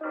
Hallo 0.00 0.10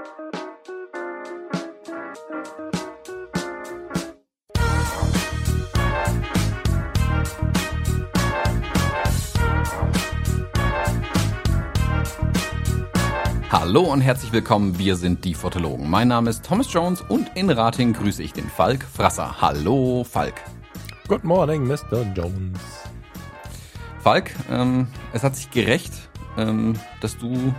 und 13.84 14.02
herzlich 14.02 14.34
willkommen, 14.34 14.78
wir 14.78 14.98
sind 14.98 15.24
die 15.24 15.34
Fotologen. 15.34 15.90
Mein 15.90 16.10
Name 16.10 16.32
ist 16.32 16.44
Thomas 16.44 16.72
Jones 16.74 17.02
und 17.08 17.32
in 17.36 17.50
Rating 17.50 17.94
grüße 17.94 18.22
ich 18.22 18.34
den 18.34 18.50
Falk 18.50 18.84
Frasser. 18.84 19.40
Hallo 19.40 20.04
Falk. 20.04 20.36
Good 21.08 21.24
morning, 21.24 21.66
Mr. 21.66 22.04
Jones. 22.14 22.60
Falk, 24.00 24.32
ähm, 24.50 24.88
es 25.14 25.24
hat 25.24 25.38
sich 25.38 25.50
gerecht, 25.50 25.94
ähm, 26.38 26.74
dass 27.00 27.18
du 27.18 27.54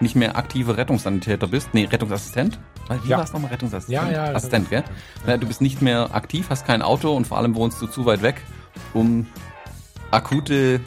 nicht 0.00 0.14
mehr 0.16 0.36
aktiver 0.36 0.76
Rettungssanitäter 0.76 1.46
bist. 1.48 1.70
Nee, 1.72 1.84
Rettungsassistent? 1.86 2.58
Wie 3.04 3.08
Ja. 3.10 3.18
war 3.18 3.24
es 3.24 3.32
nochmal? 3.32 3.50
Rettungsassistent? 3.50 4.10
Ja, 4.12 4.26
ja, 4.28 4.34
Assistent, 4.34 4.70
gell? 4.70 4.84
Ja, 5.26 5.36
du 5.36 5.46
bist 5.46 5.60
nicht 5.60 5.82
mehr 5.82 6.14
aktiv, 6.14 6.46
hast 6.50 6.66
kein 6.66 6.82
Auto 6.82 7.14
und 7.14 7.26
vor 7.26 7.38
allem 7.38 7.54
wohnst 7.54 7.80
du 7.82 7.86
zu 7.86 8.06
weit 8.06 8.22
weg, 8.22 8.40
um 8.94 9.26
akute 10.10 10.80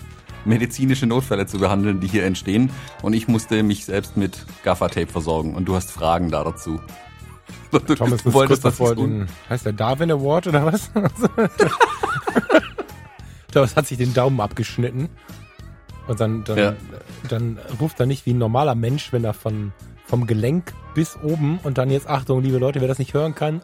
medizinische 0.45 1.05
Notfälle 1.05 1.45
zu 1.45 1.59
behandeln, 1.59 1.99
die 1.99 2.07
hier 2.07 2.25
entstehen. 2.25 2.71
Und 3.03 3.13
ich 3.13 3.27
musste 3.27 3.61
mich 3.63 3.85
selbst 3.85 4.17
mit 4.17 4.45
Gaffertape 4.63 5.07
versorgen. 5.07 5.53
Und 5.55 5.65
du 5.65 5.75
hast 5.75 5.91
Fragen 5.91 6.31
da 6.31 6.43
dazu. 6.43 6.79
Du, 7.71 7.79
Thomas 7.95 8.21
du 8.23 8.33
wolltest 8.33 8.65
das 8.65 8.75
tun. 8.77 8.95
den, 8.95 9.27
heißt 9.49 9.65
der 9.65 9.71
Darwin 9.71 10.11
Award 10.11 10.47
oder 10.47 10.65
was? 10.65 10.91
Thomas 13.53 13.75
hat 13.75 13.87
sich 13.87 13.97
den 13.97 14.13
Daumen 14.13 14.39
abgeschnitten. 14.41 15.09
Und 16.07 16.19
dann, 16.19 16.43
dann, 16.43 16.57
Ja. 16.57 16.73
dann 17.29 17.59
ruft 17.79 17.99
er 17.99 18.05
nicht 18.05 18.25
wie 18.25 18.33
ein 18.33 18.37
normaler 18.37 18.75
Mensch, 18.75 19.13
wenn 19.13 19.23
er 19.23 19.33
von, 19.33 19.71
vom 20.05 20.27
Gelenk 20.27 20.73
bis 20.93 21.17
oben 21.23 21.59
und 21.63 21.77
dann 21.77 21.89
jetzt, 21.89 22.07
Achtung, 22.09 22.41
liebe 22.41 22.57
Leute, 22.57 22.81
wer 22.81 22.87
das 22.87 22.99
nicht 22.99 23.13
hören 23.13 23.35
kann, 23.35 23.61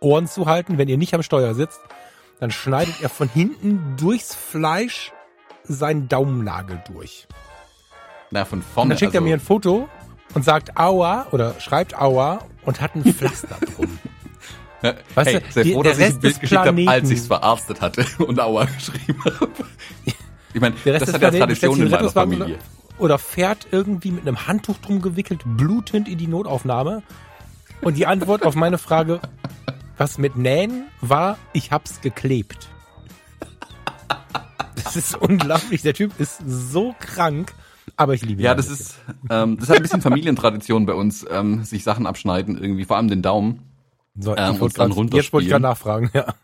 Ohren 0.00 0.26
zu 0.26 0.46
halten, 0.46 0.78
wenn 0.78 0.88
ihr 0.88 0.96
nicht 0.98 1.14
am 1.14 1.22
Steuer 1.22 1.54
sitzt, 1.54 1.80
dann 2.40 2.50
schneidet 2.50 2.94
er 3.02 3.08
von 3.08 3.28
hinten 3.28 3.96
durchs 3.96 4.34
Fleisch 4.34 5.12
seinen 5.64 6.08
Daumennagel 6.08 6.82
durch. 6.92 7.26
Na, 8.30 8.44
von 8.44 8.60
Und 8.60 8.64
vorne. 8.64 8.88
dann 8.90 8.98
schickt 8.98 9.14
er 9.14 9.20
also- 9.20 9.28
mir 9.28 9.34
ein 9.36 9.40
Foto 9.40 9.88
und 10.34 10.44
sagt 10.44 10.76
Aua 10.76 11.26
oder 11.32 11.60
schreibt 11.60 11.96
Aua 12.00 12.40
und 12.64 12.80
hat 12.80 12.94
ein 12.96 13.04
Pflaster 13.04 13.56
drum. 13.76 13.98
Ja, 14.82 14.94
Weißt 15.14 15.30
hey, 15.30 15.40
du, 15.54 15.62
die- 15.62 15.72
froh, 15.74 15.82
der 15.82 15.92
dass 15.92 16.00
ich 16.00 16.06
ein 16.14 16.20
Bild 16.20 16.40
geschickt 16.40 16.60
habe, 16.66 16.84
als 16.88 17.10
ich 17.10 17.18
es 17.18 17.26
verarztet 17.26 17.80
hatte 17.80 18.04
und 18.24 18.40
Aua 18.40 18.64
geschrieben 18.64 19.22
habe. 19.24 19.50
Ich 20.54 20.60
meine, 20.60 20.74
das 20.84 21.12
hat 21.12 21.22
ja 21.22 21.30
Tradition 21.30 21.78
in 21.78 21.86
in 21.86 21.90
meiner 21.90 22.10
Familie. 22.10 22.58
Oder 22.98 23.18
fährt 23.18 23.68
irgendwie 23.70 24.10
mit 24.10 24.26
einem 24.26 24.46
Handtuch 24.46 24.78
drum 24.78 25.00
gewickelt, 25.00 25.42
blutend 25.44 26.08
in 26.08 26.18
die 26.18 26.26
Notaufnahme. 26.26 27.02
Und 27.80 27.96
die 27.96 28.06
Antwort 28.06 28.44
auf 28.44 28.54
meine 28.54 28.78
Frage, 28.78 29.20
was 29.96 30.18
mit 30.18 30.36
Nähen 30.36 30.84
war, 31.00 31.38
ich 31.52 31.72
hab's 31.72 32.00
geklebt. 32.00 32.68
Das 34.84 34.96
ist 34.96 35.16
unglaublich. 35.16 35.82
Der 35.82 35.94
Typ 35.94 36.18
ist 36.20 36.40
so 36.46 36.94
krank, 36.98 37.54
aber 37.96 38.14
ich 38.14 38.22
liebe 38.22 38.40
ihn. 38.40 38.44
Ja, 38.44 38.54
das 38.54 38.68
ist, 38.68 38.96
ähm, 39.30 39.58
das 39.58 39.68
hat 39.68 39.76
ein 39.76 39.82
bisschen 39.82 40.00
Familientradition 40.02 40.86
bei 40.86 40.94
uns, 40.94 41.26
ähm, 41.30 41.64
sich 41.64 41.84
Sachen 41.84 42.06
abschneiden, 42.06 42.60
irgendwie, 42.60 42.84
vor 42.84 42.96
allem 42.96 43.08
den 43.08 43.22
Daumen. 43.22 43.62
so, 44.18 44.36
ähm, 44.36 44.54
ich 44.54 44.60
wollte 44.60 44.76
dann 44.76 44.88
grad, 44.88 44.96
runterspielen. 44.96 45.22
jetzt 45.22 45.32
wollte 45.32 45.44
ich 45.44 45.50
gerade 45.50 45.62
nachfragen, 45.62 46.10
ja. 46.14 46.34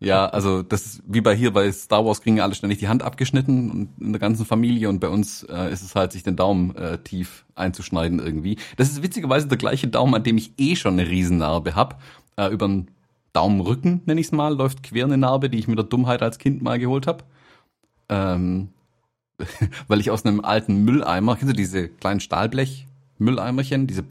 Ja, 0.00 0.26
also 0.26 0.62
das 0.62 0.86
ist 0.86 1.02
wie 1.06 1.20
bei 1.20 1.34
hier 1.34 1.52
bei 1.52 1.70
Star 1.72 2.04
Wars 2.04 2.20
kriegen 2.20 2.36
ja 2.36 2.44
alle 2.44 2.54
ständig 2.54 2.78
die 2.78 2.88
Hand 2.88 3.02
abgeschnitten 3.02 3.70
und 3.70 3.88
in 4.00 4.12
der 4.12 4.20
ganzen 4.20 4.46
Familie 4.46 4.88
und 4.88 5.00
bei 5.00 5.08
uns 5.08 5.42
äh, 5.44 5.72
ist 5.72 5.82
es 5.82 5.94
halt, 5.94 6.12
sich 6.12 6.22
den 6.22 6.36
Daumen 6.36 6.74
äh, 6.76 6.98
tief 6.98 7.44
einzuschneiden 7.54 8.18
irgendwie. 8.18 8.58
Das 8.76 8.88
ist 8.88 9.02
witzigerweise 9.02 9.48
der 9.48 9.58
gleiche 9.58 9.88
Daumen, 9.88 10.14
an 10.14 10.22
dem 10.22 10.38
ich 10.38 10.52
eh 10.58 10.76
schon 10.76 10.94
eine 10.94 11.08
Riesennarbe 11.08 11.74
hab. 11.74 12.00
Äh, 12.36 12.48
über 12.48 12.66
den 12.66 12.88
Daumenrücken, 13.32 14.02
nenn 14.06 14.18
ich's 14.18 14.32
mal, 14.32 14.54
läuft 14.54 14.82
quer 14.82 15.04
eine 15.04 15.16
Narbe, 15.16 15.48
die 15.48 15.58
ich 15.58 15.68
mit 15.68 15.78
der 15.78 15.84
Dummheit 15.84 16.22
als 16.22 16.38
Kind 16.38 16.62
mal 16.62 16.78
geholt 16.78 17.06
hab. 17.06 17.24
Ähm, 18.08 18.68
weil 19.88 20.00
ich 20.00 20.10
aus 20.10 20.24
einem 20.24 20.40
alten 20.40 20.84
Mülleimer, 20.84 21.36
kennst 21.36 21.52
du 21.52 21.56
diese 21.56 21.88
kleinen 21.88 22.20
Stahlblech-Mülleimerchen, 22.20 23.86
diese 23.86 24.02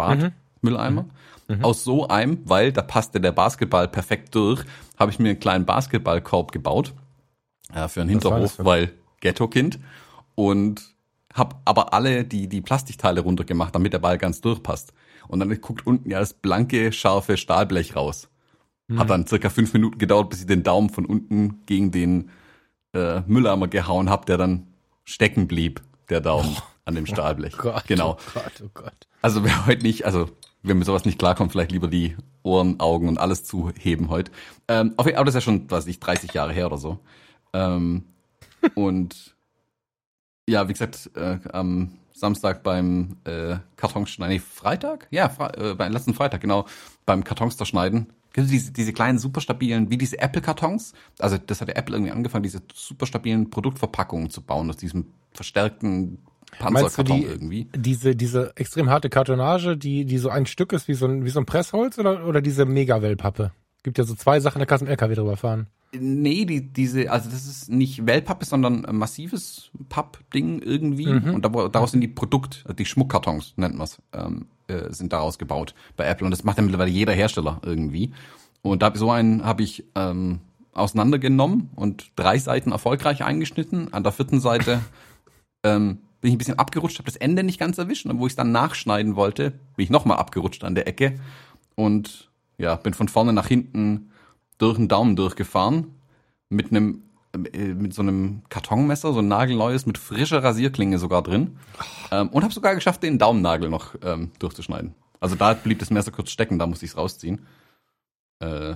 Bad-Mülleimer? 1.47 1.65
Aus 1.65 1.83
so 1.83 2.07
einem, 2.07 2.39
weil 2.45 2.71
da 2.71 2.81
passte 2.81 3.19
der 3.21 3.31
Basketball 3.31 3.87
perfekt 3.87 4.33
durch, 4.35 4.63
habe 4.97 5.11
ich 5.11 5.19
mir 5.19 5.29
einen 5.29 5.39
kleinen 5.39 5.65
Basketballkorb 5.65 6.51
gebaut 6.51 6.93
äh, 7.73 7.87
für 7.87 8.01
einen 8.01 8.09
Hinterhof, 8.09 8.53
für- 8.53 8.65
weil 8.65 8.91
Ghetto-Kind 9.21 9.79
und 10.35 10.81
habe 11.33 11.55
aber 11.65 11.93
alle 11.93 12.23
die 12.25 12.47
die 12.49 12.61
Plastikteile 12.61 13.21
runtergemacht, 13.21 13.73
damit 13.75 13.93
der 13.93 13.99
Ball 13.99 14.17
ganz 14.17 14.41
durchpasst. 14.41 14.93
Und 15.27 15.39
dann 15.39 15.61
guckt 15.61 15.85
unten 15.87 16.09
ja 16.09 16.19
das 16.19 16.33
blanke, 16.33 16.91
scharfe 16.91 17.37
Stahlblech 17.37 17.95
raus. 17.95 18.27
Hat 18.97 19.09
dann 19.09 19.25
circa 19.25 19.49
fünf 19.49 19.71
Minuten 19.71 19.97
gedauert, 19.99 20.29
bis 20.29 20.41
ich 20.41 20.47
den 20.47 20.63
Daumen 20.63 20.89
von 20.89 21.05
unten 21.05 21.61
gegen 21.65 21.91
den 21.91 22.29
äh, 22.93 23.21
Mülleimer 23.25 23.69
gehauen 23.69 24.09
habe, 24.09 24.25
der 24.25 24.37
dann 24.37 24.67
stecken 25.05 25.47
blieb, 25.47 25.81
der 26.09 26.19
Daumen 26.19 26.57
an 26.83 26.95
dem 26.95 27.05
Stahlblech. 27.05 27.57
Gott, 27.57 27.85
genau. 27.87 28.17
Oh 28.19 28.31
Gott, 28.33 28.63
oh 28.65 28.69
Gott. 28.73 29.07
Also 29.21 29.45
wer 29.45 29.65
heute 29.65 29.83
nicht, 29.83 30.03
also 30.05 30.29
wer 30.63 30.75
mit 30.75 30.85
sowas 30.85 31.05
nicht 31.05 31.19
klarkommt, 31.19 31.51
vielleicht 31.51 31.71
lieber 31.71 31.87
die 31.87 32.15
Ohren, 32.43 32.79
Augen 32.79 33.07
und 33.07 33.17
alles 33.17 33.43
zuheben 33.43 34.09
heute. 34.09 34.31
Ähm, 34.67 34.93
auf- 34.97 35.07
aber 35.07 35.25
das 35.25 35.35
ist 35.35 35.35
ja 35.35 35.41
schon, 35.41 35.69
weiß 35.69 35.87
ich, 35.87 35.99
30 35.99 36.33
Jahre 36.33 36.53
her 36.53 36.67
oder 36.67 36.77
so. 36.77 36.99
Ähm, 37.53 38.05
und 38.75 39.35
ja, 40.49 40.67
wie 40.67 40.73
gesagt, 40.73 41.09
äh, 41.15 41.39
am 41.51 41.93
Samstag 42.13 42.63
beim 42.63 43.17
äh, 43.23 43.57
Kartonschneiden, 43.77 44.35
nee, 44.35 44.39
Freitag? 44.39 45.07
Ja, 45.11 45.29
Fre 45.29 45.71
äh, 45.71 45.75
beim 45.75 45.91
letzten 45.91 46.13
Freitag, 46.13 46.41
genau, 46.41 46.65
beim 47.05 47.23
Kartons 47.23 47.57
zerschneiden. 47.57 48.07
Kennst 48.33 48.49
du 48.49 48.53
diese, 48.53 48.71
diese 48.71 48.93
kleinen, 48.93 49.19
super 49.19 49.41
stabilen, 49.41 49.89
wie 49.89 49.97
diese 49.97 50.19
Apple-Kartons? 50.19 50.93
Also 51.19 51.37
das 51.37 51.59
hat 51.59 51.67
der 51.67 51.77
Apple 51.77 51.95
irgendwie 51.95 52.11
angefangen, 52.13 52.43
diese 52.43 52.61
super 52.73 53.05
stabilen 53.05 53.49
Produktverpackungen 53.49 54.29
zu 54.29 54.41
bauen, 54.41 54.69
aus 54.69 54.77
diesem 54.77 55.07
verstärkten 55.33 56.19
Panzerkarton 56.59 57.21
die, 57.21 57.25
irgendwie. 57.25 57.69
diese, 57.75 58.15
diese 58.15 58.55
extrem 58.55 58.89
harte 58.89 59.09
Kartonage, 59.09 59.77
die, 59.77 60.05
die 60.05 60.17
so 60.17 60.29
ein 60.29 60.45
Stück 60.45 60.73
ist 60.73 60.87
wie 60.87 60.93
so 60.93 61.05
ein, 61.05 61.25
wie 61.25 61.29
so 61.29 61.39
ein 61.39 61.45
Pressholz 61.45 61.97
oder, 61.97 62.25
oder 62.25 62.41
diese 62.41 62.65
Mega-Wellpappe? 62.65 63.51
Gibt 63.83 63.97
ja 63.97 64.03
so 64.03 64.15
zwei 64.15 64.39
Sachen, 64.39 64.59
da 64.59 64.65
kannst 64.65 64.81
du 64.81 64.85
im 64.85 64.91
LKW 64.91 65.15
drüber 65.15 65.37
fahren. 65.37 65.67
Nee, 65.93 66.45
die, 66.45 66.71
diese, 66.71 67.11
also 67.11 67.29
das 67.29 67.45
ist 67.45 67.69
nicht 67.69 68.05
Wellpappe, 68.05 68.45
sondern 68.45 68.85
ein 68.85 68.95
massives 68.95 69.71
Pappding 69.89 70.61
irgendwie. 70.61 71.09
Und 71.09 71.43
da, 71.43 71.49
daraus 71.67 71.91
sind 71.91 72.01
die 72.01 72.07
Produkt, 72.07 72.63
die 72.77 72.85
Schmuckkartons, 72.85 73.53
nennt 73.57 73.75
man 73.75 73.83
es, 73.83 74.01
ähm, 74.13 74.45
äh, 74.67 74.91
sind 74.93 75.11
daraus 75.11 75.37
gebaut 75.37 75.75
bei 75.97 76.05
Apple. 76.05 76.25
Und 76.25 76.31
das 76.31 76.45
macht 76.45 76.57
ja 76.57 76.63
mittlerweile 76.63 76.91
jeder 76.91 77.11
Hersteller 77.11 77.59
irgendwie. 77.65 78.13
Und 78.61 78.81
da 78.81 78.95
so 78.95 79.11
einen 79.11 79.43
habe 79.43 79.63
ich 79.63 79.83
ähm, 79.95 80.39
auseinandergenommen 80.73 81.71
und 81.75 82.11
drei 82.15 82.37
Seiten 82.37 82.71
erfolgreich 82.71 83.23
eingeschnitten. 83.23 83.91
An 83.93 84.03
der 84.03 84.13
vierten 84.13 84.39
Seite 84.39 84.79
ähm, 85.63 85.99
bin 86.21 86.29
ich 86.29 86.35
ein 86.35 86.37
bisschen 86.37 86.59
abgerutscht, 86.59 86.99
habe 86.99 87.07
das 87.07 87.17
Ende 87.17 87.43
nicht 87.43 87.59
ganz 87.59 87.77
erwischt. 87.77 88.05
Und 88.05 88.19
wo 88.19 88.27
ich 88.27 88.33
es 88.33 88.37
dann 88.37 88.51
nachschneiden 88.51 89.15
wollte, 89.15 89.51
bin 89.75 89.83
ich 89.83 89.89
nochmal 89.89 90.17
abgerutscht 90.17 90.63
an 90.63 90.75
der 90.75 90.87
Ecke. 90.87 91.19
Und 91.75 92.29
ja, 92.57 92.75
bin 92.75 92.93
von 92.93 93.07
vorne 93.07 93.33
nach 93.33 93.47
hinten 93.47 94.11
durch 94.57 94.77
den 94.77 94.87
Daumen 94.87 95.15
durchgefahren 95.15 95.95
mit 96.49 96.71
einem 96.71 97.03
äh, 97.33 97.73
mit 97.73 97.93
so 97.93 98.01
einem 98.01 98.43
Kartonmesser, 98.49 99.13
so 99.13 99.19
ein 99.19 99.27
nagelneues 99.27 99.85
mit 99.85 99.97
frischer 99.97 100.43
Rasierklinge 100.43 100.99
sogar 100.99 101.23
drin 101.23 101.57
ähm, 102.11 102.29
und 102.29 102.43
habe 102.43 102.53
sogar 102.53 102.75
geschafft, 102.75 103.03
den 103.03 103.17
Daumennagel 103.17 103.69
noch 103.69 103.95
ähm, 104.03 104.31
durchzuschneiden. 104.39 104.93
Also 105.19 105.35
da 105.35 105.53
blieb 105.53 105.79
das 105.79 105.91
Messer 105.91 106.11
kurz 106.11 106.29
stecken, 106.29 106.59
da 106.59 106.67
musste 106.67 106.85
ich 106.85 106.91
es 106.91 106.97
rausziehen. 106.97 107.45
Äh, 108.39 108.75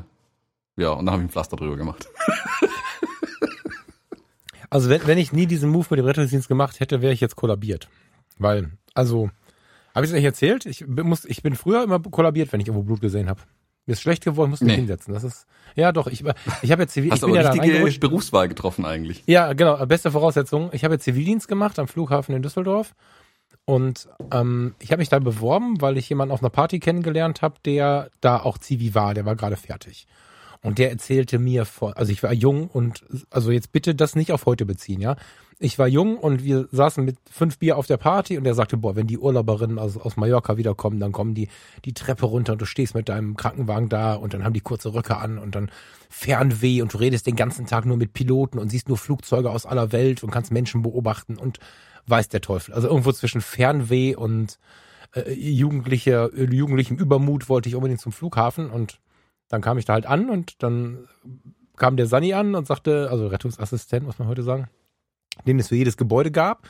ja, 0.78 0.90
und 0.92 1.06
dann 1.06 1.12
habe 1.12 1.24
ich 1.24 1.28
ein 1.28 1.32
Pflaster 1.32 1.58
drüber 1.58 1.76
gemacht. 1.76 2.08
Also 4.70 4.90
wenn, 4.90 5.06
wenn 5.08 5.18
ich 5.18 5.32
nie 5.34 5.46
diesen 5.46 5.70
Move 5.70 5.88
mit 5.90 6.00
dem 6.00 6.06
Rettungsdienst 6.06 6.48
gemacht 6.48 6.80
hätte, 6.80 7.02
wäre 7.02 7.14
ich 7.14 7.22
jetzt 7.22 7.36
kollabiert. 7.36 7.88
Weil, 8.38 8.72
also, 8.94 9.30
habe 9.94 10.06
ich 10.06 10.12
es 10.12 10.18
euch 10.18 10.24
erzählt? 10.24 10.66
Ich 10.66 10.84
bin, 10.88 11.08
muss, 11.08 11.26
ich 11.26 11.42
bin 11.44 11.56
früher 11.56 11.84
immer 11.84 12.00
kollabiert, 12.00 12.52
wenn 12.52 12.60
ich 12.60 12.68
irgendwo 12.68 12.84
Blut 12.86 13.02
gesehen 13.02 13.30
habe. 13.30 13.42
Mir 13.86 13.94
ist 13.94 14.02
schlecht 14.02 14.24
geworden, 14.26 14.50
musste 14.50 14.66
mich 14.66 14.74
Nee. 14.74 14.78
hinsetzen. 14.80 15.14
Das 15.14 15.24
ist, 15.24 15.46
ja 15.76 15.92
doch, 15.92 16.08
ich, 16.08 16.24
ich 16.64 16.72
habe 16.72 16.82
jetzt 16.84 16.94
Zivil, 16.94 17.12
Hast 17.12 17.20
ich 17.20 17.26
bin 17.26 17.38
aber 17.38 17.44
ja 17.44 17.52
richtige. 17.52 18.00
Berufswahl 18.00 18.48
getroffen 18.48 18.84
eigentlich. 18.84 19.24
Ja, 19.28 19.54
genau, 19.54 19.86
beste 19.86 20.10
Voraussetzung. 20.12 20.70
Ich 20.74 20.84
habe 20.84 20.96
jetzt 20.96 21.04
Zivildienst 21.04 21.48
gemacht 21.48 21.78
am 21.78 21.88
Flughafen 21.88 22.36
in 22.36 22.42
Düsseldorf. 22.42 22.96
Und 23.66 24.08
ähm, 24.32 24.76
ich 24.80 24.92
habe 24.92 25.00
mich 25.00 25.10
da 25.10 25.20
beworben, 25.20 25.82
weil 25.82 25.98
ich 25.98 26.10
jemanden 26.10 26.32
auf 26.34 26.42
einer 26.42 26.50
Party 26.52 26.80
kennengelernt 26.80 27.42
habe, 27.42 27.56
der 27.66 28.10
da 28.22 28.40
auch 28.40 28.58
Zivi 28.58 28.94
war, 28.96 29.14
der 29.14 29.26
war 29.26 29.36
gerade 29.36 29.56
fertig. 29.56 30.08
Und 30.66 30.80
der 30.80 30.90
erzählte 30.90 31.38
mir 31.38 31.64
von, 31.64 31.94
also 31.94 32.12
ich 32.12 32.24
war 32.24 32.34
jung 32.34 32.68
und, 32.68 33.06
also 33.30 33.52
jetzt 33.52 33.72
bitte 33.72 33.94
das 33.94 34.16
nicht 34.16 34.32
auf 34.32 34.48
heute 34.48 34.66
beziehen, 34.66 35.00
ja. 35.00 35.16
Ich 35.60 35.78
war 35.78 35.88
jung 35.88 36.18
und 36.18 36.44
wir 36.44 36.68
saßen 36.72 37.06
mit 37.06 37.18
fünf 37.32 37.60
Bier 37.60 37.78
auf 37.78 37.86
der 37.86 37.98
Party 37.98 38.38
und 38.38 38.46
er 38.46 38.56
sagte, 38.56 38.76
boah, 38.76 38.96
wenn 38.96 39.06
die 39.06 39.20
Urlauberinnen 39.20 39.78
aus, 39.78 39.96
aus 39.96 40.18
Mallorca 40.18 40.58
wiederkommen, 40.58 41.00
dann 41.00 41.12
kommen 41.12 41.36
die 41.36 41.50
die 41.86 41.94
Treppe 41.94 42.26
runter 42.26 42.54
und 42.54 42.62
du 42.62 42.66
stehst 42.66 42.96
mit 42.96 43.08
deinem 43.08 43.38
Krankenwagen 43.38 43.88
da 43.88 44.16
und 44.16 44.34
dann 44.34 44.44
haben 44.44 44.54
die 44.54 44.60
kurze 44.60 44.94
Röcke 44.94 45.18
an 45.18 45.38
und 45.38 45.54
dann 45.54 45.70
Fernweh 46.10 46.82
und 46.82 46.94
du 46.94 46.98
redest 46.98 47.28
den 47.28 47.36
ganzen 47.36 47.68
Tag 47.68 47.86
nur 47.86 47.96
mit 47.96 48.14
Piloten 48.14 48.58
und 48.58 48.70
siehst 48.70 48.90
nur 48.90 48.98
Flugzeuge 48.98 49.52
aus 49.52 49.68
aller 49.68 49.92
Welt 49.92 50.24
und 50.24 50.32
kannst 50.32 50.52
Menschen 50.52 50.82
beobachten 50.82 51.38
und 51.38 51.60
weiß 52.08 52.28
der 52.30 52.42
Teufel. 52.42 52.74
Also 52.74 52.88
irgendwo 52.88 53.12
zwischen 53.12 53.40
Fernweh 53.40 54.16
und 54.16 54.58
äh, 55.14 55.32
jugendlicher, 55.32 56.36
jugendlichem 56.36 56.98
Übermut 56.98 57.50
wollte 57.50 57.70
ich 57.70 57.76
unbedingt 57.76 58.02
zum 58.02 58.12
Flughafen 58.12 58.72
und 58.72 59.00
dann 59.50 59.62
kam 59.62 59.78
ich 59.78 59.86
da 59.86 59.94
halt 59.94 60.06
an 60.06 60.30
und 60.30 60.62
dann 60.64 61.08
kam 61.78 61.98
der 61.98 62.08
Sani 62.08 62.34
an 62.34 62.56
und 62.56 62.68
sagte, 62.68 63.10
also 63.12 63.28
Rettungsassistent, 63.28 64.06
muss 64.06 64.20
man 64.20 64.28
heute 64.28 64.44
sagen, 64.44 64.70
den 65.46 65.60
es 65.60 65.68
für 65.68 65.76
jedes 65.76 65.98
Gebäude 65.98 66.32
gab. 66.32 66.68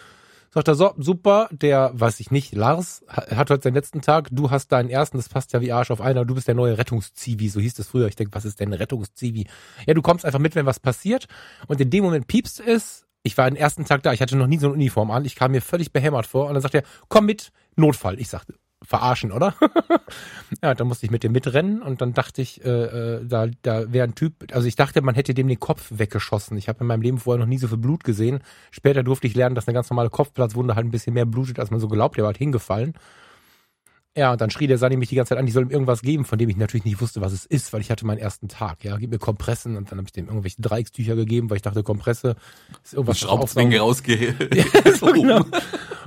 Sagt 0.51 0.69
er, 0.69 0.75
so, 0.75 0.93
super, 0.97 1.49
der, 1.51 1.91
weiß 1.93 2.21
ich 2.21 2.31
nicht, 2.31 2.55
Lars 2.55 3.03
hat 3.09 3.49
heute 3.49 3.63
seinen 3.63 3.73
letzten 3.73 4.01
Tag, 4.01 4.29
du 4.31 4.51
hast 4.51 4.71
deinen 4.71 4.89
ersten, 4.89 5.17
das 5.17 5.27
passt 5.27 5.51
ja 5.51 5.59
wie 5.59 5.73
Arsch 5.73 5.91
auf 5.91 5.99
einer, 5.99 6.23
du 6.23 6.33
bist 6.33 6.47
der 6.47 6.55
neue 6.55 6.77
Rettungszivi, 6.77 7.49
so 7.49 7.59
hieß 7.59 7.73
das 7.73 7.87
früher. 7.87 8.07
Ich 8.07 8.15
denke, 8.15 8.33
was 8.33 8.45
ist 8.45 8.61
denn 8.61 8.71
Rettungszivi? 8.71 9.47
Ja, 9.85 9.93
du 9.93 10.01
kommst 10.01 10.23
einfach 10.23 10.39
mit, 10.39 10.55
wenn 10.55 10.65
was 10.65 10.79
passiert 10.79 11.27
und 11.67 11.81
in 11.81 11.89
dem 11.89 12.05
Moment 12.05 12.27
piepst 12.27 12.61
es. 12.61 13.05
Ich 13.21 13.37
war 13.37 13.49
den 13.49 13.57
ersten 13.57 13.83
Tag 13.83 14.03
da, 14.03 14.13
ich 14.13 14.21
hatte 14.21 14.37
noch 14.37 14.47
nie 14.47 14.57
so 14.57 14.67
eine 14.67 14.75
Uniform 14.75 15.11
an, 15.11 15.25
ich 15.25 15.35
kam 15.35 15.51
mir 15.51 15.61
völlig 15.61 15.91
behämmert 15.91 16.25
vor 16.25 16.47
und 16.47 16.53
dann 16.53 16.61
sagt 16.61 16.75
er, 16.75 16.83
komm 17.09 17.25
mit, 17.25 17.51
Notfall. 17.75 18.17
Ich 18.19 18.29
sagte, 18.29 18.55
verarschen, 18.83 19.31
oder? 19.31 19.53
ja, 20.63 20.73
dann 20.73 20.87
musste 20.87 21.05
ich 21.05 21.11
mit 21.11 21.23
dem 21.23 21.31
mitrennen 21.31 21.81
und 21.81 22.01
dann 22.01 22.13
dachte 22.13 22.41
ich, 22.41 22.63
äh, 22.63 22.69
äh, 22.69 23.25
da, 23.25 23.47
da 23.61 23.91
wäre 23.91 24.07
ein 24.07 24.15
Typ, 24.15 24.45
also 24.51 24.67
ich 24.67 24.75
dachte, 24.75 25.01
man 25.01 25.15
hätte 25.15 25.33
dem 25.33 25.47
den 25.47 25.59
Kopf 25.59 25.91
weggeschossen. 25.93 26.57
Ich 26.57 26.67
habe 26.67 26.81
in 26.81 26.87
meinem 26.87 27.01
Leben 27.01 27.17
vorher 27.17 27.39
noch 27.39 27.49
nie 27.49 27.57
so 27.57 27.67
viel 27.67 27.77
Blut 27.77 28.03
gesehen. 28.03 28.39
Später 28.71 29.03
durfte 29.03 29.27
ich 29.27 29.35
lernen, 29.35 29.55
dass 29.55 29.67
eine 29.67 29.75
ganz 29.75 29.89
normale 29.89 30.09
Kopfplatzwunde 30.09 30.75
halt 30.75 30.85
ein 30.85 30.91
bisschen 30.91 31.13
mehr 31.13 31.25
blutet, 31.25 31.59
als 31.59 31.71
man 31.71 31.79
so 31.79 31.87
glaubt. 31.87 32.17
Der 32.17 32.23
war 32.23 32.29
halt 32.29 32.37
hingefallen. 32.37 32.93
Ja, 34.17 34.31
und 34.31 34.39
dann 34.39 34.49
schrie 34.49 34.67
der 34.67 34.77
Sani 34.77 34.95
mich 34.95 35.09
die 35.09 35.15
ganze 35.15 35.29
Zeit 35.29 35.39
an, 35.39 35.45
ich 35.45 35.51
soll 35.51 35.63
ihm 35.63 35.71
irgendwas 35.71 36.01
geben, 36.01 36.23
von 36.23 36.39
dem 36.39 36.47
ich 36.47 36.55
natürlich 36.55 36.85
nicht 36.85 37.01
wusste, 37.01 37.19
was 37.19 37.33
es 37.33 37.45
ist, 37.45 37.73
weil 37.73 37.81
ich 37.81 37.91
hatte 37.91 38.05
meinen 38.05 38.17
ersten 38.17 38.47
Tag. 38.47 38.81
Ja, 38.85 38.95
gib 38.95 39.11
mir 39.11 39.19
Kompressen 39.19 39.75
und 39.75 39.91
dann 39.91 39.97
habe 39.97 40.07
ich 40.07 40.13
dem 40.13 40.27
irgendwelche 40.27 40.61
Dreieckstücher 40.61 41.17
gegeben, 41.17 41.49
weil 41.49 41.57
ich 41.57 41.63
dachte, 41.63 41.83
Kompresse 41.83 42.37
ist 42.81 42.93
irgendwas. 42.93 43.19
Schraubzwinge 43.19 43.77
rausgehe. 43.77 44.33
ja, 44.53 44.93
so 44.93 45.07
genau. 45.13 45.43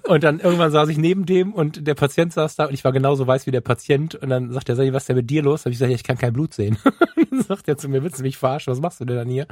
Und 0.08 0.24
dann 0.24 0.40
irgendwann 0.40 0.70
saß 0.70 0.88
ich 0.88 0.96
neben 0.96 1.26
dem 1.26 1.52
und 1.52 1.86
der 1.86 1.94
Patient 1.94 2.32
saß 2.32 2.56
da 2.56 2.64
und 2.64 2.72
ich 2.72 2.82
war 2.82 2.92
genauso 2.92 3.26
weiß 3.26 3.46
wie 3.46 3.50
der 3.50 3.60
Patient 3.60 4.14
und 4.14 4.30
dann 4.30 4.50
sagt 4.52 4.68
der 4.68 4.74
Sani, 4.74 4.94
was 4.94 5.02
ist 5.02 5.10
denn 5.10 5.16
mit 5.16 5.28
dir 5.28 5.42
los? 5.42 5.60
Da 5.60 5.64
habe 5.66 5.72
ich 5.72 5.78
gesagt, 5.78 5.92
ich 5.92 6.02
kann 6.02 6.16
kein 6.16 6.32
Blut 6.32 6.54
sehen. 6.54 6.78
dann 7.30 7.42
sagt 7.42 7.68
er 7.68 7.76
zu 7.76 7.90
mir, 7.90 8.02
willst 8.02 8.18
du 8.18 8.22
mich 8.22 8.38
verarschen, 8.38 8.72
was 8.72 8.80
machst 8.80 9.00
du 9.00 9.04
denn 9.04 9.16
dann 9.16 9.28
hier? 9.28 9.46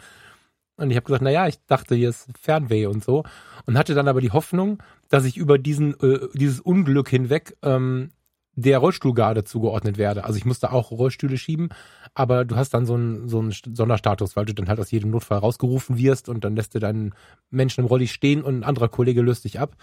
Und 0.79 0.91
ich 0.91 0.97
habe 0.97 1.05
gesagt, 1.05 1.23
na 1.23 1.31
ja, 1.31 1.47
ich 1.47 1.58
dachte, 1.67 1.94
hier 1.94 2.08
ist 2.08 2.31
Fernweh 2.41 2.87
und 2.87 3.05
so. 3.05 3.25
Und 3.67 3.76
hatte 3.76 3.93
dann 3.93 4.08
aber 4.08 4.23
die 4.23 4.31
Hoffnung, 4.31 4.82
dass 5.11 5.26
ich 5.26 5.37
über 5.37 5.58
diesen, 5.58 5.93
äh, 6.00 6.20
dieses 6.32 6.61
Unglück 6.61 7.11
hinweg 7.11 7.55
ähm, 7.62 8.12
der 8.55 8.79
Rollstuhlgarde 8.79 9.44
zugeordnet 9.44 9.99
werde. 9.99 10.25
Also 10.25 10.38
ich 10.38 10.47
musste 10.47 10.73
auch 10.73 10.91
Rollstühle 10.91 11.37
schieben, 11.37 11.69
aber 12.14 12.47
du 12.47 12.56
hast 12.56 12.73
dann 12.73 12.87
so 12.87 12.94
einen, 12.94 13.29
so 13.29 13.41
einen 13.41 13.53
Sonderstatus, 13.53 14.37
weil 14.37 14.47
du 14.47 14.55
dann 14.55 14.70
halt 14.70 14.81
aus 14.81 14.91
jedem 14.91 15.11
Notfall 15.11 15.37
rausgerufen 15.37 15.99
wirst 15.99 16.31
und 16.31 16.44
dann 16.44 16.56
lässt 16.56 16.75
du 16.75 16.79
deinen 16.79 17.14
Menschen 17.50 17.82
im 17.82 17.87
Rolli 17.87 18.08
stehen 18.08 18.43
und 18.43 18.61
ein 18.61 18.64
anderer 18.64 18.88
Kollege 18.88 19.20
löst 19.20 19.44
dich 19.44 19.61
ab. 19.61 19.76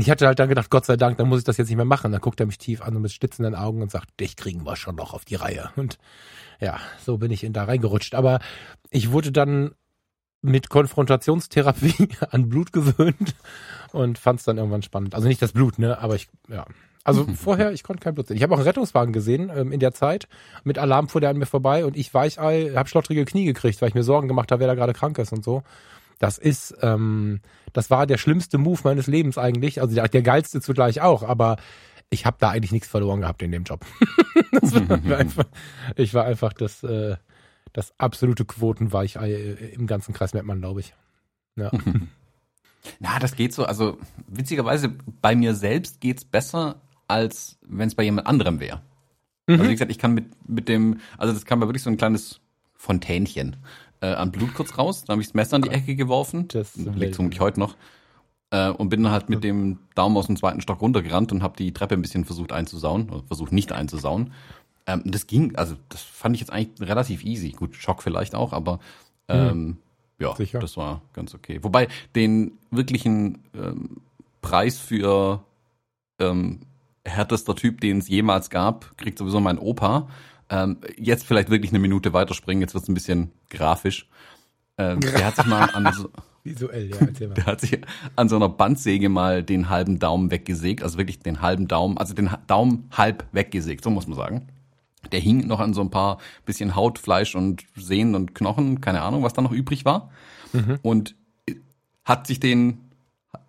Und 0.00 0.04
ich 0.04 0.10
hatte 0.10 0.26
halt 0.26 0.38
dann 0.38 0.48
gedacht, 0.48 0.70
Gott 0.70 0.86
sei 0.86 0.96
Dank, 0.96 1.18
dann 1.18 1.28
muss 1.28 1.40
ich 1.40 1.44
das 1.44 1.58
jetzt 1.58 1.68
nicht 1.68 1.76
mehr 1.76 1.84
machen. 1.84 2.10
Dann 2.10 2.22
guckt 2.22 2.40
er 2.40 2.46
mich 2.46 2.56
tief 2.56 2.80
an 2.80 2.96
und 2.96 3.02
mit 3.02 3.12
stitzenden 3.12 3.54
Augen 3.54 3.82
und 3.82 3.90
sagt, 3.90 4.18
dich 4.18 4.34
kriegen 4.34 4.64
wir 4.64 4.74
schon 4.74 4.96
noch 4.96 5.12
auf 5.12 5.26
die 5.26 5.34
Reihe. 5.34 5.68
Und 5.76 5.98
ja, 6.58 6.78
so 7.04 7.18
bin 7.18 7.30
ich 7.30 7.44
in 7.44 7.52
da 7.52 7.64
reingerutscht. 7.64 8.14
Aber 8.14 8.38
ich 8.88 9.12
wurde 9.12 9.30
dann 9.30 9.72
mit 10.40 10.70
Konfrontationstherapie 10.70 12.08
an 12.30 12.48
Blut 12.48 12.72
gewöhnt 12.72 13.34
und 13.92 14.16
fand 14.16 14.38
es 14.38 14.46
dann 14.46 14.56
irgendwann 14.56 14.80
spannend. 14.80 15.14
Also 15.14 15.28
nicht 15.28 15.42
das 15.42 15.52
Blut, 15.52 15.78
ne? 15.78 15.98
Aber 15.98 16.14
ich, 16.14 16.30
ja, 16.48 16.64
also 17.04 17.26
vorher, 17.34 17.70
ich 17.72 17.82
konnte 17.82 18.02
kein 18.02 18.14
Blut 18.14 18.26
sehen. 18.26 18.38
Ich 18.38 18.42
habe 18.42 18.54
auch 18.54 18.58
einen 18.58 18.68
Rettungswagen 18.68 19.12
gesehen 19.12 19.52
ähm, 19.54 19.70
in 19.70 19.80
der 19.80 19.92
Zeit. 19.92 20.28
Mit 20.64 20.78
Alarm 20.78 21.10
fuhr 21.10 21.20
der 21.20 21.28
an 21.28 21.36
mir 21.36 21.44
vorbei 21.44 21.84
und 21.84 21.94
ich 21.94 22.14
Weichei, 22.14 22.72
habe 22.74 22.88
schlottrige 22.88 23.26
Knie 23.26 23.44
gekriegt, 23.44 23.82
weil 23.82 23.90
ich 23.90 23.94
mir 23.94 24.02
Sorgen 24.02 24.28
gemacht 24.28 24.50
habe, 24.50 24.60
wer 24.60 24.68
da 24.68 24.74
gerade 24.74 24.94
krank 24.94 25.18
ist 25.18 25.34
und 25.34 25.44
so. 25.44 25.62
Das 26.20 26.36
ist, 26.36 26.76
ähm, 26.82 27.40
das 27.72 27.90
war 27.90 28.06
der 28.06 28.18
schlimmste 28.18 28.58
Move 28.58 28.80
meines 28.84 29.06
Lebens 29.06 29.38
eigentlich. 29.38 29.80
Also 29.80 29.94
der, 29.94 30.06
der 30.06 30.22
geilste 30.22 30.60
zugleich 30.60 31.00
auch, 31.00 31.22
aber 31.22 31.56
ich 32.10 32.26
habe 32.26 32.36
da 32.38 32.50
eigentlich 32.50 32.72
nichts 32.72 32.88
verloren 32.88 33.22
gehabt 33.22 33.42
in 33.42 33.50
dem 33.50 33.64
Job. 33.64 33.86
war 34.50 35.18
einfach, 35.18 35.46
ich 35.96 36.12
war 36.12 36.26
einfach 36.26 36.52
das, 36.52 36.84
äh, 36.84 37.16
das 37.72 37.98
absolute 37.98 38.44
Quotenweichei 38.44 39.32
äh, 39.32 39.72
im 39.72 39.86
ganzen 39.86 40.12
Kreis 40.12 40.34
Mettmann, 40.34 40.60
glaube 40.60 40.80
ich. 40.80 40.94
Ja. 41.56 41.70
Na, 42.98 43.18
das 43.18 43.34
geht 43.34 43.54
so. 43.54 43.64
Also 43.64 43.96
witzigerweise, 44.26 44.90
bei 45.22 45.34
mir 45.34 45.54
selbst 45.54 46.02
geht's 46.02 46.26
besser, 46.26 46.82
als 47.08 47.58
wenn 47.62 47.88
es 47.88 47.94
bei 47.94 48.02
jemand 48.02 48.26
anderem 48.26 48.60
wäre. 48.60 48.82
Mhm. 49.46 49.54
Also 49.54 49.68
wie 49.68 49.72
gesagt, 49.72 49.90
ich 49.90 49.98
kann 49.98 50.12
mit, 50.12 50.26
mit 50.46 50.68
dem, 50.68 51.00
also 51.16 51.32
das 51.32 51.46
kam 51.46 51.60
mir 51.60 51.66
wirklich 51.66 51.82
so 51.82 51.88
ein 51.88 51.96
kleines 51.96 52.40
Fontänchen 52.74 53.56
äh, 54.00 54.06
an 54.06 54.32
Blut 54.32 54.54
kurz 54.54 54.78
raus. 54.78 55.04
Dann 55.04 55.14
habe 55.14 55.22
ich 55.22 55.28
das 55.28 55.34
Messer 55.34 55.56
in 55.56 55.62
die 55.62 55.70
Ecke 55.70 55.94
geworfen. 55.96 56.48
Das 56.48 56.76
liegt 56.76 57.16
vermutlich 57.16 57.40
heute 57.40 57.60
noch. 57.60 57.76
Äh, 58.50 58.70
und 58.70 58.88
bin 58.88 59.02
dann 59.02 59.12
halt 59.12 59.28
mit 59.28 59.44
dem 59.44 59.78
Daumen 59.94 60.16
aus 60.16 60.26
dem 60.26 60.36
zweiten 60.36 60.60
Stock 60.60 60.80
runtergerannt 60.80 61.30
und 61.32 61.42
habe 61.42 61.56
die 61.56 61.72
Treppe 61.72 61.94
ein 61.94 62.02
bisschen 62.02 62.24
versucht 62.24 62.52
einzusauen, 62.52 63.08
oder 63.08 63.22
versucht 63.24 63.52
nicht 63.52 63.72
einzusauen. 63.72 64.32
Ähm, 64.86 65.02
das 65.04 65.26
ging, 65.26 65.54
also 65.56 65.76
das 65.88 66.02
fand 66.02 66.34
ich 66.34 66.40
jetzt 66.40 66.50
eigentlich 66.50 66.88
relativ 66.88 67.24
easy. 67.24 67.50
Gut, 67.50 67.76
Schock 67.76 68.02
vielleicht 68.02 68.34
auch, 68.34 68.52
aber 68.52 68.80
ähm, 69.28 69.62
mhm. 69.62 69.76
ja, 70.18 70.34
Sicher. 70.34 70.58
das 70.58 70.76
war 70.76 71.02
ganz 71.12 71.34
okay. 71.34 71.60
Wobei 71.62 71.86
den 72.16 72.58
wirklichen 72.70 73.38
ähm, 73.54 73.98
Preis 74.42 74.78
für 74.78 75.44
ähm, 76.18 76.60
härtester 77.04 77.54
Typ, 77.54 77.80
den 77.80 77.98
es 77.98 78.08
jemals 78.08 78.50
gab, 78.50 78.96
kriegt 78.98 79.18
sowieso 79.18 79.40
mein 79.40 79.58
Opa. 79.58 80.08
Ähm, 80.50 80.78
jetzt 80.96 81.24
vielleicht 81.26 81.48
wirklich 81.48 81.70
eine 81.70 81.78
Minute 81.78 82.12
weiterspringen, 82.12 82.60
jetzt 82.60 82.74
wird 82.74 82.82
es 82.82 82.88
ein 82.88 82.94
bisschen 82.94 83.30
grafisch. 83.48 84.08
Ähm, 84.78 85.00
der 85.00 85.26
hat 85.26 85.36
sich 85.36 85.46
mal 85.46 85.70
an 85.70 85.92
so, 85.92 86.10
Visuell, 86.42 86.90
ja. 86.90 87.26
Der 87.34 87.46
hat 87.46 87.60
sich 87.60 87.78
an 88.16 88.28
so 88.28 88.36
einer 88.36 88.48
Bandsäge 88.48 89.08
mal 89.08 89.42
den 89.42 89.68
halben 89.68 89.98
Daumen 89.98 90.30
weggesägt, 90.30 90.82
also 90.82 90.96
wirklich 90.96 91.18
den 91.18 91.42
halben 91.42 91.68
Daumen, 91.68 91.98
also 91.98 92.14
den 92.14 92.30
Daumen 92.46 92.88
halb 92.92 93.26
weggesägt, 93.32 93.84
so 93.84 93.90
muss 93.90 94.06
man 94.06 94.16
sagen. 94.16 94.48
Der 95.12 95.20
hing 95.20 95.46
noch 95.46 95.60
an 95.60 95.74
so 95.74 95.80
ein 95.80 95.90
paar 95.90 96.18
bisschen 96.46 96.74
Haut, 96.74 96.98
Fleisch 96.98 97.34
und 97.34 97.64
Sehnen 97.76 98.14
und 98.14 98.34
Knochen, 98.34 98.80
keine 98.80 99.02
Ahnung, 99.02 99.22
was 99.22 99.32
da 99.32 99.42
noch 99.42 99.52
übrig 99.52 99.84
war. 99.84 100.10
Mhm. 100.52 100.78
Und 100.82 101.14
hat 102.04 102.26
sich 102.26 102.40
den 102.40 102.90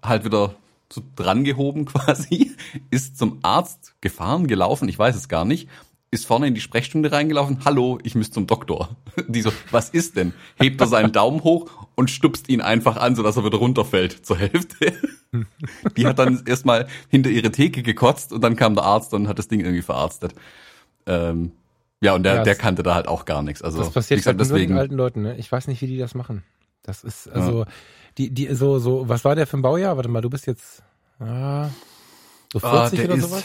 halt 0.04 0.25
wieder 0.25 0.56
so 0.92 1.01
dran 1.15 1.44
gehoben 1.44 1.86
quasi, 1.86 2.51
ist 2.89 3.18
zum 3.18 3.39
Arzt 3.42 3.95
gefahren, 4.01 4.47
gelaufen, 4.47 4.89
ich 4.89 5.00
weiß 5.00 5.15
es 5.15 5.30
gar 5.30 5.45
nicht, 5.45 5.69
ist 6.11 6.25
vorne 6.25 6.47
in 6.47 6.53
die 6.53 6.61
Sprechstunde 6.61 7.11
reingelaufen, 7.11 7.59
hallo, 7.63 7.97
ich 8.03 8.15
muss 8.15 8.31
zum 8.31 8.45
Doktor. 8.45 8.89
Die 9.27 9.41
so, 9.41 9.51
was 9.71 9.89
ist 9.89 10.17
denn? 10.17 10.33
Hebt 10.59 10.81
er 10.81 10.87
seinen 10.87 11.11
Daumen 11.11 11.43
hoch 11.43 11.87
und 11.95 12.09
stupst 12.11 12.49
ihn 12.49 12.61
einfach 12.61 12.97
an, 12.97 13.15
sodass 13.15 13.37
er 13.37 13.45
wieder 13.45 13.57
runterfällt 13.57 14.25
zur 14.25 14.37
Hälfte. 14.37 14.93
Die 15.97 16.05
hat 16.05 16.19
dann 16.19 16.43
erstmal 16.45 16.87
hinter 17.09 17.29
ihre 17.29 17.51
Theke 17.51 17.81
gekotzt 17.81 18.33
und 18.33 18.41
dann 18.41 18.57
kam 18.57 18.75
der 18.75 18.83
Arzt 18.83 19.13
und 19.13 19.27
hat 19.27 19.39
das 19.39 19.47
Ding 19.47 19.61
irgendwie 19.61 19.81
verarztet. 19.81 20.35
Ähm, 21.05 21.53
ja, 22.01 22.13
und 22.13 22.23
der, 22.23 22.35
ja, 22.35 22.44
der 22.44 22.56
kannte 22.56 22.83
da 22.83 22.95
halt 22.95 23.07
auch 23.07 23.25
gar 23.25 23.41
nichts. 23.41 23.61
Also, 23.61 23.80
das 23.80 23.91
passiert 23.91 24.25
halt 24.25 24.39
deswegen, 24.39 24.73
nur 24.73 24.75
den 24.75 24.77
alten 24.77 24.95
Leuten, 24.95 25.21
ne? 25.21 25.37
Ich 25.37 25.51
weiß 25.51 25.68
nicht, 25.68 25.81
wie 25.81 25.87
die 25.87 25.97
das 25.97 26.13
machen. 26.13 26.44
Das 26.83 27.03
ist, 27.03 27.30
also, 27.30 27.59
ja 27.59 27.65
die, 28.18 28.33
die, 28.33 28.53
so, 28.53 28.80
so, 28.80 29.07
was 29.07 29.23
war 29.25 29.35
der 29.35 29.47
für 29.47 29.57
ein 29.57 29.61
Baujahr? 29.61 29.95
Warte 29.95 30.09
mal, 30.09 30.21
du 30.21 30.30
bist 30.30 30.47
jetzt 30.47 30.83
ah, 31.19 31.69
so 32.51 32.59
40 32.59 32.99
ah, 32.99 33.03
oder 33.03 33.15
ist, 33.15 33.21
sowas? 33.23 33.44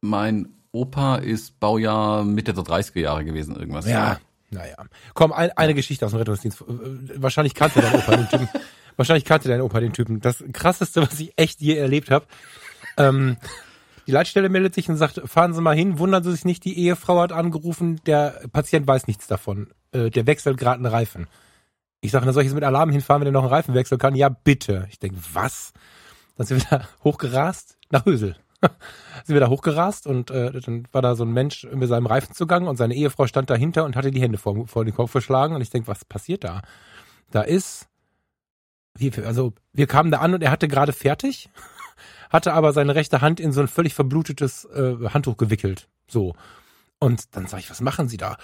Mein 0.00 0.48
Opa 0.72 1.16
ist 1.16 1.58
Baujahr 1.60 2.24
Mitte 2.24 2.54
der 2.54 2.64
30er 2.64 3.00
Jahre 3.00 3.24
gewesen, 3.24 3.56
irgendwas. 3.56 3.88
Ja, 3.88 4.18
naja. 4.50 4.76
Komm, 5.14 5.32
ein, 5.32 5.50
eine 5.56 5.74
Geschichte 5.74 6.04
aus 6.06 6.12
dem 6.12 6.18
Rettungsdienst. 6.18 6.62
Wahrscheinlich 7.16 7.54
kannte 7.54 7.80
dein 7.80 7.94
Opa 7.94 8.16
den 8.16 8.28
Typen. 8.28 8.48
Wahrscheinlich 8.96 9.24
kannte 9.24 9.48
dein 9.48 9.60
Opa 9.60 9.80
den 9.80 9.92
Typen. 9.92 10.20
Das 10.20 10.44
krasseste, 10.52 11.02
was 11.02 11.18
ich 11.20 11.32
echt 11.36 11.60
je 11.60 11.76
erlebt 11.76 12.10
habe. 12.10 12.26
Ähm, 12.96 13.36
die 14.06 14.12
Leitstelle 14.12 14.48
meldet 14.48 14.74
sich 14.74 14.88
und 14.88 14.96
sagt, 14.96 15.20
fahren 15.24 15.54
Sie 15.54 15.60
mal 15.60 15.76
hin, 15.76 15.98
wundern 15.98 16.24
Sie 16.24 16.32
sich 16.32 16.44
nicht, 16.44 16.64
die 16.64 16.78
Ehefrau 16.78 17.20
hat 17.20 17.32
angerufen, 17.32 18.00
der 18.06 18.40
Patient 18.52 18.86
weiß 18.86 19.06
nichts 19.06 19.26
davon. 19.26 19.68
Äh, 19.92 20.10
der 20.10 20.26
wechselt 20.26 20.58
gerade 20.58 20.76
einen 20.76 20.86
Reifen. 20.86 21.28
Ich 22.00 22.10
sage, 22.10 22.24
dann 22.24 22.34
soll 22.34 22.42
ich 22.42 22.48
jetzt 22.48 22.54
mit 22.54 22.64
Alarm 22.64 22.90
hinfahren, 22.90 23.20
wenn 23.20 23.28
er 23.28 23.32
noch 23.32 23.42
einen 23.42 23.52
Reifen 23.52 23.74
wechseln 23.74 23.98
kann? 23.98 24.14
Ja, 24.14 24.28
bitte. 24.28 24.86
Ich 24.90 24.98
denke, 24.98 25.18
was? 25.32 25.72
Dann 26.36 26.46
sind 26.46 26.62
wir 26.62 26.78
da 26.78 26.88
hochgerast 27.04 27.78
nach 27.90 28.04
Hösel. 28.04 28.36
sind 29.24 29.34
wir 29.34 29.40
da 29.40 29.48
hochgerast 29.48 30.06
und 30.06 30.30
äh, 30.30 30.60
dann 30.60 30.86
war 30.92 31.02
da 31.02 31.14
so 31.14 31.24
ein 31.24 31.32
Mensch 31.32 31.66
mit 31.72 31.88
seinem 31.88 32.06
Reifen 32.06 32.34
zugange 32.34 32.68
und 32.68 32.76
seine 32.76 32.94
Ehefrau 32.94 33.26
stand 33.26 33.50
dahinter 33.50 33.84
und 33.84 33.96
hatte 33.96 34.10
die 34.10 34.20
Hände 34.20 34.38
vor, 34.38 34.66
vor 34.66 34.84
den 34.84 34.94
Kopf 34.94 35.10
verschlagen 35.10 35.54
und 35.54 35.62
ich 35.62 35.70
denke, 35.70 35.88
was 35.88 36.04
passiert 36.04 36.44
da? 36.44 36.62
Da 37.30 37.42
ist, 37.42 37.88
also 39.24 39.52
wir 39.72 39.86
kamen 39.86 40.10
da 40.10 40.18
an 40.18 40.34
und 40.34 40.42
er 40.42 40.50
hatte 40.50 40.68
gerade 40.68 40.92
fertig, 40.92 41.50
hatte 42.30 42.52
aber 42.52 42.72
seine 42.72 42.94
rechte 42.94 43.20
Hand 43.20 43.40
in 43.40 43.52
so 43.52 43.60
ein 43.60 43.68
völlig 43.68 43.94
verblutetes 43.94 44.64
äh, 44.66 45.08
Handtuch 45.10 45.36
gewickelt. 45.36 45.88
So. 46.08 46.34
Und 47.02 47.34
dann 47.34 47.46
sage 47.46 47.62
ich, 47.62 47.70
was 47.70 47.80
machen 47.80 48.08
Sie 48.08 48.18
da? 48.18 48.36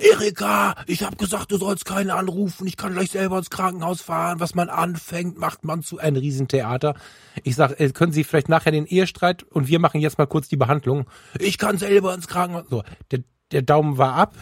Erika, 0.00 0.74
ich 0.88 1.04
habe 1.04 1.16
gesagt, 1.16 1.52
du 1.52 1.58
sollst 1.58 1.84
keinen 1.84 2.10
anrufen, 2.10 2.66
ich 2.66 2.76
kann 2.76 2.92
gleich 2.92 3.12
selber 3.12 3.38
ins 3.38 3.50
Krankenhaus 3.50 4.02
fahren. 4.02 4.40
Was 4.40 4.56
man 4.56 4.68
anfängt, 4.68 5.38
macht 5.38 5.64
man 5.64 5.82
zu 5.82 5.98
ein 5.98 6.16
Riesentheater. 6.16 6.94
Ich 7.44 7.54
sage, 7.54 7.78
äh, 7.78 7.90
können 7.90 8.10
Sie 8.10 8.24
vielleicht 8.24 8.48
nachher 8.48 8.72
den 8.72 8.84
Ehestreit 8.84 9.44
und 9.44 9.68
wir 9.68 9.78
machen 9.78 10.00
jetzt 10.00 10.18
mal 10.18 10.26
kurz 10.26 10.48
die 10.48 10.56
Behandlung. 10.56 11.06
Ich 11.38 11.56
kann 11.56 11.78
selber 11.78 12.12
ins 12.14 12.26
Krankenhaus. 12.26 12.66
So, 12.68 12.82
der, 13.12 13.20
der 13.52 13.62
Daumen 13.62 13.96
war 13.96 14.14
ab, 14.14 14.34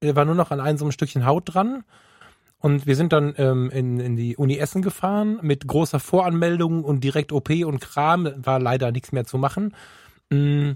er 0.00 0.16
war 0.16 0.24
nur 0.24 0.34
noch 0.34 0.50
an 0.50 0.60
einem 0.60 0.78
so 0.78 0.86
einem 0.86 0.92
Stückchen 0.92 1.26
Haut 1.26 1.54
dran. 1.54 1.84
Und 2.58 2.86
wir 2.86 2.96
sind 2.96 3.12
dann 3.12 3.34
ähm, 3.36 3.70
in, 3.70 4.00
in 4.00 4.16
die 4.16 4.36
Uni 4.36 4.56
Essen 4.56 4.80
gefahren 4.80 5.38
mit 5.42 5.66
großer 5.66 6.00
Voranmeldung 6.00 6.84
und 6.84 7.04
direkt 7.04 7.32
OP 7.32 7.50
und 7.50 7.80
Kram. 7.80 8.30
War 8.36 8.58
leider 8.58 8.90
nichts 8.90 9.12
mehr 9.12 9.24
zu 9.24 9.36
machen. 9.38 9.74
Mm, 10.30 10.72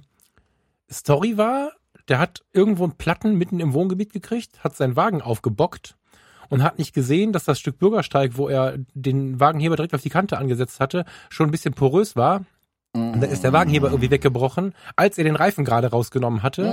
Story 0.90 1.36
war, 1.36 1.72
der 2.08 2.18
hat 2.18 2.42
irgendwo 2.52 2.84
einen 2.84 2.96
Platten 2.96 3.36
mitten 3.36 3.60
im 3.60 3.72
Wohngebiet 3.72 4.12
gekriegt, 4.12 4.62
hat 4.62 4.76
seinen 4.76 4.96
Wagen 4.96 5.22
aufgebockt 5.22 5.96
und 6.50 6.62
hat 6.62 6.78
nicht 6.78 6.94
gesehen, 6.94 7.32
dass 7.32 7.44
das 7.44 7.58
Stück 7.58 7.78
Bürgersteig, 7.78 8.32
wo 8.36 8.48
er 8.48 8.76
den 8.94 9.40
Wagenheber 9.40 9.76
direkt 9.76 9.94
auf 9.94 10.02
die 10.02 10.10
Kante 10.10 10.38
angesetzt 10.38 10.80
hatte, 10.80 11.04
schon 11.30 11.48
ein 11.48 11.52
bisschen 11.52 11.74
porös 11.74 12.16
war 12.16 12.44
und 12.94 13.20
dann 13.20 13.30
ist 13.30 13.42
der 13.42 13.52
Wagenheber 13.52 13.88
irgendwie 13.88 14.12
weggebrochen, 14.12 14.72
als 14.94 15.18
er 15.18 15.24
den 15.24 15.34
Reifen 15.34 15.64
gerade 15.64 15.88
rausgenommen 15.88 16.44
hatte. 16.44 16.70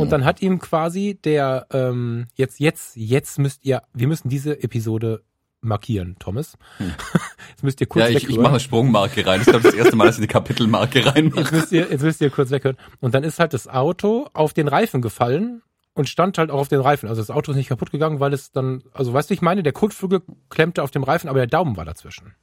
Und 0.00 0.08
dann 0.10 0.24
hat 0.24 0.40
ihm 0.40 0.58
quasi 0.58 1.18
der, 1.22 1.66
ähm, 1.70 2.28
jetzt, 2.34 2.60
jetzt, 2.60 2.96
jetzt 2.96 3.38
müsst 3.38 3.64
ihr, 3.66 3.82
wir 3.92 4.08
müssen 4.08 4.30
diese 4.30 4.62
Episode 4.62 5.22
markieren, 5.62 6.16
Thomas. 6.18 6.58
Jetzt 7.50 7.62
müsst 7.62 7.80
ihr 7.80 7.86
kurz 7.86 8.10
Ja, 8.10 8.16
ich, 8.16 8.28
ich 8.28 8.36
mache 8.36 8.50
eine 8.50 8.60
Sprungmarke 8.60 9.26
rein. 9.26 9.40
Das 9.40 9.46
ist 9.46 9.52
glaub 9.52 9.64
ich, 9.64 9.70
das 9.70 9.74
erste 9.74 9.96
Mal, 9.96 10.06
dass 10.06 10.16
ich 10.16 10.20
eine 10.20 10.28
Kapitelmarke 10.28 11.06
reinmache. 11.06 11.40
Jetzt 11.40 11.52
müsst 11.52 11.72
ihr, 11.72 11.90
jetzt 11.90 12.02
müsst 12.02 12.20
ihr 12.20 12.30
kurz 12.30 12.50
weghören. 12.50 12.76
Und 13.00 13.14
dann 13.14 13.24
ist 13.24 13.38
halt 13.38 13.54
das 13.54 13.68
Auto 13.68 14.28
auf 14.32 14.52
den 14.52 14.68
Reifen 14.68 15.02
gefallen 15.02 15.62
und 15.94 16.08
stand 16.08 16.38
halt 16.38 16.50
auch 16.50 16.58
auf 16.58 16.68
den 16.68 16.80
Reifen. 16.80 17.08
Also 17.08 17.20
das 17.20 17.30
Auto 17.30 17.52
ist 17.52 17.56
nicht 17.56 17.68
kaputt 17.68 17.90
gegangen, 17.90 18.20
weil 18.20 18.32
es 18.32 18.52
dann, 18.52 18.82
also 18.92 19.12
weißt 19.12 19.30
du, 19.30 19.34
ich 19.34 19.42
meine, 19.42 19.62
der 19.62 19.72
Kotflügel 19.72 20.22
klemmte 20.48 20.82
auf 20.82 20.90
dem 20.90 21.02
Reifen, 21.02 21.28
aber 21.28 21.38
der 21.38 21.46
Daumen 21.46 21.76
war 21.76 21.84
dazwischen. 21.84 22.34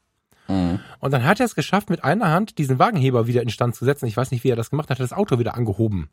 Mhm. 0.48 0.80
Und 1.00 1.12
dann 1.12 1.24
hat 1.24 1.40
er 1.40 1.46
es 1.46 1.56
geschafft, 1.56 1.90
mit 1.90 2.04
einer 2.04 2.30
Hand 2.30 2.58
diesen 2.58 2.80
Wagenheber 2.80 3.28
wieder 3.28 3.42
instand 3.42 3.76
zu 3.76 3.86
setzen. 3.86 4.06
Ich 4.06 4.18
weiß 4.18 4.32
nicht, 4.32 4.44
wie 4.44 4.50
er 4.50 4.56
das 4.56 4.70
gemacht 4.70 4.90
hat, 4.90 5.00
hat 5.00 5.04
das 5.04 5.14
Auto 5.14 5.40
wieder 5.40 5.56
angehoben. 5.56 6.10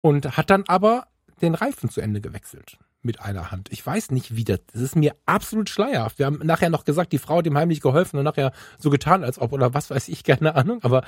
Und 0.00 0.36
hat 0.36 0.50
dann 0.50 0.64
aber 0.66 1.06
den 1.40 1.54
Reifen 1.54 1.90
zu 1.90 2.00
Ende 2.00 2.20
gewechselt. 2.20 2.78
Mit 3.04 3.20
einer 3.20 3.50
Hand. 3.50 3.68
Ich 3.72 3.84
weiß 3.84 4.12
nicht, 4.12 4.36
wie 4.36 4.44
das. 4.44 4.60
Das 4.72 4.80
ist 4.80 4.94
mir 4.94 5.16
absolut 5.26 5.68
schleierhaft. 5.68 6.20
Wir 6.20 6.26
haben 6.26 6.38
nachher 6.44 6.70
noch 6.70 6.84
gesagt, 6.84 7.12
die 7.12 7.18
Frau 7.18 7.38
hat 7.38 7.46
ihm 7.46 7.56
heimlich 7.56 7.80
geholfen 7.80 8.16
und 8.16 8.24
nachher 8.24 8.52
so 8.78 8.90
getan, 8.90 9.24
als 9.24 9.40
ob 9.40 9.52
oder 9.52 9.74
was 9.74 9.90
weiß 9.90 10.08
ich, 10.08 10.22
keine 10.24 10.54
Ahnung. 10.54 10.78
Aber 10.82 11.02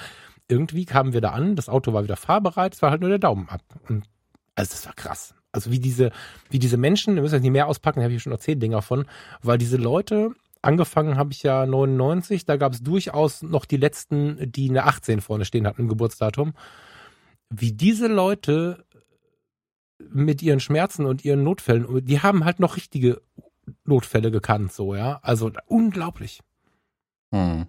irgendwie 0.48 0.86
kamen 0.86 1.12
wir 1.12 1.20
da 1.20 1.30
an, 1.30 1.56
das 1.56 1.68
Auto 1.68 1.92
war 1.92 2.02
wieder 2.02 2.16
fahrbereit, 2.16 2.74
es 2.74 2.82
war 2.82 2.90
halt 2.90 3.00
nur 3.00 3.10
der 3.10 3.18
Daumen 3.18 3.48
ab. 3.48 3.62
Und 3.88 4.04
also 4.56 4.72
das 4.72 4.86
war 4.86 4.94
krass. 4.94 5.34
Also 5.52 5.70
wie 5.70 5.78
diese, 5.78 6.10
wie 6.50 6.58
diese 6.58 6.76
Menschen, 6.76 7.14
wir 7.14 7.22
müssen 7.22 7.34
jetzt 7.34 7.42
nicht 7.42 7.52
mehr 7.52 7.68
auspacken, 7.68 8.00
da 8.00 8.04
habe 8.04 8.14
ich 8.14 8.22
schon 8.22 8.32
noch 8.32 8.40
zehn 8.40 8.58
Dinger 8.58 8.82
von, 8.82 9.06
weil 9.42 9.56
diese 9.56 9.76
Leute, 9.76 10.32
angefangen 10.62 11.16
habe 11.16 11.32
ich 11.32 11.42
ja 11.42 11.64
99, 11.64 12.44
da 12.44 12.56
gab 12.56 12.72
es 12.72 12.82
durchaus 12.82 13.42
noch 13.42 13.64
die 13.64 13.76
letzten, 13.76 14.50
die 14.50 14.68
eine 14.68 14.84
18 14.84 15.20
vorne 15.20 15.44
stehen 15.44 15.66
hatten 15.66 15.82
im 15.82 15.88
Geburtsdatum. 15.88 16.54
Wie 17.50 17.72
diese 17.72 18.08
Leute 18.08 18.84
mit 19.98 20.42
ihren 20.42 20.60
Schmerzen 20.60 21.06
und 21.06 21.24
ihren 21.24 21.42
Notfällen, 21.44 22.04
die 22.04 22.20
haben 22.20 22.44
halt 22.44 22.60
noch 22.60 22.76
richtige 22.76 23.20
Notfälle 23.84 24.30
gekannt, 24.30 24.72
so, 24.72 24.94
ja. 24.94 25.18
Also 25.22 25.50
unglaublich. 25.66 26.40
Hm. 27.32 27.66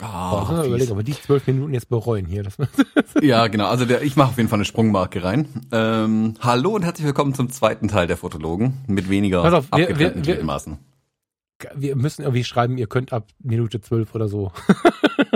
Oh, 0.00 0.42
ich 0.62 0.66
überlegen, 0.66 0.92
aber 0.92 1.02
die 1.02 1.12
zwölf 1.20 1.46
Minuten 1.48 1.74
jetzt 1.74 1.88
bereuen 1.88 2.24
hier. 2.24 2.44
Ja, 3.22 3.48
genau. 3.48 3.66
Also 3.66 3.84
der, 3.84 4.02
ich 4.02 4.14
mache 4.16 4.28
auf 4.30 4.36
jeden 4.36 4.48
Fall 4.48 4.58
eine 4.58 4.64
Sprungmarke 4.64 5.22
rein. 5.24 5.48
Ähm, 5.72 6.34
hallo 6.40 6.70
und 6.70 6.84
herzlich 6.84 7.06
willkommen 7.06 7.34
zum 7.34 7.50
zweiten 7.50 7.88
Teil 7.88 8.06
der 8.06 8.16
Fotologen 8.16 8.78
mit 8.86 9.10
weniger 9.10 9.42
Pass 9.42 9.52
auf, 9.52 9.66
wir- 9.72 9.88
abgetrennten 9.88 10.20
wir- 10.22 10.26
wir- 10.26 10.34
Gliedmaßen. 10.36 10.78
Wir 11.74 11.96
müssen 11.96 12.22
irgendwie 12.22 12.44
schreiben, 12.44 12.78
ihr 12.78 12.86
könnt 12.86 13.12
ab 13.12 13.28
Minute 13.38 13.80
zwölf 13.80 14.14
oder 14.14 14.28
so. 14.28 14.52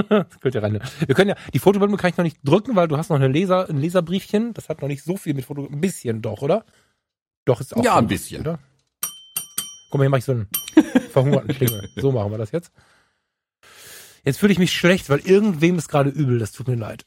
das 0.09 0.26
könnt 0.40 0.54
ihr 0.54 0.62
rein. 0.62 0.81
Wir 1.07 1.14
können 1.14 1.31
ja, 1.31 1.37
die 1.52 1.59
Fotobombe 1.59 1.97
kann 1.97 2.11
ich 2.11 2.16
noch 2.16 2.25
nicht 2.25 2.38
drücken, 2.45 2.76
weil 2.76 2.88
du 2.88 2.97
hast 2.97 3.11
noch 3.11 3.16
eine 3.16 3.28
Leser, 3.28 3.69
ein 3.69 3.78
Leserbriefchen. 3.78 4.54
Das 4.54 4.69
hat 4.69 4.83
noch 4.83 4.88
nicht 4.88 5.02
so 5.02 5.16
viel 5.16 5.35
mit 5.35 5.45
Foto, 5.45 5.66
ein 5.66 5.81
bisschen 5.81 6.23
doch, 6.23 6.43
oder? 6.43 6.64
Doch, 7.45 7.61
ist 7.61 7.76
auch. 7.76 7.85
Ja, 7.85 7.97
ein 7.97 8.07
bisschen. 8.07 8.40
Oder? 8.40 8.59
Guck 9.90 9.99
mal, 9.99 10.04
hier 10.04 10.11
mache 10.11 10.19
ich 10.19 10.25
so 10.25 10.33
einen 10.33 10.49
verhungerten 11.11 11.54
Klingel. 11.54 11.88
So 11.97 12.12
machen 12.12 12.31
wir 12.31 12.38
das 12.38 12.52
jetzt. 12.52 12.73
Jetzt 14.25 14.38
fühle 14.38 14.52
ich 14.52 14.59
mich 14.59 14.73
schlecht, 14.73 15.11
weil 15.11 15.21
irgendwem 15.21 15.76
ist 15.76 15.88
gerade 15.88 16.11
übel. 16.11 16.38
Das 16.38 16.52
tut 16.52 16.69
mir 16.69 16.76
leid. 16.76 17.04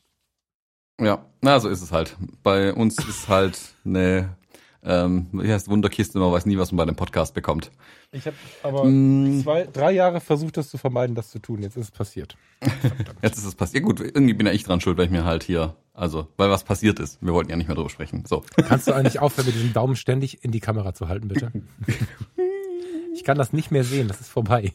Ja, 1.00 1.26
na, 1.42 1.60
so 1.60 1.70
ist 1.70 1.82
es 1.82 1.92
halt. 1.92 2.16
Bei 2.44 2.74
uns 2.74 2.98
ist 3.08 3.28
halt 3.28 3.60
eine, 3.86 4.36
ähm, 4.84 5.27
wie 5.31 5.51
heißt 5.51 5.69
Wunderkiste, 5.69 6.19
man 6.19 6.31
weiß 6.31 6.46
nie, 6.46 6.57
was 6.57 6.72
man 6.72 6.77
bei 6.77 6.84
einem 6.84 6.96
Podcast 6.96 7.34
bekommt. 7.34 7.72
Ich 8.12 8.25
habe 8.25 8.36
aber 8.63 8.86
Mm, 8.86 9.41
zwei, 9.43 9.65
drei 9.65 9.91
Jahre 9.91 10.22
versucht, 10.22 10.57
das 10.57 10.69
zu 10.69 10.77
vermeiden, 10.77 11.15
das 11.15 11.29
zu 11.29 11.39
tun. 11.39 11.62
Jetzt 11.62 11.77
ist 11.77 11.86
es 11.86 11.91
passiert. 11.91 12.38
Jetzt 13.22 13.38
ist 13.38 13.46
es 13.46 13.55
passiert. 13.55 13.84
Gut, 13.84 14.00
irgendwie 14.00 14.34
bin 14.34 14.48
ja 14.48 14.53
ich 14.53 14.63
dran 14.63 14.79
schuld, 14.81 14.98
weil 14.98 15.05
ich 15.05 15.12
mir 15.12 15.25
halt 15.25 15.43
hier, 15.43 15.75
also, 15.93 16.27
weil 16.38 16.50
was 16.50 16.63
passiert 16.63 17.00
ist. 17.00 17.17
Wir 17.22 17.34
wollten 17.34 17.50
ja 17.50 17.55
nicht 17.57 17.67
mehr 17.67 17.75
drüber 17.75 17.89
sprechen. 17.89 18.24
So. 18.25 18.43
Kannst 18.67 18.88
du 18.88 18.93
eigentlich 18.93 19.19
aufhören, 19.19 19.48
mit 19.48 19.55
diesem 19.55 19.74
Daumen 19.74 19.96
ständig 19.96 20.43
in 20.43 20.51
die 20.51 20.60
Kamera 20.60 20.93
zu 20.93 21.07
halten, 21.07 21.27
bitte? 21.27 21.51
Ich 23.13 23.24
kann 23.24 23.36
das 23.39 23.51
nicht 23.51 23.72
mehr 23.72 23.84
sehen, 23.84 24.07
das 24.07 24.22
ist 24.22 24.29
vorbei. 24.29 24.74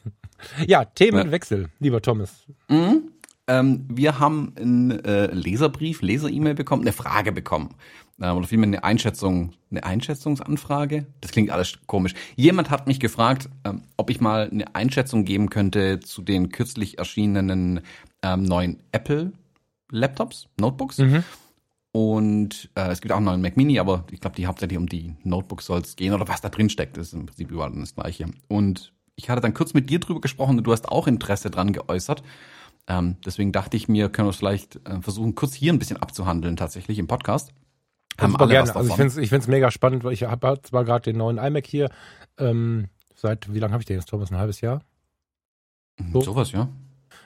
Ja, 0.66 0.84
Themenwechsel, 0.84 1.68
lieber 1.78 2.02
Thomas. 2.02 2.44
Mhm. 2.68 3.11
Ähm, 3.48 3.86
wir 3.88 4.18
haben 4.20 4.52
einen 4.56 5.04
äh, 5.04 5.26
Leserbrief, 5.26 6.00
Leser-E-Mail 6.00 6.54
bekommen, 6.54 6.82
eine 6.82 6.92
Frage 6.92 7.32
bekommen. 7.32 7.74
Ähm, 8.20 8.36
oder 8.36 8.46
vielmehr 8.46 8.68
eine 8.68 8.84
Einschätzung, 8.84 9.52
eine 9.70 9.84
Einschätzungsanfrage. 9.84 11.06
Das 11.20 11.32
klingt 11.32 11.50
alles 11.50 11.78
komisch. 11.86 12.14
Jemand 12.36 12.70
hat 12.70 12.86
mich 12.86 13.00
gefragt, 13.00 13.48
ähm, 13.64 13.82
ob 13.96 14.10
ich 14.10 14.20
mal 14.20 14.48
eine 14.50 14.74
Einschätzung 14.74 15.24
geben 15.24 15.50
könnte 15.50 16.00
zu 16.00 16.22
den 16.22 16.50
kürzlich 16.50 16.98
erschienenen 16.98 17.80
ähm, 18.22 18.44
neuen 18.44 18.78
Apple-Laptops, 18.92 20.48
Notebooks. 20.58 20.98
Und 21.90 22.70
äh, 22.74 22.90
es 22.90 23.00
gibt 23.02 23.12
auch 23.12 23.20
noch 23.20 23.32
einen 23.32 23.42
Mac 23.42 23.56
Mini, 23.56 23.78
aber 23.78 24.04
ich 24.10 24.20
glaube, 24.20 24.36
die 24.36 24.46
hauptsächlich 24.46 24.78
um 24.78 24.88
die 24.88 25.14
Notebooks 25.24 25.66
soll 25.66 25.80
es 25.80 25.96
gehen 25.96 26.14
oder 26.14 26.26
was 26.26 26.40
da 26.40 26.48
drin 26.48 26.70
steckt, 26.70 26.96
ist 26.96 27.12
im 27.12 27.26
Prinzip 27.26 27.50
überall 27.50 27.72
das 27.72 27.94
gleiche. 27.94 28.26
Und 28.48 28.92
ich 29.14 29.28
hatte 29.28 29.42
dann 29.42 29.52
kurz 29.52 29.74
mit 29.74 29.90
dir 29.90 30.00
drüber 30.00 30.20
gesprochen 30.20 30.56
und 30.58 30.64
du 30.64 30.72
hast 30.72 30.88
auch 30.88 31.06
Interesse 31.06 31.50
dran 31.50 31.72
geäußert. 31.72 32.22
Ähm, 32.88 33.16
deswegen 33.24 33.52
dachte 33.52 33.76
ich 33.76 33.88
mir, 33.88 34.08
können 34.08 34.26
wir 34.26 34.30
es 34.30 34.36
vielleicht 34.36 34.76
äh, 34.88 35.00
versuchen, 35.00 35.34
kurz 35.34 35.54
hier 35.54 35.72
ein 35.72 35.78
bisschen 35.78 35.96
abzuhandeln, 35.96 36.56
tatsächlich 36.56 36.98
im 36.98 37.06
Podcast. 37.06 37.52
Haben 38.20 38.36
alle 38.36 38.54
was 38.60 38.72
gerne. 38.72 38.76
Also 38.76 38.90
ich 38.90 38.96
finde 38.96 39.08
es 39.08 39.16
ich 39.16 39.28
find's 39.30 39.46
mega 39.46 39.70
spannend, 39.70 40.04
weil 40.04 40.12
ich 40.12 40.24
habe 40.24 40.58
zwar 40.62 40.84
gerade 40.84 41.04
den 41.04 41.16
neuen 41.16 41.38
iMac 41.38 41.66
hier. 41.66 41.90
Ähm, 42.38 42.88
seit, 43.14 43.52
wie 43.52 43.58
lange 43.58 43.72
habe 43.72 43.82
ich 43.82 43.86
den 43.86 43.96
jetzt, 43.96 44.08
Thomas? 44.08 44.30
Ein 44.30 44.38
halbes 44.38 44.60
Jahr? 44.60 44.82
Mhm, 45.98 46.12
so. 46.12 46.20
Sowas, 46.22 46.52
ja. 46.52 46.68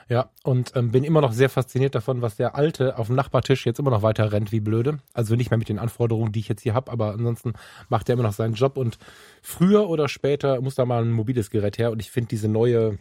Ja, 0.09 0.31
und 0.45 0.73
ähm, 0.77 0.93
bin 0.93 1.03
immer 1.03 1.21
noch 1.21 1.33
sehr 1.33 1.49
fasziniert 1.49 1.97
davon, 1.97 2.23
was 2.23 2.37
der 2.37 2.55
Alte 2.55 2.97
auf 2.97 3.09
dem 3.09 3.17
Nachbartisch 3.17 3.67
jetzt 3.67 3.81
immer 3.81 3.91
noch 3.91 4.03
weiter 4.03 4.31
rennt 4.31 4.53
wie 4.53 4.61
blöde. 4.61 4.99
Also 5.15 5.35
nicht 5.35 5.51
mehr 5.51 5.59
mit 5.59 5.69
den 5.69 5.81
Anforderungen, 5.81 6.31
die 6.31 6.39
ich 6.39 6.49
jetzt 6.49 6.63
hier 6.63 6.75
habe, 6.75 6.93
aber 6.93 7.13
ansonsten 7.13 7.55
macht 7.89 8.09
er 8.09 8.13
immer 8.13 8.23
noch 8.23 8.33
seinen 8.33 8.55
Job 8.55 8.77
und 8.77 8.99
früher 9.43 9.89
oder 9.89 10.09
später 10.09 10.61
muss 10.61 10.77
da 10.77 10.85
mal 10.85 11.03
ein 11.03 11.11
mobiles 11.11 11.51
Gerät 11.51 11.79
her 11.79 11.91
und 11.91 12.01
ich 12.01 12.13
finde 12.13 12.29
diese 12.29 12.49
neue, 12.49 12.99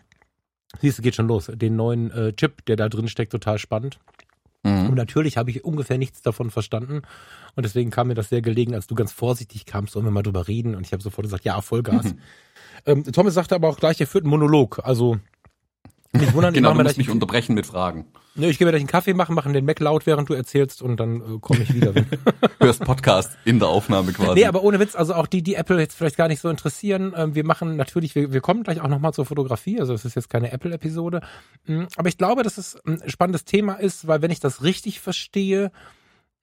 siehst 0.82 0.98
du, 0.98 1.02
geht 1.02 1.16
schon 1.16 1.28
los, 1.28 1.52
den 1.54 1.76
neuen 1.76 2.12
äh, 2.12 2.34
Chip, 2.34 2.66
der 2.66 2.76
da 2.76 2.90
drin 2.90 3.08
steckt, 3.08 3.32
total 3.32 3.58
spannend. 3.58 4.00
Mhm. 4.64 4.90
Und 4.90 4.96
natürlich 4.96 5.38
habe 5.38 5.52
ich 5.52 5.64
ungefähr 5.64 5.98
nichts 5.98 6.22
davon 6.22 6.50
verstanden. 6.50 7.04
Und 7.56 7.64
deswegen 7.64 7.92
kam 7.92 8.08
mir 8.08 8.16
das 8.16 8.30
sehr 8.30 8.42
gelegen, 8.42 8.74
als 8.74 8.88
du 8.88 8.96
ganz 8.96 9.12
vorsichtig 9.12 9.66
kamst, 9.66 9.94
sollen 9.94 10.06
wir 10.06 10.12
mal 10.12 10.24
drüber 10.24 10.48
reden. 10.48 10.76
Und 10.76 10.86
ich 10.86 10.92
habe 10.92 11.04
sofort 11.04 11.26
gesagt, 11.26 11.46
ja, 11.46 11.62
Vollgas. 11.62 12.16
ähm, 12.86 13.04
Thomas 13.04 13.36
sagte 13.36 13.56
aber 13.56 13.70
auch 13.70 13.78
gleich, 13.78 14.02
er 14.02 14.08
führt 14.08 14.24
einen 14.24 14.32
Monolog. 14.32 14.82
Also 14.84 15.20
nicht 16.18 16.34
wundern, 16.34 16.54
ich 16.54 16.58
Genau, 16.58 16.70
mache 16.70 16.80
du 16.80 16.84
musst 16.86 16.98
mich 16.98 17.10
unterbrechen 17.10 17.56
mit 17.56 17.66
Fragen. 17.66 18.06
Ne, 18.38 18.50
ich 18.50 18.58
gehe 18.58 18.66
mir 18.66 18.72
gleich 18.72 18.82
einen 18.82 18.90
Kaffee 18.90 19.14
machen, 19.14 19.34
machen 19.34 19.54
den 19.54 19.64
Mac 19.64 19.80
laut, 19.80 20.06
während 20.06 20.28
du 20.28 20.34
erzählst 20.34 20.82
und 20.82 21.00
dann 21.00 21.22
äh, 21.22 21.40
komme 21.40 21.62
ich 21.62 21.74
wieder. 21.74 21.94
Hörst 22.60 22.82
Podcast 22.84 23.38
in 23.46 23.60
der 23.60 23.70
Aufnahme 23.70 24.12
quasi. 24.14 24.34
nee, 24.34 24.46
aber 24.46 24.62
ohne 24.62 24.80
Witz, 24.82 24.94
also 24.94 25.14
auch 25.14 25.26
die, 25.26 25.42
die 25.42 25.56
Apple 25.56 25.80
jetzt 25.80 25.96
vielleicht 25.96 26.18
gar 26.18 26.28
nicht 26.28 26.42
so 26.42 26.50
interessieren. 26.50 27.14
Ähm, 27.16 27.34
wir 27.34 27.46
machen 27.46 27.78
natürlich, 27.78 28.14
wir, 28.14 28.34
wir 28.34 28.42
kommen 28.42 28.64
gleich 28.64 28.82
auch 28.82 28.90
nochmal 28.90 29.14
zur 29.14 29.26
Fotografie, 29.26 29.80
also 29.80 29.94
es 29.94 30.04
ist 30.04 30.16
jetzt 30.16 30.30
keine 30.30 30.52
Apple-Episode. 30.52 31.22
Mm, 31.66 31.84
Aber 31.96 32.10
ich 32.10 32.18
glaube, 32.18 32.44
dass 32.44 32.58
es 32.58 32.78
ein 32.86 33.02
spannendes 33.08 33.46
Thema 33.46 33.76
ist, 33.76 34.06
weil 34.06 34.22
wenn 34.22 34.32
ich 34.32 34.42
das 34.42 34.64
richtig 34.64 35.00
verstehe, 35.00 35.72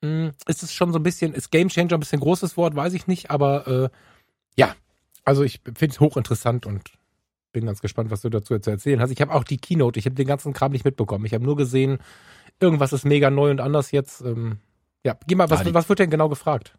mm, 0.00 0.28
ist 0.46 0.62
es 0.62 0.72
schon 0.72 0.92
so 0.92 0.98
ein 0.98 1.02
bisschen, 1.02 1.34
ist 1.34 1.50
Game 1.50 1.68
Changer 1.68 1.92
ein 1.94 2.00
bisschen 2.00 2.20
großes 2.20 2.56
Wort, 2.56 2.74
weiß 2.74 2.94
ich 2.94 3.06
nicht, 3.06 3.30
aber 3.30 3.66
äh, 3.66 3.88
ja, 4.56 4.74
also 5.24 5.42
ich 5.42 5.60
finde 5.62 5.92
es 5.92 6.00
hochinteressant 6.00 6.64
und 6.64 6.90
bin 7.52 7.66
ganz 7.66 7.80
gespannt, 7.80 8.10
was 8.10 8.20
du 8.22 8.28
dazu 8.30 8.58
zu 8.58 8.70
erzählen 8.70 9.00
hast. 9.00 9.10
Ich 9.10 9.20
habe 9.20 9.32
auch 9.34 9.44
die 9.44 9.58
Keynote, 9.58 9.98
ich 9.98 10.06
habe 10.06 10.14
den 10.14 10.26
ganzen 10.26 10.52
Kram 10.52 10.72
nicht 10.72 10.84
mitbekommen. 10.84 11.24
Ich 11.26 11.34
habe 11.34 11.44
nur 11.44 11.56
gesehen, 11.56 11.98
irgendwas 12.60 12.92
ist 12.92 13.04
mega 13.04 13.30
neu 13.30 13.50
und 13.50 13.60
anders 13.60 13.90
jetzt. 13.90 14.20
Ähm, 14.22 14.58
ja, 15.04 15.16
geh 15.26 15.34
mal, 15.34 15.50
was, 15.50 15.60
Ah, 15.60 15.64
die- 15.64 15.74
was 15.74 15.88
wird 15.88 15.98
denn 15.98 16.10
genau 16.10 16.28
gefragt? 16.28 16.76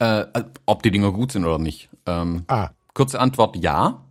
äh, 0.00 0.24
ob 0.66 0.82
die 0.82 0.90
Dinger 0.90 1.12
gut 1.12 1.32
sind 1.32 1.44
oder 1.44 1.58
nicht. 1.58 1.88
Ähm, 2.06 2.44
Ah, 2.48 2.70
kurze 2.94 3.20
Antwort, 3.20 3.56
ja. 3.56 4.04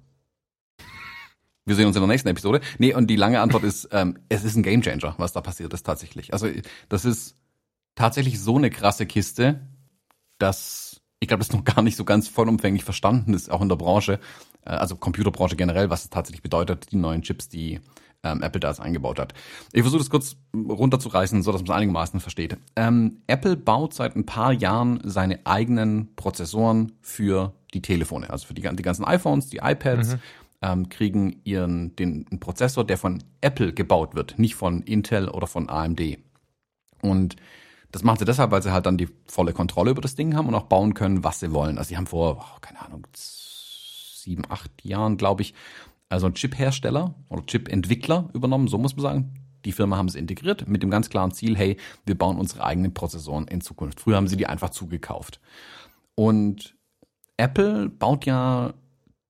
Wir 1.66 1.76
sehen 1.76 1.86
uns 1.88 1.96
in 1.96 2.02
der 2.02 2.08
nächsten 2.08 2.28
Episode. 2.30 2.60
Nee, 2.80 2.94
und 2.96 3.08
die 3.08 3.16
lange 3.16 3.40
Antwort 3.40 3.64
ist, 3.64 3.88
ähm, 3.92 4.18
es 4.30 4.44
ist 4.44 4.56
ein 4.56 4.64
Gamechanger, 4.64 5.14
was 5.18 5.32
da 5.34 5.42
passiert 5.42 5.72
ist 5.74 5.84
tatsächlich. 5.86 6.34
Also 6.34 6.48
das 6.90 7.06
ist 7.06 7.36
tatsächlich 7.96 8.40
so 8.40 8.58
eine 8.58 8.70
krasse 8.72 9.06
Kiste, 9.06 9.62
dass 10.40 10.91
ich 11.22 11.28
glaube, 11.28 11.40
das 11.40 11.50
ist 11.50 11.54
noch 11.54 11.64
gar 11.64 11.82
nicht 11.82 11.96
so 11.96 12.04
ganz 12.04 12.28
vollumfänglich 12.28 12.84
verstanden 12.84 13.34
ist, 13.34 13.50
auch 13.50 13.62
in 13.62 13.70
der 13.70 13.76
Branche, 13.78 14.20
äh, 14.66 14.72
also 14.72 14.98
Computerbranche 14.98 15.56
generell, 15.56 15.90
was 15.90 16.04
es 16.04 16.10
tatsächlich 16.10 16.42
bedeutet, 16.42 16.92
die 16.92 16.98
neuen 16.98 17.22
Chips, 17.22 17.48
die 17.48 17.80
ähm, 18.24 18.42
Apple 18.42 18.60
da 18.60 18.70
jetzt 18.70 18.82
eingebaut 18.82 19.20
hat. 19.20 19.34
Ich 19.72 19.82
versuche 19.82 20.00
das 20.00 20.10
kurz 20.10 20.36
runterzureißen, 20.54 21.42
so 21.44 21.52
dass 21.52 21.62
man 21.62 21.70
es 21.70 21.76
einigermaßen 21.76 22.20
versteht. 22.20 22.58
Ähm, 22.76 23.22
Apple 23.28 23.56
baut 23.56 23.94
seit 23.94 24.16
ein 24.16 24.26
paar 24.26 24.52
Jahren 24.52 25.00
seine 25.04 25.40
eigenen 25.46 26.16
Prozessoren 26.16 26.94
für 27.02 27.54
die 27.74 27.82
Telefone, 27.82 28.30
also 28.30 28.48
für 28.48 28.54
die, 28.56 28.62
die 28.62 28.84
ganzen 28.84 29.06
iPhones, 29.06 29.50
die 29.50 29.58
iPads. 29.58 30.14
Mhm. 30.14 30.20
Ähm, 30.64 30.90
kriegen 30.90 31.42
ihren 31.44 31.96
den 31.96 32.40
Prozessor, 32.40 32.84
der 32.84 33.00
von 33.00 33.24
Apple 33.42 33.74
gebaut 33.74 34.14
wird, 34.14 34.38
nicht 34.38 34.54
von 34.54 34.84
Intel 34.84 35.28
oder 35.28 35.48
von 35.48 35.70
AMD. 35.70 36.20
Und 37.02 37.36
das 37.92 38.04
machen 38.04 38.20
sie 38.20 38.26
deshalb, 38.26 38.52
weil 38.52 38.64
sie 38.64 38.72
halt 38.72 38.86
dann 38.86 38.98
die 38.98 39.10
volle 39.26 39.54
Kontrolle 39.54 39.92
über 39.92 40.02
das 40.02 40.16
Ding 40.16 40.36
haben 40.36 40.48
und 40.48 40.56
auch 40.56 40.64
bauen 40.64 40.94
können, 40.94 41.24
was 41.24 41.40
sie 41.40 41.52
wollen. 41.54 41.78
Also 41.78 41.90
sie 41.90 41.98
haben 41.98 42.08
vor, 42.08 42.38
oh, 42.40 42.60
keine 42.62 42.82
Ahnung, 42.82 43.06
sieben, 43.14 44.44
acht 44.50 44.72
Jahren, 44.84 45.18
glaube 45.18 45.42
ich, 45.42 45.54
also 46.10 46.26
einen 46.26 46.36
Chip-Hersteller 46.36 47.16
oder 47.30 47.46
Chip-Entwickler 47.46 48.30
übernommen, 48.34 48.68
so 48.68 48.78
muss 48.78 48.96
man 48.96 49.04
sagen. 49.04 49.34
Die 49.66 49.72
Firma 49.72 49.96
haben 49.96 50.10
sie 50.10 50.18
integriert 50.18 50.68
mit 50.68 50.82
dem 50.82 50.90
ganz 50.90 51.10
klaren 51.10 51.32
Ziel, 51.32 51.56
hey, 51.56 51.78
wir 52.06 52.18
bauen 52.18 52.40
unsere 52.40 52.64
eigenen 52.64 52.96
Prozessoren 52.96 53.48
in 53.48 53.62
Zukunft. 53.62 54.00
Früher 54.00 54.16
haben 54.16 54.28
sie 54.28 54.38
die 54.38 54.48
einfach 54.48 54.72
zugekauft. 54.72 55.40
Und 56.16 56.76
Apple 57.38 57.90
baut 57.90 58.26
ja 58.26 58.74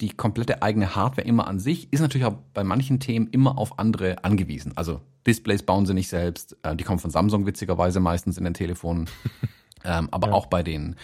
die 0.02 0.10
komplette 0.10 0.62
eigene 0.62 0.96
Hardware 0.96 1.28
immer 1.28 1.48
an 1.48 1.60
sich, 1.60 1.92
ist 1.94 2.02
natürlich 2.02 2.26
auch 2.26 2.36
bei 2.54 2.64
manchen 2.64 3.00
Themen 3.00 3.28
immer 3.28 3.58
auf 3.58 3.80
andere 3.80 4.24
angewiesen. 4.24 4.74
Also 4.76 5.02
Displays 5.26 5.64
bauen 5.64 5.86
sie 5.86 5.94
nicht 5.94 6.10
selbst, 6.10 6.58
äh, 6.64 6.76
die 6.76 6.84
kommen 6.84 7.00
von 7.00 7.12
Samsung 7.12 7.46
witzigerweise 7.46 8.00
meistens 8.00 8.38
in 8.38 8.44
den 8.44 8.54
Telefonen. 8.54 9.10
ähm, 9.86 10.10
aber 10.12 10.30
ja. 10.30 10.34
auch 10.34 10.48
bei 10.48 10.64
den 10.64 10.96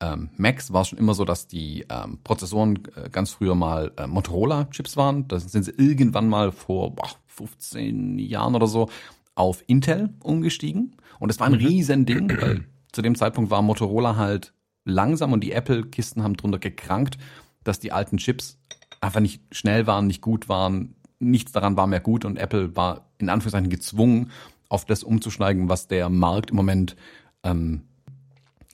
ähm, 0.00 0.30
Macs 0.36 0.72
war 0.72 0.82
es 0.82 0.88
schon 0.88 0.98
immer 0.98 1.14
so, 1.14 1.24
dass 1.24 1.46
die 1.46 1.86
ähm, 1.88 2.18
Prozessoren 2.22 2.80
äh, 2.96 3.08
ganz 3.08 3.30
früher 3.30 3.54
mal 3.54 3.92
äh, 3.96 4.06
Motorola-Chips 4.06 4.96
waren. 4.96 5.26
Da 5.28 5.40
sind 5.40 5.64
sie 5.64 5.72
irgendwann 5.76 6.28
mal 6.28 6.52
vor 6.52 6.94
boah, 6.94 7.08
15 7.28 8.18
Jahren 8.18 8.54
oder 8.54 8.66
so 8.66 8.90
auf 9.34 9.64
Intel 9.66 10.10
umgestiegen. 10.22 10.96
Und 11.18 11.30
es 11.30 11.40
war 11.40 11.46
ein 11.46 11.54
mhm. 11.54 11.66
riesen 11.66 12.04
Ding, 12.04 12.30
weil 12.40 12.64
zu 12.92 13.00
dem 13.00 13.14
Zeitpunkt 13.14 13.50
war 13.50 13.62
Motorola 13.62 14.16
halt 14.16 14.52
langsam 14.84 15.32
und 15.32 15.42
die 15.42 15.52
Apple-Kisten 15.52 16.22
haben 16.22 16.36
drunter 16.36 16.58
gekrankt, 16.58 17.16
dass 17.64 17.80
die 17.80 17.92
alten 17.92 18.18
Chips 18.18 18.58
einfach 19.00 19.20
nicht 19.20 19.42
schnell 19.50 19.86
waren, 19.86 20.06
nicht 20.06 20.20
gut 20.20 20.48
waren, 20.48 20.94
nichts 21.18 21.52
daran 21.52 21.76
war 21.76 21.86
mehr 21.86 22.00
gut 22.00 22.24
und 22.24 22.36
Apple 22.36 22.76
war 22.76 23.06
in 23.18 23.28
Anführungszeichen 23.28 23.70
gezwungen, 23.70 24.30
auf 24.68 24.84
das 24.84 25.04
umzuschneigen, 25.04 25.68
was 25.68 25.86
der 25.86 26.08
Markt 26.08 26.50
im 26.50 26.56
Moment 26.56 26.96
ähm, 27.42 27.82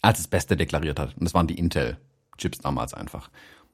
als 0.00 0.18
das 0.18 0.28
Beste 0.28 0.57
deklariert 0.57 0.99
hat. 0.99 1.16
Und 1.16 1.25
das 1.25 1.35
waren 1.35 1.49
die 1.49 1.59
Intel-Chips 1.59 2.59
damals 2.59 2.95
einfach. 2.95 3.30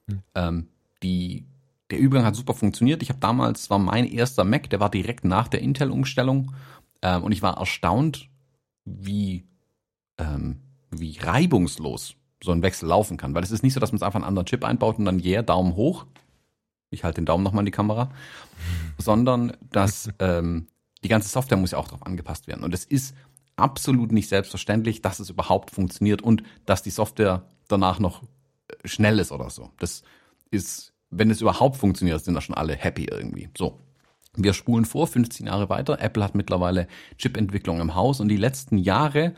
Hm. 0.09 0.21
Ähm, 0.33 0.67
die, 1.03 1.45
der 1.91 1.99
Übergang 1.99 2.25
hat 2.25 2.35
super 2.35 2.53
funktioniert. 2.53 3.03
Ich 3.03 3.09
habe 3.09 3.19
damals, 3.19 3.69
war 3.69 3.79
mein 3.79 4.05
erster 4.05 4.43
Mac, 4.43 4.69
der 4.69 4.79
war 4.79 4.89
direkt 4.89 5.23
nach 5.23 5.47
der 5.47 5.61
Intel-Umstellung. 5.61 6.53
Ähm, 7.01 7.23
und 7.23 7.31
ich 7.31 7.41
war 7.41 7.57
erstaunt, 7.57 8.27
wie, 8.85 9.45
ähm, 10.17 10.61
wie 10.89 11.17
reibungslos 11.19 12.15
so 12.45 12.51
ein 12.51 12.61
Wechsel 12.61 12.87
laufen 12.87 13.17
kann. 13.17 13.33
Weil 13.35 13.43
es 13.43 13.51
ist 13.51 13.63
nicht 13.63 13.73
so, 13.73 13.79
dass 13.79 13.91
man 13.91 13.97
es 13.97 14.03
einfach 14.03 14.17
einen 14.17 14.25
anderen 14.25 14.45
Chip 14.45 14.63
einbaut 14.63 14.97
und 14.97 15.05
dann 15.05 15.19
yeah, 15.19 15.41
Daumen 15.41 15.75
hoch. 15.75 16.05
Ich 16.89 17.03
halte 17.03 17.21
den 17.21 17.25
Daumen 17.25 17.43
nochmal 17.43 17.61
in 17.61 17.65
die 17.65 17.71
Kamera. 17.71 18.11
Sondern 18.97 19.57
dass 19.71 20.09
ähm, 20.19 20.67
die 21.03 21.09
ganze 21.09 21.29
Software 21.29 21.57
muss 21.57 21.71
ja 21.71 21.77
auch 21.77 21.87
darauf 21.87 22.05
angepasst 22.05 22.47
werden. 22.47 22.63
Und 22.63 22.73
es 22.73 22.85
ist 22.85 23.15
absolut 23.57 24.11
nicht 24.11 24.29
selbstverständlich, 24.29 25.01
dass 25.01 25.19
es 25.19 25.29
überhaupt 25.29 25.71
funktioniert 25.71 26.21
und 26.21 26.43
dass 26.65 26.83
die 26.83 26.89
Software 26.89 27.43
danach 27.67 27.99
noch 27.99 28.23
äh, 28.23 28.87
schnell 28.87 29.19
ist 29.19 29.31
oder 29.31 29.49
so. 29.49 29.71
Das 29.79 30.03
ist, 30.51 30.93
wenn 31.09 31.29
es 31.29 31.41
überhaupt 31.41 31.77
funktioniert, 31.77 32.23
sind 32.23 32.33
da 32.33 32.41
schon 32.41 32.55
alle 32.55 32.75
happy 32.75 33.05
irgendwie. 33.05 33.49
So. 33.57 33.79
Wir 34.37 34.53
spulen 34.53 34.83
vor, 34.83 35.07
15 35.07 35.47
Jahre 35.47 35.69
weiter. 35.69 36.01
Apple 36.01 36.23
hat 36.23 36.35
mittlerweile 36.35 36.87
Chip-Entwicklung 37.17 37.79
im 37.79 37.95
Haus 37.95 38.19
und 38.19 38.27
die 38.27 38.37
letzten 38.37 38.77
Jahre 38.77 39.33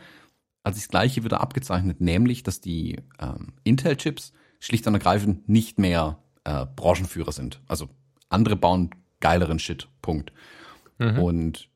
sich 0.64 0.84
das 0.84 0.88
Gleiche 0.88 1.24
wieder 1.24 1.40
abgezeichnet, 1.40 2.00
nämlich, 2.00 2.42
dass 2.42 2.60
die 2.60 3.00
ähm, 3.18 3.52
Intel-Chips 3.64 4.32
schlicht 4.60 4.86
und 4.86 4.94
ergreifend 4.94 5.48
nicht 5.48 5.78
mehr 5.78 6.18
äh, 6.44 6.66
Branchenführer 6.76 7.32
sind. 7.32 7.60
Also 7.66 7.88
andere 8.28 8.56
bauen 8.56 8.90
geileren 9.20 9.58
Shit. 9.58 9.88
Punkt. 10.02 10.32
Mhm. 10.98 11.18
Und 11.18 11.68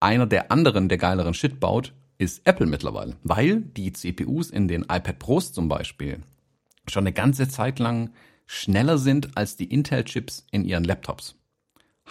einer 0.00 0.26
der 0.26 0.50
anderen, 0.50 0.88
der 0.88 0.98
geileren 0.98 1.34
Shit 1.34 1.60
baut, 1.60 1.92
ist 2.18 2.46
Apple 2.46 2.66
mittlerweile, 2.66 3.16
weil 3.22 3.62
die 3.62 3.92
CPUs 3.92 4.50
in 4.50 4.68
den 4.68 4.82
iPad 4.82 5.18
Pros 5.18 5.52
zum 5.52 5.68
Beispiel 5.68 6.20
schon 6.86 7.04
eine 7.04 7.12
ganze 7.12 7.48
Zeit 7.48 7.78
lang 7.78 8.10
schneller 8.46 8.98
sind 8.98 9.36
als 9.36 9.56
die 9.56 9.72
Intel-Chips 9.72 10.46
in 10.50 10.64
ihren 10.64 10.84
Laptops. 10.84 11.36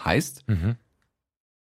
Heißt, 0.04 0.48
mhm. 0.48 0.78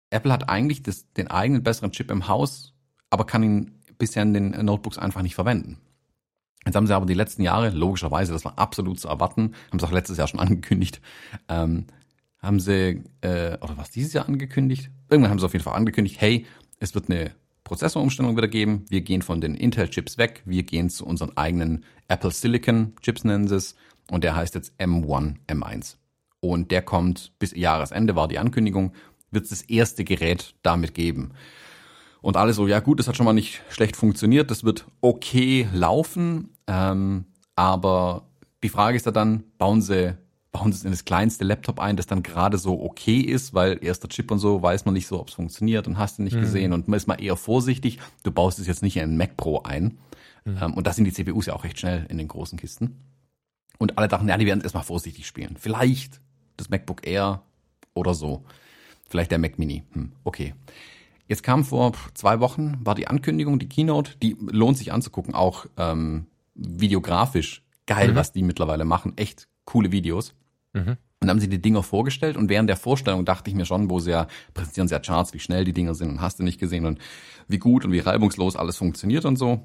Apple 0.10 0.32
hat 0.32 0.50
eigentlich 0.50 0.84
das, 0.84 1.12
den 1.14 1.28
eigenen 1.28 1.64
besseren 1.64 1.92
Chip 1.92 2.12
im 2.12 2.28
Haus, 2.28 2.74
aber 3.10 3.26
kann 3.26 3.44
ihn 3.44 3.80
bisher 3.98 4.24
in 4.24 4.34
den 4.34 4.66
Notebooks 4.66 4.98
einfach 4.98 5.22
nicht 5.22 5.36
verwenden. 5.36 5.78
Jetzt 6.66 6.76
haben 6.76 6.88
sie 6.88 6.96
aber 6.96 7.06
die 7.06 7.14
letzten 7.14 7.44
Jahre, 7.44 7.70
logischerweise, 7.70 8.34
das 8.34 8.44
war 8.44 8.58
absolut 8.58 9.00
zu 9.00 9.08
erwarten, 9.08 9.54
haben 9.72 9.80
sie 9.80 9.86
auch 9.86 9.92
letztes 9.92 10.18
Jahr 10.18 10.28
schon 10.28 10.40
angekündigt, 10.42 11.02
ähm, 11.48 11.86
haben 12.40 12.60
sie, 12.60 13.04
äh, 13.22 13.58
oder 13.62 13.78
was 13.78 13.92
dieses 13.92 14.14
Jahr 14.14 14.28
angekündigt? 14.28 14.92
Irgendwann 15.10 15.32
haben 15.32 15.40
sie 15.40 15.46
auf 15.46 15.54
jeden 15.54 15.64
Fall 15.64 15.76
angekündigt, 15.76 16.20
hey, 16.20 16.46
es 16.80 16.94
wird 16.94 17.10
eine 17.10 17.32
Prozessorumstellung 17.64 18.38
wieder 18.38 18.48
geben. 18.48 18.86
Wir 18.90 19.02
gehen 19.02 19.24
von 19.24 19.42
den 19.42 19.56
Intel-Chips 19.56 20.18
weg. 20.18 20.44
Wir 20.46 20.64
gehen 20.64 20.90
zu 20.90 21.06
unseren 21.06 21.36
eigenen 21.36 21.84
Apple 22.08 22.32
Silicon-Chips, 22.32 23.24
nennen 23.24 23.48
sie 23.48 23.56
es. 23.56 23.76
Und 24.12 24.24
der 24.24 24.36
heißt 24.36 24.54
jetzt 24.54 24.74
M1, 24.80 25.38
M1. 25.48 25.96
Und 26.40 26.70
der 26.70 26.84
kommt 26.84 27.32
bis 27.40 27.56
Jahresende, 27.56 28.16
war 28.16 28.28
die 28.28 28.38
Ankündigung, 28.38 28.94
wird 29.32 29.46
es 29.46 29.50
das 29.50 29.62
erste 29.64 30.04
Gerät 30.04 30.54
damit 30.62 30.94
geben. 30.94 31.32
Und 32.26 32.38
alle 32.38 32.54
so, 32.54 32.66
ja 32.66 32.80
gut, 32.80 32.98
das 32.98 33.08
hat 33.08 33.16
schon 33.16 33.28
mal 33.28 33.34
nicht 33.34 33.62
schlecht 33.70 33.96
funktioniert, 33.96 34.50
das 34.50 34.64
wird 34.64 34.88
okay 35.00 35.68
laufen. 35.72 36.50
Ähm, 36.66 37.26
aber 37.56 38.24
die 38.64 38.70
Frage 38.70 38.98
ist 38.98 39.06
ja 39.06 39.12
dann, 39.12 39.44
bauen 39.60 39.84
sie 39.84 40.18
bauen 40.52 40.72
sie 40.72 40.80
es 40.80 40.86
in 40.86 40.90
das 40.90 41.06
kleinste 41.06 41.44
Laptop 41.44 41.80
ein, 41.80 41.98
das 41.98 42.08
dann 42.08 42.24
gerade 42.24 42.58
so 42.58 42.82
okay 42.82 43.20
ist, 43.20 43.54
weil 43.54 43.78
erster 43.80 44.10
Chip 44.10 44.32
und 44.32 44.40
so 44.40 44.60
weiß 44.60 44.86
man 44.86 44.96
nicht 44.96 45.06
so, 45.06 45.20
ob 45.20 45.28
es 45.28 45.36
funktioniert 45.36 45.86
und 45.86 46.00
hast 46.00 46.18
du 46.18 46.24
nicht 46.24 46.36
mhm. 46.36 46.42
gesehen 46.42 46.74
und 46.74 46.88
man 46.88 46.98
ist 46.98 47.06
mal 47.06 47.22
eher 47.22 47.36
vorsichtig. 47.36 48.00
Du 48.24 48.32
baust 48.32 48.58
es 48.58 48.66
jetzt 48.66 48.82
nicht 48.82 48.98
in 48.98 49.04
einen 49.04 49.18
Mac 49.18 49.38
Pro 49.38 49.62
ein. 49.62 50.00
Mhm. 50.46 50.58
Ähm, 50.60 50.74
und 50.74 50.88
da 50.88 50.94
sind 50.94 51.06
die 51.06 51.14
CPUs 51.14 51.46
ja 51.46 51.54
auch 51.54 51.64
recht 51.64 51.78
schnell 51.78 52.08
in 52.10 52.18
den 52.18 52.28
großen 52.28 52.58
Kisten. 52.58 53.02
Und 53.78 54.00
alle 54.00 54.08
dachten, 54.08 54.28
ja, 54.28 54.36
die 54.36 54.48
werden 54.48 54.62
erstmal 54.62 54.84
vorsichtig 54.84 55.28
spielen. 55.28 55.58
Vielleicht 55.60 56.22
das 56.58 56.70
MacBook 56.70 57.06
Air 57.06 57.44
oder 57.94 58.16
so. 58.16 58.44
Vielleicht 59.10 59.30
der 59.30 59.38
Mac 59.38 59.60
Mini. 59.60 59.84
Hm, 59.94 60.14
okay. 60.24 60.56
Jetzt 61.28 61.44
kam 61.44 61.64
vor 61.64 61.94
zwei 62.14 62.40
Wochen, 62.40 62.78
war 62.84 62.96
die 62.96 63.08
Ankündigung, 63.08 63.58
die 63.58 63.70
Keynote, 63.70 64.18
die 64.22 64.38
lohnt 64.40 64.78
sich 64.78 64.94
anzugucken, 64.94 65.34
auch 65.34 65.66
ähm, 65.78 66.28
videografisch. 66.54 67.64
Geil, 67.88 68.12
mhm. 68.12 68.16
was 68.16 68.32
die 68.32 68.44
mittlerweile 68.44 68.86
machen. 68.86 69.14
Echt 69.16 69.48
coole 69.66 69.92
Videos. 69.92 70.34
Mhm. 70.74 70.90
Und 70.90 70.98
dann 71.22 71.30
haben 71.30 71.40
sie 71.40 71.50
die 71.50 71.62
Dinger 71.62 71.82
vorgestellt 71.82 72.38
und 72.38 72.50
während 72.50 72.70
der 72.70 72.78
Vorstellung 72.78 73.26
dachte 73.26 73.50
ich 73.50 73.56
mir 73.56 73.66
schon, 73.66 73.90
wo 73.90 74.00
sie 74.00 74.12
ja 74.12 74.28
präsentieren 74.54 74.88
sie 74.88 74.94
ja 74.94 75.00
Charts, 75.00 75.34
wie 75.34 75.40
schnell 75.40 75.64
die 75.64 75.74
Dinger 75.74 75.96
sind 75.96 76.10
und 76.10 76.22
hast 76.22 76.40
du 76.40 76.44
nicht 76.44 76.60
gesehen 76.60 76.86
und 76.86 77.00
wie 77.48 77.58
gut 77.58 77.86
und 77.86 77.92
wie 77.92 78.00
reibungslos 78.00 78.56
alles 78.56 78.78
funktioniert 78.78 79.26
und 79.26 79.38
so. 79.38 79.62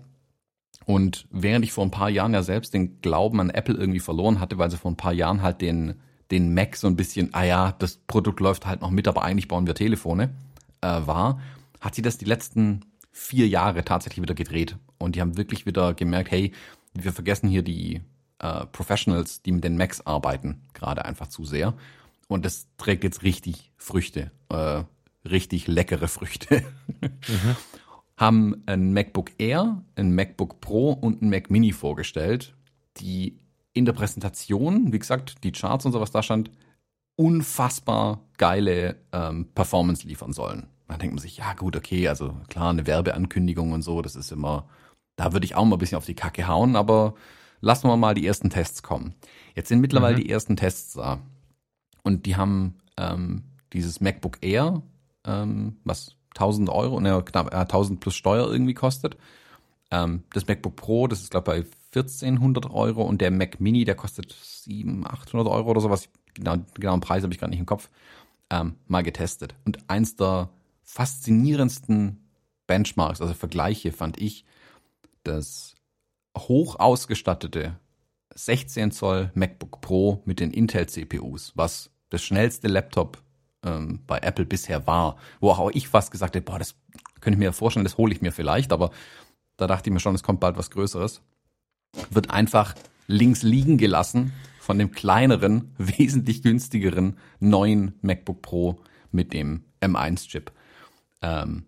Und 0.86 1.26
während 1.30 1.64
ich 1.64 1.72
vor 1.72 1.84
ein 1.84 1.90
paar 1.90 2.08
Jahren 2.08 2.32
ja 2.32 2.42
selbst 2.42 2.72
den 2.72 3.00
Glauben 3.00 3.40
an 3.40 3.50
Apple 3.50 3.74
irgendwie 3.74 4.00
verloren 4.00 4.40
hatte, 4.40 4.58
weil 4.58 4.70
sie 4.70 4.78
vor 4.78 4.90
ein 4.90 4.96
paar 4.96 5.12
Jahren 5.12 5.42
halt 5.42 5.60
den, 5.60 5.94
den 6.30 6.54
Mac 6.54 6.76
so 6.76 6.86
ein 6.86 6.96
bisschen, 6.96 7.34
ah 7.34 7.44
ja, 7.44 7.72
das 7.78 7.96
Produkt 7.96 8.40
läuft 8.40 8.66
halt 8.66 8.80
noch 8.80 8.90
mit, 8.90 9.06
aber 9.06 9.22
eigentlich 9.22 9.48
bauen 9.48 9.66
wir 9.66 9.74
Telefone, 9.74 10.30
äh, 10.80 11.06
war, 11.06 11.40
hat 11.80 11.94
sie 11.94 12.02
das 12.02 12.18
die 12.18 12.24
letzten 12.24 12.84
vier 13.12 13.48
Jahre 13.48 13.84
tatsächlich 13.84 14.22
wieder 14.22 14.34
gedreht. 14.34 14.76
Und 14.98 15.16
die 15.16 15.20
haben 15.20 15.36
wirklich 15.36 15.66
wieder 15.66 15.94
gemerkt, 15.94 16.30
hey, 16.30 16.52
wir 16.94 17.12
vergessen 17.12 17.48
hier 17.48 17.62
die, 17.62 18.02
äh, 18.40 18.66
Professionals, 18.66 19.42
die 19.42 19.52
mit 19.52 19.64
den 19.64 19.76
Macs 19.76 20.06
arbeiten, 20.06 20.62
gerade 20.72 21.04
einfach 21.04 21.28
zu 21.28 21.44
sehr. 21.44 21.74
Und 22.28 22.44
das 22.44 22.66
trägt 22.78 23.04
jetzt 23.04 23.22
richtig 23.22 23.70
Früchte, 23.76 24.30
äh, 24.48 24.82
richtig 25.28 25.66
leckere 25.66 26.08
Früchte. 26.08 26.64
Mhm. 27.00 27.56
Haben 28.16 28.62
ein 28.66 28.92
MacBook 28.92 29.30
Air, 29.38 29.82
ein 29.96 30.14
MacBook 30.14 30.60
Pro 30.60 30.92
und 30.92 31.22
ein 31.22 31.30
Mac 31.30 31.50
Mini 31.50 31.72
vorgestellt, 31.72 32.54
die 32.98 33.38
in 33.72 33.86
der 33.86 33.92
Präsentation, 33.94 34.92
wie 34.92 34.98
gesagt, 34.98 35.42
die 35.42 35.52
Charts 35.52 35.86
und 35.86 35.92
so 35.92 36.00
was 36.00 36.10
da 36.10 36.22
stand, 36.22 36.50
unfassbar 37.20 38.20
geile 38.38 38.96
ähm, 39.12 39.46
Performance 39.54 40.08
liefern 40.08 40.32
sollen. 40.32 40.68
Dann 40.88 40.98
denkt 40.98 41.14
man 41.14 41.20
sich, 41.20 41.36
ja 41.36 41.52
gut, 41.52 41.76
okay, 41.76 42.08
also 42.08 42.34
klar, 42.48 42.70
eine 42.70 42.86
Werbeankündigung 42.86 43.72
und 43.72 43.82
so, 43.82 44.00
das 44.00 44.16
ist 44.16 44.32
immer, 44.32 44.66
da 45.16 45.34
würde 45.34 45.44
ich 45.44 45.54
auch 45.54 45.66
mal 45.66 45.76
ein 45.76 45.78
bisschen 45.78 45.98
auf 45.98 46.06
die 46.06 46.14
Kacke 46.14 46.48
hauen, 46.48 46.76
aber 46.76 47.12
lassen 47.60 47.88
wir 47.88 47.96
mal 47.98 48.14
die 48.14 48.26
ersten 48.26 48.48
Tests 48.48 48.82
kommen. 48.82 49.14
Jetzt 49.54 49.68
sind 49.68 49.82
mittlerweile 49.82 50.16
mhm. 50.16 50.22
die 50.22 50.30
ersten 50.30 50.56
Tests 50.56 50.94
da. 50.94 51.20
Und 52.02 52.24
die 52.24 52.36
haben 52.36 52.78
ähm, 52.96 53.42
dieses 53.74 54.00
MacBook 54.00 54.38
Air, 54.40 54.82
ähm, 55.26 55.76
was 55.84 56.16
1000 56.36 56.70
Euro, 56.70 57.00
ne, 57.00 57.22
knapp 57.22 57.52
äh, 57.52 57.58
1000 57.58 58.00
plus 58.00 58.14
Steuer 58.14 58.50
irgendwie 58.50 58.72
kostet. 58.72 59.18
Ähm, 59.90 60.22
das 60.32 60.46
MacBook 60.46 60.74
Pro, 60.74 61.06
das 61.06 61.20
ist 61.20 61.32
glaube 61.32 61.58
ich 61.58 61.64
bei 61.64 61.70
1400 62.00 62.70
Euro 62.70 63.02
und 63.02 63.20
der 63.20 63.30
Mac 63.30 63.60
Mini, 63.60 63.84
der 63.84 63.96
kostet 63.96 64.32
700, 64.32 65.12
800 65.12 65.46
Euro 65.48 65.70
oder 65.70 65.82
sowas. 65.82 66.08
Genau, 66.34 66.56
genauen 66.74 67.00
Preis 67.00 67.22
habe 67.22 67.32
ich 67.32 67.38
gerade 67.38 67.50
nicht 67.50 67.60
im 67.60 67.66
Kopf. 67.66 67.88
ähm, 68.50 68.76
mal 68.88 69.02
getestet. 69.02 69.54
Und 69.64 69.78
eins 69.88 70.16
der 70.16 70.50
faszinierendsten 70.82 72.18
Benchmarks, 72.66 73.20
also 73.20 73.32
Vergleiche, 73.32 73.92
fand 73.92 74.20
ich, 74.20 74.44
das 75.22 75.76
hoch 76.36 76.76
ausgestattete 76.78 77.76
16 78.34 78.92
Zoll 78.92 79.30
MacBook 79.34 79.80
Pro 79.80 80.22
mit 80.24 80.40
den 80.40 80.50
Intel 80.50 80.88
CPUs, 80.88 81.52
was 81.54 81.90
das 82.10 82.22
schnellste 82.22 82.68
Laptop 82.68 83.22
ähm, 83.64 84.00
bei 84.06 84.18
Apple 84.18 84.46
bisher 84.46 84.86
war, 84.86 85.16
wo 85.40 85.50
auch 85.50 85.70
ich 85.72 85.88
fast 85.88 86.10
gesagt 86.10 86.34
habe, 86.34 86.44
boah, 86.44 86.58
das 86.58 86.74
könnte 87.20 87.36
ich 87.36 87.38
mir 87.38 87.52
vorstellen, 87.52 87.84
das 87.84 87.98
hole 87.98 88.12
ich 88.12 88.22
mir 88.22 88.32
vielleicht, 88.32 88.72
aber 88.72 88.90
da 89.56 89.66
dachte 89.66 89.90
ich 89.90 89.94
mir 89.94 90.00
schon, 90.00 90.14
es 90.14 90.22
kommt 90.22 90.40
bald 90.40 90.56
was 90.56 90.70
Größeres, 90.70 91.20
wird 92.10 92.30
einfach 92.30 92.74
links 93.06 93.42
liegen 93.42 93.76
gelassen 93.76 94.32
von 94.60 94.78
dem 94.78 94.90
kleineren, 94.90 95.72
wesentlich 95.78 96.42
günstigeren 96.42 97.16
neuen 97.40 97.94
MacBook 98.02 98.42
Pro 98.42 98.80
mit 99.10 99.32
dem 99.32 99.64
M1-Chip. 99.80 100.52
Ähm, 101.22 101.64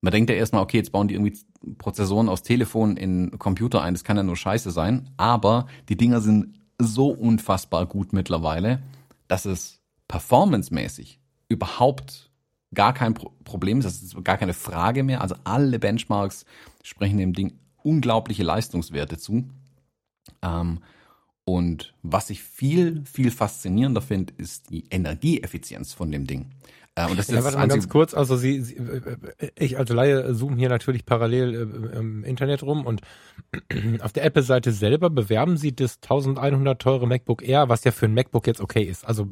man 0.00 0.12
denkt 0.12 0.30
ja 0.30 0.36
erstmal, 0.36 0.62
okay, 0.62 0.78
jetzt 0.78 0.92
bauen 0.92 1.08
die 1.08 1.14
irgendwie 1.14 1.38
Prozessoren 1.76 2.28
aus 2.28 2.42
Telefon 2.42 2.96
in 2.96 3.38
Computer 3.38 3.82
ein, 3.82 3.94
das 3.94 4.02
kann 4.02 4.16
ja 4.16 4.22
nur 4.22 4.36
scheiße 4.36 4.70
sein, 4.70 5.10
aber 5.18 5.66
die 5.90 5.96
Dinger 5.96 6.20
sind 6.20 6.58
so 6.78 7.10
unfassbar 7.10 7.86
gut 7.86 8.12
mittlerweile, 8.12 8.82
dass 9.28 9.44
es 9.44 9.80
performancemäßig 10.08 11.20
überhaupt 11.48 12.30
gar 12.74 12.94
kein 12.94 13.12
Pro 13.14 13.30
Problem 13.44 13.78
ist, 13.78 13.84
das 13.84 14.02
ist 14.02 14.24
gar 14.24 14.38
keine 14.38 14.54
Frage 14.54 15.02
mehr. 15.02 15.20
Also 15.20 15.34
alle 15.44 15.78
Benchmarks 15.78 16.46
sprechen 16.82 17.18
dem 17.18 17.34
Ding 17.34 17.52
unglaubliche 17.82 18.42
Leistungswerte 18.42 19.18
zu. 19.18 19.44
Ähm, 20.40 20.80
und 21.44 21.94
was 22.02 22.30
ich 22.30 22.42
viel, 22.42 23.02
viel 23.04 23.30
faszinierender 23.30 24.00
finde, 24.00 24.32
ist 24.38 24.70
die 24.70 24.84
Energieeffizienz 24.90 25.92
von 25.92 26.10
dem 26.10 26.26
Ding. 26.26 26.50
Äh, 26.94 27.08
und 27.08 27.18
das 27.18 27.28
ist 27.28 27.34
ja, 27.34 27.42
warte 27.42 27.56
mal 27.56 27.68
ganz 27.68 27.88
kurz, 27.88 28.12
also 28.12 28.36
Sie, 28.36 28.60
Sie, 28.60 28.76
äh, 28.76 29.50
ich 29.58 29.78
als 29.78 29.90
Laie 29.90 30.34
zoome 30.34 30.56
hier 30.56 30.68
natürlich 30.68 31.06
parallel 31.06 31.54
äh, 31.54 31.98
im 31.98 32.22
Internet 32.22 32.62
rum 32.62 32.84
und 32.84 33.00
auf 34.00 34.12
der 34.12 34.24
Apple-Seite 34.24 34.72
selber 34.72 35.08
bewerben 35.08 35.56
Sie 35.56 35.74
das 35.74 35.96
1100 36.02 36.80
teure 36.80 37.06
MacBook 37.06 37.42
Air, 37.42 37.68
was 37.68 37.84
ja 37.84 37.92
für 37.92 38.06
ein 38.06 38.14
MacBook 38.14 38.46
jetzt 38.46 38.60
okay 38.60 38.82
ist. 38.82 39.06
Also 39.06 39.26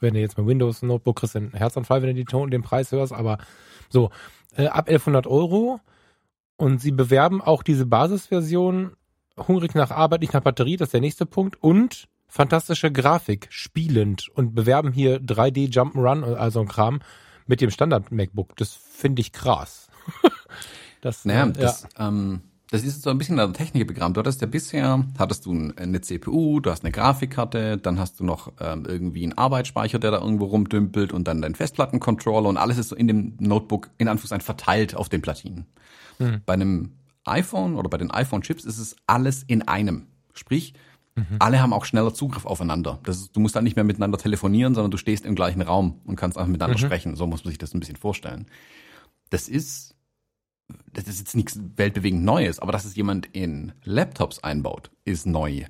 wenn 0.00 0.14
du 0.14 0.20
jetzt 0.20 0.36
mit 0.36 0.46
Windows 0.46 0.82
Notebook 0.82 1.20
kriegst, 1.20 1.36
einen 1.36 1.52
Herzanfall, 1.52 2.02
wenn 2.02 2.08
du 2.08 2.14
die 2.14 2.24
Ton, 2.24 2.50
den 2.50 2.62
Preis 2.62 2.90
hörst, 2.92 3.12
aber 3.12 3.38
so, 3.88 4.10
äh, 4.56 4.66
ab 4.66 4.88
1100 4.88 5.26
Euro 5.26 5.80
und 6.56 6.80
Sie 6.80 6.90
bewerben 6.90 7.40
auch 7.40 7.62
diese 7.62 7.86
Basisversion 7.86 8.96
hungrig 9.36 9.74
nach 9.74 9.90
Arbeit, 9.90 10.20
nicht 10.20 10.32
nach 10.32 10.42
Batterie, 10.42 10.76
das 10.76 10.88
ist 10.88 10.94
der 10.94 11.00
nächste 11.00 11.26
Punkt 11.26 11.62
und 11.62 12.08
fantastische 12.28 12.90
Grafik, 12.90 13.46
spielend 13.50 14.28
und 14.34 14.54
bewerben 14.54 14.92
hier 14.92 15.20
3D 15.20 15.72
Jump'n'Run, 15.72 16.34
also 16.34 16.60
ein 16.60 16.68
Kram, 16.68 17.00
mit 17.46 17.60
dem 17.60 17.70
Standard 17.70 18.10
MacBook. 18.10 18.56
Das 18.56 18.72
finde 18.72 19.20
ich 19.20 19.32
krass. 19.32 19.88
das, 21.00 21.24
naja, 21.24 21.46
äh, 21.46 21.52
das, 21.52 21.86
ja. 21.96 22.08
ähm, 22.08 22.42
das 22.70 22.82
ist 22.82 23.02
so 23.02 23.10
ein 23.10 23.18
bisschen 23.18 23.36
der 23.36 23.52
Technik 23.52 23.86
begraben. 23.86 24.12
Du 24.12 24.18
hattest 24.18 24.40
ja 24.40 24.48
bisher, 24.48 25.04
hattest 25.18 25.46
du 25.46 25.72
eine 25.76 26.00
CPU, 26.00 26.58
du 26.60 26.70
hast 26.70 26.82
eine 26.82 26.90
Grafikkarte, 26.90 27.78
dann 27.78 28.00
hast 28.00 28.18
du 28.18 28.24
noch 28.24 28.52
ähm, 28.60 28.84
irgendwie 28.86 29.22
einen 29.22 29.38
Arbeitsspeicher, 29.38 30.00
der 30.00 30.10
da 30.10 30.18
irgendwo 30.18 30.46
rumdümpelt 30.46 31.12
und 31.12 31.28
dann 31.28 31.40
dein 31.42 31.54
Festplattencontroller 31.54 32.48
und 32.48 32.56
alles 32.56 32.78
ist 32.78 32.88
so 32.88 32.96
in 32.96 33.06
dem 33.06 33.34
Notebook 33.38 33.90
in 33.98 34.08
Anführungszeichen 34.08 34.44
verteilt 34.44 34.96
auf 34.96 35.08
den 35.08 35.22
Platinen. 35.22 35.66
Mhm. 36.18 36.40
Bei 36.44 36.54
einem 36.54 36.90
iPhone 37.26 37.76
oder 37.76 37.88
bei 37.88 37.98
den 37.98 38.10
iPhone-Chips 38.10 38.64
ist 38.64 38.78
es 38.78 38.96
alles 39.06 39.42
in 39.42 39.66
einem. 39.68 40.06
Sprich, 40.34 40.74
Mhm. 41.16 41.36
Alle 41.38 41.60
haben 41.60 41.72
auch 41.72 41.86
schneller 41.86 42.12
Zugriff 42.12 42.44
aufeinander. 42.44 43.00
Ist, 43.06 43.34
du 43.34 43.40
musst 43.40 43.56
dann 43.56 43.64
nicht 43.64 43.74
mehr 43.74 43.84
miteinander 43.84 44.18
telefonieren, 44.18 44.74
sondern 44.74 44.90
du 44.90 44.98
stehst 44.98 45.24
im 45.24 45.34
gleichen 45.34 45.62
Raum 45.62 46.00
und 46.04 46.16
kannst 46.16 46.36
einfach 46.36 46.50
miteinander 46.50 46.78
mhm. 46.78 46.86
sprechen. 46.86 47.16
So 47.16 47.26
muss 47.26 47.44
man 47.44 47.50
sich 47.50 47.58
das 47.58 47.74
ein 47.74 47.80
bisschen 47.80 47.96
vorstellen. 47.96 48.46
Das 49.30 49.48
ist, 49.48 49.96
das 50.92 51.08
ist 51.08 51.18
jetzt 51.18 51.34
nichts 51.34 51.58
weltbewegend 51.76 52.22
Neues, 52.22 52.58
aber 52.58 52.70
dass 52.70 52.84
es 52.84 52.94
jemand 52.96 53.26
in 53.32 53.72
Laptops 53.82 54.40
einbaut, 54.40 54.90
ist 55.04 55.26
neu. 55.26 55.64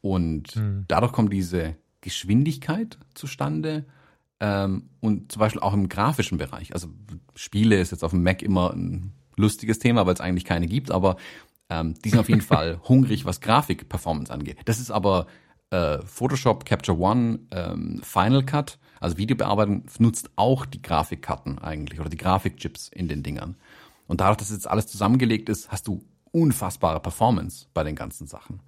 Und 0.00 0.54
mhm. 0.56 0.84
dadurch 0.86 1.12
kommt 1.12 1.32
diese 1.32 1.76
Geschwindigkeit 2.00 2.98
zustande 3.14 3.84
ähm, 4.38 4.88
und 5.00 5.32
zum 5.32 5.40
Beispiel 5.40 5.60
auch 5.60 5.74
im 5.74 5.88
grafischen 5.88 6.38
Bereich. 6.38 6.74
Also 6.74 6.88
Spiele 7.34 7.80
ist 7.80 7.90
jetzt 7.90 8.04
auf 8.04 8.12
dem 8.12 8.22
Mac 8.22 8.40
immer 8.40 8.72
ein 8.72 9.12
lustiges 9.36 9.78
Thema, 9.78 10.06
weil 10.06 10.14
es 10.14 10.20
eigentlich 10.20 10.44
keine 10.44 10.66
gibt, 10.66 10.90
aber 10.90 11.16
ähm, 11.68 11.94
die 12.04 12.10
sind 12.10 12.18
auf 12.18 12.28
jeden 12.28 12.40
Fall 12.52 12.80
hungrig, 12.88 13.24
was 13.24 13.40
Grafik-Performance 13.40 14.32
angeht. 14.32 14.58
Das 14.64 14.78
ist 14.78 14.90
aber 14.90 15.26
äh, 15.70 15.98
Photoshop, 16.02 16.64
Capture 16.64 16.98
One, 16.98 17.40
ähm, 17.50 18.00
Final 18.02 18.44
Cut, 18.44 18.78
also 19.00 19.16
Videobearbeitung, 19.16 19.84
nutzt 19.98 20.30
auch 20.36 20.66
die 20.66 20.82
Grafikkarten 20.82 21.58
eigentlich 21.58 21.98
oder 21.98 22.10
die 22.10 22.16
Grafikchips 22.16 22.88
in 22.88 23.08
den 23.08 23.22
Dingern. 23.22 23.56
Und 24.06 24.20
dadurch, 24.20 24.36
dass 24.36 24.50
jetzt 24.50 24.68
alles 24.68 24.86
zusammengelegt 24.86 25.48
ist, 25.48 25.72
hast 25.72 25.88
du 25.88 26.04
unfassbare 26.30 27.00
Performance 27.00 27.66
bei 27.72 27.84
den 27.84 27.96
ganzen 27.96 28.26
Sachen. 28.26 28.60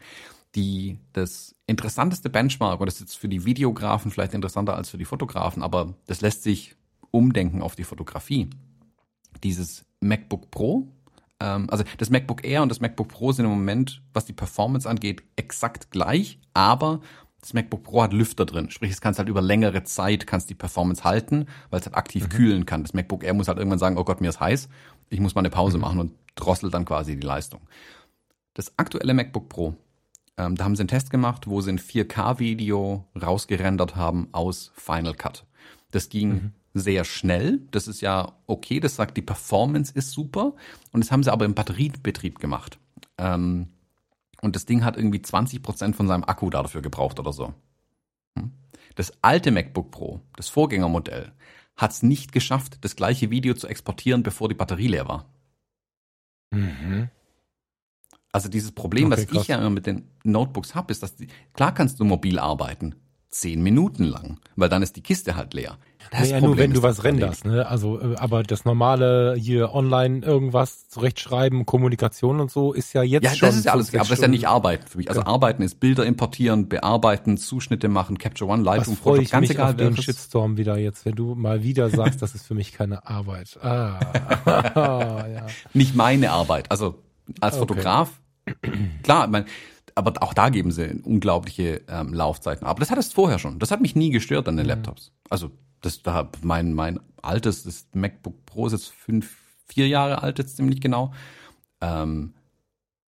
Die, 0.54 0.98
das 1.12 1.54
interessanteste 1.66 2.30
Benchmark, 2.30 2.80
und 2.80 2.86
das 2.86 2.94
ist 2.94 3.00
jetzt 3.00 3.16
für 3.16 3.28
die 3.28 3.44
Videografen 3.44 4.10
vielleicht 4.10 4.34
interessanter 4.34 4.76
als 4.76 4.90
für 4.90 4.98
die 4.98 5.04
Fotografen, 5.04 5.62
aber 5.62 5.94
das 6.06 6.20
lässt 6.20 6.42
sich 6.42 6.76
umdenken 7.10 7.62
auf 7.62 7.76
die 7.76 7.84
Fotografie. 7.84 8.50
Dieses 9.42 9.84
MacBook 10.00 10.50
Pro 10.50 10.88
ähm, 11.40 11.68
also 11.70 11.84
das 11.98 12.10
MacBook 12.10 12.44
Air 12.44 12.62
und 12.62 12.68
das 12.68 12.80
MacBook 12.80 13.08
Pro 13.08 13.32
sind 13.32 13.44
im 13.44 13.50
Moment, 13.50 14.02
was 14.12 14.24
die 14.24 14.32
Performance 14.32 14.88
angeht, 14.88 15.22
exakt 15.36 15.90
gleich, 15.90 16.38
aber 16.54 17.00
das 17.40 17.52
MacBook 17.52 17.82
Pro 17.82 18.02
hat 18.02 18.12
Lüfter 18.12 18.46
drin. 18.46 18.70
Sprich, 18.70 18.90
es 18.90 19.02
kannst 19.02 19.18
halt 19.18 19.28
über 19.28 19.42
längere 19.42 19.84
Zeit 19.84 20.26
kannst 20.26 20.48
die 20.48 20.54
Performance 20.54 21.04
halten, 21.04 21.46
weil 21.68 21.80
es 21.80 21.86
halt 21.86 21.96
aktiv 21.96 22.24
mhm. 22.24 22.28
kühlen 22.30 22.66
kann. 22.66 22.82
Das 22.82 22.94
MacBook 22.94 23.22
Air 23.22 23.34
muss 23.34 23.48
halt 23.48 23.58
irgendwann 23.58 23.78
sagen, 23.78 23.98
oh 23.98 24.04
Gott, 24.04 24.20
mir 24.20 24.30
ist 24.30 24.40
heiß, 24.40 24.68
ich 25.10 25.20
muss 25.20 25.34
mal 25.34 25.40
eine 25.42 25.50
Pause 25.50 25.76
mhm. 25.76 25.82
machen 25.82 26.00
und 26.00 26.12
drosselt 26.36 26.72
dann 26.72 26.86
quasi 26.86 27.16
die 27.16 27.26
Leistung. 27.26 27.60
Das 28.54 28.78
aktuelle 28.78 29.12
MacBook 29.12 29.48
Pro, 29.48 29.74
ähm, 30.38 30.56
da 30.56 30.64
haben 30.64 30.76
sie 30.76 30.82
einen 30.82 30.88
Test 30.88 31.10
gemacht, 31.10 31.46
wo 31.46 31.60
sie 31.60 31.72
ein 31.72 31.78
4K-Video 31.78 33.04
rausgerendert 33.20 33.96
haben 33.96 34.28
aus 34.32 34.72
Final 34.74 35.14
Cut. 35.14 35.44
Das 35.90 36.08
ging 36.08 36.28
mhm 36.28 36.52
sehr 36.74 37.04
schnell. 37.04 37.60
Das 37.70 37.88
ist 37.88 38.00
ja 38.00 38.32
okay, 38.46 38.80
das 38.80 38.96
sagt, 38.96 39.16
die 39.16 39.22
Performance 39.22 39.92
ist 39.94 40.10
super. 40.10 40.54
Und 40.92 41.02
das 41.02 41.10
haben 41.10 41.22
sie 41.22 41.32
aber 41.32 41.44
im 41.44 41.54
Batteriebetrieb 41.54 42.40
gemacht. 42.40 42.78
Ähm, 43.16 43.68
und 44.42 44.56
das 44.56 44.66
Ding 44.66 44.84
hat 44.84 44.96
irgendwie 44.96 45.22
20 45.22 45.62
Prozent 45.62 45.96
von 45.96 46.06
seinem 46.06 46.24
Akku 46.24 46.50
dafür 46.50 46.82
gebraucht 46.82 47.18
oder 47.18 47.32
so. 47.32 47.54
Hm? 48.36 48.50
Das 48.96 49.12
alte 49.22 49.50
MacBook 49.50 49.90
Pro, 49.90 50.20
das 50.36 50.48
Vorgängermodell, 50.48 51.32
hat 51.76 51.92
es 51.92 52.02
nicht 52.02 52.32
geschafft, 52.32 52.78
das 52.82 52.96
gleiche 52.96 53.30
Video 53.30 53.54
zu 53.54 53.66
exportieren, 53.66 54.22
bevor 54.22 54.48
die 54.48 54.54
Batterie 54.54 54.88
leer 54.88 55.08
war. 55.08 55.26
Mhm. 56.50 57.08
Also 58.32 58.48
dieses 58.48 58.72
Problem, 58.72 59.12
okay, 59.12 59.22
was 59.22 59.26
krass. 59.28 59.42
ich 59.42 59.48
ja 59.48 59.58
immer 59.58 59.70
mit 59.70 59.86
den 59.86 60.08
Notebooks 60.24 60.74
habe, 60.74 60.92
ist, 60.92 61.02
dass 61.02 61.16
die, 61.16 61.28
klar 61.52 61.72
kannst 61.72 62.00
du 62.00 62.04
mobil 62.04 62.38
arbeiten, 62.38 62.96
zehn 63.34 63.62
Minuten 63.62 64.04
lang, 64.04 64.38
weil 64.56 64.68
dann 64.68 64.82
ist 64.82 64.96
die 64.96 65.02
Kiste 65.02 65.36
halt 65.36 65.54
leer. 65.54 65.76
Das 66.10 66.30
ja, 66.30 66.40
nur 66.40 66.56
wenn 66.56 66.72
du 66.72 66.82
was 66.82 67.02
renderst, 67.02 67.44
ne? 67.44 67.66
Also, 67.66 68.00
äh, 68.00 68.16
aber 68.16 68.42
das 68.42 68.64
normale 68.64 69.34
hier 69.36 69.74
online 69.74 70.24
irgendwas 70.24 70.88
zurechtschreiben, 70.88 71.66
Kommunikation 71.66 72.40
und 72.40 72.50
so 72.50 72.72
ist 72.72 72.92
ja 72.92 73.02
jetzt 73.02 73.24
ja, 73.24 73.30
schon. 73.34 73.46
Ja, 73.46 73.50
das 73.50 73.58
ist 73.58 73.64
ja 73.64 73.72
alles, 73.72 73.88
aber 73.88 73.98
das 73.98 74.10
ist 74.10 74.22
ja 74.22 74.28
nicht 74.28 74.46
Arbeiten 74.46 74.86
für 74.86 74.98
mich. 74.98 75.08
Also 75.08 75.22
ja. 75.22 75.26
Arbeiten 75.26 75.62
ist 75.62 75.80
Bilder 75.80 76.06
importieren, 76.06 76.68
bearbeiten, 76.68 77.36
Zuschnitte 77.36 77.88
machen, 77.88 78.18
Capture 78.18 78.50
One, 78.50 78.62
Lightroom, 78.62 78.96
Photoshop, 78.96 79.22
ich 79.22 79.30
ganz 79.30 79.48
mich 79.48 79.50
egal. 79.50 79.70
Auf 79.70 79.76
den 79.76 79.96
Shitstorm 79.96 80.56
wieder 80.56 80.76
jetzt, 80.78 81.04
wenn 81.04 81.14
du 81.14 81.34
mal 81.34 81.62
wieder 81.62 81.90
sagst, 81.90 82.22
das 82.22 82.34
ist 82.34 82.46
für 82.46 82.54
mich 82.54 82.72
keine 82.72 83.06
Arbeit. 83.06 83.58
Ah. 83.62 83.98
ja. 85.26 85.46
Nicht 85.72 85.96
meine 85.96 86.30
Arbeit. 86.30 86.70
Also 86.70 87.02
als 87.40 87.54
okay. 87.54 87.60
Fotograf, 87.60 88.10
klar, 89.02 89.26
mein, 89.26 89.46
aber 89.94 90.22
auch 90.22 90.34
da 90.34 90.48
geben 90.48 90.72
sie 90.72 91.00
unglaubliche 91.04 91.82
ähm, 91.88 92.12
Laufzeiten. 92.12 92.66
Aber 92.66 92.80
das 92.80 92.90
hat 92.90 92.98
es 92.98 93.12
vorher 93.12 93.38
schon. 93.38 93.58
Das 93.58 93.70
hat 93.70 93.80
mich 93.80 93.94
nie 93.94 94.10
gestört 94.10 94.48
an 94.48 94.56
den 94.56 94.66
mhm. 94.66 94.70
Laptops. 94.70 95.12
Also 95.30 95.50
das 95.80 96.02
da 96.02 96.30
mein 96.42 96.72
mein 96.72 97.00
altes 97.22 97.64
das 97.64 97.86
MacBook 97.94 98.46
Pro 98.46 98.66
ist 98.66 98.72
jetzt 98.72 98.88
fünf 98.88 99.36
vier 99.66 99.88
Jahre 99.88 100.22
alt 100.22 100.38
jetzt 100.38 100.56
ziemlich 100.56 100.80
genau. 100.80 101.12
Ähm, 101.80 102.34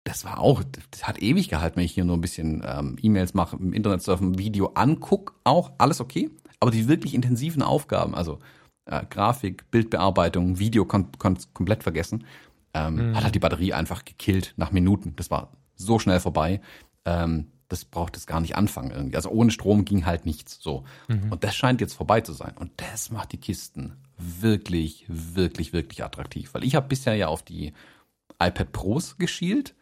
das 0.04 0.24
war 0.24 0.38
auch, 0.38 0.62
das 0.90 1.06
hat 1.06 1.20
ewig 1.20 1.48
gehalten, 1.48 1.76
wenn 1.76 1.84
ich 1.84 1.92
hier 1.92 2.04
nur 2.04 2.16
ein 2.16 2.22
bisschen 2.22 2.62
ähm, 2.66 2.96
E-Mails 3.00 3.34
mache, 3.34 3.56
im 3.56 3.74
Internet 3.74 4.02
surfen, 4.02 4.38
Video 4.38 4.72
anguck, 4.74 5.34
auch 5.44 5.72
alles 5.76 6.00
okay. 6.00 6.30
Aber 6.58 6.70
die 6.70 6.88
wirklich 6.88 7.14
intensiven 7.14 7.62
Aufgaben, 7.62 8.14
also 8.14 8.38
äh, 8.86 9.04
Grafik, 9.08 9.70
Bildbearbeitung, 9.70 10.58
Video 10.58 10.84
kon 10.84 11.08
kon 11.18 11.38
komplett 11.52 11.82
vergessen, 11.82 12.24
ähm, 12.72 13.10
mhm. 13.10 13.16
hat 13.16 13.24
halt 13.24 13.34
die 13.34 13.40
Batterie 13.40 13.74
einfach 13.74 14.04
gekillt 14.04 14.54
nach 14.56 14.72
Minuten. 14.72 15.14
Das 15.16 15.30
war 15.30 15.52
so 15.80 15.98
schnell 15.98 16.20
vorbei. 16.20 16.60
Ähm, 17.04 17.46
das 17.68 17.84
braucht 17.84 18.16
es 18.16 18.26
gar 18.26 18.40
nicht 18.40 18.56
anfangen 18.56 18.90
irgendwie. 18.90 19.16
Also 19.16 19.30
ohne 19.30 19.52
Strom 19.52 19.84
ging 19.84 20.04
halt 20.04 20.26
nichts 20.26 20.58
so. 20.60 20.84
Mhm. 21.08 21.30
Und 21.30 21.44
das 21.44 21.54
scheint 21.54 21.80
jetzt 21.80 21.94
vorbei 21.94 22.20
zu 22.20 22.32
sein. 22.32 22.54
Und 22.58 22.72
das 22.76 23.10
macht 23.10 23.32
die 23.32 23.38
Kisten 23.38 23.96
wirklich, 24.18 25.06
wirklich, 25.08 25.72
wirklich 25.72 26.04
attraktiv. 26.04 26.52
Weil 26.52 26.64
ich 26.64 26.74
habe 26.74 26.88
bisher 26.88 27.14
ja 27.14 27.28
auf 27.28 27.42
die 27.42 27.72
iPad 28.40 28.72
Pros 28.72 29.18
geschielt. 29.18 29.74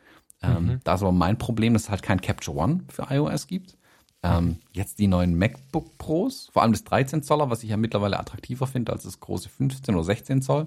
Ähm, 0.42 0.64
mhm. 0.64 0.80
Da 0.84 0.94
ist 0.94 1.02
aber 1.02 1.12
mein 1.12 1.38
Problem, 1.38 1.72
dass 1.72 1.84
es 1.84 1.90
halt 1.90 2.02
kein 2.02 2.20
Capture 2.20 2.56
One 2.56 2.84
für 2.88 3.06
iOS 3.10 3.46
gibt. 3.46 3.78
Ähm, 4.22 4.58
jetzt 4.72 4.98
die 4.98 5.06
neuen 5.06 5.36
MacBook 5.36 5.96
Pros, 5.96 6.50
vor 6.52 6.62
allem 6.62 6.72
das 6.72 6.84
13 6.84 7.22
Zoller, 7.22 7.50
was 7.50 7.62
ich 7.62 7.70
ja 7.70 7.76
mittlerweile 7.76 8.18
attraktiver 8.18 8.66
finde 8.66 8.92
als 8.92 9.04
das 9.04 9.20
große 9.20 9.48
15 9.48 9.94
oder 9.94 10.04
16 10.04 10.42
Zoll. 10.42 10.66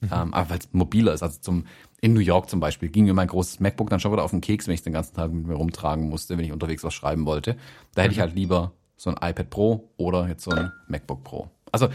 Mhm. 0.00 0.08
Ähm, 0.12 0.34
aber 0.34 0.50
weil 0.50 0.58
es 0.58 0.68
mobiler 0.72 1.12
ist. 1.12 1.22
Also 1.22 1.40
zum, 1.40 1.64
in 2.00 2.14
New 2.14 2.20
York 2.20 2.48
zum 2.48 2.60
Beispiel 2.60 2.88
ging 2.88 3.04
mir 3.04 3.14
mein 3.14 3.28
großes 3.28 3.60
MacBook 3.60 3.90
dann 3.90 4.00
schon 4.00 4.12
wieder 4.12 4.24
auf 4.24 4.30
den 4.30 4.40
Keks, 4.40 4.66
wenn 4.66 4.74
ich 4.74 4.82
den 4.82 4.92
ganzen 4.92 5.14
Tag 5.14 5.32
mit 5.32 5.46
mir 5.46 5.54
rumtragen 5.54 6.08
musste, 6.08 6.38
wenn 6.38 6.44
ich 6.44 6.52
unterwegs 6.52 6.84
was 6.84 6.94
schreiben 6.94 7.26
wollte. 7.26 7.56
Da 7.94 8.02
hätte 8.02 8.12
mhm. 8.12 8.16
ich 8.16 8.20
halt 8.20 8.34
lieber 8.34 8.72
so 8.96 9.10
ein 9.10 9.16
iPad 9.16 9.50
Pro 9.50 9.90
oder 9.96 10.28
jetzt 10.28 10.44
so 10.44 10.50
ein 10.50 10.72
MacBook 10.88 11.24
Pro. 11.24 11.50
Also 11.72 11.88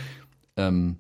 ähm, 0.58 0.98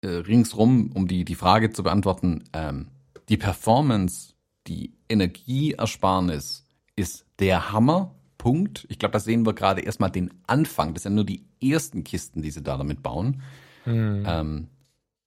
äh, 0.00 0.08
ringsrum, 0.08 0.90
um 0.92 1.06
die, 1.08 1.24
die 1.24 1.34
Frage 1.34 1.70
zu 1.70 1.82
beantworten, 1.82 2.44
ähm, 2.52 2.88
die 3.28 3.36
Performance, 3.36 4.34
die 4.66 4.94
Energieersparnis 5.08 6.66
ist 6.96 7.24
der 7.38 7.72
Hammer. 7.72 8.14
Punkt. 8.38 8.86
Ich 8.90 8.98
glaube, 8.98 9.12
da 9.12 9.20
sehen 9.20 9.46
wir 9.46 9.52
gerade 9.52 9.82
erstmal 9.82 10.10
den 10.10 10.34
Anfang. 10.48 10.94
Das 10.94 11.04
sind 11.04 11.14
nur 11.14 11.24
die 11.24 11.44
ersten 11.62 12.02
Kisten, 12.02 12.42
die 12.42 12.50
sie 12.50 12.60
da 12.60 12.76
damit 12.76 13.00
bauen. 13.00 13.40
Mhm. 13.84 14.24
Ähm, 14.26 14.68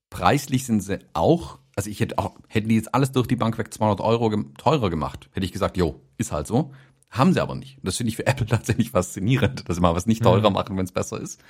preislich 0.10 0.66
sind 0.66 0.82
sie 0.82 1.00
auch, 1.14 1.60
also 1.76 1.90
ich 1.90 2.00
hätte 2.00 2.18
auch, 2.18 2.38
hätten 2.48 2.70
die 2.70 2.76
jetzt 2.76 2.94
alles 2.94 3.12
durch 3.12 3.28
die 3.28 3.36
Bank 3.36 3.58
weg 3.58 3.74
200 3.74 4.02
Euro 4.02 4.30
teurer 4.58 4.90
gemacht, 4.90 5.30
hätte 5.34 5.46
ich 5.46 5.52
gesagt, 5.52 5.78
jo, 5.78 6.02
ist 6.18 6.32
halt 6.32 6.48
so. 6.48 6.74
Haben 7.10 7.34
sie 7.34 7.42
aber 7.42 7.56
nicht. 7.56 7.80
Das 7.82 7.98
finde 7.98 8.10
ich 8.10 8.16
für 8.18 8.28
Apple 8.28 8.46
tatsächlich 8.46 8.92
faszinierend, 8.92 9.68
dass 9.68 9.76
sie 9.76 9.82
mal 9.82 9.96
was 9.96 10.06
nicht 10.06 10.24
teurer 10.24 10.50
mhm. 10.50 10.56
machen, 10.56 10.78
wenn 10.78 10.86
es 10.86 10.92
besser 10.92 11.20
ist. 11.20 11.42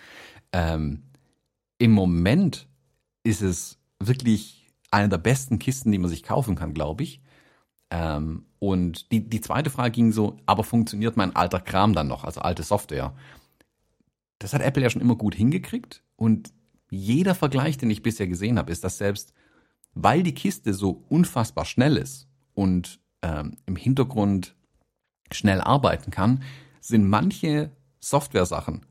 Ähm, 0.52 1.04
Im 1.78 1.92
Moment 1.92 2.68
ist 3.24 3.42
es 3.42 3.80
wirklich 4.00 4.68
eine 4.92 5.10
der 5.10 5.18
besten 5.18 5.60
Kisten, 5.60 5.92
die 5.92 5.98
man 5.98 6.10
sich 6.10 6.24
kaufen 6.24 6.56
kann, 6.56 6.74
glaube 6.74 7.04
ich. 7.04 7.22
Ähm, 7.90 8.46
und 8.60 9.12
die, 9.12 9.28
die 9.28 9.42
zweite 9.42 9.70
Frage 9.70 9.92
ging 9.92 10.12
so, 10.12 10.38
aber 10.46 10.64
funktioniert 10.64 11.18
mein 11.18 11.36
alter 11.36 11.60
Kram 11.60 11.94
dann 11.94 12.08
noch, 12.08 12.24
also 12.24 12.42
alte 12.42 12.64
Software? 12.64 13.16
Das 14.40 14.54
hat 14.54 14.62
Apple 14.62 14.84
ja 14.84 14.90
schon 14.90 15.02
immer 15.02 15.16
gut 15.16 15.36
hingekriegt 15.36 16.04
und 16.16 16.52
jeder 16.96 17.36
Vergleich, 17.36 17.78
den 17.78 17.90
ich 17.90 18.04
bisher 18.04 18.28
gesehen 18.28 18.58
habe, 18.58 18.72
ist, 18.72 18.84
dass 18.84 18.98
selbst 18.98 19.34
weil 19.96 20.24
die 20.24 20.34
Kiste 20.34 20.74
so 20.74 21.04
unfassbar 21.10 21.66
schnell 21.66 21.98
ist 21.98 22.28
und 22.54 23.00
ähm, 23.22 23.58
im 23.66 23.76
Hintergrund 23.76 24.56
schnell 25.32 25.62
arbeiten 25.62 26.12
kann, 26.12 26.44
sind 26.82 27.08
manche 27.08 27.72
Software-Sachen, 28.02 28.86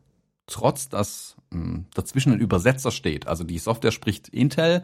trotz 0.47 0.89
dass 0.89 1.37
ähm, 1.53 1.87
dazwischen 1.95 2.33
ein 2.33 2.41
Übersetzer 2.41 2.91
steht, 2.91 3.29
also 3.29 3.45
die 3.45 3.59
Software 3.59 3.93
spricht 3.93 4.29
Intel, 4.31 4.83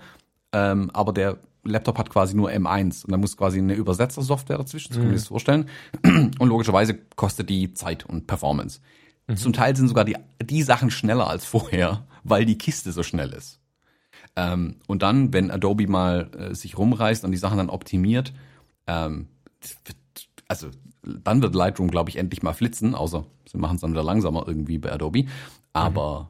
ähm, 0.52 0.90
aber 0.92 1.12
der 1.12 1.38
Laptop 1.64 1.98
hat 1.98 2.10
quasi 2.10 2.36
nur 2.36 2.50
M1 2.50 3.04
und 3.04 3.12
da 3.12 3.16
muss 3.16 3.36
quasi 3.36 3.58
eine 3.58 3.74
Übersetzersoftware 3.74 4.58
dazwischen, 4.58 4.92
so 4.92 5.00
kann 5.00 5.08
man 5.08 5.16
sich 5.16 5.24
das 5.24 5.28
vorstellen. 5.28 5.68
Und 6.02 6.48
logischerweise 6.48 6.94
kostet 7.16 7.50
die 7.50 7.74
Zeit 7.74 8.06
und 8.06 8.26
Performance. 8.26 8.80
Mhm. 9.30 9.36
Zum 9.36 9.52
Teil 9.52 9.76
sind 9.76 9.88
sogar 9.88 10.04
die, 10.04 10.16
die 10.42 10.62
Sachen 10.62 10.90
schneller 10.90 11.28
als 11.28 11.44
vorher, 11.44 12.04
weil 12.24 12.44
die 12.44 12.58
Kiste 12.58 12.92
so 12.92 13.02
schnell 13.02 13.32
ist. 13.32 13.60
Ähm, 14.36 14.76
und 14.86 15.02
dann, 15.02 15.32
wenn 15.32 15.50
Adobe 15.50 15.86
mal 15.86 16.30
äh, 16.36 16.54
sich 16.54 16.76
rumreißt 16.76 17.24
und 17.24 17.32
die 17.32 17.38
Sachen 17.38 17.58
dann 17.58 17.70
optimiert, 17.70 18.32
ähm, 18.86 19.28
also 20.48 20.68
dann 21.02 21.42
wird 21.42 21.54
Lightroom, 21.54 21.90
glaube 21.90 22.10
ich, 22.10 22.16
endlich 22.16 22.42
mal 22.42 22.52
flitzen, 22.52 22.94
außer 22.94 23.24
sie 23.46 23.58
machen 23.58 23.76
es 23.76 23.80
dann 23.80 23.92
wieder 23.92 24.02
langsamer 24.02 24.44
irgendwie 24.46 24.78
bei 24.78 24.92
Adobe. 24.92 25.24
Aber 25.72 26.20
mhm. 26.20 26.26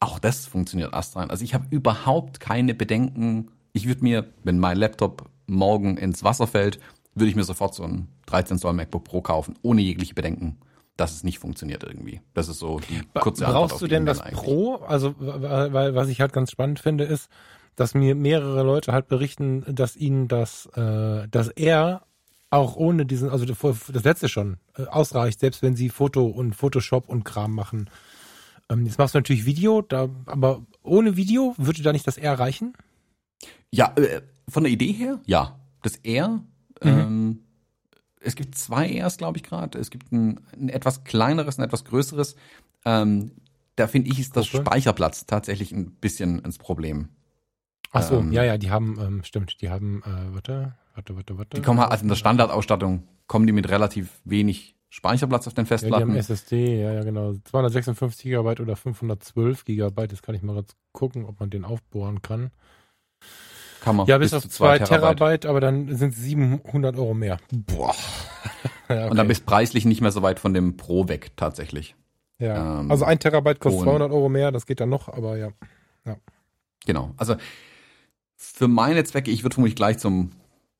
auch 0.00 0.18
das 0.18 0.46
funktioniert 0.46 0.92
astrein. 0.92 1.30
Also 1.30 1.44
ich 1.44 1.54
habe 1.54 1.66
überhaupt 1.70 2.40
keine 2.40 2.74
Bedenken. 2.74 3.50
Ich 3.72 3.86
würde 3.86 4.02
mir, 4.02 4.32
wenn 4.44 4.58
mein 4.58 4.76
Laptop 4.76 5.30
morgen 5.46 5.96
ins 5.96 6.24
Wasser 6.24 6.46
fällt, 6.46 6.80
würde 7.14 7.30
ich 7.30 7.36
mir 7.36 7.44
sofort 7.44 7.74
so 7.74 7.84
ein 7.84 8.08
13 8.26 8.58
Zoll 8.58 8.72
MacBook 8.72 9.04
Pro 9.04 9.20
kaufen, 9.20 9.54
ohne 9.62 9.80
jegliche 9.80 10.14
Bedenken, 10.14 10.58
dass 11.00 11.12
es 11.12 11.24
nicht 11.24 11.38
funktioniert 11.38 11.82
irgendwie. 11.82 12.20
Das 12.34 12.48
ist 12.48 12.58
so 12.58 12.78
die 12.78 13.00
kurze 13.18 13.46
Antwort. 13.46 13.70
Brauchst 13.70 13.82
du 13.82 13.86
denn 13.86 14.04
das 14.04 14.20
Pro? 14.20 14.76
Also, 14.76 15.14
weil 15.18 15.94
was 15.94 16.08
ich 16.08 16.20
halt 16.20 16.32
ganz 16.34 16.50
spannend 16.50 16.78
finde, 16.78 17.04
ist, 17.04 17.30
dass 17.74 17.94
mir 17.94 18.14
mehrere 18.14 18.62
Leute 18.62 18.92
halt 18.92 19.08
berichten, 19.08 19.64
dass 19.66 19.96
ihnen 19.96 20.28
das, 20.28 20.66
äh, 20.76 21.26
dass 21.28 21.48
er 21.48 22.02
auch 22.50 22.76
ohne 22.76 23.06
diesen, 23.06 23.30
also 23.30 23.46
das 23.46 24.04
letzte 24.04 24.28
schon, 24.28 24.58
äh, 24.76 24.84
ausreicht, 24.84 25.40
selbst 25.40 25.62
wenn 25.62 25.74
sie 25.74 25.88
Foto 25.88 26.26
und 26.26 26.54
Photoshop 26.54 27.08
und 27.08 27.24
Kram 27.24 27.54
machen. 27.54 27.88
Ähm, 28.68 28.84
jetzt 28.84 28.98
machst 28.98 29.14
du 29.14 29.18
natürlich 29.18 29.46
Video, 29.46 29.80
da, 29.80 30.08
aber 30.26 30.66
ohne 30.82 31.16
Video 31.16 31.54
würde 31.56 31.82
da 31.82 31.92
nicht 31.92 32.06
das 32.06 32.18
R 32.18 32.38
reichen? 32.38 32.74
Ja, 33.70 33.94
äh, 33.96 34.20
von 34.48 34.64
der 34.64 34.72
Idee 34.72 34.92
her, 34.92 35.20
ja. 35.24 35.58
Das 35.82 35.96
R, 35.96 36.28
mhm. 36.28 36.42
ähm, 36.82 37.38
es 38.20 38.36
gibt 38.36 38.56
zwei 38.56 39.02
Rs, 39.02 39.16
glaube 39.16 39.38
ich, 39.38 39.42
gerade. 39.42 39.78
Es 39.78 39.90
gibt 39.90 40.12
ein, 40.12 40.40
ein, 40.52 40.68
etwas 40.68 41.04
kleineres, 41.04 41.58
ein 41.58 41.64
etwas 41.64 41.84
größeres. 41.84 42.36
Ähm, 42.84 43.32
da 43.76 43.86
finde 43.86 44.10
ich, 44.10 44.18
ist 44.18 44.36
das 44.36 44.52
okay. 44.54 44.58
Speicherplatz 44.58 45.26
tatsächlich 45.26 45.72
ein 45.72 45.92
bisschen 45.92 46.38
ins 46.40 46.58
Problem. 46.58 47.08
Ach 47.92 48.02
so, 48.02 48.18
ähm, 48.18 48.32
ja, 48.32 48.44
ja, 48.44 48.58
die 48.58 48.70
haben, 48.70 48.98
ähm, 49.00 49.24
stimmt, 49.24 49.60
die 49.62 49.70
haben, 49.70 50.02
äh, 50.04 50.34
warte, 50.34 50.76
Warte, 50.94 51.16
warte, 51.16 51.38
warte. 51.38 51.56
Die 51.56 51.62
kommen 51.62 51.80
halt, 51.80 51.92
also 51.92 52.02
in 52.02 52.08
der 52.08 52.16
Standardausstattung 52.16 53.04
kommen 53.26 53.46
die 53.46 53.52
mit 53.52 53.68
relativ 53.68 54.20
wenig 54.24 54.76
Speicherplatz 54.88 55.46
auf 55.46 55.54
den 55.54 55.66
Festplatten. 55.66 56.00
Ja, 56.00 56.06
die 56.06 56.12
haben 56.12 56.18
SSD, 56.18 56.82
ja, 56.82 56.92
ja, 56.92 57.04
genau. 57.04 57.32
256 57.32 58.24
GB 58.24 58.60
oder 58.60 58.76
512 58.76 59.64
GB. 59.64 60.06
Das 60.08 60.20
kann 60.20 60.34
ich 60.34 60.42
mal 60.42 60.54
kurz 60.54 60.76
gucken, 60.92 61.24
ob 61.24 61.38
man 61.38 61.48
den 61.48 61.64
aufbohren 61.64 62.22
kann. 62.22 62.50
Kann 63.82 63.96
man. 63.96 64.06
Ja, 64.06 64.18
bis, 64.18 64.32
bis 64.32 64.44
auf 64.44 64.50
2 64.50 64.78
Terabyte. 64.78 65.18
Terabyte, 65.18 65.46
aber 65.46 65.60
dann 65.60 65.94
sind 65.96 66.14
es 66.14 66.20
700 66.20 66.96
Euro 66.96 67.14
mehr. 67.14 67.38
Boah. 67.52 67.94
ja, 68.88 68.96
okay. 68.96 69.10
Und 69.10 69.16
dann 69.16 69.28
bist 69.28 69.46
preislich 69.46 69.84
nicht 69.84 70.00
mehr 70.00 70.12
so 70.12 70.22
weit 70.22 70.38
von 70.38 70.54
dem 70.54 70.76
Pro 70.76 71.08
weg, 71.08 71.32
tatsächlich. 71.36 71.94
Ja. 72.38 72.80
Ähm, 72.80 72.90
also 72.90 73.04
ein 73.04 73.18
Terabyte 73.18 73.60
kostet 73.60 73.82
200 73.82 74.10
Euro 74.10 74.28
mehr, 74.28 74.52
das 74.52 74.66
geht 74.66 74.80
dann 74.80 74.88
noch, 74.88 75.08
aber 75.08 75.36
ja. 75.36 75.48
ja. 76.04 76.16
Genau. 76.86 77.12
Also 77.16 77.36
für 78.36 78.68
meine 78.68 79.04
Zwecke, 79.04 79.30
ich 79.30 79.42
würde 79.44 79.54
vermutlich 79.54 79.76
gleich 79.76 79.98
zum 79.98 80.32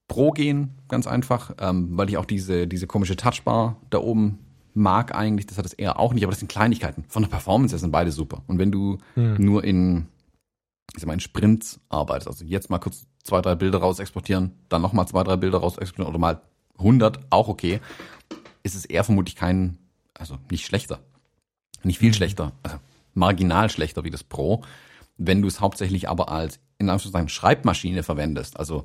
Pro 0.09 0.33
gehen, 0.33 0.71
ganz 0.89 1.07
einfach, 1.07 1.55
ähm, 1.61 1.91
weil 1.93 2.09
ich 2.09 2.17
auch 2.17 2.25
diese, 2.25 2.67
diese 2.67 2.87
komische 2.87 3.17
Touchbar 3.17 3.77
da 3.91 3.99
oben 3.99 4.39
mag 4.75 5.15
eigentlich. 5.15 5.47
Das 5.47 5.59
hat 5.59 5.67
es 5.67 5.73
eher 5.73 6.01
auch 6.01 6.15
nicht, 6.15 6.25
aber 6.25 6.33
das 6.33 6.41
sind 6.41 6.49
Kleinigkeiten. 6.51 7.05
Von 7.09 7.23
der 7.23 7.31
Performance 7.31 7.75
her 7.75 7.79
sind 7.79 7.93
beide 7.93 8.11
super. 8.11 8.43
Und 8.47 8.59
wenn 8.59 8.73
du 8.73 8.99
hm. 9.15 9.37
nur 9.39 9.63
in, 9.63 10.09
ich 10.94 11.00
sag 11.00 11.07
mal, 11.07 11.14
in 11.14 11.20
Sprints 11.20 11.81
arbeitest, 11.88 12.29
also 12.29 12.44
jetzt 12.44 12.70
mal 12.70 12.79
kurz 12.79 13.07
zwei, 13.22 13.40
drei 13.40 13.55
Bilder 13.55 13.79
raus 13.79 13.98
exportieren, 13.98 14.53
dann 14.68 14.83
nochmal 14.83 15.07
zwei, 15.07 15.22
drei 15.22 15.37
Bilder 15.37 15.59
raus 15.59 15.79
exportieren 15.79 16.09
oder 16.09 16.18
mal 16.18 16.42
100, 16.79 17.20
auch 17.31 17.48
okay, 17.48 17.81
ist 18.62 18.74
es 18.74 18.85
eher 18.85 19.05
vermutlich 19.05 19.37
kein, 19.37 19.79
also 20.14 20.38
nicht 20.50 20.66
schlechter. 20.66 21.00
Nicht 21.83 21.98
viel 21.98 22.12
schlechter, 22.12 22.53
also 22.62 22.79
marginal 23.14 23.70
schlechter 23.70 24.05
wie 24.05 24.11
das 24.11 24.24
Pro. 24.24 24.62
Wenn 25.16 25.42
du 25.42 25.48
es 25.48 25.61
hauptsächlich 25.61 26.09
aber 26.09 26.31
als, 26.31 26.61
in 26.79 26.88
Anführungszeichen, 26.88 27.29
Schreibmaschine 27.29 28.03
verwendest, 28.03 28.59
also 28.59 28.85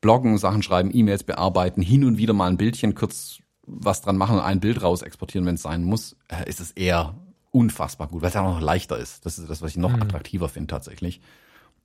bloggen, 0.00 0.38
Sachen 0.38 0.62
schreiben, 0.62 0.90
E-Mails 0.92 1.24
bearbeiten, 1.24 1.82
hin 1.82 2.04
und 2.04 2.18
wieder 2.18 2.32
mal 2.32 2.48
ein 2.48 2.56
Bildchen 2.56 2.94
kurz 2.94 3.38
was 3.64 4.02
dran 4.02 4.16
machen 4.16 4.36
und 4.36 4.42
ein 4.42 4.60
Bild 4.60 4.82
raus 4.82 5.02
exportieren, 5.02 5.46
wenn 5.46 5.54
es 5.54 5.62
sein 5.62 5.84
muss, 5.84 6.16
äh, 6.28 6.48
ist 6.48 6.60
es 6.60 6.72
eher 6.72 7.14
unfassbar 7.52 8.08
gut, 8.08 8.22
weil 8.22 8.28
es 8.28 8.34
ja 8.34 8.42
noch 8.42 8.60
leichter 8.60 8.98
ist. 8.98 9.24
Das 9.24 9.38
ist 9.38 9.48
das, 9.48 9.62
was 9.62 9.70
ich 9.70 9.76
noch 9.76 9.94
mhm. 9.94 10.02
attraktiver 10.02 10.48
finde 10.48 10.68
tatsächlich, 10.68 11.20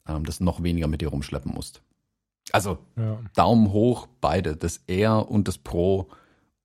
ähm, 0.07 0.25
dass 0.25 0.39
du 0.39 0.45
noch 0.45 0.63
weniger 0.63 0.87
mit 0.87 1.01
dir 1.01 1.09
rumschleppen 1.09 1.53
musst. 1.53 1.81
Also 2.51 2.79
ja. 2.95 3.19
Daumen 3.35 3.71
hoch, 3.71 4.07
beide, 4.21 4.55
das 4.55 4.81
R 4.87 5.29
und 5.29 5.47
das 5.47 5.57
Pro, 5.57 6.07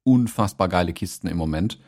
unfassbar 0.04 0.68
geile 0.68 0.92
Kisten 0.92 1.26
im 1.26 1.36
Moment. 1.36 1.80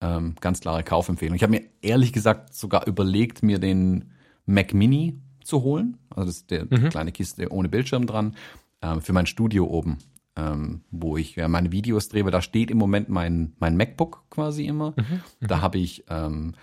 Ähm, 0.00 0.36
ganz 0.40 0.60
klare 0.60 0.82
Kaufempfehlung. 0.82 1.36
Ich 1.36 1.42
habe 1.42 1.52
mir 1.52 1.62
ehrlich 1.80 2.12
gesagt 2.12 2.54
sogar 2.54 2.86
überlegt, 2.86 3.42
mir 3.42 3.58
den 3.58 4.12
Mac 4.46 4.74
Mini 4.74 5.20
zu 5.44 5.62
holen. 5.62 5.98
Also 6.10 6.26
das 6.26 6.36
ist 6.36 6.50
der 6.50 6.64
mhm. 6.64 6.88
kleine 6.88 7.12
Kiste 7.12 7.52
ohne 7.52 7.68
Bildschirm 7.68 8.06
dran 8.06 8.36
ähm, 8.80 9.00
für 9.00 9.12
mein 9.12 9.26
Studio 9.26 9.66
oben, 9.66 9.98
ähm, 10.36 10.82
wo 10.90 11.16
ich 11.16 11.36
ja, 11.36 11.48
meine 11.48 11.72
Videos 11.72 12.08
drehe. 12.08 12.24
Da 12.30 12.42
steht 12.42 12.70
im 12.70 12.78
Moment 12.78 13.08
mein, 13.08 13.52
mein 13.58 13.76
MacBook 13.76 14.24
quasi 14.30 14.66
immer. 14.66 14.94
Mhm, 14.96 15.22
mhm. 15.40 15.46
da 15.46 15.60
habe 15.60 15.78
ich 15.78 16.04
ähm, 16.08 16.54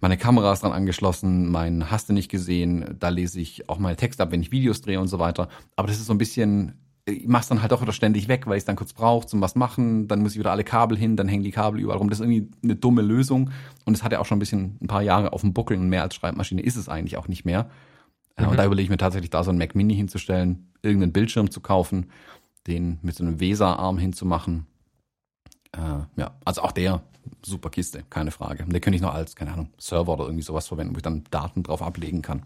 meine 0.00 0.16
Kameras 0.16 0.60
dran 0.60 0.72
angeschlossen, 0.72 1.50
mein 1.50 1.90
Hast 1.90 2.08
du 2.08 2.12
nicht 2.12 2.30
gesehen, 2.30 2.96
da 2.98 3.08
lese 3.08 3.40
ich 3.40 3.68
auch 3.68 3.78
meine 3.78 3.96
Texte 3.96 4.22
ab, 4.22 4.32
wenn 4.32 4.40
ich 4.40 4.52
Videos 4.52 4.80
drehe 4.80 5.00
und 5.00 5.08
so 5.08 5.18
weiter. 5.18 5.48
Aber 5.76 5.88
das 5.88 5.98
ist 5.98 6.06
so 6.06 6.14
ein 6.14 6.18
bisschen, 6.18 6.74
ich 7.04 7.26
mach's 7.26 7.48
dann 7.48 7.62
halt 7.62 7.72
auch 7.72 7.82
wieder 7.82 7.92
ständig 7.92 8.28
weg, 8.28 8.46
weil 8.46 8.56
ich 8.56 8.62
es 8.62 8.64
dann 8.64 8.76
kurz 8.76 8.92
brauche 8.92 9.26
zum 9.26 9.40
was 9.40 9.54
machen, 9.54 10.08
dann 10.08 10.22
muss 10.22 10.32
ich 10.32 10.38
wieder 10.38 10.52
alle 10.52 10.64
Kabel 10.64 10.96
hin, 10.96 11.16
dann 11.16 11.28
hängen 11.28 11.42
die 11.42 11.50
Kabel 11.50 11.80
überall 11.80 11.98
rum. 11.98 12.10
Das 12.10 12.20
ist 12.20 12.26
irgendwie 12.26 12.48
eine 12.62 12.76
dumme 12.76 13.02
Lösung 13.02 13.50
und 13.84 13.94
es 13.94 14.02
hat 14.02 14.12
ja 14.12 14.20
auch 14.20 14.26
schon 14.26 14.36
ein 14.36 14.40
bisschen 14.40 14.78
ein 14.80 14.86
paar 14.86 15.02
Jahre 15.02 15.32
auf 15.32 15.40
dem 15.40 15.52
Buckel 15.52 15.76
und 15.76 15.88
mehr 15.88 16.02
als 16.02 16.14
Schreibmaschine 16.14 16.62
ist 16.62 16.76
es 16.76 16.88
eigentlich 16.88 17.16
auch 17.16 17.28
nicht 17.28 17.44
mehr. 17.44 17.68
Mhm. 18.38 18.48
Und 18.48 18.56
da 18.56 18.64
überlege 18.64 18.84
ich 18.84 18.90
mir 18.90 18.98
tatsächlich 18.98 19.30
da 19.30 19.42
so 19.42 19.50
einen 19.50 19.58
Mac 19.58 19.74
Mini 19.74 19.94
hinzustellen, 19.94 20.72
irgendeinen 20.82 21.12
Bildschirm 21.12 21.50
zu 21.50 21.60
kaufen, 21.60 22.06
den 22.68 22.98
mit 23.02 23.16
so 23.16 23.24
einem 23.24 23.40
Weser-Arm 23.40 23.98
hinzumachen. 23.98 24.66
Äh, 25.72 26.00
ja, 26.16 26.36
also 26.44 26.62
auch 26.62 26.72
der 26.72 27.02
super 27.44 27.70
Kiste, 27.70 28.04
keine 28.10 28.30
Frage. 28.30 28.64
Den 28.64 28.80
könnte 28.80 28.96
ich 28.96 29.02
noch 29.02 29.14
als, 29.14 29.36
keine 29.36 29.52
Ahnung, 29.52 29.70
Server 29.78 30.12
oder 30.12 30.24
irgendwie 30.24 30.42
sowas 30.42 30.68
verwenden, 30.68 30.94
wo 30.94 30.98
ich 30.98 31.02
dann 31.02 31.24
Daten 31.30 31.62
drauf 31.62 31.82
ablegen 31.82 32.22
kann. 32.22 32.42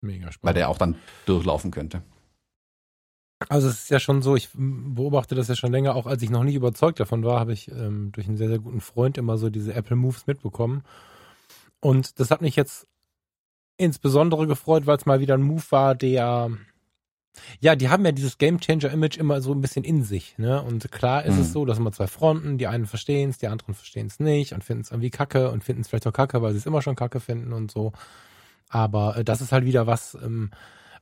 Mega 0.00 0.30
spannend. 0.30 0.44
Weil 0.44 0.54
der 0.54 0.68
auch 0.68 0.78
dann 0.78 0.96
durchlaufen 1.26 1.70
könnte. 1.70 2.02
Also 3.48 3.68
es 3.68 3.82
ist 3.82 3.90
ja 3.90 4.00
schon 4.00 4.20
so, 4.20 4.34
ich 4.34 4.50
beobachte 4.52 5.36
das 5.36 5.48
ja 5.48 5.54
schon 5.54 5.70
länger, 5.70 5.94
auch 5.94 6.06
als 6.06 6.22
ich 6.22 6.30
noch 6.30 6.42
nicht 6.42 6.56
überzeugt 6.56 6.98
davon 6.98 7.22
war, 7.24 7.38
habe 7.38 7.52
ich 7.52 7.70
ähm, 7.70 8.10
durch 8.12 8.26
einen 8.26 8.36
sehr, 8.36 8.48
sehr 8.48 8.58
guten 8.58 8.80
Freund 8.80 9.16
immer 9.16 9.38
so 9.38 9.48
diese 9.48 9.74
Apple 9.74 9.96
Moves 9.96 10.26
mitbekommen. 10.26 10.82
Und 11.80 12.18
das 12.18 12.32
hat 12.32 12.40
mich 12.40 12.56
jetzt 12.56 12.88
insbesondere 13.76 14.48
gefreut, 14.48 14.86
weil 14.86 14.96
es 14.96 15.06
mal 15.06 15.20
wieder 15.20 15.34
ein 15.34 15.42
Move 15.42 15.62
war, 15.70 15.94
der 15.94 16.50
ja, 17.60 17.76
die 17.76 17.88
haben 17.88 18.04
ja 18.04 18.12
dieses 18.12 18.38
Game 18.38 18.60
Changer 18.60 18.90
Image 18.90 19.16
immer 19.16 19.40
so 19.40 19.52
ein 19.52 19.60
bisschen 19.60 19.84
in 19.84 20.02
sich, 20.02 20.36
ne? 20.38 20.62
Und 20.62 20.90
klar 20.90 21.24
ist 21.24 21.36
mhm. 21.36 21.40
es 21.42 21.52
so, 21.52 21.64
dass 21.64 21.78
immer 21.78 21.92
zwei 21.92 22.06
Fronten, 22.06 22.58
die 22.58 22.66
einen 22.66 22.86
verstehen 22.86 23.30
es, 23.30 23.38
die 23.38 23.48
anderen 23.48 23.74
verstehen 23.74 24.06
es 24.06 24.20
nicht 24.20 24.52
und 24.52 24.64
finden 24.64 24.82
es 24.82 24.90
irgendwie 24.90 25.10
kacke 25.10 25.50
und 25.50 25.64
finden 25.64 25.82
es 25.82 25.88
vielleicht 25.88 26.06
auch 26.06 26.12
kacke, 26.12 26.42
weil 26.42 26.52
sie 26.52 26.58
es 26.58 26.66
immer 26.66 26.82
schon 26.82 26.96
kacke 26.96 27.20
finden 27.20 27.52
und 27.52 27.70
so. 27.70 27.92
Aber 28.68 29.16
äh, 29.16 29.24
das 29.24 29.40
ist 29.40 29.52
halt 29.52 29.64
wieder 29.64 29.86
was, 29.86 30.14
ähm, 30.14 30.50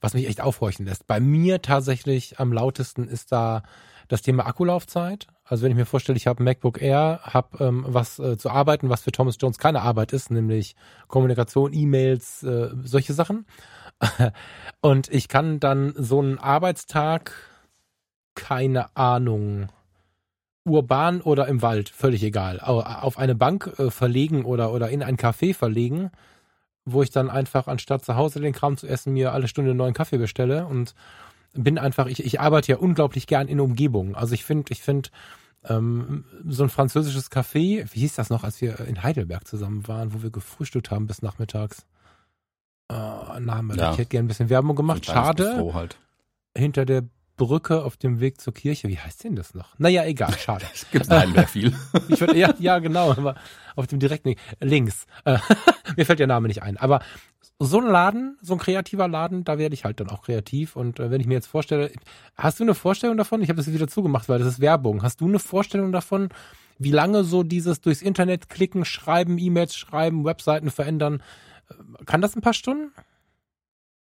was 0.01 0.15
mich 0.15 0.29
echt 0.29 0.41
aufhorchen 0.41 0.87
lässt. 0.87 1.07
Bei 1.07 1.21
mir 1.21 1.63
tatsächlich 1.63 2.39
am 2.39 2.53
lautesten 2.53 3.09
ist 3.09 3.33
da 3.33 3.63
das 4.09 4.23
Thema 4.23 4.47
Akkulaufzeit. 4.47 5.27
Also 5.45 5.65
wenn 5.65 5.73
ich 5.73 5.77
mir 5.77 5.87
vorstelle, 5.87 6.17
ich 6.17 6.27
habe 6.27 6.43
MacBook 6.43 6.81
Air, 6.81 7.21
habe 7.23 7.65
ähm, 7.65 7.85
was 7.89 8.19
äh, 8.19 8.37
zu 8.37 8.51
arbeiten, 8.51 8.89
was 8.89 9.03
für 9.03 9.13
Thomas 9.13 9.37
Jones 9.41 9.59
keine 9.59 9.83
Arbeit 9.83 10.13
ist, 10.13 10.31
nämlich 10.31 10.77
Kommunikation, 11.09 11.73
E-Mails, 11.73 12.43
äh, 12.43 12.71
solche 12.83 13.15
Sachen. 13.15 13.47
Und 14.81 15.09
ich 15.11 15.29
kann 15.29 15.61
dann 15.61 15.95
so 15.97 16.21
einen 16.21 16.39
Arbeitstag, 16.39 17.33
keine 18.35 18.95
Ahnung, 18.97 19.69
urban 20.65 21.21
oder 21.23 21.47
im 21.49 21.63
Wald, 21.63 21.89
völlig 21.89 22.23
egal, 22.23 22.61
auf 22.61 23.19
eine 23.19 23.35
Bank 23.35 23.73
äh, 23.79 23.91
verlegen 23.91 24.45
oder, 24.45 24.73
oder 24.73 24.91
in 24.91 25.03
ein 25.03 25.17
Café 25.17 25.55
verlegen 25.55 26.11
wo 26.87 27.03
ich 27.03 27.11
dann 27.11 27.29
einfach 27.29 27.67
anstatt 27.67 28.05
zu 28.05 28.15
Hause 28.15 28.41
den 28.41 28.53
Kram 28.53 28.77
zu 28.77 28.87
essen 28.87 29.13
mir 29.13 29.33
alle 29.33 29.49
Stunde 29.49 29.73
einen 29.73 29.79
neuen 29.79 29.93
Kaffee 29.93 30.19
bestelle 30.19 30.67
und 30.67 30.95
bin 31.53 31.79
einfach, 31.79 32.07
ich, 32.07 32.25
ich 32.25 32.41
arbeite 32.41 32.73
ja 32.73 32.79
unglaublich 32.79 33.27
gern 33.27 33.49
in 33.49 33.61
Umgebung. 33.61 34.15
Also 34.15 34.35
ich 34.35 34.45
finde, 34.45 34.73
ich 34.73 34.83
finde, 34.83 35.11
ähm, 35.65 36.25
so 36.47 36.63
ein 36.63 36.69
französisches 36.69 37.31
Café, 37.31 37.87
wie 37.93 38.01
hieß 38.01 38.15
das 38.15 38.31
noch, 38.31 38.45
als 38.45 38.61
wir 38.61 38.79
in 38.81 39.03
Heidelberg 39.03 39.47
zusammen 39.47 39.89
waren, 39.89 40.15
wo 40.15 40.23
wir 40.23 40.31
gefrühstückt 40.31 40.91
haben 40.91 41.07
bis 41.07 41.23
nachmittags? 41.23 41.87
Äh, 42.89 43.41
Name, 43.41 43.77
ja. 43.77 43.93
ich 43.93 43.99
hätte 43.99 44.11
gerne 44.11 44.27
ein 44.27 44.29
bisschen 44.29 44.51
Werbung 44.51 44.77
gemacht. 44.77 45.05
Schade. 45.05 45.73
Halt. 45.75 45.99
Hinter 46.55 46.85
der 46.85 47.05
Brücke 47.37 47.85
auf 47.85 47.97
dem 47.97 48.21
Weg 48.21 48.41
zur 48.41 48.55
Kirche. 48.55 48.89
Wie 48.89 48.99
heißt 48.99 49.25
denn 49.25 49.37
das 49.37 49.55
noch? 49.55 49.79
Naja, 49.79 50.05
egal, 50.05 50.33
schade. 50.39 50.65
es 50.75 50.91
gibt 50.91 51.09
Heidelberg 51.09 51.49
viel. 51.49 51.75
ich 52.09 52.21
würd, 52.21 52.35
ja, 52.35 52.55
ja, 52.59 52.79
genau, 52.79 53.11
aber 53.11 53.35
auf 53.75 53.87
dem 53.87 53.99
direkten 53.99 54.31
Weg. 54.31 54.39
Links. 54.61 55.07
Äh, 55.25 55.39
mir 55.97 56.07
fällt 56.07 56.19
der 56.19 56.27
Name 56.27 56.49
nicht 56.49 56.63
ein. 56.63 56.77
Aber 56.77 57.01
so 57.59 57.81
ein 57.81 57.87
Laden, 57.87 58.39
so 58.43 58.55
ein 58.55 58.59
kreativer 58.59 59.09
Laden, 59.09 59.45
da 59.45 59.59
werde 59.59 59.75
ich 59.75 59.85
halt 59.85 60.01
dann 60.01 60.11
auch 60.11 60.23
kreativ. 60.23 60.77
Und 60.77 60.99
äh, 60.99 61.11
wenn 61.11 61.21
ich 61.21 61.27
mir 61.27 61.35
jetzt 61.35 61.47
vorstelle, 61.47 61.91
hast 62.37 62.61
du 62.61 62.65
eine 62.65 62.75
Vorstellung 62.75 63.17
davon? 63.17 63.43
Ich 63.43 63.49
habe 63.49 63.59
das 63.59 63.73
wieder 63.73 63.89
zugemacht, 63.89 64.29
weil 64.29 64.39
das 64.39 64.49
ist 64.49 64.61
Werbung. 64.61 65.03
Hast 65.03 65.21
du 65.21 65.27
eine 65.27 65.39
Vorstellung 65.39 65.93
davon, 65.93 66.31
wie 66.79 66.91
lange 66.91 67.25
so 67.25 67.43
dieses 67.43 67.81
durchs 67.81 68.03
Internet 68.03 68.49
klicken, 68.49 68.85
schreiben, 68.85 69.39
E-Mails 69.39 69.75
schreiben, 69.77 70.25
Webseiten 70.25 70.71
verändern, 70.71 71.23
kann 72.05 72.21
das 72.21 72.37
ein 72.37 72.43
paar 72.43 72.55
Stunden? 72.55 72.93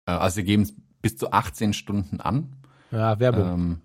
Äh, 0.07 0.13
also 0.13 0.37
wir 0.37 0.45
geben 0.45 0.63
es 0.63 0.75
bis 1.03 1.17
zu 1.17 1.33
18 1.33 1.73
Stunden 1.73 2.21
an. 2.21 2.57
Ja, 2.91 3.19
Werbung. 3.19 3.53
Ähm, 3.53 3.81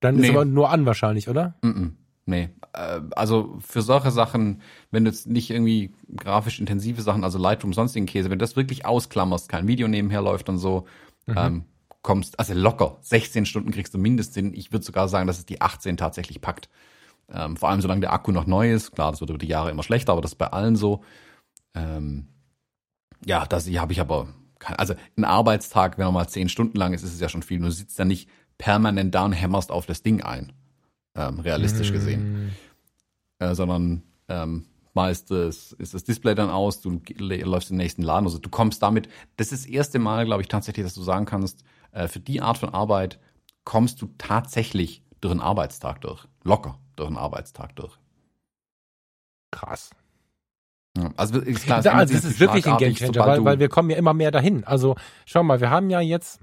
Dann 0.00 0.16
nee. 0.16 0.28
ist 0.28 0.30
aber 0.30 0.44
nur 0.44 0.70
an 0.70 0.86
wahrscheinlich, 0.86 1.28
oder? 1.28 1.54
Mm 1.62 1.68
-mm. 1.68 1.90
Nee. 2.24 2.50
Äh, 2.72 3.00
also 3.16 3.58
für 3.60 3.82
solche 3.82 4.10
Sachen, 4.10 4.62
wenn 4.90 5.04
du 5.04 5.10
jetzt 5.10 5.26
nicht 5.26 5.50
irgendwie 5.50 5.92
grafisch 6.16 6.60
intensive 6.60 7.02
Sachen, 7.02 7.24
also 7.24 7.38
Lightroom, 7.38 7.72
sonstigen 7.72 8.06
Käse, 8.06 8.30
wenn 8.30 8.38
du 8.38 8.44
das 8.44 8.56
wirklich 8.56 8.86
ausklammerst, 8.86 9.48
kein 9.48 9.66
Video 9.66 9.88
nebenher 9.88 10.22
läuft 10.22 10.48
und 10.48 10.58
so, 10.58 10.86
mhm. 11.26 11.34
ähm, 11.36 11.64
kommst, 12.02 12.38
also 12.38 12.54
locker, 12.54 12.98
16 13.00 13.46
Stunden 13.46 13.70
kriegst 13.70 13.94
du 13.94 13.98
mindestens 13.98 14.56
Ich 14.56 14.72
würde 14.72 14.84
sogar 14.84 15.08
sagen, 15.08 15.26
dass 15.26 15.38
es 15.38 15.46
die 15.46 15.60
18 15.60 15.96
tatsächlich 15.96 16.40
packt. 16.40 16.68
Ähm, 17.32 17.56
vor 17.56 17.70
allem 17.70 17.80
solange 17.80 18.00
der 18.00 18.12
Akku 18.12 18.32
noch 18.32 18.46
neu 18.46 18.72
ist. 18.72 18.92
Klar, 18.92 19.10
das 19.12 19.20
wird 19.20 19.30
über 19.30 19.38
die 19.38 19.46
Jahre 19.46 19.70
immer 19.70 19.82
schlechter, 19.82 20.12
aber 20.12 20.20
das 20.20 20.32
ist 20.32 20.38
bei 20.38 20.48
allen 20.48 20.76
so. 20.76 21.02
Ähm, 21.74 22.28
ja, 23.24 23.46
das 23.46 23.68
habe 23.68 23.92
ich 23.92 24.00
aber, 24.00 24.28
also 24.60 24.94
ein 25.16 25.24
Arbeitstag, 25.24 25.98
wenn 25.98 26.06
er 26.06 26.12
mal 26.12 26.28
10 26.28 26.48
Stunden 26.48 26.76
lang 26.76 26.92
ist, 26.92 27.02
ist 27.02 27.14
es 27.14 27.20
ja 27.20 27.28
schon 27.28 27.42
viel. 27.42 27.60
Du 27.60 27.70
sitzt 27.70 27.98
ja 27.98 28.04
nicht 28.04 28.28
permanent 28.58 29.14
da 29.14 29.24
und 29.24 29.32
hämmerst 29.32 29.70
auf 29.70 29.86
das 29.86 30.02
Ding 30.02 30.22
ein, 30.22 30.52
ähm, 31.14 31.40
realistisch 31.40 31.90
mm. 31.90 31.94
gesehen. 31.94 32.52
Äh, 33.38 33.54
sondern 33.54 34.02
ähm, 34.28 34.66
mal 34.94 35.10
ist 35.10 35.30
das, 35.30 35.72
ist 35.72 35.94
das 35.94 36.04
Display 36.04 36.34
dann 36.34 36.50
aus, 36.50 36.80
du 36.80 37.00
läufst 37.18 37.70
in 37.70 37.76
den 37.76 37.82
nächsten 37.82 38.02
Laden, 38.02 38.26
also 38.26 38.38
du 38.38 38.50
kommst 38.50 38.82
damit, 38.82 39.08
das 39.36 39.52
ist 39.52 39.64
das 39.64 39.70
erste 39.70 39.98
Mal, 39.98 40.24
glaube 40.24 40.42
ich, 40.42 40.48
tatsächlich, 40.48 40.84
dass 40.84 40.94
du 40.94 41.02
sagen 41.02 41.26
kannst, 41.26 41.64
äh, 41.92 42.08
für 42.08 42.20
die 42.20 42.40
Art 42.40 42.58
von 42.58 42.70
Arbeit 42.70 43.18
kommst 43.64 44.02
du 44.02 44.10
tatsächlich 44.18 45.02
durch 45.20 45.32
einen 45.32 45.40
Arbeitstag 45.40 46.00
durch. 46.00 46.26
Locker 46.42 46.78
durch 46.96 47.08
einen 47.08 47.16
Arbeitstag 47.16 47.74
durch. 47.76 47.98
Krass. 49.50 49.90
Also 51.16 51.40
ist 51.40 51.64
klar, 51.64 51.84
also, 51.84 52.14
das 52.14 52.24
ist 52.24 52.38
wirklich 52.38 52.66
ein 52.66 52.76
Gamechanger, 52.76 53.26
weil, 53.26 53.44
weil 53.44 53.58
wir 53.58 53.68
kommen 53.68 53.90
ja 53.90 53.96
immer 53.96 54.12
mehr 54.12 54.30
dahin. 54.30 54.64
Also 54.64 54.94
schau 55.24 55.42
mal, 55.42 55.60
wir 55.60 55.70
haben 55.70 55.88
ja 55.88 56.00
jetzt 56.00 56.40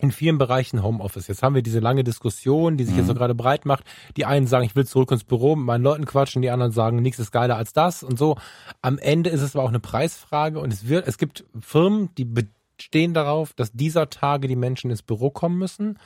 in 0.00 0.10
vielen 0.10 0.38
Bereichen 0.38 0.82
Homeoffice. 0.82 1.28
Jetzt 1.28 1.42
haben 1.42 1.54
wir 1.54 1.62
diese 1.62 1.78
lange 1.78 2.04
Diskussion, 2.04 2.76
die 2.76 2.84
sich 2.84 2.94
mhm. 2.94 3.00
jetzt 3.00 3.06
so 3.06 3.14
gerade 3.14 3.34
breit 3.34 3.64
macht. 3.64 3.84
Die 4.16 4.24
einen 4.24 4.46
sagen, 4.46 4.64
ich 4.64 4.74
will 4.74 4.86
zurück 4.86 5.10
ins 5.12 5.24
Büro 5.24 5.54
mit 5.56 5.66
meinen 5.66 5.84
Leuten 5.84 6.04
quatschen, 6.04 6.42
die 6.42 6.50
anderen 6.50 6.72
sagen, 6.72 7.00
nichts 7.00 7.20
ist 7.20 7.30
geiler 7.30 7.56
als 7.56 7.72
das 7.72 8.02
und 8.02 8.18
so. 8.18 8.36
Am 8.82 8.98
Ende 8.98 9.30
ist 9.30 9.40
es 9.40 9.54
aber 9.54 9.64
auch 9.64 9.68
eine 9.68 9.80
Preisfrage 9.80 10.58
und 10.58 10.72
es 10.72 10.88
wird, 10.88 11.06
es 11.06 11.16
gibt 11.16 11.44
Firmen, 11.60 12.10
die 12.16 12.24
bestehen 12.24 13.14
darauf, 13.14 13.52
dass 13.52 13.72
dieser 13.72 14.10
Tage 14.10 14.48
die 14.48 14.56
Menschen 14.56 14.90
ins 14.90 15.02
Büro 15.02 15.30
kommen 15.30 15.58
müssen. 15.58 15.98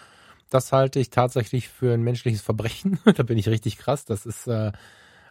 Das 0.50 0.72
halte 0.72 1.00
ich 1.00 1.10
tatsächlich 1.10 1.68
für 1.68 1.94
ein 1.94 2.02
menschliches 2.02 2.42
Verbrechen. 2.42 2.98
da 3.16 3.22
bin 3.22 3.38
ich 3.38 3.48
richtig 3.48 3.78
krass. 3.78 4.04
Das 4.04 4.26
ist, 4.26 4.46
äh, 4.46 4.72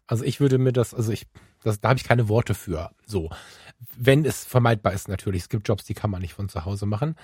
also 0.08 0.24
ich 0.24 0.40
würde 0.40 0.58
mir 0.58 0.74
das, 0.74 0.96
also 0.96 1.12
ich, 1.12 1.28
das, 1.68 1.80
da 1.80 1.90
habe 1.90 2.00
ich 2.00 2.06
keine 2.06 2.30
Worte 2.30 2.54
für. 2.54 2.92
So, 3.06 3.30
wenn 3.96 4.26
es 4.26 4.46
vermeidbar 4.46 4.94
ist 4.94 5.08
natürlich. 5.08 5.44
Es 5.44 5.50
gibt 5.50 5.68
Jobs, 5.68 5.86
die 5.86 5.94
kann 5.94 6.10
man 6.10 6.22
nicht 6.22 6.34
von 6.34 6.50
zu 6.50 6.66
Hause 6.66 6.86
machen. 6.86 7.16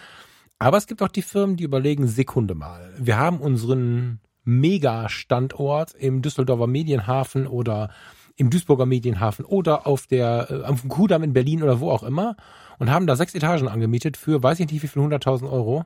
Aber 0.60 0.78
es 0.78 0.88
gibt 0.88 1.02
auch 1.02 1.10
die 1.10 1.22
Firmen, 1.22 1.58
die 1.58 1.64
überlegen, 1.64 2.08
Sekunde 2.08 2.56
mal. 2.56 2.94
Wir 2.98 3.18
haben 3.18 3.40
unseren 3.40 4.22
Mega-Standort 4.44 5.94
im 5.94 6.22
Düsseldorfer 6.22 6.68
Medienhafen 6.68 7.48
oder 7.48 7.90
im 8.36 8.50
Duisburger 8.50 8.86
Medienhafen 8.86 9.46
oder 9.46 9.86
auf 9.88 10.08
der, 10.08 10.48
äh, 10.50 10.64
am 10.64 10.88
Kudamm 10.88 11.24
in 11.24 11.34
Berlin 11.34 11.64
oder 11.64 11.80
wo 11.80 11.92
auch 11.92 12.04
immer 12.04 12.36
und 12.80 12.90
haben 12.90 13.08
da 13.08 13.16
sechs 13.16 13.36
Etagen 13.36 13.68
angemietet 13.68 14.18
für 14.18 14.42
weiß 14.42 14.60
ich 14.60 14.72
nicht 14.72 14.84
wie 14.84 14.88
viel, 14.88 15.02
100.000 15.02 15.50
Euro. 15.50 15.86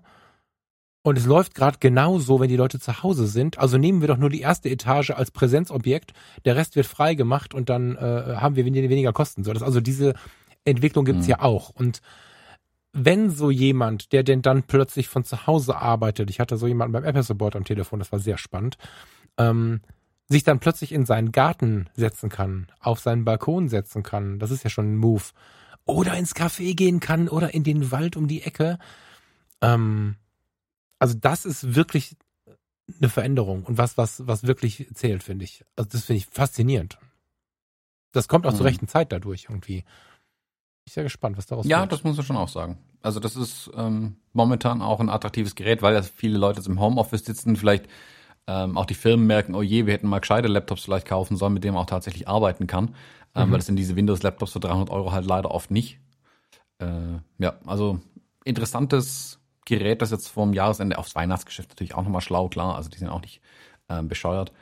Und 1.08 1.18
es 1.18 1.26
läuft 1.26 1.56
gerade 1.56 1.78
genauso, 1.80 2.42
wenn 2.42 2.50
die 2.50 2.58
Leute 2.58 2.82
zu 2.82 3.02
Hause 3.02 3.28
sind. 3.28 3.60
Also 3.60 3.78
nehmen 3.78 4.02
wir 4.02 4.10
doch 4.10 4.18
nur 4.18 4.30
die 4.30 4.42
erste 4.42 4.68
Etage 4.68 5.12
als 5.12 5.32
Präsenzobjekt, 5.32 6.12
der 6.44 6.58
Rest 6.58 6.76
wird 6.76 6.86
frei 6.86 7.14
gemacht 7.14 7.54
und 7.54 7.70
dann 7.70 7.96
äh, 7.96 8.36
haben 8.36 8.58
wir 8.58 8.66
weniger 8.66 9.14
Kosten. 9.14 9.46
So, 9.46 9.54
das, 9.54 9.64
also 9.64 9.80
diese 9.80 10.16
Entwicklung 10.66 11.06
gibt's 11.06 11.24
mhm. 11.24 11.30
ja 11.30 11.42
auch. 11.44 11.70
Und 11.70 12.02
wenn 12.92 13.30
so 13.30 13.50
jemand, 13.50 14.12
der 14.12 14.24
denn 14.24 14.42
dann 14.42 14.64
plötzlich 14.64 15.08
von 15.08 15.24
zu 15.24 15.48
Hause 15.48 15.78
arbeitet, 15.78 16.30
ich 16.30 16.42
hatte 16.42 16.58
so 16.58 16.68
jemanden 16.68 16.92
beim 16.92 17.06
Apple 17.06 17.24
Support 17.24 17.56
am 17.56 17.64
Telefon, 17.64 18.00
das 18.00 18.12
war 18.12 18.20
sehr 18.20 18.38
spannend, 18.38 18.78
ähm, 19.38 19.80
sich 20.28 20.44
dann 20.44 20.60
plötzlich 20.60 20.92
in 20.92 21.06
seinen 21.06 21.32
Garten 21.32 21.90
setzen 21.96 22.28
kann, 22.28 22.68
auf 22.82 23.00
seinen 23.00 23.24
Balkon 23.24 23.70
setzen 23.70 24.04
kann, 24.04 24.40
das 24.40 24.52
ist 24.52 24.66
ja 24.66 24.70
schon 24.70 24.92
ein 24.92 24.98
Move, 24.98 25.24
oder 25.86 26.16
ins 26.16 26.36
Café 26.36 26.76
gehen 26.76 27.00
kann 27.00 27.30
oder 27.30 27.54
in 27.54 27.64
den 27.64 27.92
Wald 27.92 28.18
um 28.18 28.28
die 28.28 28.42
Ecke. 28.42 28.78
Ähm, 29.62 30.18
also 31.00 31.16
das 31.20 31.46
ist 31.46 31.76
wirklich 31.76 32.16
eine 33.00 33.10
Veränderung 33.10 33.64
und 33.64 33.78
was, 33.78 33.98
was, 33.98 34.26
was 34.28 34.44
wirklich 34.44 34.88
zählt, 34.94 35.24
finde 35.24 35.46
ich. 35.46 35.66
Also 35.76 35.90
das 35.92 36.06
finde 36.06 36.18
ich 36.18 36.28
faszinierend. 36.28 36.98
Das 38.14 38.28
kommt 38.28 38.48
auch 38.48 38.54
mhm. 38.54 38.58
zur 38.58 38.66
rechten 38.66 38.88
Zeit 38.88 39.12
dadurch 39.12 39.48
irgendwie 39.50 39.84
bin 40.88 40.94
sehr 40.94 41.04
gespannt, 41.04 41.38
was 41.38 41.46
daraus 41.46 41.66
ja, 41.66 41.82
wird. 41.82 41.92
Ja, 41.92 41.96
das 41.98 42.04
muss 42.04 42.16
man 42.16 42.26
schon 42.26 42.38
auch 42.38 42.48
sagen. 42.48 42.78
Also 43.02 43.20
das 43.20 43.36
ist 43.36 43.70
ähm, 43.76 44.18
momentan 44.34 44.82
auch 44.82 45.00
ein 45.00 45.10
attraktives 45.10 45.56
Gerät, 45.56 45.82
weil 45.82 45.94
ja 45.94 46.02
viele 46.02 46.38
Leute 46.38 46.60
jetzt 46.60 46.68
im 46.68 46.80
Homeoffice 46.80 47.26
sitzen, 47.26 47.56
vielleicht 47.56 47.88
ähm, 48.48 48.78
auch 48.78 48.86
die 48.86 48.94
Firmen 48.94 49.28
merken, 49.28 49.54
oh 49.54 49.62
je, 49.62 49.86
wir 49.86 49.94
hätten 49.94 50.08
mal 50.08 50.20
gescheite 50.20 50.48
Laptops 50.48 50.84
vielleicht 50.84 51.06
kaufen 51.06 51.36
sollen, 51.36 51.54
mit 51.54 51.64
denen 51.64 51.74
man 51.74 51.84
auch 51.84 51.90
tatsächlich 51.90 52.28
arbeiten 52.28 52.68
kann. 52.68 52.96
Ähm, 53.36 53.48
mhm. 53.48 53.52
Weil 53.52 53.60
das 53.60 53.66
sind 53.66 53.76
diese 53.76 53.96
Windows-Laptops 53.96 54.54
für 54.54 54.60
300 54.62 54.90
Euro 54.90 55.12
halt 55.12 55.26
leider 55.26 55.52
oft 55.52 55.72
nicht. 55.72 56.00
Äh, 56.80 57.20
ja, 57.38 57.60
also 57.66 58.00
interessantes 58.46 59.37
Gerät, 59.68 60.02
das 60.02 60.12
jetzt 60.12 60.30
vor 60.30 60.46
dem 60.46 60.54
Jahresende 60.54 60.98
aufs 60.98 61.14
Weihnachtsgeschäft 61.14 61.70
natürlich 61.70 61.94
auch 61.94 62.04
nochmal 62.04 62.22
schlau, 62.22 62.48
klar. 62.48 62.76
Also 62.76 62.90
die 62.90 62.98
sind 62.98 63.10
auch 63.10 63.22
nicht 63.22 63.42
ähm, 63.90 64.08
bescheuert, 64.08 64.54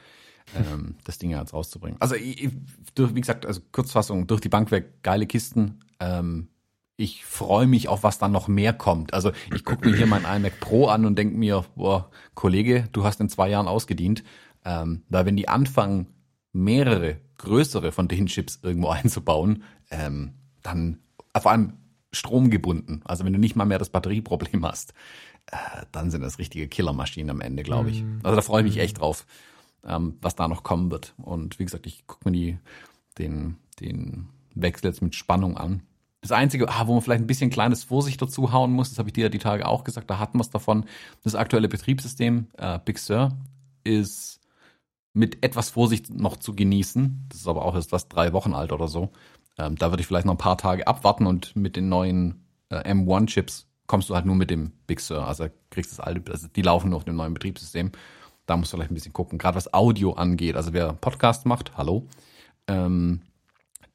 ähm, 0.55 0.95
das 1.03 1.19
Ding 1.19 1.29
jetzt 1.29 1.53
rauszubringen. 1.53 2.01
Also 2.01 2.15
ich, 2.15 2.49
wie 2.95 3.21
gesagt, 3.21 3.45
also 3.45 3.61
Kurzfassung, 3.71 4.25
durch 4.25 4.41
die 4.41 4.49
Bank 4.49 4.71
weg, 4.71 5.03
geile 5.03 5.27
Kisten, 5.27 5.79
ähm, 5.99 6.49
ich 6.97 7.23
freue 7.23 7.67
mich 7.67 7.87
auf, 7.87 8.03
was 8.03 8.17
dann 8.17 8.31
noch 8.31 8.47
mehr 8.47 8.73
kommt. 8.73 9.13
Also 9.13 9.31
ich 9.53 9.63
gucke 9.63 9.87
mir 9.87 9.95
hier 9.95 10.08
mein 10.08 10.25
iMac 10.35 10.60
Pro 10.60 10.87
an 10.87 11.06
und 11.06 11.19
denke 11.19 11.37
mir, 11.37 11.65
boah, 11.75 12.10
Kollege, 12.33 12.87
du 12.91 13.03
hast 13.03 13.19
in 13.21 13.29
zwei 13.29 13.49
Jahren 13.49 13.67
ausgedient. 13.67 14.23
Ähm, 14.63 15.03
da 15.10 15.25
wenn 15.25 15.35
die 15.35 15.47
anfangen, 15.47 16.08
mehrere 16.51 17.17
größere 17.37 17.91
von 17.91 18.08
den 18.08 18.25
Chips 18.25 18.60
irgendwo 18.63 18.87
einzubauen, 18.89 19.63
ähm, 19.91 20.33
dann 20.63 20.99
vor 21.39 21.51
allem 21.51 21.73
stromgebunden. 22.15 23.01
Also 23.05 23.25
wenn 23.25 23.33
du 23.33 23.39
nicht 23.39 23.55
mal 23.55 23.65
mehr 23.65 23.79
das 23.79 23.89
Batterieproblem 23.89 24.65
hast, 24.65 24.93
äh, 25.47 25.85
dann 25.91 26.11
sind 26.11 26.21
das 26.21 26.39
richtige 26.39 26.67
Killermaschinen 26.67 27.29
am 27.29 27.41
Ende, 27.41 27.63
glaube 27.63 27.89
ich. 27.89 28.03
Mhm. 28.03 28.19
Also 28.23 28.35
da 28.35 28.41
freue 28.41 28.61
ich 28.61 28.69
mich 28.69 28.79
echt 28.79 28.99
drauf, 28.99 29.25
ähm, 29.85 30.17
was 30.21 30.35
da 30.35 30.47
noch 30.47 30.63
kommen 30.63 30.91
wird. 30.91 31.13
Und 31.17 31.59
wie 31.59 31.65
gesagt, 31.65 31.85
ich 31.85 32.07
gucke 32.07 32.29
mir 32.29 32.35
die, 32.35 32.57
den, 33.17 33.57
den 33.79 34.27
Wechsel 34.55 34.87
jetzt 34.87 35.01
mit 35.01 35.15
Spannung 35.15 35.57
an. 35.57 35.83
Das 36.21 36.31
Einzige, 36.31 36.69
ah, 36.69 36.87
wo 36.87 36.93
man 36.93 37.03
vielleicht 37.03 37.21
ein 37.21 37.27
bisschen 37.27 37.51
kleines 37.51 37.83
Vorsicht 37.83 38.19
dazu 38.19 38.51
hauen 38.51 38.71
muss, 38.71 38.89
das 38.89 38.97
habe 38.97 39.09
ich 39.09 39.13
dir 39.13 39.25
ja 39.25 39.29
die 39.29 39.37
Tage 39.37 39.67
auch 39.67 39.83
gesagt, 39.83 40.09
da 40.09 40.17
hatten 40.17 40.39
wir 40.39 40.41
es 40.41 40.49
davon, 40.49 40.85
das 41.23 41.35
aktuelle 41.35 41.67
Betriebssystem 41.67 42.47
äh, 42.57 42.79
Big 42.83 42.97
Sur 42.97 43.37
ist 43.83 44.39
mit 45.13 45.43
etwas 45.43 45.69
Vorsicht 45.69 46.09
noch 46.09 46.37
zu 46.37 46.55
genießen. 46.55 47.27
Das 47.29 47.39
ist 47.41 47.47
aber 47.47 47.63
auch 47.63 47.75
erst 47.75 47.91
was 47.91 48.09
drei 48.09 48.33
Wochen 48.33 48.53
alt 48.53 48.71
oder 48.71 48.87
so. 48.87 49.11
Ähm, 49.58 49.75
da 49.75 49.91
würde 49.91 50.01
ich 50.01 50.08
vielleicht 50.08 50.25
noch 50.25 50.33
ein 50.33 50.39
paar 50.39 50.58
Tage 50.58 50.87
abwarten 50.87 51.25
und 51.25 51.56
mit 51.56 51.75
den 51.75 51.89
neuen 51.89 52.45
äh, 52.69 52.91
M1-Chips 52.91 53.67
kommst 53.87 54.10
du 54.10 54.15
halt 54.15 54.25
nur 54.25 54.35
mit 54.35 54.49
dem 54.49 54.71
Big 54.87 54.99
Sur. 54.99 55.25
Also 55.27 55.47
kriegst 55.69 55.91
das 55.91 55.99
alte, 55.99 56.31
also 56.31 56.47
die 56.47 56.62
laufen 56.62 56.89
nur 56.89 56.97
auf 56.97 57.06
dem 57.06 57.15
neuen 57.15 57.33
Betriebssystem. 57.33 57.91
Da 58.45 58.58
musst 58.58 58.71
du 58.71 58.77
vielleicht 58.77 58.91
ein 58.91 58.95
bisschen 58.95 59.13
gucken. 59.13 59.37
Gerade 59.37 59.56
was 59.56 59.73
Audio 59.73 60.13
angeht, 60.13 60.56
also 60.56 60.73
wer 60.73 60.93
Podcast 60.93 61.45
macht, 61.45 61.77
hallo, 61.77 62.08
ähm, 62.67 63.21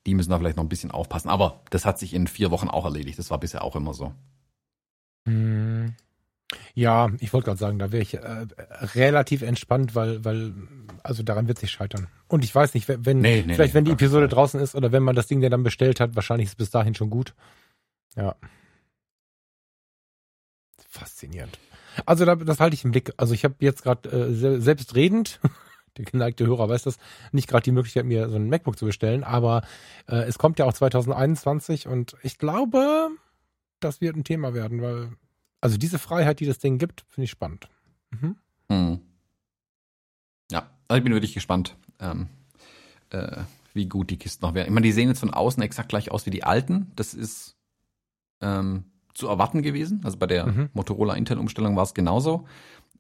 die 0.07 0.15
müssen 0.15 0.31
da 0.31 0.39
vielleicht 0.39 0.57
noch 0.57 0.65
ein 0.65 0.69
bisschen 0.69 0.91
aufpassen. 0.91 1.29
Aber 1.29 1.61
das 1.71 1.85
hat 1.85 1.99
sich 1.99 2.15
in 2.15 2.27
vier 2.27 2.51
Wochen 2.51 2.69
auch 2.69 2.85
erledigt. 2.85 3.19
Das 3.19 3.31
war 3.31 3.39
bisher 3.39 3.63
auch 3.63 3.77
immer 3.77 3.95
so. 3.95 4.13
Hm. 5.27 5.95
Ja, 6.75 7.11
ich 7.21 7.33
wollte 7.33 7.47
gerade 7.47 7.59
sagen, 7.59 7.79
da 7.79 7.93
wäre 7.93 8.03
ich 8.03 8.15
äh, 8.15 8.47
relativ 8.95 9.43
entspannt, 9.43 9.95
weil, 9.95 10.25
weil, 10.25 10.53
also 11.03 11.23
daran 11.23 11.49
wird 11.49 11.59
sich 11.59 11.71
scheitern. 11.71 12.09
Und 12.29 12.45
ich 12.45 12.55
weiß 12.55 12.75
nicht, 12.75 12.89
wenn, 12.89 13.21
nee, 13.21 13.43
nee, 13.47 13.55
vielleicht 13.55 13.75
nee, 13.75 13.79
wenn 13.79 13.85
die 13.85 13.93
Episode 13.93 14.29
draußen 14.29 14.61
ist 14.61 14.75
oder 14.75 14.93
wenn 14.93 15.03
man 15.03 15.17
das 15.17 15.27
Ding 15.27 15.43
ja 15.43 15.49
dann 15.49 15.63
bestellt 15.63 16.01
hat, 16.01 16.15
wahrscheinlich 16.17 16.47
ist 16.47 16.53
es 16.53 16.57
bis 16.57 16.71
dahin 16.71 16.95
schon 16.95 17.11
gut. 17.11 17.35
Ja. 18.17 18.37
Faszinierend. 20.89 21.59
Also 22.07 22.25
da, 22.25 22.37
das 22.37 22.61
halte 22.61 22.75
ich 22.75 22.85
im 22.85 22.91
Blick. 22.91 23.13
Also 23.17 23.35
ich 23.35 23.45
habe 23.45 23.57
jetzt 23.61 23.83
gerade 23.83 24.09
äh, 24.09 24.61
selbstredend, 24.61 25.41
der 25.97 26.05
geneigte 26.05 26.47
Hörer 26.47 26.69
weiß 26.69 26.85
das, 26.85 26.99
nicht 27.33 27.49
gerade 27.49 27.65
die 27.65 27.73
Möglichkeit, 27.73 28.05
mir 28.05 28.29
so 28.29 28.37
ein 28.37 28.49
MacBook 28.49 28.79
zu 28.79 28.87
bestellen, 28.87 29.25
aber 29.25 29.63
äh, 30.09 30.23
es 30.23 30.39
kommt 30.39 30.59
ja 30.59 30.65
auch 30.65 30.73
2021 30.73 31.89
und 31.89 32.17
ich 32.23 32.39
glaube, 32.39 33.11
das 33.81 34.01
wird 34.01 34.17
ein 34.17 34.25
Thema 34.25 34.55
werden, 34.55 34.83
weil 34.83 35.13
also 35.61 35.77
diese 35.77 35.99
Freiheit, 35.99 36.41
die 36.41 36.47
das 36.47 36.59
Ding 36.59 36.79
gibt, 36.79 37.05
finde 37.09 37.25
ich 37.25 37.31
spannend. 37.31 37.69
Mhm. 38.11 38.37
Hm. 38.71 39.01
Also 40.91 40.99
ich 40.99 41.05
bin 41.05 41.13
wirklich 41.13 41.35
gespannt, 41.35 41.77
ähm, 42.01 42.27
äh, 43.11 43.43
wie 43.75 43.87
gut 43.87 44.11
die 44.11 44.17
Kisten 44.17 44.45
noch 44.45 44.55
werden. 44.55 44.67
Ich 44.67 44.75
meine, 44.75 44.85
die 44.85 44.93
sehen 44.93 45.09
jetzt 45.09 45.21
von 45.21 45.33
außen 45.33 45.63
exakt 45.63 45.89
gleich 45.89 46.11
aus 46.11 46.27
wie 46.27 46.31
die 46.31 46.43
alten. 46.43 46.91
Das 46.97 47.15
ist 47.15 47.57
ähm, 48.41 48.87
zu 49.15 49.29
erwarten 49.29 49.63
gewesen. 49.63 50.01
Also 50.03 50.19
bei 50.19 50.27
der 50.27 50.47
mhm. 50.47 50.69
Motorola 50.73 51.15
Intel-Umstellung 51.15 51.77
war 51.77 51.85
es 51.85 51.95
genauso, 51.95 52.49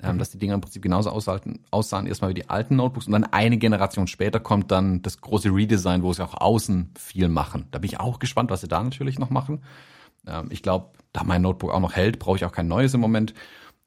ähm, 0.00 0.14
mhm. 0.14 0.18
dass 0.20 0.30
die 0.30 0.38
Dinger 0.38 0.54
im 0.54 0.60
Prinzip 0.60 0.82
genauso 0.82 1.10
aussahen, 1.10 1.64
aussahen 1.72 2.06
erstmal 2.06 2.30
wie 2.30 2.34
die 2.34 2.48
alten 2.48 2.76
Notebooks 2.76 3.08
und 3.08 3.12
dann 3.12 3.24
eine 3.24 3.58
Generation 3.58 4.06
später 4.06 4.38
kommt 4.38 4.70
dann 4.70 5.02
das 5.02 5.20
große 5.20 5.48
Redesign, 5.52 6.04
wo 6.04 6.12
sie 6.12 6.22
auch 6.22 6.40
außen 6.40 6.92
viel 6.96 7.28
machen. 7.28 7.66
Da 7.72 7.80
bin 7.80 7.90
ich 7.90 7.98
auch 7.98 8.20
gespannt, 8.20 8.52
was 8.52 8.60
sie 8.60 8.68
da 8.68 8.80
natürlich 8.84 9.18
noch 9.18 9.30
machen. 9.30 9.64
Ähm, 10.28 10.46
ich 10.50 10.62
glaube, 10.62 10.90
da 11.12 11.24
mein 11.24 11.42
Notebook 11.42 11.72
auch 11.72 11.80
noch 11.80 11.96
hält, 11.96 12.20
brauche 12.20 12.36
ich 12.36 12.44
auch 12.44 12.52
kein 12.52 12.68
neues 12.68 12.94
im 12.94 13.00
Moment. 13.00 13.34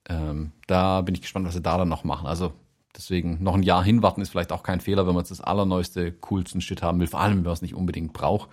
Ähm, 0.09 0.51
da 0.67 0.99
bin 0.99 1.15
ich 1.15 1.21
gespannt, 1.21 1.47
was 1.47 1.53
sie 1.53 1.61
da 1.61 1.77
dann 1.77 1.87
noch 1.87 2.03
machen. 2.03 2.27
Also 2.27 2.51
deswegen 2.95 3.41
noch 3.41 3.55
ein 3.55 3.63
Jahr 3.63 3.83
hinwarten 3.83 4.21
ist 4.21 4.29
vielleicht 4.29 4.51
auch 4.51 4.63
kein 4.63 4.81
Fehler, 4.81 5.07
wenn 5.07 5.13
man 5.13 5.21
jetzt 5.21 5.31
das 5.31 5.41
allerneueste, 5.41 6.11
coolsten 6.11 6.61
Shit 6.61 6.81
haben 6.81 6.99
will, 6.99 7.07
vor 7.07 7.21
allem 7.21 7.37
wenn 7.37 7.43
man 7.43 7.53
es 7.53 7.61
nicht 7.61 7.75
unbedingt 7.75 8.13
braucht. 8.13 8.49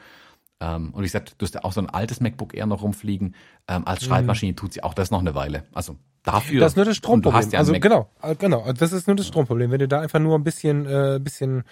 Ähm, 0.61 0.91
und 0.93 1.05
ich 1.05 1.13
sagte, 1.13 1.33
du 1.39 1.45
hast 1.45 1.55
ja 1.55 1.65
auch 1.65 1.73
so 1.73 1.81
ein 1.81 1.89
altes 1.89 2.21
MacBook 2.21 2.55
Air 2.55 2.67
noch 2.67 2.83
rumfliegen. 2.83 3.35
Ähm, 3.67 3.87
als 3.87 4.03
mhm. 4.03 4.07
Schreibmaschine 4.07 4.55
tut 4.55 4.73
sie 4.73 4.83
auch 4.83 4.95
das 4.95 5.11
noch 5.11 5.21
eine 5.21 5.35
Weile. 5.35 5.65
Also 5.73 5.97
dafür. 6.23 6.61
Das 6.61 6.73
ist 6.73 6.77
nur 6.77 6.85
das 6.85 6.97
Stromproblem. 6.97 7.51
Ja 7.51 7.59
also 7.59 7.73
genau, 7.73 8.11
äh, 8.23 8.35
genau. 8.35 8.71
Das 8.73 8.93
ist 8.93 9.07
nur 9.07 9.17
das 9.17 9.27
Stromproblem. 9.27 9.71
Wenn 9.71 9.79
du 9.79 9.89
da 9.89 10.01
einfach 10.01 10.19
nur 10.19 10.37
ein 10.39 10.45
bisschen, 10.45 10.87
äh, 10.87 11.19
bisschen 11.23 11.65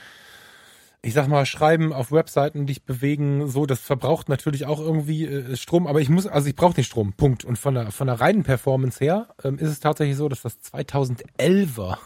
ich 1.00 1.14
sag 1.14 1.28
mal, 1.28 1.46
schreiben 1.46 1.92
auf 1.92 2.10
Webseiten, 2.10 2.66
dich 2.66 2.84
bewegen, 2.84 3.48
so, 3.48 3.66
das 3.66 3.78
verbraucht 3.78 4.28
natürlich 4.28 4.66
auch 4.66 4.80
irgendwie 4.80 5.26
äh, 5.26 5.56
Strom, 5.56 5.86
aber 5.86 6.00
ich 6.00 6.08
muss, 6.08 6.26
also 6.26 6.48
ich 6.48 6.56
brauche 6.56 6.74
den 6.74 6.84
Strom, 6.84 7.12
Punkt. 7.12 7.44
Und 7.44 7.56
von 7.56 7.74
der, 7.74 7.92
von 7.92 8.08
der 8.08 8.20
reinen 8.20 8.42
Performance 8.42 8.98
her 8.98 9.28
ähm, 9.44 9.58
ist 9.58 9.68
es 9.68 9.80
tatsächlich 9.80 10.16
so, 10.16 10.28
dass 10.28 10.42
das 10.42 10.58
2011er 10.72 11.98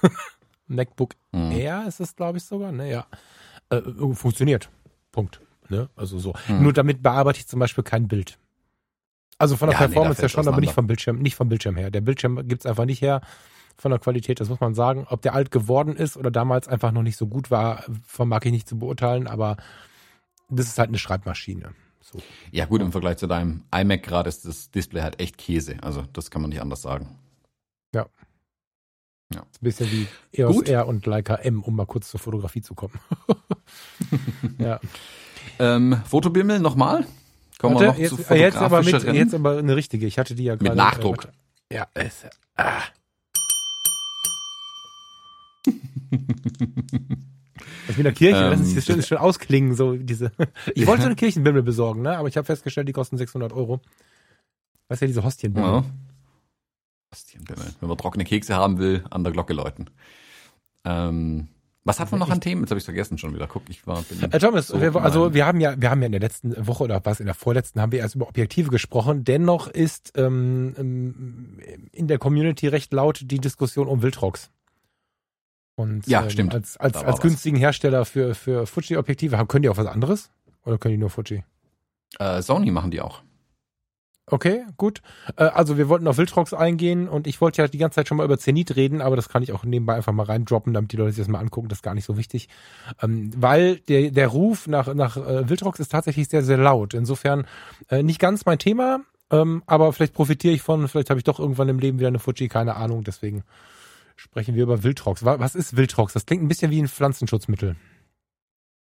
MacBook 0.66 1.14
mhm. 1.32 1.52
Air 1.52 1.84
ist 1.86 2.00
es, 2.00 2.16
glaube 2.16 2.38
ich, 2.38 2.44
sogar, 2.44 2.72
ne, 2.72 2.90
ja, 2.90 3.06
äh, 3.70 3.80
funktioniert. 4.14 4.70
Punkt. 5.10 5.40
Ne? 5.68 5.88
Also 5.96 6.18
so. 6.18 6.34
Mhm. 6.48 6.62
Nur 6.62 6.72
damit 6.72 7.02
bearbeite 7.02 7.38
ich 7.38 7.46
zum 7.46 7.60
Beispiel 7.60 7.84
kein 7.84 8.08
Bild. 8.08 8.38
Also 9.38 9.56
von 9.56 9.68
der 9.68 9.78
ja, 9.78 9.86
Performance 9.86 10.20
nee, 10.20 10.24
her 10.24 10.28
schon, 10.28 10.46
aber 10.46 10.60
nicht 10.60 10.72
vom 10.72 10.86
Bildschirm, 10.86 11.18
nicht 11.18 11.34
vom 11.34 11.48
Bildschirm 11.48 11.76
her. 11.76 11.90
Der 11.90 12.00
Bildschirm 12.00 12.46
gibt's 12.46 12.66
einfach 12.66 12.84
nicht 12.84 13.02
her 13.02 13.22
von 13.76 13.90
der 13.90 13.98
Qualität, 13.98 14.40
das 14.40 14.48
muss 14.48 14.60
man 14.60 14.74
sagen. 14.74 15.06
Ob 15.08 15.22
der 15.22 15.34
alt 15.34 15.50
geworden 15.50 15.96
ist 15.96 16.16
oder 16.16 16.30
damals 16.30 16.68
einfach 16.68 16.92
noch 16.92 17.02
nicht 17.02 17.16
so 17.16 17.26
gut 17.26 17.50
war, 17.50 17.84
vermag 18.06 18.44
ich 18.44 18.52
nicht 18.52 18.68
zu 18.68 18.78
beurteilen, 18.78 19.26
aber 19.26 19.56
das 20.48 20.66
ist 20.66 20.78
halt 20.78 20.88
eine 20.88 20.98
Schreibmaschine. 20.98 21.74
So. 22.00 22.20
Ja 22.50 22.66
gut, 22.66 22.82
im 22.82 22.92
Vergleich 22.92 23.16
zu 23.16 23.26
deinem 23.26 23.62
iMac 23.74 24.02
gerade 24.02 24.28
ist 24.28 24.44
das 24.44 24.70
Display 24.70 25.02
halt 25.02 25.20
echt 25.20 25.38
Käse. 25.38 25.76
Also 25.82 26.04
das 26.12 26.30
kann 26.30 26.42
man 26.42 26.50
nicht 26.50 26.60
anders 26.60 26.82
sagen. 26.82 27.18
Ja. 29.34 29.40
Ein 29.42 29.46
bisschen 29.60 29.90
wie 29.90 30.06
EOS 30.32 30.56
gut. 30.56 30.68
R 30.68 30.86
und 30.86 31.06
Leica 31.06 31.36
M, 31.36 31.62
um 31.62 31.76
mal 31.76 31.86
kurz 31.86 32.10
zur 32.10 32.20
Fotografie 32.20 32.62
zu 32.62 32.74
kommen. 32.74 32.94
ja. 34.58 34.80
Ähm, 35.58 36.00
Fotobimmel 36.06 36.58
nochmal? 36.58 37.06
Kommen 37.58 37.74
Warte, 37.76 37.86
wir 37.86 37.92
noch 37.92 37.98
jetzt, 37.98 38.26
zu 38.26 38.34
jetzt 38.34 38.56
aber 38.56 38.82
mit, 38.82 39.02
Jetzt 39.04 39.34
aber 39.34 39.58
eine 39.58 39.76
richtige. 39.76 40.06
Ich 40.06 40.18
hatte 40.18 40.34
die 40.34 40.44
ja 40.44 40.56
gerade. 40.56 40.70
Mit 40.70 40.76
Nachdruck. 40.76 41.28
Äh, 41.68 41.76
ja, 41.76 41.86
es, 41.94 42.26
ah. 42.56 42.82
Das 47.86 47.96
mit 47.96 48.06
der 48.06 48.12
Kirche, 48.12 48.44
ähm, 48.44 48.50
das 48.50 48.72
ist 48.72 48.86
schon, 48.86 49.02
schon 49.02 49.18
ausklingen, 49.18 49.74
so 49.74 49.96
diese. 49.96 50.30
Ich 50.74 50.86
wollte 50.86 51.02
so 51.02 51.06
eine 51.06 51.16
Kirchenbimmel 51.16 51.62
besorgen, 51.62 52.02
ne? 52.02 52.16
Aber 52.16 52.28
ich 52.28 52.36
habe 52.36 52.44
festgestellt, 52.44 52.88
die 52.88 52.92
kosten 52.92 53.16
600 53.16 53.52
Euro. 53.52 53.80
Weißt 54.88 55.02
du, 55.02 55.06
ja, 55.06 55.08
diese 55.08 55.24
Hostienbimmel. 55.24 55.70
Ja. 55.70 55.84
Hostienbimmel. 57.12 57.74
Wenn 57.80 57.88
man 57.88 57.98
trockene 57.98 58.24
Kekse 58.24 58.56
haben 58.56 58.78
will, 58.78 59.04
an 59.10 59.24
der 59.24 59.32
Glocke 59.32 59.52
läuten. 59.52 59.90
Ähm, 60.84 61.48
was 61.84 61.98
hat 61.98 62.12
man 62.12 62.20
noch 62.20 62.30
an 62.30 62.40
Themen? 62.40 62.62
Jetzt 62.62 62.70
habe 62.70 62.78
ich 62.78 62.84
vergessen 62.84 63.18
schon 63.18 63.34
wieder. 63.34 63.48
Guck, 63.48 63.68
ich 63.68 63.86
war. 63.86 64.02
Bin 64.02 64.22
äh, 64.22 64.38
Thomas, 64.38 64.68
so 64.68 64.80
wir, 64.80 64.94
also 64.96 65.34
wir 65.34 65.46
haben 65.46 65.58
ja, 65.60 65.80
wir 65.80 65.90
haben 65.90 66.00
ja 66.00 66.06
in 66.06 66.12
der 66.12 66.20
letzten 66.20 66.54
Woche 66.66 66.84
oder 66.84 67.04
was 67.04 67.18
in 67.18 67.26
der 67.26 67.34
vorletzten 67.34 67.80
haben 67.80 67.90
wir 67.90 67.98
erst 67.98 68.14
über 68.14 68.28
Objektive 68.28 68.70
gesprochen. 68.70 69.24
Dennoch 69.24 69.66
ist 69.66 70.12
ähm, 70.16 70.74
ähm 70.78 71.58
in 71.90 72.06
der 72.06 72.18
Community 72.18 72.68
recht 72.68 72.92
laut 72.92 73.20
die 73.24 73.40
Diskussion 73.40 73.88
um 73.88 74.02
Wildrocks. 74.02 74.50
Und 75.74 76.06
ja, 76.06 76.22
ähm, 76.22 76.30
stimmt. 76.30 76.54
als, 76.54 76.76
als, 76.76 76.96
als 76.96 77.20
günstigen 77.20 77.56
Hersteller 77.56 78.04
für, 78.04 78.34
für 78.34 78.66
Fuji-Objektive 78.66 79.36
haben, 79.36 79.48
können 79.48 79.62
die 79.62 79.68
auch 79.68 79.76
was 79.76 79.86
anderes? 79.86 80.30
Oder 80.64 80.78
können 80.78 80.92
die 80.92 80.98
nur 80.98 81.10
Fuji? 81.10 81.42
Äh, 82.18 82.42
Sony 82.42 82.70
machen 82.70 82.90
die 82.90 83.00
auch. 83.00 83.22
Okay, 84.26 84.64
gut. 84.76 85.02
Äh, 85.36 85.44
also 85.44 85.76
wir 85.78 85.88
wollten 85.88 86.06
auf 86.06 86.16
Wildrocks 86.16 86.54
eingehen 86.54 87.08
und 87.08 87.26
ich 87.26 87.40
wollte 87.40 87.60
ja 87.60 87.68
die 87.68 87.78
ganze 87.78 87.96
Zeit 87.96 88.08
schon 88.08 88.18
mal 88.18 88.24
über 88.24 88.38
Zenit 88.38 88.76
reden, 88.76 89.00
aber 89.00 89.16
das 89.16 89.28
kann 89.28 89.42
ich 89.42 89.52
auch 89.52 89.64
nebenbei 89.64 89.94
einfach 89.94 90.12
mal 90.12 90.24
reindroppen, 90.26 90.72
damit 90.72 90.92
die 90.92 90.96
Leute 90.96 91.12
sich 91.12 91.24
das 91.24 91.28
mal 91.28 91.40
angucken. 91.40 91.68
Das 91.68 91.78
ist 91.78 91.82
gar 91.82 91.94
nicht 91.94 92.04
so 92.04 92.16
wichtig. 92.16 92.48
Ähm, 93.02 93.32
weil 93.36 93.78
der, 93.80 94.10
der 94.10 94.28
Ruf 94.28 94.68
nach, 94.68 94.94
nach 94.94 95.16
äh, 95.16 95.48
Wildrocks 95.48 95.80
ist 95.80 95.90
tatsächlich 95.90 96.28
sehr, 96.28 96.44
sehr 96.44 96.56
laut. 96.56 96.94
Insofern 96.94 97.46
äh, 97.88 98.02
nicht 98.02 98.20
ganz 98.20 98.46
mein 98.46 98.58
Thema, 98.58 99.00
ähm, 99.30 99.64
aber 99.66 99.92
vielleicht 99.92 100.14
profitiere 100.14 100.54
ich 100.54 100.62
von, 100.62 100.86
vielleicht 100.86 101.10
habe 101.10 101.18
ich 101.18 101.24
doch 101.24 101.40
irgendwann 101.40 101.68
im 101.68 101.80
Leben 101.80 101.98
wieder 101.98 102.08
eine 102.08 102.20
Fuji, 102.20 102.48
keine 102.48 102.76
Ahnung. 102.76 103.02
Deswegen 103.02 103.42
sprechen 104.14 104.54
wir 104.54 104.62
über 104.62 104.84
Wildrox. 104.84 105.24
Was 105.24 105.56
ist 105.56 105.76
Wildrox? 105.76 106.12
Das 106.12 106.26
klingt 106.26 106.44
ein 106.44 106.48
bisschen 106.48 106.70
wie 106.70 106.80
ein 106.80 106.88
Pflanzenschutzmittel. 106.88 107.74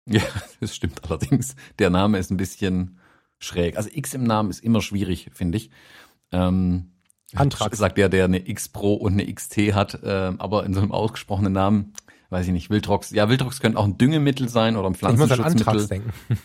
Ja, 0.06 0.22
das 0.60 0.76
stimmt 0.76 1.02
allerdings. 1.04 1.56
Der 1.78 1.88
Name 1.88 2.18
ist 2.18 2.30
ein 2.30 2.36
bisschen 2.36 2.99
schräg. 3.40 3.76
Also 3.76 3.90
X 3.92 4.14
im 4.14 4.22
Namen 4.22 4.50
ist 4.50 4.62
immer 4.62 4.80
schwierig, 4.80 5.30
finde 5.34 5.58
ich. 5.58 5.70
Ähm, 6.30 6.92
Antrag. 7.34 7.74
Sagt 7.74 7.98
der, 7.98 8.08
der 8.08 8.24
eine 8.24 8.48
X 8.48 8.68
Pro 8.68 8.94
und 8.94 9.14
eine 9.14 9.32
XT 9.32 9.74
hat, 9.74 10.02
äh, 10.02 10.32
aber 10.38 10.64
in 10.64 10.74
so 10.74 10.80
einem 10.80 10.92
ausgesprochenen 10.92 11.52
Namen, 11.52 11.94
weiß 12.30 12.46
ich 12.46 12.52
nicht, 12.52 12.70
Wildrox. 12.70 13.10
Ja, 13.10 13.28
Wildrox 13.28 13.60
könnte 13.60 13.78
auch 13.78 13.84
ein 13.84 13.98
Düngemittel 13.98 14.48
sein 14.48 14.76
oder 14.76 14.88
ein 14.88 14.94
Pflanzenschutzmittel. 14.94 15.50
Ich 15.50 15.64
muss 15.64 15.66
an 15.66 15.74
Antrax 15.74 15.88
denken. 15.88 16.12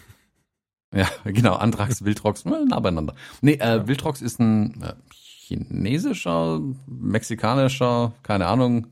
Ja, 0.93 1.09
genau, 1.25 1.55
Antrax, 1.55 2.05
Wildrox, 2.05 2.45
nah 2.45 2.79
beieinander. 2.79 3.15
Nee, 3.41 3.55
äh, 3.55 3.57
ja. 3.57 3.87
Wildrox 3.87 4.21
ist 4.21 4.39
ein 4.39 4.81
äh, 4.81 4.93
chinesischer, 5.11 6.61
mexikanischer, 6.87 8.13
keine 8.23 8.47
Ahnung, 8.47 8.87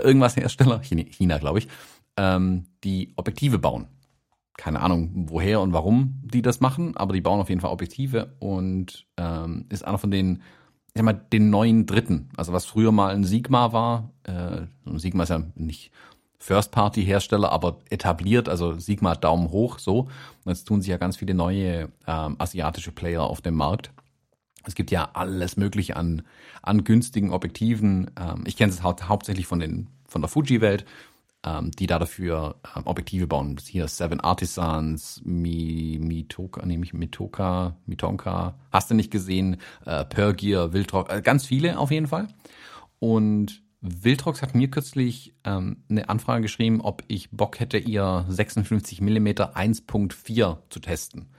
irgendwas 0.00 0.36
Hersteller, 0.36 0.80
China, 0.80 1.02
China 1.10 1.38
glaube 1.38 1.58
ich, 1.58 1.68
ähm, 2.16 2.66
die 2.84 3.12
Objektive 3.16 3.58
bauen. 3.58 3.88
Keine 4.60 4.82
Ahnung, 4.82 5.10
woher 5.30 5.62
und 5.62 5.72
warum 5.72 6.20
die 6.22 6.42
das 6.42 6.60
machen, 6.60 6.94
aber 6.94 7.14
die 7.14 7.22
bauen 7.22 7.40
auf 7.40 7.48
jeden 7.48 7.62
Fall 7.62 7.70
Objektive 7.70 8.34
und 8.40 9.06
ähm, 9.16 9.64
ist 9.70 9.86
einer 9.86 9.96
von 9.96 10.10
den, 10.10 10.42
ich 10.88 10.96
sag 10.96 11.04
mal, 11.04 11.14
den 11.14 11.48
neuen 11.48 11.86
Dritten. 11.86 12.28
Also 12.36 12.52
was 12.52 12.66
früher 12.66 12.92
mal 12.92 13.14
ein 13.14 13.24
Sigma 13.24 13.72
war, 13.72 14.10
äh, 14.24 14.66
Sigma 14.98 15.22
ist 15.22 15.30
ja 15.30 15.42
nicht 15.54 15.92
First-Party-Hersteller, 16.40 17.50
aber 17.50 17.78
etabliert, 17.88 18.50
also 18.50 18.78
Sigma 18.78 19.14
Daumen 19.14 19.50
hoch, 19.50 19.78
so. 19.78 20.00
Und 20.44 20.52
jetzt 20.52 20.64
tun 20.66 20.82
sich 20.82 20.90
ja 20.90 20.98
ganz 20.98 21.16
viele 21.16 21.32
neue 21.32 21.88
ähm, 22.06 22.36
asiatische 22.38 22.92
Player 22.92 23.22
auf 23.22 23.40
dem 23.40 23.54
Markt 23.54 23.90
Es 24.66 24.74
gibt 24.74 24.90
ja 24.90 25.08
alles 25.14 25.56
Mögliche 25.56 25.96
an, 25.96 26.20
an 26.60 26.84
günstigen 26.84 27.30
Objektiven. 27.30 28.10
Ähm, 28.20 28.44
ich 28.46 28.58
kenne 28.58 28.70
es 28.70 28.82
hau 28.82 28.94
hauptsächlich 29.04 29.46
von, 29.46 29.58
den, 29.58 29.86
von 30.06 30.20
der 30.20 30.28
Fuji-Welt, 30.28 30.84
ähm, 31.44 31.70
die 31.70 31.86
da 31.86 31.98
dafür 31.98 32.56
ähm, 32.76 32.82
Objektive 32.86 33.26
bauen. 33.26 33.56
Hier 33.62 33.88
Seven 33.88 34.20
Artisans, 34.20 35.22
Mi, 35.24 35.98
Mitoka, 36.00 36.64
nee, 36.66 36.76
Mitoka, 36.76 37.76
Mitonka, 37.86 38.54
hast 38.70 38.90
du 38.90 38.94
nicht 38.94 39.10
gesehen, 39.10 39.56
äh, 39.86 40.04
Pergear, 40.04 40.72
Wildrock, 40.72 41.10
äh, 41.10 41.22
ganz 41.22 41.46
viele 41.46 41.78
auf 41.78 41.90
jeden 41.90 42.06
Fall. 42.06 42.28
Und 42.98 43.62
Wildrox 43.80 44.42
hat 44.42 44.54
mir 44.54 44.68
kürzlich 44.68 45.34
ähm, 45.44 45.78
eine 45.88 46.10
Anfrage 46.10 46.42
geschrieben, 46.42 46.82
ob 46.82 47.02
ich 47.08 47.30
Bock 47.30 47.58
hätte, 47.60 47.78
ihr 47.78 48.26
56 48.28 49.00
mm 49.00 49.28
1.4 49.28 50.58
zu 50.68 50.80
testen. 50.80 51.30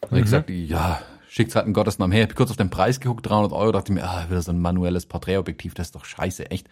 Und 0.00 0.10
mhm. 0.10 0.18
ich 0.18 0.24
gesagt, 0.24 0.50
ja, 0.50 1.00
schickt's 1.28 1.54
halt 1.54 1.68
in 1.68 1.72
Gottes 1.72 2.00
Namen 2.00 2.12
her. 2.12 2.24
Ich 2.24 2.30
hab 2.30 2.36
kurz 2.36 2.50
auf 2.50 2.56
den 2.56 2.70
Preis 2.70 2.98
geguckt, 2.98 3.26
300 3.26 3.52
Euro, 3.52 3.70
dachte 3.70 3.92
mir, 3.92 4.02
ah, 4.02 4.26
wieder 4.28 4.42
so 4.42 4.50
ein 4.50 4.58
manuelles 4.58 5.06
Porträtobjektiv, 5.06 5.74
das 5.74 5.88
ist 5.88 5.94
doch 5.94 6.04
scheiße, 6.04 6.50
echt. 6.50 6.68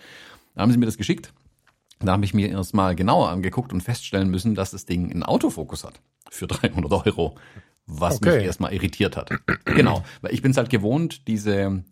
Dann 0.55 0.62
haben 0.62 0.72
sie 0.72 0.79
mir 0.79 0.87
das 0.87 0.99
geschickt. 0.99 1.33
Da 2.01 2.12
habe 2.12 2.24
ich 2.24 2.34
mir 2.34 2.49
erstmal 2.49 2.95
genauer 2.95 3.30
angegukt 3.30 3.72
und 3.72 3.80
feststellen 3.80 4.30
müssen, 4.30 4.55
dass 4.55 4.72
das 4.72 4.86
Ding 4.86 5.11
einen 5.11 5.22
Autofokus 5.22 5.84
hat. 5.84 6.01
Für 6.30 6.47
300 6.47 7.07
Euro. 7.07 7.36
Was 7.86 8.16
okay. 8.16 8.36
mich 8.36 8.47
erstmal 8.47 8.72
irritiert 8.72 9.16
hat. 9.16 9.30
genau. 9.64 10.03
Weil 10.20 10.32
ich 10.32 10.42
bin 10.42 10.51
es 10.51 10.57
halt 10.57 10.70
gewohnt, 10.70 11.28
diese, 11.28 11.84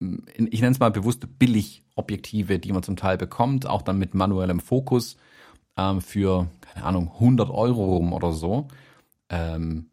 ich 0.00 0.60
nenne 0.60 0.72
es 0.72 0.80
mal 0.80 0.90
bewusst 0.90 1.26
billig 1.38 1.84
Objektive, 1.94 2.58
die 2.58 2.72
man 2.72 2.82
zum 2.82 2.96
Teil 2.96 3.16
bekommt, 3.16 3.66
auch 3.66 3.82
dann 3.82 3.98
mit 3.98 4.14
manuellem 4.14 4.60
Fokus 4.60 5.16
ähm, 5.76 6.00
für, 6.00 6.48
keine 6.60 6.86
Ahnung, 6.86 7.10
100 7.14 7.50
Euro 7.50 7.84
rum 7.96 8.12
oder 8.12 8.32
so. 8.32 8.68
Ähm, 9.28 9.86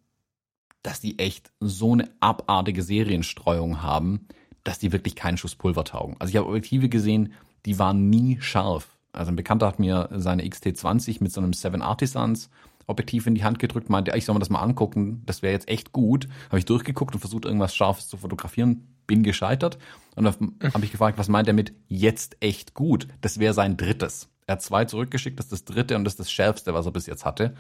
dass 0.84 1.02
die 1.02 1.20
echt 1.20 1.52
so 1.60 1.94
eine 1.94 2.10
abartige 2.20 2.84
Serienstreuung 2.84 3.82
haben, 3.82 4.28
dass 4.64 4.80
die 4.80 4.92
wirklich 4.92 5.16
keinen 5.16 5.38
Schuss 5.38 5.56
Pulver 5.56 5.84
taugen. 5.84 6.16
Also 6.20 6.32
ich 6.32 6.38
habe 6.38 6.48
Objektive 6.48 6.90
gesehen, 6.90 7.34
die 7.66 7.80
waren 7.80 8.10
nie 8.10 8.40
scharf. 8.40 8.98
Also 9.12 9.32
ein 9.32 9.36
Bekannter 9.36 9.68
hat 9.68 9.80
mir 9.80 10.10
seine 10.12 10.44
XT20 10.44 11.18
mit 11.22 11.32
so 11.32 11.42
einem 11.42 11.54
Seven 11.54 11.82
Artisans 11.82 12.50
Objektiv 12.90 13.28
in 13.28 13.36
die 13.36 13.44
Hand 13.44 13.60
gedrückt, 13.60 13.92
meinte, 13.92 14.18
ich 14.18 14.26
soll 14.26 14.34
mir 14.34 14.40
das 14.40 14.50
mal 14.50 14.62
angucken, 14.62 15.22
das 15.28 15.44
wäre 15.44 15.54
jetzt 15.54 15.70
echt 15.70 15.92
gut. 15.92 16.28
Habe 16.48 16.58
ich 16.58 16.66
durchgeguckt 16.66 17.14
und 17.14 17.20
versucht, 17.20 17.46
irgendwas 17.46 17.76
Scharfes 17.76 18.08
zu 18.08 18.18
fotografieren, 18.18 18.88
bin 19.06 19.22
gescheitert. 19.22 19.78
Und 20.16 20.24
dann 20.24 20.74
habe 20.74 20.86
ich 20.86 20.92
gefragt, 20.92 21.20
was 21.20 21.30
meint 21.30 21.48
er 21.48 21.54
mit 21.54 21.72
jetzt 21.88 22.38
echt 22.40 22.74
gut? 22.74 23.08
Das 23.22 23.38
wäre 23.38 23.54
sein 23.54 23.78
drittes. 23.78 24.30
Er 24.48 24.54
hat 24.54 24.64
zwei 24.64 24.86
zurückgeschickt, 24.86 25.38
das 25.38 25.46
ist 25.46 25.52
das 25.52 25.66
dritte 25.66 25.96
und 25.98 26.04
das 26.04 26.14
ist 26.14 26.20
das 26.20 26.32
schärfste, 26.32 26.74
was 26.74 26.88
er 26.88 26.92
bis 26.92 27.06
jetzt 27.06 27.26
hatte. 27.26 27.54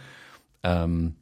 Ähm, 0.63 1.13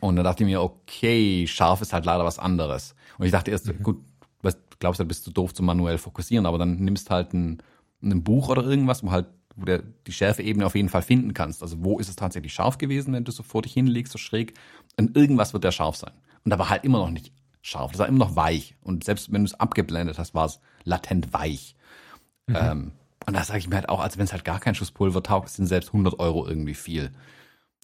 und 0.00 0.16
dann 0.16 0.24
dachte 0.24 0.42
ich 0.42 0.48
mir, 0.48 0.60
okay, 0.60 1.46
scharf 1.46 1.80
ist 1.80 1.92
halt 1.92 2.06
leider 2.06 2.24
was 2.24 2.40
anderes. 2.40 2.96
Und 3.18 3.26
ich 3.26 3.30
dachte 3.30 3.52
erst, 3.52 3.66
mhm. 3.68 3.84
gut, 3.84 4.04
was, 4.42 4.58
glaubst 4.80 4.98
du, 4.98 5.04
bist 5.04 5.24
du 5.28 5.30
doof 5.30 5.54
zu 5.54 5.62
manuell 5.62 5.98
fokussieren, 5.98 6.44
aber 6.44 6.58
dann 6.58 6.78
nimmst 6.78 7.08
halt 7.10 7.32
ein, 7.34 7.62
ein 8.02 8.24
Buch 8.24 8.48
oder 8.48 8.64
irgendwas, 8.64 9.04
wo 9.04 9.12
halt 9.12 9.26
wo 9.58 9.64
du 9.64 9.82
die 10.06 10.12
Schärfeebene 10.12 10.64
auf 10.64 10.74
jeden 10.74 10.88
Fall 10.88 11.02
finden 11.02 11.34
kannst. 11.34 11.62
Also 11.62 11.84
wo 11.84 11.98
ist 11.98 12.08
es 12.08 12.16
tatsächlich 12.16 12.52
scharf 12.52 12.78
gewesen, 12.78 13.12
wenn 13.12 13.24
du 13.24 13.32
so 13.32 13.42
vor 13.42 13.62
dich 13.62 13.72
hinlegst, 13.72 14.12
so 14.12 14.18
schräg. 14.18 14.54
Und 14.96 15.16
irgendwas 15.16 15.52
wird 15.52 15.64
der 15.64 15.72
scharf 15.72 15.96
sein. 15.96 16.12
Und 16.44 16.50
da 16.50 16.58
war 16.58 16.70
halt 16.70 16.84
immer 16.84 16.98
noch 16.98 17.10
nicht 17.10 17.32
scharf. 17.60 17.90
Das 17.90 17.98
war 17.98 18.08
immer 18.08 18.18
noch 18.18 18.36
weich. 18.36 18.76
Und 18.82 19.04
selbst 19.04 19.32
wenn 19.32 19.42
du 19.42 19.46
es 19.46 19.54
abgeblendet 19.54 20.18
hast, 20.18 20.34
war 20.34 20.46
es 20.46 20.60
latent 20.84 21.32
weich. 21.32 21.74
Mhm. 22.46 22.56
Ähm, 22.56 22.92
und 23.26 23.34
da 23.34 23.44
sage 23.44 23.58
ich 23.58 23.68
mir 23.68 23.76
halt 23.76 23.88
auch, 23.88 24.00
als 24.00 24.16
wenn 24.16 24.24
es 24.24 24.32
halt 24.32 24.44
gar 24.44 24.60
kein 24.60 24.74
Schusspulver 24.74 25.22
taugt, 25.22 25.50
sind 25.50 25.66
selbst 25.66 25.88
100 25.88 26.18
Euro 26.18 26.46
irgendwie 26.46 26.74
viel. 26.74 27.10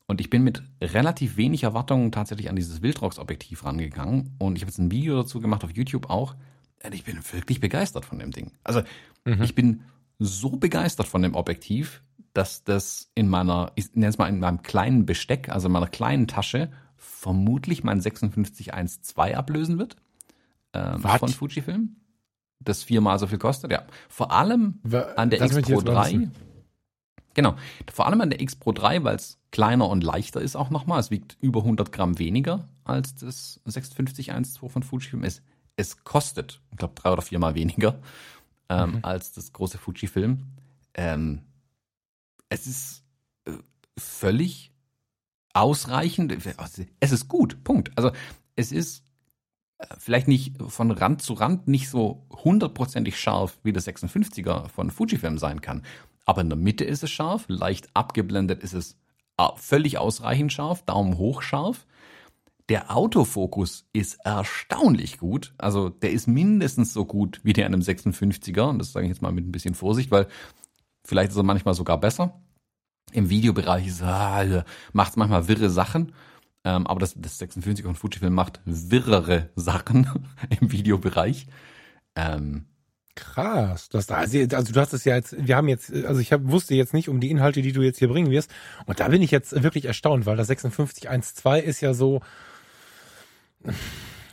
Und 0.06 0.20
ich 0.20 0.30
bin 0.30 0.44
mit 0.44 0.62
relativ 0.80 1.36
wenig 1.36 1.64
Erwartungen 1.64 2.12
tatsächlich 2.12 2.48
an 2.48 2.56
dieses 2.56 2.82
Wildrox-Objektiv 2.82 3.64
rangegangen. 3.64 4.34
Und 4.38 4.56
ich 4.56 4.62
habe 4.62 4.70
jetzt 4.70 4.78
ein 4.78 4.90
Video 4.90 5.16
dazu 5.16 5.40
gemacht 5.40 5.64
auf 5.64 5.70
YouTube 5.70 6.10
auch. 6.10 6.34
Und 6.82 6.94
ich 6.94 7.04
bin 7.04 7.18
wirklich 7.32 7.60
begeistert 7.60 8.04
von 8.04 8.18
dem 8.18 8.30
Ding. 8.30 8.52
Also 8.62 8.82
mhm. 9.24 9.42
ich 9.42 9.54
bin 9.54 9.82
so 10.18 10.50
begeistert 10.50 11.06
von 11.06 11.22
dem 11.22 11.34
Objektiv, 11.34 12.02
dass 12.32 12.64
das 12.64 13.10
in 13.14 13.28
meiner, 13.28 13.72
ich 13.76 13.94
nenne 13.94 14.08
es 14.08 14.18
mal 14.18 14.28
in 14.28 14.40
meinem 14.40 14.62
kleinen 14.62 15.06
Besteck, 15.06 15.48
also 15.48 15.66
in 15.66 15.72
meiner 15.72 15.86
kleinen 15.86 16.26
Tasche, 16.26 16.70
vermutlich 16.96 17.84
mein 17.84 18.02
5612 18.02 19.36
ablösen 19.36 19.78
wird. 19.78 19.96
Ähm, 20.72 21.00
von 21.00 21.28
Fujifilm. 21.28 21.96
Das 22.60 22.82
viermal 22.82 23.18
so 23.18 23.26
viel 23.26 23.38
kostet, 23.38 23.70
ja. 23.70 23.84
Vor 24.08 24.32
allem 24.32 24.80
an 25.16 25.30
der 25.30 25.42
X 25.42 25.60
Pro 25.62 25.80
3. 25.80 26.30
Genau. 27.34 27.56
Vor 27.92 28.06
allem 28.06 28.20
an 28.20 28.30
der 28.30 28.40
X 28.40 28.56
Pro 28.56 28.72
3, 28.72 29.04
weil 29.04 29.16
es 29.16 29.38
kleiner 29.50 29.88
und 29.88 30.02
leichter 30.02 30.40
ist 30.40 30.56
auch 30.56 30.70
nochmal. 30.70 31.00
Es 31.00 31.10
wiegt 31.10 31.36
über 31.40 31.60
100 31.60 31.92
Gramm 31.92 32.18
weniger 32.18 32.68
als 32.84 33.14
das 33.14 33.60
5612 33.66 34.72
von 34.72 34.82
Fujifilm. 34.82 35.24
Es, 35.24 35.42
es 35.76 36.04
kostet, 36.04 36.60
ich 36.70 36.78
glaube, 36.78 36.94
drei 36.94 37.12
oder 37.12 37.22
viermal 37.22 37.54
weniger 37.54 37.98
ähm, 38.68 38.92
mhm. 38.92 38.98
als 39.02 39.32
das 39.32 39.52
große 39.52 39.78
Fujifilm. 39.78 40.44
Ähm, 40.94 41.42
es 42.48 42.66
ist 42.66 43.04
äh, 43.46 43.52
völlig 43.98 44.72
ausreichend. 45.52 46.36
Es 47.00 47.12
ist 47.12 47.28
gut, 47.28 47.62
Punkt. 47.64 47.92
Also 47.96 48.12
es 48.56 48.72
ist 48.72 49.04
äh, 49.78 49.86
vielleicht 49.98 50.28
nicht 50.28 50.60
von 50.62 50.90
Rand 50.90 51.22
zu 51.22 51.34
Rand 51.34 51.68
nicht 51.68 51.88
so 51.88 52.26
hundertprozentig 52.30 53.18
scharf, 53.18 53.58
wie 53.62 53.72
das 53.72 53.86
56er 53.86 54.68
von 54.68 54.90
Fujifilm 54.90 55.38
sein 55.38 55.60
kann. 55.60 55.82
Aber 56.24 56.40
in 56.40 56.48
der 56.48 56.58
Mitte 56.58 56.84
ist 56.84 57.02
es 57.02 57.10
scharf, 57.10 57.44
leicht 57.48 57.88
abgeblendet 57.94 58.62
ist 58.62 58.72
es 58.72 58.96
äh, 59.38 59.48
völlig 59.56 59.98
ausreichend 59.98 60.52
scharf, 60.52 60.82
Daumen 60.82 61.18
hoch 61.18 61.42
scharf. 61.42 61.86
Der 62.68 62.96
Autofokus 62.96 63.86
ist 63.92 64.18
erstaunlich 64.24 65.18
gut. 65.18 65.54
Also 65.58 65.90
der 65.90 66.12
ist 66.12 66.26
mindestens 66.26 66.94
so 66.94 67.04
gut 67.04 67.40
wie 67.42 67.52
der 67.52 67.66
an 67.66 67.74
einem 67.74 67.82
56er. 67.82 68.70
Und 68.70 68.78
das 68.78 68.92
sage 68.92 69.06
ich 69.06 69.10
jetzt 69.10 69.22
mal 69.22 69.32
mit 69.32 69.46
ein 69.46 69.52
bisschen 69.52 69.74
Vorsicht, 69.74 70.10
weil 70.10 70.28
vielleicht 71.04 71.32
ist 71.32 71.36
er 71.36 71.42
manchmal 71.42 71.74
sogar 71.74 72.00
besser. 72.00 72.40
Im 73.12 73.28
Videobereich 73.28 73.86
ist, 73.86 74.02
ah, 74.02 74.64
macht 74.92 75.10
es 75.10 75.16
manchmal 75.16 75.46
wirre 75.46 75.68
Sachen. 75.68 76.12
Ähm, 76.64 76.86
aber 76.86 77.00
das, 77.00 77.14
das 77.16 77.40
56er 77.40 77.84
von 77.84 77.94
Fujifilm 77.94 78.32
macht 78.32 78.60
wirrere 78.64 79.50
Sachen 79.54 80.08
im 80.60 80.72
Videobereich. 80.72 81.46
Ähm, 82.16 82.64
Krass, 83.16 83.88
das 83.90 84.10
also, 84.10 84.38
also 84.38 84.72
du 84.72 84.80
hast 84.80 84.92
es 84.92 85.04
ja 85.04 85.14
jetzt, 85.14 85.36
wir 85.38 85.56
haben 85.56 85.68
jetzt, 85.68 85.92
also 85.92 86.20
ich 86.20 86.32
hab, 86.32 86.50
wusste 86.50 86.74
jetzt 86.74 86.94
nicht 86.94 87.08
um 87.08 87.20
die 87.20 87.30
Inhalte, 87.30 87.62
die 87.62 87.70
du 87.70 87.82
jetzt 87.82 88.00
hier 88.00 88.08
bringen 88.08 88.30
wirst, 88.30 88.50
und 88.86 88.98
da 88.98 89.06
bin 89.06 89.22
ich 89.22 89.30
jetzt 89.30 89.62
wirklich 89.62 89.84
erstaunt, 89.84 90.26
weil 90.26 90.36
das 90.36 90.48
5612 90.48 91.64
ist 91.64 91.80
ja 91.80 91.94
so, 91.94 92.22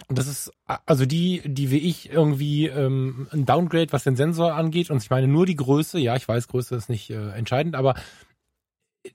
das 0.09 0.27
ist 0.27 0.51
also 0.85 1.05
die, 1.05 1.41
die 1.45 1.71
wie 1.71 1.77
ich 1.77 2.11
irgendwie 2.11 2.67
ähm, 2.67 3.27
ein 3.31 3.45
Downgrade, 3.45 3.91
was 3.91 4.03
den 4.03 4.15
Sensor 4.15 4.53
angeht. 4.53 4.89
Und 4.89 5.01
ich 5.01 5.09
meine 5.09 5.27
nur 5.27 5.45
die 5.45 5.55
Größe. 5.55 5.99
Ja, 5.99 6.15
ich 6.15 6.27
weiß, 6.27 6.47
Größe 6.47 6.75
ist 6.75 6.89
nicht 6.89 7.09
äh, 7.09 7.31
entscheidend, 7.31 7.75
aber 7.75 7.95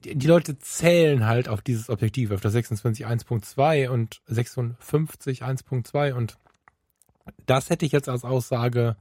die, 0.04 0.26
Leute 0.26 0.58
zählen 0.58 1.26
halt 1.26 1.48
auf 1.48 1.62
dieses 1.62 1.90
Objektiv, 1.90 2.32
auf 2.32 2.40
das 2.40 2.52
26 2.52 3.06
1.2 3.06 3.88
und 3.88 4.20
56 4.26 5.44
1.2 5.44 6.12
und 6.12 6.38
das 7.46 7.70
hätte 7.70 7.86
ich 7.86 7.92
jetzt 7.92 8.08
als 8.08 8.24
Aussage 8.24 8.96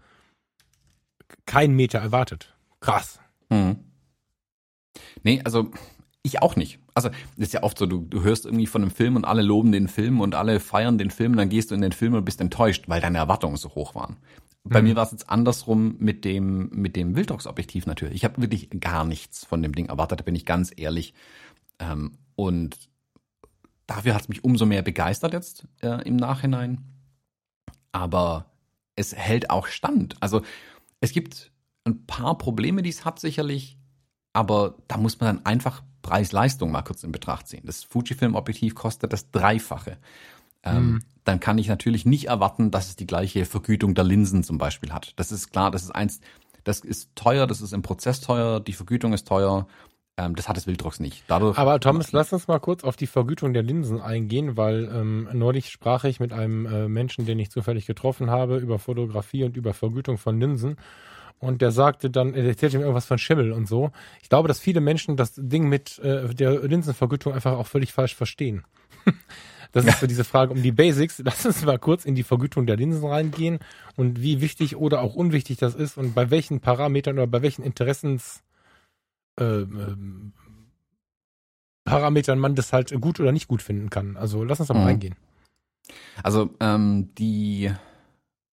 keinen 1.46 1.76
Meter 1.76 2.00
erwartet. 2.00 2.54
Krass. 2.82 3.20
Mhm. 3.50 3.80
Nee, 5.24 5.42
also 5.44 5.72
ich 6.26 6.42
auch 6.42 6.56
nicht. 6.56 6.80
Also, 6.94 7.10
das 7.10 7.48
ist 7.48 7.54
ja 7.54 7.64
oft 7.64 7.78
so, 7.78 7.86
du, 7.86 8.02
du 8.02 8.24
hörst 8.24 8.46
irgendwie 8.46 8.68
von 8.68 8.82
einem 8.82 8.92
Film 8.92 9.16
und 9.16 9.26
alle 9.26 9.42
loben 9.42 9.72
den 9.72 9.88
Film 9.88 10.20
und 10.20 10.36
alle 10.36 10.60
feiern 10.60 10.98
den 10.98 11.12
Film, 11.12 11.36
dann 11.36 11.50
gehst 11.50 11.72
du 11.72 11.76
in 11.76 11.82
den 11.82 11.92
Film 11.92 12.14
und 12.14 12.26
bist 12.26 12.42
enttäuscht, 12.42 12.86
weil 12.88 13.02
deine 13.02 13.18
Erwartungen 13.18 13.58
so 13.58 13.70
hoch 13.76 13.96
waren. 13.96 14.18
Bei 14.64 14.82
mhm. 14.82 14.90
mir 14.90 14.96
war 14.96 15.04
es 15.04 15.12
jetzt 15.12 15.30
andersrum 15.30 15.96
mit 16.00 16.26
dem, 16.26 16.70
mit 16.72 16.96
dem 16.96 17.16
Wildrox-Objektiv 17.16 17.86
natürlich. 17.86 18.16
Ich 18.16 18.26
habe 18.26 18.42
wirklich 18.42 18.70
gar 18.80 19.06
nichts 19.06 19.46
von 19.46 19.62
dem 19.62 19.76
Ding 19.76 19.88
erwartet, 19.88 20.20
da 20.20 20.24
bin 20.24 20.36
ich 20.36 20.46
ganz 20.46 20.72
ehrlich. 20.76 21.14
Ähm, 21.80 22.18
und 22.36 22.90
dafür 23.86 24.16
hat 24.16 24.24
es 24.24 24.30
mich 24.30 24.44
umso 24.44 24.66
mehr 24.66 24.82
begeistert 24.82 25.34
jetzt 25.34 25.68
äh, 25.82 26.02
im 26.08 26.16
Nachhinein. 26.16 26.82
Aber 27.92 28.48
es 28.96 29.16
hält 29.16 29.52
auch 29.52 29.68
stand. 29.68 30.16
Also 30.20 30.42
es 31.00 31.12
gibt 31.12 31.52
ein 31.84 32.06
paar 32.08 32.38
Probleme, 32.38 32.82
die 32.82 32.90
es 32.90 33.06
hat 33.06 33.20
sicherlich, 33.20 33.78
aber 34.36 34.76
da 34.88 34.98
muss 34.98 35.20
man 35.20 35.38
dann 35.38 35.46
einfach 35.46 35.82
Preis-Leistung 36.02 36.72
mal 36.72 36.82
kurz 36.82 37.04
in 37.04 37.12
Betracht 37.12 37.48
ziehen. 37.48 37.64
Das 37.66 37.84
Fujifilm-Objektiv 37.84 38.76
kostet 38.76 39.14
das 39.14 39.32
Dreifache. 39.32 39.98
Ähm, 40.64 40.86
mhm. 40.86 41.02
Dann 41.24 41.40
kann 41.40 41.58
ich 41.58 41.68
natürlich 41.68 42.06
nicht 42.06 42.28
erwarten, 42.28 42.70
dass 42.70 42.90
es 42.90 42.96
die 42.96 43.08
gleiche 43.08 43.46
Vergütung 43.46 43.96
der 43.96 44.04
Linsen 44.04 44.44
zum 44.44 44.58
Beispiel 44.58 44.92
hat. 44.92 45.14
Das 45.16 45.32
ist 45.32 45.52
klar, 45.52 45.72
das 45.72 45.84
ist 45.84 45.92
eins, 45.92 46.20
das 46.64 46.82
ist 46.82 47.16
teuer, 47.16 47.48
das 47.48 47.62
ist 47.62 47.74
im 47.74 47.82
Prozess 47.82 48.22
teuer, 48.22 48.60
die 48.60 48.74
Vergütung 48.74 49.14
ist 49.14 49.28
teuer. 49.28 49.68
Ähm, 50.18 50.36
das 50.36 50.48
hat 50.48 50.58
das 50.58 50.68
Wildrox 50.68 51.00
nicht. 51.00 51.24
Dadurch 51.28 51.58
Aber 51.58 51.80
Thomas, 51.80 52.12
lass 52.12 52.32
uns 52.34 52.48
mal 52.48 52.60
kurz 52.60 52.84
auf 52.84 52.96
die 52.96 53.08
Vergütung 53.08 53.54
der 53.54 53.64
Linsen 53.64 54.02
eingehen, 54.02 54.58
weil 54.58 54.90
ähm, 54.94 55.30
neulich 55.34 55.70
sprach 55.70 56.04
ich 56.04 56.20
mit 56.20 56.34
einem 56.34 56.66
äh, 56.66 56.88
Menschen, 56.88 57.26
den 57.26 57.40
ich 57.40 57.52
zufällig 57.52 57.86
getroffen 57.86 58.30
habe, 58.30 58.58
über 58.58 58.80
Fotografie 58.80 59.46
und 59.46 59.58
über 59.58 59.74
Vergütung 59.74 60.18
von 60.18 60.40
Linsen. 60.40 60.78
Und 61.40 61.62
der 61.62 61.72
sagte 61.72 62.10
dann, 62.10 62.34
er 62.34 62.46
erzählte 62.46 62.78
mir 62.78 62.84
irgendwas 62.84 63.06
von 63.06 63.18
Schimmel 63.18 63.52
und 63.52 63.68
so. 63.68 63.92
Ich 64.22 64.30
glaube, 64.30 64.48
dass 64.48 64.60
viele 64.60 64.82
Menschen 64.82 65.18
das 65.18 65.34
Ding 65.36 65.68
mit 65.68 66.00
äh, 66.00 66.34
der 66.34 66.62
Linsenvergütung 66.62 67.34
einfach 67.34 67.54
auch 67.54 67.68
völlig 67.68 67.94
falsch 67.94 68.16
verstehen. 68.16 68.64
Das 69.72 69.86
ist 69.86 70.00
so 70.00 70.08
diese 70.08 70.24
Frage 70.24 70.54
um 70.54 70.64
die 70.64 70.72
Basics. 70.72 71.22
Lass 71.26 71.46
uns 71.46 71.66
mal 71.66 71.78
kurz 71.78 72.06
in 72.06 72.16
die 72.16 72.24
Vergütung 72.24 72.66
der 72.66 72.78
Linsen 72.78 73.06
reingehen 73.06 73.60
und 73.98 74.22
wie 74.22 74.40
wichtig 74.40 74.78
oder 74.78 75.02
auch 75.02 75.16
unwichtig 75.16 75.58
das 75.58 75.76
ist 75.76 75.98
und 75.98 76.16
bei 76.16 76.32
welchen 76.32 76.62
Parametern 76.62 77.18
oder 77.18 77.28
bei 77.28 77.42
welchen 77.42 77.62
Interessens 77.62 78.42
äh, 79.38 79.66
Parametern 81.84 82.40
man 82.40 82.56
das 82.56 82.72
halt 82.72 82.94
gut 83.02 83.20
oder 83.20 83.34
nicht 83.34 83.50
gut 83.50 83.62
finden 83.62 83.90
kann. 83.90 84.16
Also 84.16 84.46
lass 84.46 84.62
uns 84.62 84.70
da 84.70 84.74
mal 84.74 84.82
mhm. 84.82 84.88
reingehen. 84.88 85.16
Also 86.24 86.52
ähm, 86.62 87.10
die 87.18 87.72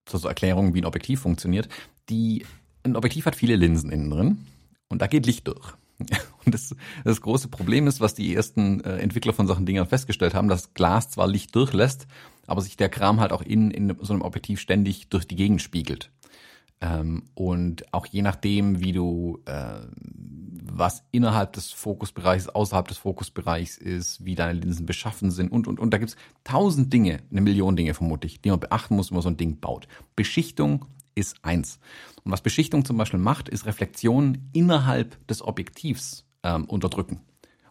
zur 0.05 0.27
Erklärung, 0.27 0.73
wie 0.73 0.81
ein 0.81 0.85
Objektiv 0.85 1.21
funktioniert. 1.21 1.69
Die, 2.09 2.45
ein 2.83 2.95
Objektiv 2.95 3.25
hat 3.25 3.35
viele 3.35 3.55
Linsen 3.55 3.91
innen 3.91 4.09
drin 4.09 4.47
und 4.89 5.01
da 5.01 5.07
geht 5.07 5.25
Licht 5.25 5.47
durch. 5.47 5.73
Und 6.45 6.55
das, 6.55 6.75
das 7.03 7.21
große 7.21 7.47
Problem 7.49 7.85
ist, 7.85 8.01
was 8.01 8.15
die 8.15 8.33
ersten 8.33 8.83
äh, 8.83 8.97
Entwickler 8.97 9.33
von 9.33 9.45
solchen 9.45 9.67
Dingern 9.67 9.85
festgestellt 9.85 10.33
haben, 10.33 10.47
dass 10.47 10.73
Glas 10.73 11.11
zwar 11.11 11.27
Licht 11.27 11.55
durchlässt, 11.55 12.07
aber 12.47 12.61
sich 12.61 12.75
der 12.75 12.89
Kram 12.89 13.19
halt 13.19 13.31
auch 13.31 13.43
in, 13.43 13.69
in 13.69 13.95
so 14.01 14.13
einem 14.13 14.23
Objektiv 14.23 14.59
ständig 14.59 15.09
durch 15.09 15.27
die 15.27 15.35
Gegend 15.35 15.61
spiegelt. 15.61 16.11
Ähm, 16.81 17.23
und 17.35 17.93
auch 17.93 18.07
je 18.07 18.23
nachdem, 18.23 18.79
wie 18.79 18.91
du, 18.91 19.39
äh, 19.45 19.81
was 20.73 21.03
innerhalb 21.11 21.53
des 21.53 21.71
Fokusbereichs, 21.71 22.49
außerhalb 22.49 22.87
des 22.87 22.97
Fokusbereichs 22.97 23.77
ist, 23.77 24.25
wie 24.25 24.33
deine 24.33 24.59
Linsen 24.59 24.87
beschaffen 24.87 25.29
sind 25.29 25.51
und, 25.51 25.67
und, 25.67 25.79
und 25.79 25.91
da 25.93 25.99
gibt's 25.99 26.15
tausend 26.43 26.91
Dinge, 26.91 27.19
eine 27.29 27.41
Million 27.41 27.75
Dinge 27.75 27.93
vermutlich, 27.93 28.41
die 28.41 28.49
man 28.49 28.59
beachten 28.59 28.95
muss, 28.95 29.11
wenn 29.11 29.15
man 29.15 29.23
so 29.23 29.29
ein 29.29 29.37
Ding 29.37 29.59
baut. 29.59 29.87
Beschichtung 30.15 30.87
ist 31.15 31.37
eins. 31.43 31.79
Und 32.23 32.31
was 32.31 32.41
Beschichtung 32.41 32.85
zum 32.85 32.97
Beispiel 32.97 33.19
macht, 33.19 33.49
ist 33.49 33.65
Reflexion 33.65 34.49
innerhalb 34.53 35.25
des 35.27 35.41
Objektivs 35.41 36.25
ähm, 36.43 36.65
unterdrücken. 36.65 37.21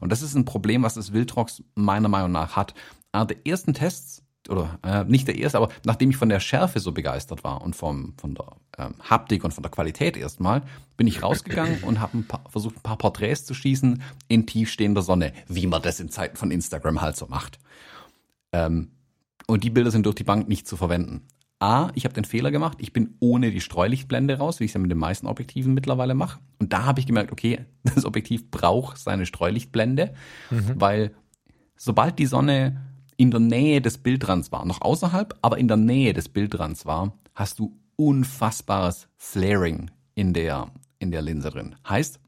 Und 0.01 0.11
das 0.11 0.23
ist 0.23 0.35
ein 0.35 0.45
Problem, 0.45 0.83
was 0.83 0.95
das 0.95 1.13
Wildrox 1.13 1.63
meiner 1.75 2.09
Meinung 2.09 2.33
nach 2.33 2.57
hat. 2.57 2.75
Einer 3.13 3.27
der 3.27 3.47
ersten 3.47 3.75
Tests, 3.75 4.23
oder 4.49 4.79
äh, 4.83 5.05
nicht 5.05 5.29
der 5.29 5.39
erste, 5.39 5.59
aber 5.59 5.69
nachdem 5.85 6.11
ich 6.11 6.17
von 6.17 6.31
der 6.31 6.41
Schärfe 6.41 6.81
so 6.81 6.93
begeistert 6.93 7.45
war 7.45 7.61
und 7.61 7.77
vom, 7.77 8.15
von 8.17 8.35
der 8.35 8.57
ähm, 8.79 8.95
Haptik 8.99 9.45
und 9.45 9.53
von 9.53 9.63
der 9.63 9.71
Qualität 9.71 10.17
erstmal, 10.17 10.63
bin 10.97 11.07
ich 11.07 11.23
rausgegangen 11.23 11.83
und 11.85 12.01
habe 12.01 12.25
versucht, 12.49 12.77
ein 12.77 12.83
paar 12.83 12.97
Porträts 12.97 13.45
zu 13.45 13.55
schießen 13.55 14.03
in 14.29 14.47
tiefstehender 14.47 15.03
Sonne, 15.03 15.33
wie 15.47 15.67
man 15.67 15.83
das 15.83 16.01
in 16.01 16.09
Zeiten 16.09 16.37
von 16.37 16.51
Instagram 16.51 17.03
halt 17.03 17.17
so 17.17 17.27
macht. 17.27 17.59
Ähm, 18.53 18.93
und 19.47 19.65
die 19.65 19.71
Bilder 19.71 19.91
sind 19.91 20.07
durch 20.07 20.15
die 20.15 20.25
Bank 20.25 20.49
nicht 20.49 20.67
zu 20.67 20.77
verwenden. 20.77 21.27
A, 21.61 21.91
ich 21.95 22.05
habe 22.05 22.15
den 22.15 22.25
Fehler 22.25 22.51
gemacht, 22.51 22.79
ich 22.81 22.93
bin 22.93 23.17
ohne 23.21 23.51
die 23.51 23.61
Streulichtblende 23.61 24.39
raus, 24.39 24.61
wie 24.61 24.65
ich 24.65 24.71
es 24.71 24.75
ja 24.75 24.81
mit 24.81 24.91
den 24.91 24.99
meisten 24.99 25.27
Objektiven 25.27 25.75
mittlerweile 25.75 26.15
mache. 26.15 26.41
Und 26.59 26.73
da 26.73 26.87
habe 26.87 27.01
ich 27.01 27.07
gemerkt, 27.07 27.33
okay, 27.33 27.67
das 27.85 28.05
Objektiv 28.05 28.51
braucht 28.51 28.97
seine 28.99 29.27
Streulichtblende, 29.27 30.15
mhm. 30.51 30.73
weil 30.75 31.15
sobald 31.77 32.19
die 32.19 32.27
Sonne 32.27 32.81
in 33.19 33.31
der 33.31 33.41
Nähe 33.41 33.83
des 33.83 33.99
Bildrands 33.99 34.51
war, 34.51 34.65
noch 34.65 34.81
außerhalb, 34.81 35.39
aber 35.43 35.59
in 35.59 35.69
der 35.69 35.77
Nähe 35.77 36.15
des 36.15 36.31
Bildrands 36.31 36.87
war, 36.87 37.13
hast 37.35 37.59
du 37.59 37.77
unfassbares 37.97 39.09
Flaring 39.19 39.91
in 40.15 40.33
der, 40.33 40.73
in 40.99 41.11
der 41.11 41.21
Linse 41.21 41.51
drin. 41.51 41.77
Heißt, 41.87 42.19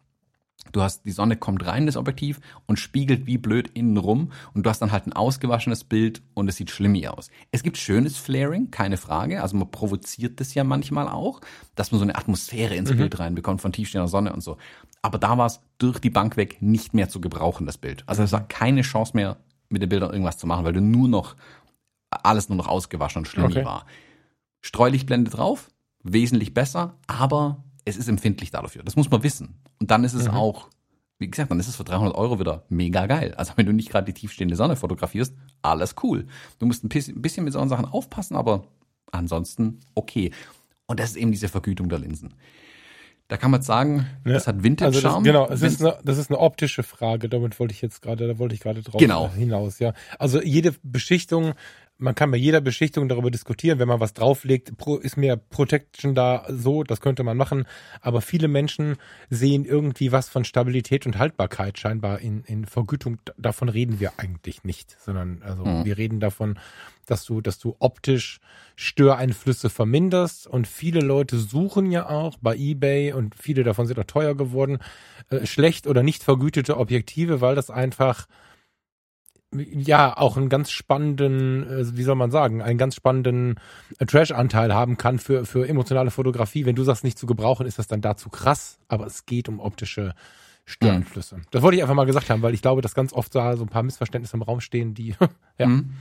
Du 0.71 0.81
hast, 0.81 1.05
die 1.05 1.11
Sonne 1.11 1.37
kommt 1.37 1.67
rein 1.67 1.83
in 1.83 1.87
das 1.87 1.97
Objektiv 1.97 2.41
und 2.67 2.79
spiegelt 2.79 3.27
wie 3.27 3.37
blöd 3.37 3.69
innen 3.75 3.97
rum 3.97 4.33
und 4.55 4.65
du 4.65 4.71
hast 4.71 4.81
dann 4.81 4.93
halt 4.93 5.07
ein 5.07 5.13
ausgewaschenes 5.13 5.85
Bild 5.85 6.23
und 6.35 6.49
es 6.49 6.57
sieht 6.57 6.71
schlimmi 6.71 7.09
aus. 7.09 7.31
Es 7.51 7.63
gibt 7.63 7.79
schönes 7.79 8.17
Flaring, 8.17 8.71
keine 8.71 8.97
Frage. 8.97 9.43
Also 9.43 9.57
man 9.57 9.71
provoziert 9.71 10.39
das 10.39 10.55
ja 10.55 10.63
manchmal 10.63 11.09
auch, 11.09 11.41
dass 11.75 11.91
man 11.91 11.99
so 11.99 12.05
eine 12.05 12.17
Atmosphäre 12.17 12.77
ins 12.77 12.93
mhm. 12.93 12.99
Bild 12.99 13.19
reinbekommt 13.19 13.61
von 13.61 13.73
tiefstehender 13.73 14.09
Sonne 14.09 14.33
und 14.33 14.43
so. 14.43 14.57
Aber 15.03 15.19
da 15.19 15.37
war 15.37 15.47
es 15.47 15.61
durch 15.79 15.99
die 15.99 16.11
Bank 16.11 16.37
weg 16.37 16.63
nicht 16.63 16.95
mehr 16.95 17.09
zu 17.09 17.21
gebrauchen, 17.21 17.67
das 17.67 17.77
Bild. 17.77 18.05
Also 18.07 18.23
es 18.23 18.31
war 18.31 18.47
keine 18.47 18.83
Chance 18.83 19.17
mehr, 19.17 19.39
mit 19.69 19.83
den 19.83 19.89
Bildern 19.89 20.11
irgendwas 20.11 20.39
zu 20.39 20.47
machen, 20.47 20.65
weil 20.65 20.75
du 20.75 20.81
nur 20.81 21.09
noch, 21.09 21.35
alles 22.11 22.49
nur 22.49 22.57
noch 22.57 22.69
ausgewaschen 22.69 23.21
und 23.21 23.27
schlimmi 23.27 23.53
okay. 23.53 23.65
war. 23.65 23.87
Streulichtblende 24.61 25.31
drauf, 25.31 25.71
wesentlich 26.05 26.55
besser, 26.55 26.99
aber 27.09 27.65
es 27.85 27.97
ist 27.97 28.09
empfindlich 28.09 28.51
dafür. 28.51 28.83
Das 28.83 28.97
muss 28.97 29.11
man 29.11 29.23
wissen. 29.23 29.55
Und 29.81 29.91
dann 29.91 30.05
ist 30.05 30.15
es 30.15 30.29
mhm. 30.29 30.35
auch, 30.35 30.69
wie 31.19 31.31
gesagt, 31.31 31.51
dann 31.51 31.61
ist 31.61 31.69
es 31.69 31.77
für 31.77 31.85
300 31.85 32.15
Euro 32.15 32.39
wieder 32.39 32.65
mega 32.69 33.07
geil. 33.07 33.35
Also 33.37 33.53
wenn 33.57 33.67
du 33.67 33.73
nicht 33.73 33.91
gerade 33.91 34.07
die 34.07 34.15
tiefstehende 34.15 34.57
Sonne 34.57 34.77
fotografierst, 34.77 35.35
alles 35.63 35.95
cool. 36.03 36.27
Du 36.59 36.67
musst 36.67 36.85
ein 36.85 36.89
bisschen 36.89 37.45
mit 37.45 37.53
solchen 37.53 37.69
Sachen 37.69 37.87
aufpassen, 37.87 38.37
aber 38.37 38.65
ansonsten 39.11 39.81
okay. 39.95 40.33
Und 40.87 41.01
das 41.01 41.11
ist 41.11 41.17
eben 41.17 41.33
diese 41.33 41.49
Vergütung 41.49 41.89
der 41.89 41.99
Linsen. 41.99 42.35
Da 43.29 43.39
kann 43.39 43.51
man 43.51 43.63
sagen, 43.63 44.07
ja. 44.27 44.35
das 44.35 44.47
hat 44.47 44.63
Vintage-Charme. 44.63 45.15
Also 45.15 45.25
genau, 45.25 45.49
es 45.49 45.63
ist 45.63 45.81
eine, 45.81 45.97
das 46.05 46.19
ist 46.19 46.31
eine 46.31 46.39
optische 46.39 46.83
Frage. 46.83 47.31
Damit 47.31 47.59
wollte 47.59 47.73
ich 47.73 47.81
jetzt 47.81 48.03
gerade, 48.03 48.29
da 48.29 48.39
wollte 48.39 48.55
ich 48.55 48.61
gerade 48.61 48.83
drauf 48.83 49.01
genau. 49.01 49.31
hinaus. 49.33 49.79
Ja, 49.79 49.95
also 50.19 50.43
jede 50.43 50.75
Beschichtung 50.83 51.55
man 51.99 52.15
kann 52.15 52.31
bei 52.31 52.37
jeder 52.37 52.61
Beschichtung 52.61 53.09
darüber 53.09 53.31
diskutieren, 53.31 53.79
wenn 53.79 53.89
man 53.89 54.01
was 54.01 54.13
drauflegt, 54.13 54.73
ist 55.03 55.17
mehr 55.17 55.37
Protection 55.37 56.15
da 56.15 56.45
so, 56.49 56.83
das 56.83 57.01
könnte 57.01 57.23
man 57.23 57.37
machen. 57.37 57.65
Aber 58.01 58.21
viele 58.21 58.49
Menschen 58.49 58.97
sehen 59.31 59.65
irgendwie 59.65 60.11
was 60.11 60.29
von 60.29 60.45
Stabilität 60.45 61.07
und 61.07 61.19
Haltbarkeit 61.19 61.79
scheinbar 61.79 62.21
in, 62.21 62.43
in 62.45 62.65
Vergütung. 62.65 63.19
Davon 63.37 63.69
reden 63.69 64.01
wir 64.01 64.15
eigentlich 64.17 64.65
nicht, 64.65 64.97
sondern 65.01 65.43
also 65.43 65.65
mhm. 65.65 65.85
wir 65.85 65.97
reden 65.97 66.19
davon, 66.19 66.59
dass 67.07 67.25
du, 67.25 67.41
dass 67.41 67.59
du 67.59 67.77
optisch 67.79 68.41
Störeinflüsse 68.77 69.71
verminderst 69.71 70.47
und 70.47 70.67
viele 70.67 71.01
Leute 71.01 71.39
suchen 71.39 71.93
ja 71.93 72.09
auch 72.09 72.37
bei 72.41 72.57
eBay 72.57 73.13
und 73.13 73.35
viele 73.35 73.65
davon 73.65 73.87
sind 73.87 73.99
auch 73.99 74.05
teuer 74.05 74.35
geworden, 74.35 74.79
äh, 75.31 75.47
schlecht 75.47 75.87
oder 75.87 76.03
nicht 76.03 76.25
vergütete 76.25 76.77
Objektive, 76.79 77.41
weil 77.41 77.55
das 77.55 77.71
einfach 77.71 78.27
ja 79.55 80.17
auch 80.17 80.37
einen 80.37 80.49
ganz 80.49 80.71
spannenden, 80.71 81.69
äh, 81.69 81.97
wie 81.97 82.03
soll 82.03 82.15
man 82.15 82.31
sagen, 82.31 82.63
einen 82.63 82.79
ganz 82.79 82.95
spannenden 82.95 83.57
äh, 83.99 84.07
Trash-Anteil 84.07 84.75
haben 84.75 84.97
kann 84.97 85.19
für, 85.19 85.45
für 85.45 85.69
emotionale 85.69 86.11
Fotografie. 86.11 86.65
Wenn 86.65 86.77
du 86.77 86.85
sagst, 86.85 87.05
nicht 87.05 87.19
zu 87.19 87.27
gebrauchen, 87.27 87.67
ist 87.67 87.79
das 87.79 87.87
dann 87.87 88.01
dazu 88.01 88.31
krass, 88.31 88.79
aber 88.89 89.07
es 89.07 89.27
geht 89.27 89.49
um 89.49 89.61
optische 89.61 90.15
Störeinflüsse. 90.65 91.37
Mhm. 91.37 91.43
Das 91.51 91.63
wollte 91.63 91.77
ich 91.77 91.83
einfach 91.83 91.95
mal 91.95 92.07
gesagt 92.07 92.31
haben, 92.31 92.43
weil 92.43 92.55
ich 92.55 92.63
glaube, 92.63 92.83
dass 92.83 92.95
ganz 92.95 93.13
oft 93.13 93.35
da 93.35 93.57
so 93.57 93.65
ein 93.65 93.69
paar 93.69 93.83
Missverständnisse 93.83 94.37
im 94.37 94.43
Raum 94.43 94.61
stehen, 94.61 94.95
die, 94.95 95.15
ja. 95.59 95.67
Mhm. 95.67 95.93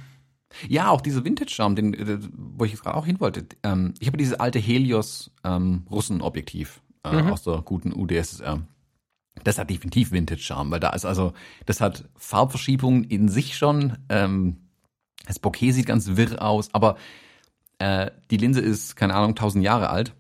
Ja, 0.68 0.90
auch 0.90 1.00
dieser 1.00 1.24
Vintage-Charme, 1.24 1.76
den, 1.76 1.94
äh, 1.94 2.20
wo 2.34 2.66
ich 2.66 2.72
jetzt 2.72 2.84
gerade 2.84 2.98
auch 2.98 3.06
hin 3.06 3.20
wollte. 3.20 3.46
Ähm, 3.64 3.94
ich 4.00 4.08
habe 4.08 4.18
dieses 4.18 4.34
alte 4.34 4.60
Helios 4.60 5.32
ähm, 5.46 5.86
Russen-Objektiv 5.90 6.82
äh, 7.06 7.22
mhm. 7.22 7.32
aus 7.32 7.44
der 7.44 7.62
guten 7.62 7.94
UDSSR. 7.94 8.62
Das 9.44 9.58
hat 9.58 9.70
definitiv 9.70 10.12
Vintage-Charme, 10.12 10.72
weil 10.72 10.80
da 10.80 10.90
ist 10.92 11.06
also, 11.06 11.34
das 11.66 11.82
hat 11.82 12.10
Farbverschiebungen 12.16 13.04
in 13.04 13.30
sich 13.30 13.58
schon. 13.58 13.98
Ähm, 14.10 14.58
das 15.26 15.40
Bokeh 15.40 15.72
sieht 15.72 15.86
ganz 15.86 16.16
wirr 16.16 16.42
aus, 16.42 16.74
aber 16.74 16.98
äh, 17.80 18.12
die 18.30 18.38
Linse 18.38 18.62
ist, 18.62 18.96
keine 18.96 19.16
Ahnung, 19.16 19.36
tausend 19.36 19.64
Jahre 19.64 19.90
alt. 19.90 20.14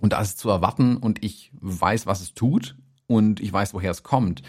Und 0.00 0.12
da 0.12 0.20
ist 0.20 0.28
es 0.28 0.36
zu 0.36 0.50
erwarten 0.50 0.96
und 0.96 1.24
ich 1.24 1.50
weiß, 1.60 2.06
was 2.06 2.20
es 2.20 2.34
tut 2.34 2.76
und 3.06 3.40
ich 3.40 3.52
weiß, 3.52 3.72
woher 3.74 3.90
es 3.90 4.02
kommt. 4.02 4.42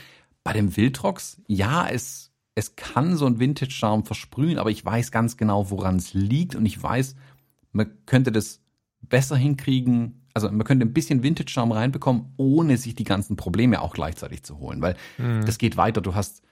Bei 0.43 0.53
dem 0.53 0.75
Wildrox, 0.75 1.41
ja, 1.47 1.87
es, 1.87 2.31
es 2.55 2.75
kann 2.75 3.15
so 3.15 3.25
ein 3.25 3.39
Vintage-Charme 3.39 4.03
versprühen, 4.03 4.59
aber 4.59 4.71
ich 4.71 4.83
weiß 4.83 5.11
ganz 5.11 5.37
genau, 5.37 5.71
woran 5.71 5.95
es 5.95 6.13
liegt 6.13 6.55
und 6.55 6.65
ich 6.65 6.81
weiß, 6.81 7.15
man 7.71 7.91
könnte 8.05 8.31
das 8.31 8.61
besser 9.01 9.35
hinkriegen, 9.35 10.27
also 10.33 10.51
man 10.51 10.65
könnte 10.65 10.85
ein 10.85 10.93
bisschen 10.93 11.23
Vintage-Charme 11.23 11.71
reinbekommen, 11.71 12.33
ohne 12.37 12.77
sich 12.77 12.95
die 12.95 13.03
ganzen 13.03 13.35
Probleme 13.35 13.81
auch 13.81 13.93
gleichzeitig 13.93 14.43
zu 14.43 14.59
holen, 14.59 14.81
weil 14.81 14.95
mhm. 15.17 15.45
das 15.45 15.57
geht 15.57 15.77
weiter. 15.77 16.01
Du 16.01 16.15
hast 16.15 16.43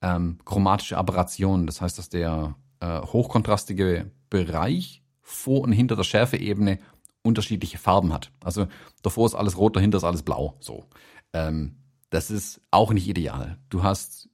ähm, 0.00 0.38
chromatische 0.44 0.96
Aberrationen, 0.96 1.66
das 1.66 1.80
heißt, 1.80 1.98
dass 1.98 2.08
der 2.08 2.56
äh, 2.80 3.00
hochkontrastige 3.00 4.10
Bereich 4.30 5.02
vor 5.22 5.62
und 5.62 5.72
hinter 5.72 5.96
der 5.96 6.04
Schärfeebene 6.04 6.78
unterschiedliche 7.22 7.78
Farben 7.78 8.12
hat. 8.12 8.32
Also 8.42 8.66
davor 9.02 9.26
ist 9.26 9.34
alles 9.34 9.56
rot, 9.56 9.76
dahinter 9.76 9.98
ist 9.98 10.04
alles 10.04 10.22
blau. 10.22 10.56
So, 10.60 10.86
ähm, 11.32 11.76
das 12.10 12.30
ist 12.30 12.60
auch 12.70 12.92
nicht 12.92 13.08
ideal. 13.08 13.58
Du 13.70 13.82
hast 13.82 14.28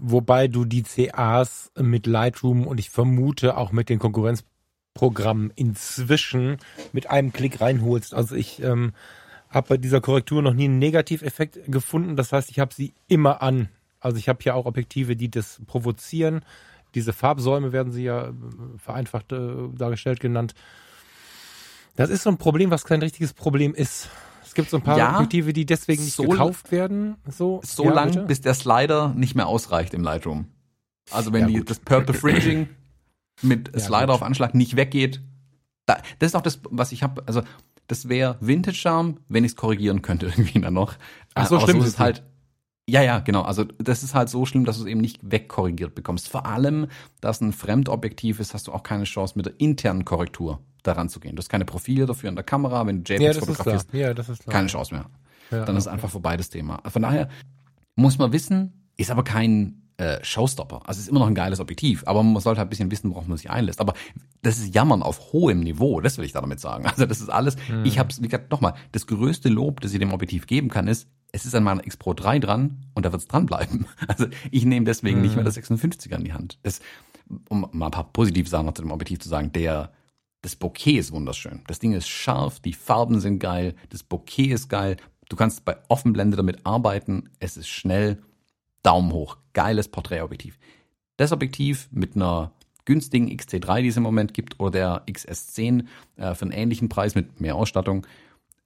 Wobei 0.00 0.48
du 0.48 0.64
die 0.64 0.82
CAs 0.82 1.70
mit 1.78 2.06
Lightroom 2.06 2.66
und 2.66 2.80
ich 2.80 2.90
vermute 2.90 3.56
auch 3.56 3.72
mit 3.72 3.88
den 3.88 3.98
Konkurrenz 3.98 4.44
Programm 4.94 5.50
inzwischen 5.54 6.58
mit 6.92 7.10
einem 7.10 7.32
Klick 7.32 7.60
reinholst. 7.60 8.14
Also 8.14 8.34
ich 8.34 8.62
ähm, 8.62 8.92
habe 9.48 9.68
bei 9.70 9.76
dieser 9.76 10.00
Korrektur 10.00 10.42
noch 10.42 10.54
nie 10.54 10.64
einen 10.64 10.78
Negativeffekt 10.78 11.60
gefunden. 11.70 12.16
Das 12.16 12.32
heißt, 12.32 12.50
ich 12.50 12.58
habe 12.58 12.74
sie 12.74 12.94
immer 13.08 13.42
an. 13.42 13.68
Also 14.00 14.18
ich 14.18 14.28
habe 14.28 14.40
hier 14.42 14.54
auch 14.54 14.66
Objektive, 14.66 15.16
die 15.16 15.30
das 15.30 15.60
provozieren. 15.66 16.44
Diese 16.94 17.12
Farbsäume 17.12 17.72
werden 17.72 17.92
sie 17.92 18.04
ja 18.04 18.28
äh, 18.28 18.32
vereinfacht 18.78 19.32
äh, 19.32 19.68
dargestellt 19.74 20.20
genannt. 20.20 20.54
Das 21.96 22.10
ist 22.10 22.22
so 22.22 22.30
ein 22.30 22.38
Problem, 22.38 22.70
was 22.70 22.84
kein 22.84 23.00
richtiges 23.00 23.32
Problem 23.32 23.74
ist. 23.74 24.08
Es 24.44 24.54
gibt 24.54 24.70
so 24.70 24.78
ein 24.78 24.82
paar 24.82 24.98
ja, 24.98 25.14
Objektive, 25.14 25.52
die 25.52 25.64
deswegen 25.64 26.04
nicht 26.04 26.14
so 26.14 26.24
gekauft 26.24 26.72
werden. 26.72 27.16
So, 27.26 27.60
so 27.64 27.84
ja, 27.84 27.92
lang, 27.92 28.10
bitte? 28.10 28.22
bis 28.24 28.40
der 28.40 28.54
Slider 28.54 29.14
nicht 29.14 29.34
mehr 29.34 29.46
ausreicht 29.46 29.94
im 29.94 30.02
Lightroom. 30.02 30.46
Also 31.10 31.32
wenn 31.32 31.48
ja, 31.48 31.58
die, 31.60 31.64
das 31.64 31.78
Purple 31.80 32.14
Fringing 32.14 32.68
mit 33.40 33.70
ja, 33.74 33.80
Slider 33.80 34.06
gut. 34.06 34.16
auf 34.16 34.22
Anschlag 34.22 34.54
nicht 34.54 34.76
weggeht. 34.76 35.20
Da, 35.86 35.98
das 36.18 36.30
ist 36.30 36.34
auch 36.34 36.42
das, 36.42 36.60
was 36.70 36.92
ich 36.92 37.02
habe. 37.02 37.22
Also 37.26 37.42
das 37.86 38.08
wäre 38.08 38.36
Vintage 38.40 38.76
Charm, 38.76 39.18
wenn 39.28 39.44
ich 39.44 39.52
es 39.52 39.56
korrigieren 39.56 40.02
könnte 40.02 40.26
irgendwie 40.36 40.60
dann 40.60 40.74
noch. 40.74 40.94
Ach 41.34 41.46
so, 41.46 41.56
Aber 41.56 41.64
stimmt. 41.64 41.82
So 41.82 41.86
ist 41.86 41.94
es 41.94 41.98
halt. 41.98 42.22
Ja, 42.88 43.00
ja, 43.00 43.20
genau. 43.20 43.42
Also 43.42 43.64
das 43.64 44.02
ist 44.02 44.14
halt 44.14 44.28
so 44.28 44.44
schlimm, 44.44 44.64
dass 44.64 44.76
du 44.76 44.82
es 44.82 44.88
eben 44.88 45.00
nicht 45.00 45.20
wegkorrigiert 45.22 45.94
bekommst. 45.94 46.28
Vor 46.28 46.46
allem, 46.46 46.88
dass 47.20 47.40
ein 47.40 47.52
Fremdobjektiv 47.52 48.40
ist, 48.40 48.54
hast 48.54 48.66
du 48.66 48.72
auch 48.72 48.82
keine 48.82 49.04
Chance 49.04 49.34
mit 49.36 49.46
der 49.46 49.60
internen 49.60 50.04
Korrektur 50.04 50.60
daran 50.82 51.08
zu 51.08 51.20
gehen. 51.20 51.36
Du 51.36 51.40
hast 51.40 51.48
keine 51.48 51.64
Profile 51.64 52.06
dafür 52.06 52.28
in 52.28 52.34
der 52.34 52.44
Kamera, 52.44 52.84
wenn 52.86 53.04
du 53.04 53.12
JPEGs 53.12 53.36
ja, 53.36 53.40
fotografierst. 53.40 53.92
Ja, 53.92 54.14
das 54.14 54.28
ist 54.28 54.42
klar. 54.42 54.52
Keine 54.52 54.66
Chance 54.66 54.94
mehr. 54.94 55.06
Ja, 55.52 55.64
Dann 55.64 55.76
ist 55.76 55.86
okay. 55.86 55.94
einfach 55.94 56.10
vorbei 56.10 56.36
das 56.36 56.50
Thema. 56.50 56.82
Von 56.88 57.02
daher 57.02 57.28
muss 57.94 58.18
man 58.18 58.32
wissen, 58.32 58.88
ist 58.96 59.10
aber 59.10 59.22
kein 59.22 59.81
äh, 60.02 60.24
Showstopper. 60.24 60.80
Also 60.84 60.98
es 60.98 61.04
ist 61.04 61.08
immer 61.08 61.20
noch 61.20 61.28
ein 61.28 61.34
geiles 61.34 61.60
Objektiv, 61.60 62.02
aber 62.06 62.24
man 62.24 62.42
sollte 62.42 62.58
halt 62.58 62.66
ein 62.66 62.70
bisschen 62.70 62.90
wissen, 62.90 63.10
worauf 63.10 63.28
man 63.28 63.36
sich 63.36 63.50
einlässt. 63.50 63.80
Aber 63.80 63.94
das 64.42 64.58
ist 64.58 64.74
Jammern 64.74 65.02
auf 65.02 65.32
hohem 65.32 65.60
Niveau, 65.60 66.00
das 66.00 66.18
will 66.18 66.24
ich 66.24 66.32
damit 66.32 66.58
sagen. 66.58 66.86
Also 66.92 67.06
das 67.06 67.20
ist 67.20 67.30
alles, 67.30 67.56
hm. 67.68 67.84
ich 67.84 67.98
habe 67.98 68.10
es, 68.10 68.20
wie 68.20 68.26
gesagt, 68.26 68.50
nochmal, 68.50 68.74
das 68.90 69.06
größte 69.06 69.48
Lob, 69.48 69.80
das 69.80 69.92
ich 69.92 69.98
dem 69.98 70.12
Objektiv 70.12 70.46
geben 70.46 70.68
kann, 70.68 70.88
ist, 70.88 71.08
es 71.30 71.46
ist 71.46 71.54
an 71.54 71.62
meiner 71.62 71.86
X 71.86 71.96
Pro 71.96 72.12
3 72.12 72.40
dran 72.40 72.84
und 72.94 73.06
da 73.06 73.12
wird 73.12 73.22
es 73.22 73.28
dranbleiben. 73.28 73.86
Also 74.08 74.26
ich 74.50 74.64
nehme 74.64 74.84
deswegen 74.84 75.16
hm. 75.16 75.22
nicht 75.22 75.36
mehr 75.36 75.44
das 75.44 75.56
56er 75.56 76.16
in 76.16 76.24
die 76.24 76.32
Hand. 76.32 76.58
Das, 76.64 76.80
um 77.48 77.68
mal 77.72 77.86
ein 77.86 77.92
paar 77.92 78.12
positive 78.12 78.48
Sachen 78.48 78.74
zu 78.74 78.82
dem 78.82 78.90
Objektiv 78.90 79.20
zu 79.20 79.28
sagen, 79.28 79.52
der 79.52 79.92
das 80.42 80.56
Bokeh 80.56 80.98
ist 80.98 81.12
wunderschön. 81.12 81.60
Das 81.68 81.78
Ding 81.78 81.92
ist 81.92 82.08
scharf, 82.08 82.58
die 82.58 82.72
Farben 82.72 83.20
sind 83.20 83.38
geil, 83.38 83.76
das 83.90 84.02
Bokeh 84.02 84.52
ist 84.52 84.68
geil. 84.68 84.96
Du 85.28 85.36
kannst 85.36 85.64
bei 85.64 85.76
Offenblende 85.88 86.36
damit 86.36 86.66
arbeiten, 86.66 87.30
es 87.38 87.56
ist 87.56 87.68
schnell, 87.68 88.20
Daumen 88.82 89.12
hoch, 89.12 89.38
geiles 89.52 89.88
Porträtobjektiv. 89.88 90.58
Das 91.16 91.32
Objektiv 91.32 91.88
mit 91.90 92.16
einer 92.16 92.52
günstigen 92.84 93.28
XT3, 93.28 93.82
die 93.82 93.88
es 93.88 93.96
im 93.96 94.02
Moment 94.02 94.34
gibt, 94.34 94.58
oder 94.58 94.70
der 94.70 95.06
XS10 95.06 95.84
äh, 96.16 96.34
für 96.34 96.42
einen 96.42 96.52
ähnlichen 96.52 96.88
Preis 96.88 97.14
mit 97.14 97.40
mehr 97.40 97.54
Ausstattung, 97.54 98.06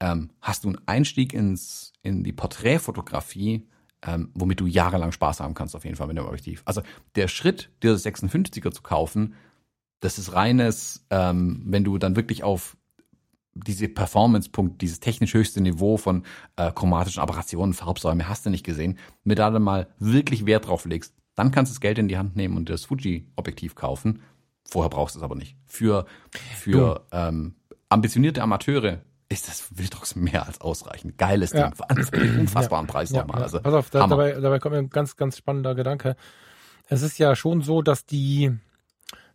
ähm, 0.01 0.30
hast 0.41 0.64
du 0.64 0.68
einen 0.68 0.78
Einstieg 0.87 1.32
ins, 1.32 1.93
in 2.03 2.24
die 2.24 2.32
Porträtfotografie, 2.32 3.66
ähm, 4.03 4.30
womit 4.34 4.61
du 4.61 4.66
jahrelang 4.66 5.12
Spaß 5.12 5.41
haben 5.41 5.55
kannst, 5.55 5.74
auf 5.74 5.84
jeden 5.84 5.97
Fall 5.97 6.07
mit 6.07 6.16
dem 6.16 6.26
Objektiv. 6.26 6.62
Also 6.64 6.82
der 7.14 7.28
Schritt, 7.28 7.70
dir 7.82 7.93
das 7.93 8.05
56er 8.05 8.70
zu 8.70 8.82
kaufen, 8.82 9.34
das 10.01 10.18
ist 10.18 10.34
reines, 10.34 11.07
ähm, 11.11 11.62
wenn 11.66 11.84
du 11.84 11.99
dann 11.99 12.16
wirklich 12.16 12.45
auf 12.45 12.75
diese 13.57 13.88
Performance-Punkt, 13.88 14.80
dieses 14.82 15.00
technisch 15.00 15.34
höchste 15.34 15.61
Niveau 15.61 15.96
von 15.96 16.24
äh, 16.57 16.70
chromatischen 16.72 17.22
Aberrationen, 17.22 17.74
Farbsäume, 17.74 18.28
hast 18.28 18.46
du 18.46 18.50
nicht 18.50 18.64
gesehen, 18.64 18.98
mit 19.24 19.38
da 19.38 19.50
dann 19.50 19.62
mal 19.62 19.88
wirklich 19.98 20.46
Wert 20.46 20.66
drauf 20.66 20.84
legst, 20.84 21.14
dann 21.34 21.50
kannst 21.50 21.70
du 21.70 21.74
das 21.74 21.80
Geld 21.80 21.98
in 21.98 22.09
die 22.09 22.18
Hand 22.18 22.36
nehmen 22.36 22.57
und 22.57 22.68
das 22.68 22.84
Fuji-Objektiv 22.86 23.74
kaufen. 23.74 24.22
Vorher 24.64 24.90
brauchst 24.90 25.14
du 25.14 25.20
es 25.20 25.22
aber 25.22 25.36
nicht. 25.36 25.57
Für, 25.66 26.07
für 26.57 27.07
ähm, 27.12 27.54
ambitionierte 27.88 28.42
Amateure 28.42 29.02
ist 29.28 29.48
das 29.48 29.76
Wildrox 29.76 30.16
mehr 30.16 30.46
als 30.46 30.61
ausreichend. 30.61 31.18
Geiles 31.18 31.52
ja. 31.52 31.64
Ding. 31.64 31.76
Vor 31.76 31.90
allem 31.90 32.04
für 32.04 32.18
den 32.18 32.40
unfassbaren 32.40 32.86
ja. 32.86 32.92
Preis 32.92 33.11
ja. 33.11 33.20
nochmal. 33.20 33.42
Also, 33.42 33.61
Pass 33.61 33.74
auf, 33.74 33.90
da, 33.90 34.07
dabei, 34.07 34.32
dabei 34.32 34.59
kommt 34.59 34.74
mir 34.74 34.78
ein 34.78 34.90
ganz, 34.90 35.16
ganz 35.16 35.36
spannender 35.36 35.74
Gedanke. 35.74 36.16
Es 36.88 37.02
ist 37.02 37.18
ja 37.18 37.34
schon 37.34 37.62
so, 37.62 37.82
dass 37.82 38.07
die 38.07 38.52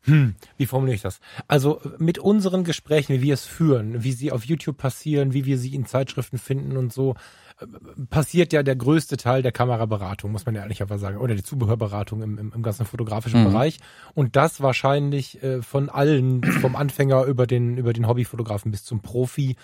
hm, 0.03 0.35
wie 0.57 0.65
formuliere 0.65 0.95
ich 0.95 1.01
das? 1.01 1.19
Also 1.47 1.79
mit 1.99 2.17
unseren 2.17 2.63
Gesprächen, 2.63 3.13
wie 3.13 3.21
wir 3.21 3.35
es 3.35 3.45
führen, 3.45 4.03
wie 4.03 4.13
sie 4.13 4.31
auf 4.31 4.45
YouTube 4.45 4.77
passieren, 4.77 5.33
wie 5.33 5.45
wir 5.45 5.59
sie 5.59 5.75
in 5.75 5.85
Zeitschriften 5.85 6.39
finden 6.39 6.75
und 6.75 6.91
so, 6.91 7.15
äh, 7.59 7.67
passiert 8.09 8.51
ja 8.51 8.63
der 8.63 8.75
größte 8.75 9.17
Teil 9.17 9.43
der 9.43 9.51
Kameraberatung, 9.51 10.31
muss 10.31 10.47
man 10.47 10.55
ja 10.55 10.63
ehrlich 10.63 10.81
aber 10.81 10.97
sagen, 10.97 11.17
oder 11.17 11.35
die 11.35 11.43
Zubehörberatung 11.43 12.23
im, 12.23 12.37
im, 12.39 12.51
im 12.51 12.63
ganzen 12.63 12.87
fotografischen 12.87 13.41
mhm. 13.41 13.51
Bereich. 13.51 13.77
Und 14.15 14.35
das 14.35 14.59
wahrscheinlich 14.61 15.41
äh, 15.43 15.61
von 15.61 15.89
allen, 15.89 16.43
vom 16.43 16.75
Anfänger 16.75 17.25
über 17.25 17.45
den, 17.45 17.77
über 17.77 17.93
den 17.93 18.07
Hobbyfotografen 18.07 18.71
bis 18.71 18.83
zum 18.83 19.01
Profi, 19.01 19.55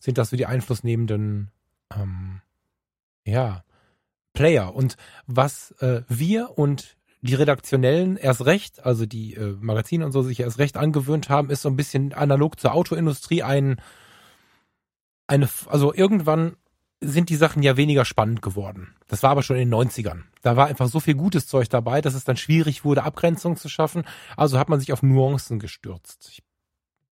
sind 0.00 0.16
das 0.16 0.30
so 0.30 0.36
die 0.36 0.46
einflussnehmenden, 0.46 1.50
ähm, 1.94 2.40
ja, 3.26 3.64
Player. 4.32 4.74
Und 4.74 4.96
was 5.26 5.72
äh, 5.80 6.02
wir 6.08 6.58
und 6.58 6.96
die 7.24 7.34
Redaktionellen 7.34 8.18
erst 8.18 8.44
recht, 8.44 8.84
also 8.84 9.06
die 9.06 9.34
äh, 9.34 9.56
Magazine 9.58 10.04
und 10.04 10.12
so 10.12 10.22
sich 10.22 10.40
erst 10.40 10.58
recht 10.58 10.76
angewöhnt 10.76 11.30
haben, 11.30 11.48
ist 11.48 11.62
so 11.62 11.70
ein 11.70 11.76
bisschen 11.76 12.12
analog 12.12 12.60
zur 12.60 12.74
Autoindustrie 12.74 13.42
ein, 13.42 13.80
eine, 15.26 15.48
also 15.66 15.94
irgendwann 15.94 16.56
sind 17.00 17.30
die 17.30 17.36
Sachen 17.36 17.62
ja 17.62 17.78
weniger 17.78 18.04
spannend 18.04 18.42
geworden. 18.42 18.94
Das 19.08 19.22
war 19.22 19.30
aber 19.30 19.42
schon 19.42 19.56
in 19.56 19.70
den 19.70 19.74
90ern. 19.74 20.22
Da 20.42 20.56
war 20.56 20.66
einfach 20.66 20.88
so 20.88 21.00
viel 21.00 21.14
gutes 21.14 21.46
Zeug 21.46 21.70
dabei, 21.70 22.02
dass 22.02 22.12
es 22.12 22.24
dann 22.24 22.36
schwierig 22.36 22.84
wurde, 22.84 23.04
Abgrenzung 23.04 23.56
zu 23.56 23.70
schaffen. 23.70 24.04
Also 24.36 24.58
hat 24.58 24.68
man 24.68 24.78
sich 24.78 24.92
auf 24.92 25.02
Nuancen 25.02 25.58
gestürzt. 25.58 26.28
Ich 26.30 26.42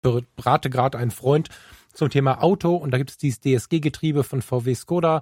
berate 0.01 0.71
gerade 0.71 0.97
einen 0.97 1.11
Freund 1.11 1.51
zum 1.93 2.09
Thema 2.09 2.43
Auto 2.43 2.77
und 2.77 2.93
da 2.93 2.99
gibt 2.99 3.11
es 3.11 3.19
dieses 3.19 3.41
DSG-Getriebe 3.41 4.25
von 4.25 4.41
VW 4.41 4.75
Skoda, 4.75 5.21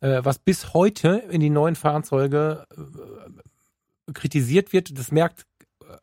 äh, 0.00 0.20
was 0.22 0.38
bis 0.38 0.74
heute 0.74 1.24
in 1.28 1.40
die 1.40 1.50
neuen 1.50 1.74
Fahrzeuge 1.74 2.66
äh, 2.70 3.47
kritisiert 4.14 4.72
wird, 4.72 4.98
das 4.98 5.12
merkt 5.12 5.46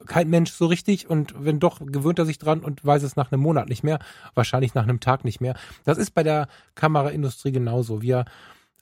kein 0.06 0.30
Mensch 0.30 0.51
so 0.51 0.66
richtig 0.66 1.10
und 1.10 1.34
wenn 1.38 1.60
doch, 1.60 1.80
gewöhnt 1.80 2.20
er 2.20 2.26
sich 2.26 2.39
dran 2.39 2.62
und 2.62 2.84
weiß 2.84 3.03
es 3.03 3.16
nach 3.16 3.32
einem 3.32 3.41
Monat 3.41 3.70
nicht 3.70 3.84
mehr, 3.84 3.99
wahrscheinlich 4.34 4.74
nach 4.74 4.84
einem 4.84 4.99
Tag 4.99 5.26
nicht 5.26 5.41
mehr. 5.41 5.56
Das 5.84 5.97
ist 5.97 6.12
bei 6.12 6.24
der 6.24 6.47
Kameraindustrie 6.76 7.51
genauso. 7.51 8.01
Wir 8.01 8.26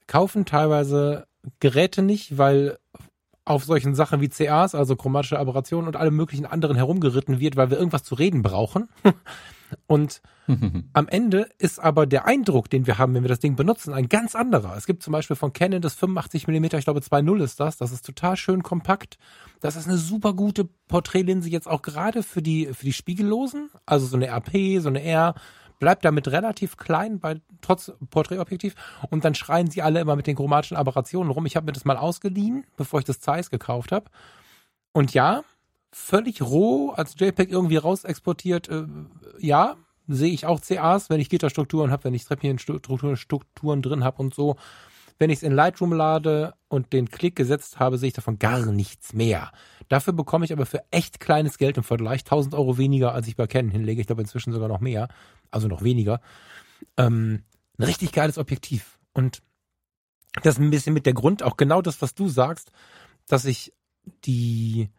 kaufen 0.08 0.46
teilweise 0.46 1.28
Geräte 1.60 2.02
nicht, 2.02 2.38
weil 2.38 2.78
auf 3.46 3.66
solchen 3.66 3.96
Sachen 3.96 4.22
wie 4.22 4.30
CAs, 4.30 4.74
also 4.74 4.96
chromatische 4.96 5.38
Aberrationen 5.38 5.88
und 5.88 5.98
alle 5.98 6.12
möglichen 6.12 6.46
anderen 6.46 6.78
herumgeritten 6.78 7.40
wird, 7.40 7.58
weil 7.58 7.70
wir 7.70 7.78
irgendwas 7.78 8.04
zu 8.04 8.16
reden 8.16 8.42
brauchen. 8.42 8.88
Und 9.88 10.22
am 10.94 11.08
Ende 11.08 11.50
ist 11.58 11.80
aber 11.80 12.06
der 12.06 12.26
Eindruck, 12.26 12.70
den 12.70 12.88
wir 12.88 12.98
haben, 12.98 13.14
wenn 13.14 13.24
wir 13.24 13.30
das 13.30 13.40
Ding 13.40 13.56
benutzen, 13.56 13.94
ein 13.94 14.10
ganz 14.10 14.36
anderer. 14.36 14.76
Es 14.76 14.86
gibt 14.86 15.04
zum 15.04 15.12
Beispiel 15.12 15.36
von 15.36 15.54
Canon 15.54 15.82
das 15.82 15.96
85 15.96 16.48
mm, 16.48 16.64
ich 16.64 16.84
glaube 16.84 17.00
2.0 17.00 17.44
ist 17.44 17.60
das. 17.60 17.78
Das 17.78 17.92
ist 17.92 18.06
total 18.06 18.36
schön 18.38 18.64
kompakt. 18.64 19.18
Das 19.62 19.76
ist 19.76 19.88
eine 19.88 19.98
super 19.98 20.34
gute 20.34 20.66
Porträtlinse 20.88 21.50
jetzt 21.50 21.68
auch 21.68 21.82
gerade 21.82 22.24
für 22.24 22.42
die, 22.42 22.68
für 22.74 22.86
die 22.86 22.94
Spiegellosen. 22.94 23.70
Also 23.86 24.06
so 24.06 24.18
eine 24.18 24.28
RP, 24.28 24.82
so 24.82 24.90
eine 24.90 25.04
R. 25.04 25.36
Bleibt 25.80 26.06
damit 26.06 26.30
relativ 26.30 26.78
klein 26.78 27.20
bei 27.20 27.42
trotz 27.62 27.92
Porträtobjektiv 28.10 28.76
und 29.10 29.26
dann 29.26 29.36
schreien 29.36 29.70
sie 29.70 29.82
alle 29.82 30.00
immer 30.00 30.16
mit 30.16 30.28
den 30.28 30.36
chromatischen 30.36 30.78
Aberrationen 30.78 31.32
rum. 31.32 31.46
Ich 31.46 31.56
habe 31.56 31.66
mir 31.66 31.74
das 31.74 31.84
mal 31.84 31.98
ausgeliehen, 31.98 32.66
bevor 32.78 33.00
ich 33.00 33.06
das 33.06 33.20
Zeiss 33.20 33.50
gekauft 33.50 33.92
habe. 33.92 34.06
Und 34.94 35.14
ja, 35.14 35.44
völlig 35.94 36.42
roh 36.42 36.90
als 36.90 37.16
JPEG 37.18 37.52
irgendwie 37.52 37.78
raus 37.78 38.04
exportiert. 38.04 38.68
Äh, 38.70 38.86
ja, 39.40 39.78
sehe 40.08 40.34
ich 40.34 40.46
auch 40.46 40.62
CAs, 40.62 41.10
wenn 41.10 41.20
ich 41.20 41.30
Gitterstrukturen 41.30 41.92
habe, 41.92 42.06
wenn 42.06 42.14
ich 42.14 42.26
Treppchenstrukturen 42.26 43.82
drin 43.82 44.04
habe 44.04 44.22
und 44.22 44.34
so. 44.34 44.58
Wenn 45.20 45.30
ich 45.30 45.38
es 45.38 45.44
in 45.44 45.54
Lightroom 45.54 45.94
lade 45.94 46.56
und 46.68 46.92
den 46.92 47.10
Klick 47.10 47.36
gesetzt 47.36 47.80
habe, 47.80 47.98
sehe 47.98 48.08
ich 48.08 48.14
davon 48.14 48.40
gar 48.40 48.66
nichts 48.66 49.14
mehr. 49.14 49.52
Dafür 49.88 50.12
bekomme 50.12 50.44
ich 50.44 50.52
aber 50.52 50.66
für 50.66 50.84
echt 50.92 51.20
kleines 51.20 51.58
Geld 51.58 51.78
im 51.78 51.84
Vergleich 51.84 52.22
1000 52.22 52.56
Euro 52.56 52.78
weniger, 52.78 53.14
als 53.14 53.28
ich 53.28 53.36
bei 53.36 53.48
Canon 53.48 53.72
hinlege. 53.72 54.02
Ich 54.02 54.08
glaube 54.08 54.22
inzwischen 54.22 54.52
sogar 54.52 54.68
noch 54.68 54.80
mehr, 54.80 55.08
also 55.52 55.68
noch 55.68 55.84
weniger. 55.84 56.20
Ähm, 56.98 57.44
ein 57.78 57.84
richtig 57.84 58.12
geiles 58.12 58.38
Objektiv. 58.38 58.98
Und 59.14 59.44
das 60.42 60.56
ist 60.56 60.62
ein 60.62 60.72
bisschen 60.72 60.94
mit 60.94 61.06
der 61.06 61.14
Grund, 61.14 61.44
auch 61.44 61.58
genau 61.58 61.82
das, 61.82 62.02
was 62.02 62.16
du 62.16 62.28
sagst, 62.28 62.72
dass 63.28 63.46
ich 63.46 63.72
die 64.26 64.90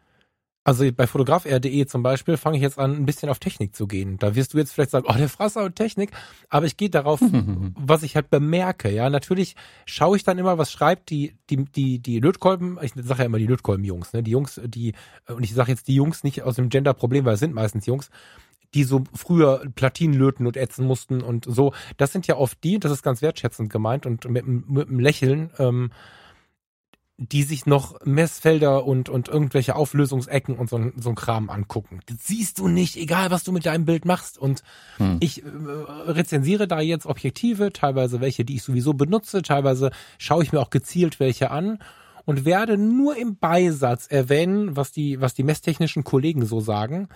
also 0.64 0.90
bei 0.92 1.06
fotograf.de 1.06 1.86
zum 1.86 2.02
Beispiel 2.02 2.38
fange 2.38 2.56
ich 2.56 2.62
jetzt 2.62 2.78
an, 2.78 2.96
ein 2.96 3.04
bisschen 3.04 3.28
auf 3.28 3.38
Technik 3.38 3.76
zu 3.76 3.86
gehen. 3.86 4.16
Da 4.18 4.34
wirst 4.34 4.54
du 4.54 4.58
jetzt 4.58 4.72
vielleicht 4.72 4.92
sagen, 4.92 5.06
oh, 5.06 5.12
der 5.12 5.28
Frasser 5.28 5.62
und 5.62 5.76
Technik. 5.76 6.10
Aber 6.48 6.64
ich 6.64 6.78
gehe 6.78 6.88
darauf, 6.88 7.20
was 7.74 8.02
ich 8.02 8.16
halt 8.16 8.30
bemerke. 8.30 8.90
Ja, 8.90 9.10
natürlich 9.10 9.56
schaue 9.84 10.16
ich 10.16 10.24
dann 10.24 10.38
immer, 10.38 10.56
was 10.56 10.72
schreibt 10.72 11.10
die, 11.10 11.34
die, 11.50 11.66
die, 11.66 11.98
die 11.98 12.18
Lötkolben, 12.18 12.78
ich 12.80 12.92
sage 12.96 13.20
ja 13.20 13.26
immer 13.26 13.38
die 13.38 13.46
Lötkolben-Jungs, 13.46 14.14
ne? 14.14 14.22
Die 14.22 14.30
Jungs, 14.30 14.58
die, 14.64 14.94
und 15.28 15.44
ich 15.44 15.52
sage 15.52 15.70
jetzt 15.70 15.86
die 15.86 15.94
Jungs 15.94 16.24
nicht 16.24 16.42
aus 16.42 16.56
dem 16.56 16.70
Gender-Problem, 16.70 17.26
weil 17.26 17.34
es 17.34 17.40
sind 17.40 17.52
meistens 17.52 17.84
Jungs, 17.84 18.08
die 18.72 18.84
so 18.84 19.04
früher 19.14 19.64
Platinen 19.74 20.18
löten 20.18 20.46
und 20.46 20.56
ätzen 20.56 20.86
mussten 20.86 21.20
und 21.20 21.44
so. 21.46 21.74
Das 21.98 22.10
sind 22.10 22.26
ja 22.26 22.36
oft 22.36 22.64
die, 22.64 22.78
das 22.78 22.90
ist 22.90 23.02
ganz 23.02 23.20
wertschätzend 23.20 23.70
gemeint 23.70 24.06
und 24.06 24.28
mit, 24.30 24.46
mit 24.46 24.88
einem 24.88 24.98
Lächeln, 24.98 25.50
ähm, 25.58 25.90
die 27.16 27.44
sich 27.44 27.64
noch 27.64 28.04
Messfelder 28.04 28.84
und, 28.84 29.08
und 29.08 29.28
irgendwelche 29.28 29.76
Auflösungsecken 29.76 30.56
und 30.56 30.68
so, 30.68 30.90
so 30.96 31.10
ein 31.10 31.14
Kram 31.14 31.48
angucken. 31.48 32.00
Das 32.06 32.18
siehst 32.26 32.58
du 32.58 32.66
nicht, 32.66 32.96
egal 32.96 33.30
was 33.30 33.44
du 33.44 33.52
mit 33.52 33.66
deinem 33.66 33.84
Bild 33.84 34.04
machst. 34.04 34.36
Und 34.36 34.62
hm. 34.96 35.18
ich 35.20 35.44
äh, 35.44 35.48
rezensiere 35.48 36.66
da 36.66 36.80
jetzt 36.80 37.06
Objektive, 37.06 37.72
teilweise 37.72 38.20
welche, 38.20 38.44
die 38.44 38.56
ich 38.56 38.64
sowieso 38.64 38.94
benutze, 38.94 39.42
teilweise 39.42 39.90
schaue 40.18 40.42
ich 40.42 40.52
mir 40.52 40.60
auch 40.60 40.70
gezielt 40.70 41.20
welche 41.20 41.52
an 41.52 41.78
und 42.24 42.44
werde 42.44 42.76
nur 42.78 43.16
im 43.16 43.36
Beisatz 43.36 44.06
erwähnen, 44.08 44.76
was 44.76 44.90
die, 44.90 45.20
was 45.20 45.34
die 45.34 45.44
messtechnischen 45.44 46.02
Kollegen 46.02 46.44
so 46.44 46.60
sagen 46.60 47.08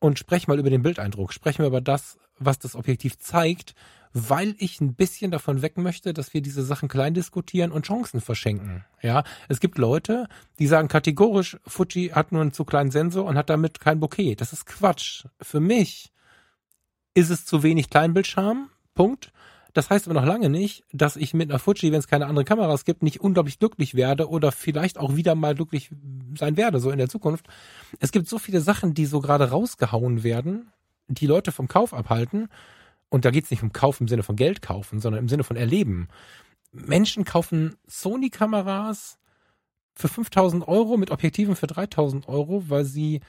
und 0.00 0.18
spreche 0.18 0.48
mal 0.48 0.58
über 0.58 0.70
den 0.70 0.82
Bildeindruck, 0.82 1.32
spreche 1.32 1.62
mal 1.62 1.68
über 1.68 1.80
das, 1.80 2.18
was 2.38 2.58
das 2.58 2.74
Objektiv 2.74 3.18
zeigt, 3.18 3.74
weil 4.12 4.54
ich 4.58 4.80
ein 4.80 4.94
bisschen 4.94 5.30
davon 5.30 5.62
weg 5.62 5.76
möchte, 5.76 6.12
dass 6.14 6.34
wir 6.34 6.40
diese 6.40 6.64
Sachen 6.64 6.88
klein 6.88 7.14
diskutieren 7.14 7.72
und 7.72 7.86
Chancen 7.86 8.20
verschenken. 8.20 8.84
Ja, 9.02 9.24
es 9.48 9.60
gibt 9.60 9.78
Leute, 9.78 10.28
die 10.58 10.66
sagen 10.66 10.88
kategorisch, 10.88 11.58
Fuji 11.66 12.08
hat 12.08 12.32
nur 12.32 12.42
einen 12.42 12.52
zu 12.52 12.64
kleinen 12.64 12.90
Sensor 12.90 13.24
und 13.24 13.36
hat 13.36 13.50
damit 13.50 13.80
kein 13.80 14.00
Bouquet. 14.00 14.36
Das 14.36 14.52
ist 14.52 14.66
Quatsch. 14.66 15.24
Für 15.40 15.60
mich 15.60 16.12
ist 17.14 17.30
es 17.30 17.44
zu 17.44 17.62
wenig 17.62 17.90
Kleinbildschirm. 17.90 18.70
Punkt. 18.94 19.32
Das 19.76 19.90
heißt 19.90 20.06
aber 20.08 20.18
noch 20.18 20.26
lange 20.26 20.48
nicht, 20.48 20.84
dass 20.90 21.16
ich 21.16 21.34
mit 21.34 21.50
einer 21.50 21.58
Fuji, 21.58 21.92
wenn 21.92 21.98
es 21.98 22.08
keine 22.08 22.26
anderen 22.26 22.46
Kameras 22.46 22.86
gibt, 22.86 23.02
nicht 23.02 23.20
unglaublich 23.20 23.58
glücklich 23.58 23.94
werde 23.94 24.30
oder 24.30 24.50
vielleicht 24.50 24.96
auch 24.96 25.16
wieder 25.16 25.34
mal 25.34 25.54
glücklich 25.54 25.90
sein 26.34 26.56
werde, 26.56 26.80
so 26.80 26.90
in 26.90 26.96
der 26.96 27.10
Zukunft. 27.10 27.46
Es 28.00 28.10
gibt 28.10 28.26
so 28.26 28.38
viele 28.38 28.62
Sachen, 28.62 28.94
die 28.94 29.04
so 29.04 29.20
gerade 29.20 29.50
rausgehauen 29.50 30.22
werden, 30.22 30.72
die 31.08 31.26
Leute 31.26 31.52
vom 31.52 31.68
Kauf 31.68 31.92
abhalten. 31.92 32.48
Und 33.08 33.24
da 33.24 33.30
geht 33.30 33.44
es 33.44 33.50
nicht 33.50 33.62
um 33.62 33.72
Kauf 33.72 34.00
im 34.00 34.08
Sinne 34.08 34.22
von 34.22 34.36
Geld 34.36 34.62
kaufen, 34.62 35.00
sondern 35.00 35.22
im 35.22 35.28
Sinne 35.28 35.44
von 35.44 35.56
Erleben. 35.56 36.08
Menschen 36.72 37.24
kaufen 37.24 37.76
Sony-Kameras 37.86 39.18
für 39.94 40.08
5000 40.08 40.68
Euro 40.68 40.96
mit 40.96 41.10
Objektiven 41.10 41.56
für 41.56 41.66
3000 41.66 42.28
Euro, 42.28 42.64
weil 42.68 42.84
sie 42.84 43.20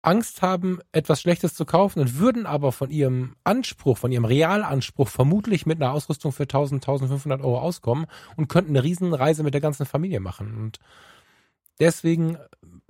Angst 0.00 0.42
haben, 0.42 0.78
etwas 0.92 1.20
Schlechtes 1.20 1.54
zu 1.54 1.64
kaufen 1.64 2.00
und 2.00 2.18
würden 2.18 2.46
aber 2.46 2.72
von 2.72 2.90
ihrem 2.90 3.34
Anspruch, 3.44 3.98
von 3.98 4.12
ihrem 4.12 4.24
Realanspruch 4.24 5.08
vermutlich 5.08 5.66
mit 5.66 5.82
einer 5.82 5.92
Ausrüstung 5.92 6.32
für 6.32 6.44
1000, 6.44 6.82
1500 6.82 7.42
Euro 7.42 7.60
auskommen 7.60 8.06
und 8.36 8.48
könnten 8.48 8.70
eine 8.70 8.84
Riesenreise 8.84 9.42
mit 9.42 9.54
der 9.54 9.60
ganzen 9.60 9.86
Familie 9.86 10.20
machen. 10.20 10.56
Und 10.56 10.78
deswegen 11.80 12.38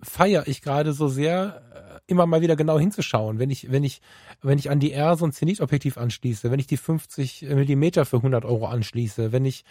feiere 0.03 0.47
ich 0.47 0.61
gerade 0.61 0.93
so 0.93 1.09
sehr, 1.09 1.63
äh, 1.75 1.88
immer 2.09 2.27
mal 2.27 2.41
wieder 2.41 2.57
genau 2.57 2.79
hinzuschauen. 2.79 3.39
Wenn 3.39 3.51
ich, 3.51 3.71
wenn 3.71 3.85
ich, 3.85 4.01
wenn 4.43 4.59
ich 4.59 4.71
an 4.71 4.81
die 4.81 4.93
R 4.93 5.17
so 5.17 5.25
ein 5.25 5.33
Zenit-Objektiv 5.33 5.99
anschließe, 5.99 6.51
wenn 6.51 6.59
ich 6.59 6.67
die 6.67 6.77
50 6.77 7.43
Millimeter 7.43 8.05
für 8.05 8.17
100 8.17 8.45
Euro 8.45 8.67
anschließe, 8.67 9.31
wenn 9.31 9.45
ich 9.45 9.65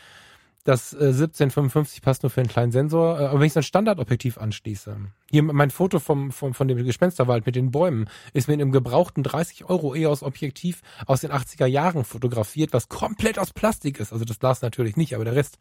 das 0.67 0.91
äh, 0.93 0.97
1755 0.97 2.01
passt 2.01 2.23
nur 2.23 2.29
für 2.29 2.41
einen 2.41 2.49
kleinen 2.49 2.71
Sensor, 2.73 3.19
äh, 3.19 3.25
aber 3.27 3.39
wenn 3.39 3.47
ich 3.47 3.53
so 3.53 3.61
ein 3.61 3.63
Standardobjektiv 3.63 4.37
anschließe, 4.37 4.97
hier 5.31 5.43
mein 5.43 5.71
Foto 5.71 5.99
vom, 5.99 6.31
vom, 6.31 6.53
von 6.53 6.67
dem 6.67 6.83
Gespensterwald 6.83 7.45
mit 7.45 7.55
den 7.55 7.71
Bäumen 7.71 8.09
ist 8.33 8.49
mit 8.49 8.59
einem 8.59 8.71
gebrauchten 8.71 9.23
30 9.23 9.65
Euro 9.65 9.95
EOS 9.95 10.23
Objektiv 10.23 10.81
aus 11.05 11.21
den 11.21 11.31
80er 11.31 11.65
Jahren 11.65 12.03
fotografiert, 12.03 12.73
was 12.73 12.89
komplett 12.89 13.39
aus 13.39 13.53
Plastik 13.53 13.99
ist. 13.99 14.11
Also 14.11 14.25
das 14.25 14.39
Glas 14.39 14.61
natürlich 14.61 14.97
nicht, 14.97 15.15
aber 15.15 15.23
der 15.23 15.35
Rest. 15.35 15.57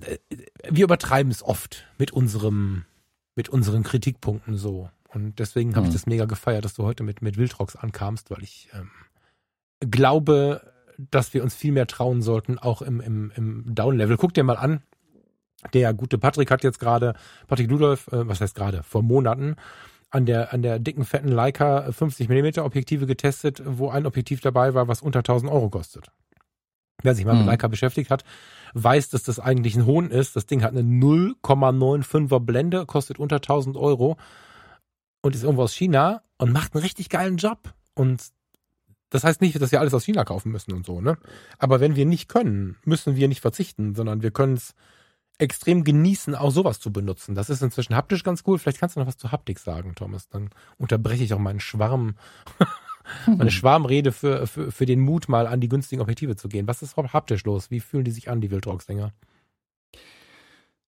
Äh, 0.00 0.16
wir 0.70 0.84
übertreiben 0.84 1.30
es 1.30 1.42
oft 1.42 1.84
mit 1.98 2.10
unserem, 2.10 2.86
mit 3.36 3.50
unseren 3.50 3.82
Kritikpunkten 3.82 4.56
so. 4.56 4.88
Und 5.14 5.38
deswegen 5.38 5.74
habe 5.76 5.82
mhm. 5.82 5.88
ich 5.88 5.94
das 5.94 6.06
mega 6.06 6.24
gefeiert, 6.24 6.64
dass 6.64 6.74
du 6.74 6.84
heute 6.84 7.02
mit, 7.02 7.22
mit 7.22 7.36
Wildrocks 7.36 7.76
ankamst, 7.76 8.30
weil 8.30 8.42
ich 8.42 8.68
ähm, 8.74 8.90
glaube, 9.80 10.72
dass 10.98 11.34
wir 11.34 11.42
uns 11.42 11.54
viel 11.54 11.72
mehr 11.72 11.86
trauen 11.86 12.22
sollten, 12.22 12.58
auch 12.58 12.82
im, 12.82 13.00
im, 13.00 13.32
im 13.34 13.74
Down-Level. 13.74 14.16
Guck 14.16 14.34
dir 14.34 14.44
mal 14.44 14.56
an, 14.56 14.82
der 15.74 15.94
gute 15.94 16.18
Patrick 16.18 16.50
hat 16.50 16.64
jetzt 16.64 16.78
gerade, 16.78 17.14
Patrick 17.46 17.70
Ludolf, 17.70 18.08
äh, 18.08 18.26
was 18.26 18.40
heißt 18.40 18.54
gerade, 18.54 18.82
vor 18.82 19.02
Monaten, 19.02 19.56
an 20.10 20.26
der, 20.26 20.52
an 20.52 20.62
der 20.62 20.78
dicken, 20.78 21.04
fetten 21.04 21.28
Leica 21.28 21.90
50 21.90 22.28
mm 22.28 22.60
Objektive 22.60 23.06
getestet, 23.06 23.62
wo 23.64 23.88
ein 23.88 24.06
Objektiv 24.06 24.40
dabei 24.40 24.74
war, 24.74 24.88
was 24.88 25.00
unter 25.00 25.20
1000 25.20 25.50
Euro 25.50 25.70
kostet. 25.70 26.10
Wer 27.02 27.14
sich 27.14 27.24
mal 27.24 27.32
mhm. 27.32 27.40
mit 27.40 27.46
Leica 27.48 27.68
beschäftigt 27.68 28.10
hat, 28.10 28.24
weiß, 28.74 29.08
dass 29.08 29.22
das 29.22 29.40
eigentlich 29.40 29.74
ein 29.74 29.86
Hohn 29.86 30.10
ist. 30.10 30.36
Das 30.36 30.46
Ding 30.46 30.62
hat 30.62 30.72
eine 30.72 30.82
0,95er 30.82 32.40
Blende, 32.40 32.86
kostet 32.86 33.18
unter 33.18 33.36
1000 33.36 33.76
Euro 33.76 34.16
und 35.22 35.34
ist 35.34 35.44
irgendwo 35.44 35.62
aus 35.62 35.74
China 35.74 36.22
und 36.36 36.52
macht 36.52 36.74
einen 36.74 36.82
richtig 36.82 37.08
geilen 37.08 37.38
Job. 37.38 37.72
Und 37.94 38.22
das 39.10 39.24
heißt 39.24 39.40
nicht, 39.40 39.60
dass 39.60 39.72
wir 39.72 39.80
alles 39.80 39.94
aus 39.94 40.04
China 40.04 40.24
kaufen 40.24 40.52
müssen 40.52 40.72
und 40.72 40.84
so, 40.84 41.00
ne? 41.00 41.16
Aber 41.58 41.80
wenn 41.80 41.96
wir 41.96 42.06
nicht 42.06 42.28
können, 42.28 42.76
müssen 42.84 43.16
wir 43.16 43.28
nicht 43.28 43.40
verzichten, 43.40 43.94
sondern 43.94 44.22
wir 44.22 44.30
können 44.30 44.54
es 44.54 44.74
extrem 45.38 45.84
genießen, 45.84 46.34
auch 46.34 46.50
sowas 46.50 46.80
zu 46.80 46.92
benutzen. 46.92 47.34
Das 47.34 47.50
ist 47.50 47.62
inzwischen 47.62 47.96
haptisch 47.96 48.22
ganz 48.22 48.42
cool. 48.46 48.58
Vielleicht 48.58 48.78
kannst 48.78 48.96
du 48.96 49.00
noch 49.00 49.06
was 49.06 49.16
zur 49.16 49.32
Haptik 49.32 49.58
sagen, 49.58 49.94
Thomas. 49.94 50.28
Dann 50.28 50.50
unterbreche 50.78 51.24
ich 51.24 51.34
auch 51.34 51.38
meinen 51.38 51.60
Schwarm, 51.60 52.16
meine 53.26 53.50
Schwarmrede 53.50 54.12
für, 54.12 54.46
für, 54.46 54.70
für 54.70 54.86
den 54.86 55.00
Mut, 55.00 55.28
mal 55.28 55.46
an 55.46 55.60
die 55.60 55.68
günstigen 55.68 56.00
Objektive 56.00 56.36
zu 56.36 56.48
gehen. 56.48 56.66
Was 56.66 56.82
ist 56.82 56.96
haptisch 56.96 57.44
los? 57.44 57.70
Wie 57.70 57.80
fühlen 57.80 58.04
die 58.04 58.10
sich 58.10 58.30
an, 58.30 58.40
die 58.40 58.50
Wildrock-Sänger? 58.50 59.12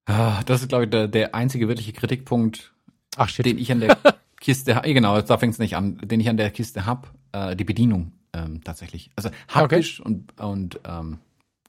Ah, 0.07 0.43
das 0.45 0.63
ist, 0.63 0.69
glaube 0.69 0.85
ich, 0.85 0.91
der, 0.91 1.09
der 1.09 1.35
einzige 1.35 1.69
wirkliche 1.69 1.93
Kritikpunkt, 1.93 2.75
Ach, 3.17 3.31
den 3.31 3.59
ich 3.59 3.71
an 3.71 3.81
der 3.81 3.97
Kiste, 4.41 4.81
genau, 4.85 5.21
da 5.21 5.39
fängt 5.39 5.55
es 5.55 5.59
nicht 5.59 5.77
an, 5.77 5.99
den 5.99 6.21
ich 6.21 6.29
an 6.29 6.37
der 6.37 6.51
Kiste 6.51 6.87
hab 6.87 7.13
äh, 7.33 7.57
die 7.57 7.65
Bedienung 7.65 8.13
ähm, 8.33 8.63
tatsächlich. 8.63 9.11
Also 9.17 9.31
haptisch 9.49 10.01
okay. 10.01 10.09
und, 10.09 10.41
und 10.41 10.81
ähm, 10.87 11.19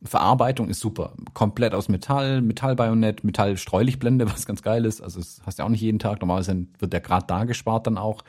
Verarbeitung 0.03 0.69
ist 0.69 0.79
super. 0.79 1.13
Komplett 1.33 1.73
aus 1.73 1.89
Metall, 1.89 2.41
Metallbajonett, 2.41 3.23
Metallstreulichblende, 3.23 4.25
was 4.31 4.45
ganz 4.45 4.61
geil 4.61 4.85
ist. 4.85 5.01
Also 5.01 5.19
das 5.19 5.41
hast 5.45 5.59
du 5.59 5.63
auch 5.63 5.69
nicht 5.69 5.81
jeden 5.81 5.99
Tag. 5.99 6.21
Normalerweise 6.21 6.67
wird 6.79 6.93
der 6.93 7.01
gerade 7.01 7.25
da 7.27 7.45
gespart 7.45 7.87
dann 7.87 7.97
auch. 7.97 8.23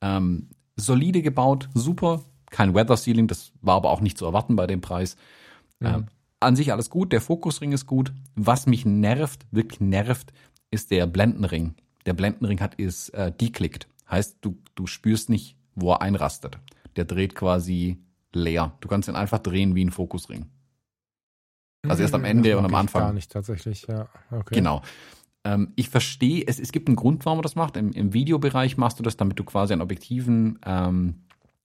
Ähm, 0.00 0.48
solide 0.76 1.22
gebaut, 1.22 1.68
super. 1.74 2.22
Kein 2.50 2.74
Weather 2.74 2.96
Sealing, 2.96 3.26
das 3.26 3.52
war 3.60 3.76
aber 3.76 3.90
auch 3.90 4.00
nicht 4.00 4.18
zu 4.18 4.24
erwarten 4.24 4.56
bei 4.56 4.66
dem 4.66 4.80
Preis. 4.80 5.16
Mhm. 5.80 5.86
Ähm, 5.86 6.06
an 6.40 6.56
sich 6.56 6.72
alles 6.72 6.90
gut, 6.90 7.12
der 7.12 7.20
Fokusring 7.20 7.72
ist 7.72 7.86
gut. 7.86 8.12
Was 8.34 8.66
mich 8.66 8.84
nervt, 8.84 9.46
wirklich 9.50 9.80
nervt, 9.80 10.32
ist 10.70 10.90
der 10.90 11.06
Blendenring. 11.06 11.74
Der 12.06 12.14
Blendenring 12.14 12.60
hat 12.60 12.76
ist 12.76 13.10
äh, 13.10 13.32
deklickt. 13.32 13.88
Heißt, 14.10 14.38
du, 14.40 14.56
du 14.74 14.86
spürst 14.86 15.28
nicht, 15.28 15.56
wo 15.74 15.92
er 15.92 16.02
einrastet. 16.02 16.58
Der 16.94 17.04
dreht 17.04 17.34
quasi 17.34 17.98
leer. 18.32 18.76
Du 18.80 18.88
kannst 18.88 19.08
ihn 19.08 19.16
einfach 19.16 19.40
drehen 19.40 19.74
wie 19.74 19.84
ein 19.84 19.90
Fokusring. 19.90 20.46
Also 21.88 22.02
erst 22.02 22.14
am 22.14 22.22
hm, 22.22 22.38
Ende 22.38 22.58
und 22.58 22.64
am 22.64 22.74
Anfang. 22.74 23.02
Gar 23.02 23.12
nicht 23.12 23.30
tatsächlich, 23.30 23.86
ja. 23.88 24.08
Okay. 24.30 24.54
Genau. 24.54 24.82
Ähm, 25.44 25.72
ich 25.76 25.88
verstehe, 25.88 26.44
es, 26.46 26.58
es 26.58 26.72
gibt 26.72 26.88
einen 26.88 26.96
Grund, 26.96 27.24
warum 27.24 27.38
man 27.38 27.42
das 27.42 27.54
macht. 27.54 27.76
Im, 27.76 27.92
Im 27.92 28.12
Videobereich 28.12 28.76
machst 28.76 28.98
du 28.98 29.02
das, 29.02 29.16
damit 29.16 29.38
du 29.38 29.44
quasi 29.44 29.72
an 29.72 29.80
Objektiven 29.80 30.58
ähm, 30.64 31.22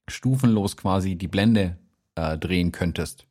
stufenlos 0.07 0.77
quasi 0.77 1.15
die 1.15 1.27
Blende 1.27 1.77
äh, 2.15 2.37
drehen 2.37 2.71
könntest. 2.71 3.25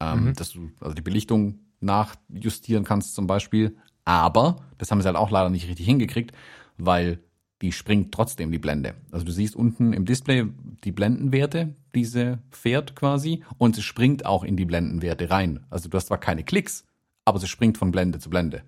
Ähm, 0.00 0.26
mhm. 0.26 0.34
Dass 0.34 0.50
du 0.50 0.70
also 0.80 0.94
die 0.94 1.02
Belichtung 1.02 1.60
nachjustieren 1.80 2.84
kannst 2.84 3.14
zum 3.14 3.26
Beispiel. 3.26 3.76
Aber, 4.04 4.56
das 4.78 4.90
haben 4.90 5.00
sie 5.00 5.06
halt 5.06 5.16
auch 5.16 5.30
leider 5.30 5.50
nicht 5.50 5.68
richtig 5.68 5.86
hingekriegt, 5.86 6.32
weil 6.76 7.20
die 7.62 7.72
springt 7.72 8.12
trotzdem 8.12 8.50
die 8.50 8.58
Blende. 8.58 8.94
Also 9.12 9.24
du 9.24 9.30
siehst 9.30 9.54
unten 9.54 9.92
im 9.92 10.04
Display 10.04 10.46
die 10.82 10.90
Blendenwerte, 10.90 11.74
diese 11.94 12.40
fährt 12.50 12.96
quasi, 12.96 13.44
und 13.56 13.76
sie 13.76 13.82
springt 13.82 14.26
auch 14.26 14.42
in 14.42 14.56
die 14.56 14.64
Blendenwerte 14.64 15.30
rein. 15.30 15.60
Also 15.70 15.88
du 15.88 15.96
hast 15.96 16.08
zwar 16.08 16.18
keine 16.18 16.42
Klicks, 16.42 16.84
aber 17.24 17.38
sie 17.38 17.46
springt 17.46 17.78
von 17.78 17.92
Blende 17.92 18.18
zu 18.18 18.30
Blende. 18.30 18.62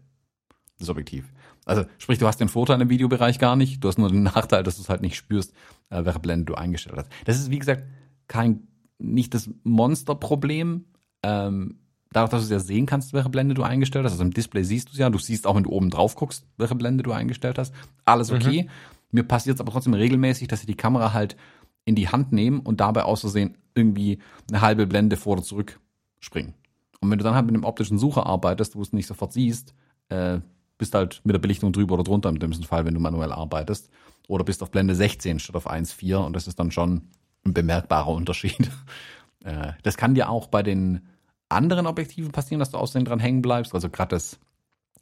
Das 0.78 0.89
Objektiv. 0.89 1.32
Also 1.64 1.85
sprich, 1.99 2.18
du 2.18 2.26
hast 2.26 2.41
den 2.41 2.49
Vorteil 2.49 2.80
im 2.80 2.91
Videobereich 2.91 3.39
gar 3.39 3.57
nicht, 3.57 3.82
du 3.82 3.89
hast 3.89 3.99
nur 3.99 4.11
den 4.11 4.22
Nachteil, 4.35 4.62
dass 4.62 4.76
du 4.76 4.82
es 4.82 4.89
halt 4.89 5.03
nicht 5.03 5.16
spürst, 5.16 5.53
äh, 5.91 6.05
welche 6.05 6.20
Blende 6.20 6.47
du 6.47 6.55
eingestellt 6.55 6.97
hast. 6.97 7.11
Das 7.24 7.39
ist, 7.39 7.51
wie 7.51 7.59
gesagt, 7.59 7.85
kein, 8.28 8.68
nicht 8.99 9.35
das 9.35 9.51
Monsterproblem, 9.64 10.85
ähm, 11.22 11.78
dadurch, 12.15 12.31
dass 12.31 12.49
du 12.49 12.55
ja 12.55 12.61
sehen 12.61 12.87
kannst, 12.87 13.12
welche 13.12 13.29
Blende 13.29 13.55
du 13.55 13.62
eingestellt 13.62 14.05
hast. 14.05 14.12
Also 14.12 14.25
im 14.25 14.33
Display 14.33 14.62
siehst 14.62 14.89
du 14.89 14.93
es 14.93 14.99
ja. 14.99 15.11
Du 15.11 15.19
siehst 15.19 15.47
auch, 15.47 15.57
wenn 15.57 15.65
du 15.65 15.71
oben 15.71 15.91
drauf 15.91 16.15
guckst, 16.15 16.47
welche 16.57 16.75
Blende 16.75 17.03
du 17.03 17.12
eingestellt 17.12 17.59
hast. 17.59 17.75
Alles 18.05 18.31
mhm. 18.31 18.37
okay. 18.37 18.62
Mhm. 18.62 18.69
Mir 19.11 19.25
passiert 19.25 19.57
es 19.57 19.61
aber 19.61 19.73
trotzdem 19.73 19.95
regelmäßig, 19.95 20.49
dass 20.49 20.61
ich 20.61 20.67
die 20.67 20.77
Kamera 20.77 21.12
halt 21.12 21.37
in 21.85 21.95
die 21.95 22.09
Hand 22.09 22.33
nehme 22.33 22.61
und 22.61 22.81
dabei 22.81 23.03
aus 23.03 23.21
Versehen 23.21 23.59
irgendwie 23.75 24.19
eine 24.49 24.61
halbe 24.61 24.87
Blende 24.87 25.17
vor 25.17 25.35
oder 25.35 25.43
zurück 25.43 25.81
springen. 26.21 26.55
Und 27.01 27.11
wenn 27.11 27.19
du 27.19 27.25
dann 27.25 27.35
halt 27.35 27.47
mit 27.47 27.55
einem 27.55 27.65
optischen 27.65 27.99
Sucher 27.99 28.27
arbeitest, 28.27 28.75
wo 28.75 28.79
du 28.79 28.85
es 28.85 28.93
nicht 28.93 29.07
sofort 29.07 29.33
siehst, 29.33 29.75
äh, 30.09 30.39
bist 30.79 30.95
halt 30.95 31.21
mit 31.25 31.35
der 31.35 31.41
Belichtung 31.41 31.73
drüber 31.73 31.95
oder 31.95 32.05
drunter 32.05 32.29
im 32.29 32.39
dümmsten 32.39 32.65
Fall, 32.65 32.85
wenn 32.85 32.95
du 32.95 33.01
manuell 33.01 33.33
arbeitest. 33.33 33.91
Oder 34.27 34.45
bist 34.45 34.62
auf 34.62 34.71
Blende 34.71 34.95
16 34.95 35.39
statt 35.39 35.57
auf 35.57 35.71
1,4 35.71 36.17
und 36.25 36.35
das 36.35 36.49
ist 36.49 36.59
dann 36.59 36.71
schon 36.71 37.09
ein 37.45 37.55
bemerkbarer 37.55 38.09
Unterschied. 38.09 38.71
äh, 39.45 39.73
das 39.83 39.97
kann 39.97 40.15
dir 40.15 40.31
auch 40.31 40.47
bei 40.47 40.62
den 40.62 41.03
anderen 41.49 41.86
Objektiven 41.86 42.32
passieren, 42.32 42.59
dass 42.59 42.70
du 42.70 42.78
außerdem 42.78 43.05
dran 43.05 43.20
hängen 43.20 43.42
bleibst. 43.42 43.74
Also 43.74 43.88
gerade 43.90 44.16
das 44.16 44.38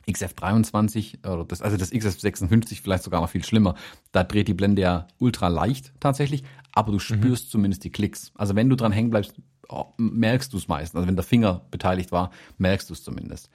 XF23 0.09 1.27
oder 1.27 1.45
das, 1.45 1.63
also 1.63 1.77
das 1.77 1.93
XF56 1.93 2.83
vielleicht 2.83 3.05
sogar 3.05 3.21
noch 3.21 3.31
viel 3.31 3.45
schlimmer. 3.45 3.77
Da 4.11 4.25
dreht 4.25 4.49
die 4.49 4.55
Blende 4.55 4.83
ja 4.83 5.07
ultra 5.19 5.49
leicht 5.49 5.93
tatsächlich, 6.01 6.45
aber 6.73 6.93
du 6.93 6.97
mhm. 6.97 7.01
spürst 7.01 7.47
mhm. 7.47 7.51
zumindest 7.51 7.85
die 7.85 7.91
Klicks. 7.91 8.33
Also 8.35 8.57
wenn 8.57 8.69
du 8.69 8.77
dran 8.77 8.93
hängen 8.93 9.11
bleibst, 9.11 9.35
oh, 9.69 9.87
merkst 9.97 10.53
du 10.53 10.57
es 10.57 10.69
meistens. 10.69 10.97
Also 10.97 11.09
wenn 11.09 11.17
der 11.17 11.25
Finger 11.25 11.63
beteiligt 11.71 12.13
war, 12.13 12.31
merkst 12.59 12.91
du 12.91 12.95
es 12.95 13.05
zumindest. 13.05 13.51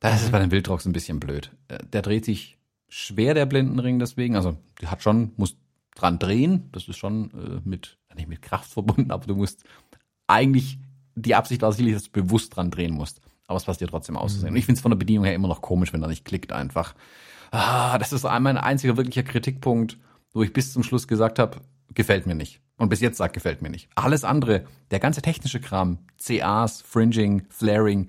Das 0.00 0.20
mhm. 0.20 0.26
ist 0.26 0.32
bei 0.32 0.38
den 0.38 0.50
Wildrocks 0.50 0.86
ein 0.86 0.92
bisschen 0.92 1.20
blöd. 1.20 1.50
Äh, 1.68 1.78
der 1.92 2.02
dreht 2.02 2.24
sich 2.24 2.58
schwer, 2.88 3.34
der 3.34 3.46
Blendenring 3.46 3.98
deswegen. 3.98 4.36
Also 4.36 4.56
der 4.80 4.90
hat 4.90 5.02
schon, 5.02 5.32
muss 5.36 5.56
dran 5.94 6.18
drehen. 6.18 6.68
Das 6.72 6.88
ist 6.88 6.98
schon 6.98 7.30
äh, 7.30 7.60
mit, 7.64 7.98
nicht 8.14 8.28
mit 8.28 8.42
Kraft 8.42 8.70
verbunden, 8.70 9.10
aber 9.10 9.26
du 9.26 9.34
musst 9.34 9.64
eigentlich 10.26 10.78
die 11.16 11.34
Absicht 11.34 11.62
war 11.62 11.72
sicherlich, 11.72 11.94
dass 11.94 12.04
du 12.04 12.10
bewusst 12.12 12.54
dran 12.54 12.70
drehen 12.70 12.92
musst. 12.92 13.20
Aber 13.48 13.56
es 13.56 13.64
passiert 13.64 13.90
trotzdem 13.90 14.16
auszusehen. 14.16 14.50
Mhm. 14.50 14.54
Und 14.54 14.58
ich 14.58 14.66
finde 14.66 14.78
es 14.78 14.82
von 14.82 14.90
der 14.90 14.98
Bedienung 14.98 15.24
her 15.24 15.34
immer 15.34 15.48
noch 15.48 15.62
komisch, 15.62 15.92
wenn 15.92 16.02
er 16.02 16.08
nicht 16.08 16.24
klickt 16.24 16.52
einfach. 16.52 16.94
Ah, 17.50 17.98
das 17.98 18.12
ist 18.12 18.24
mein 18.24 18.58
einziger 18.58 18.96
wirklicher 18.96 19.22
Kritikpunkt, 19.22 19.98
wo 20.32 20.42
ich 20.42 20.52
bis 20.52 20.72
zum 20.72 20.82
Schluss 20.82 21.08
gesagt 21.08 21.38
habe, 21.38 21.58
gefällt 21.94 22.26
mir 22.26 22.34
nicht. 22.34 22.60
Und 22.76 22.90
bis 22.90 23.00
jetzt 23.00 23.16
sagt, 23.16 23.32
gefällt 23.32 23.62
mir 23.62 23.70
nicht. 23.70 23.88
Alles 23.94 24.24
andere, 24.24 24.66
der 24.90 25.00
ganze 25.00 25.22
technische 25.22 25.60
Kram, 25.60 25.98
CAs, 26.22 26.82
Fringing, 26.82 27.46
Flaring, 27.48 28.08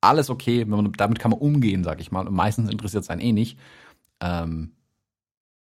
alles 0.00 0.30
okay, 0.30 0.64
man, 0.64 0.92
damit 0.92 1.18
kann 1.18 1.30
man 1.30 1.40
umgehen, 1.40 1.84
sag 1.84 2.00
ich 2.00 2.10
mal. 2.10 2.26
Und 2.26 2.34
meistens 2.34 2.70
interessiert 2.70 3.04
es 3.04 3.10
einen 3.10 3.20
eh 3.20 3.32
nicht. 3.32 3.58
Ähm, 4.20 4.72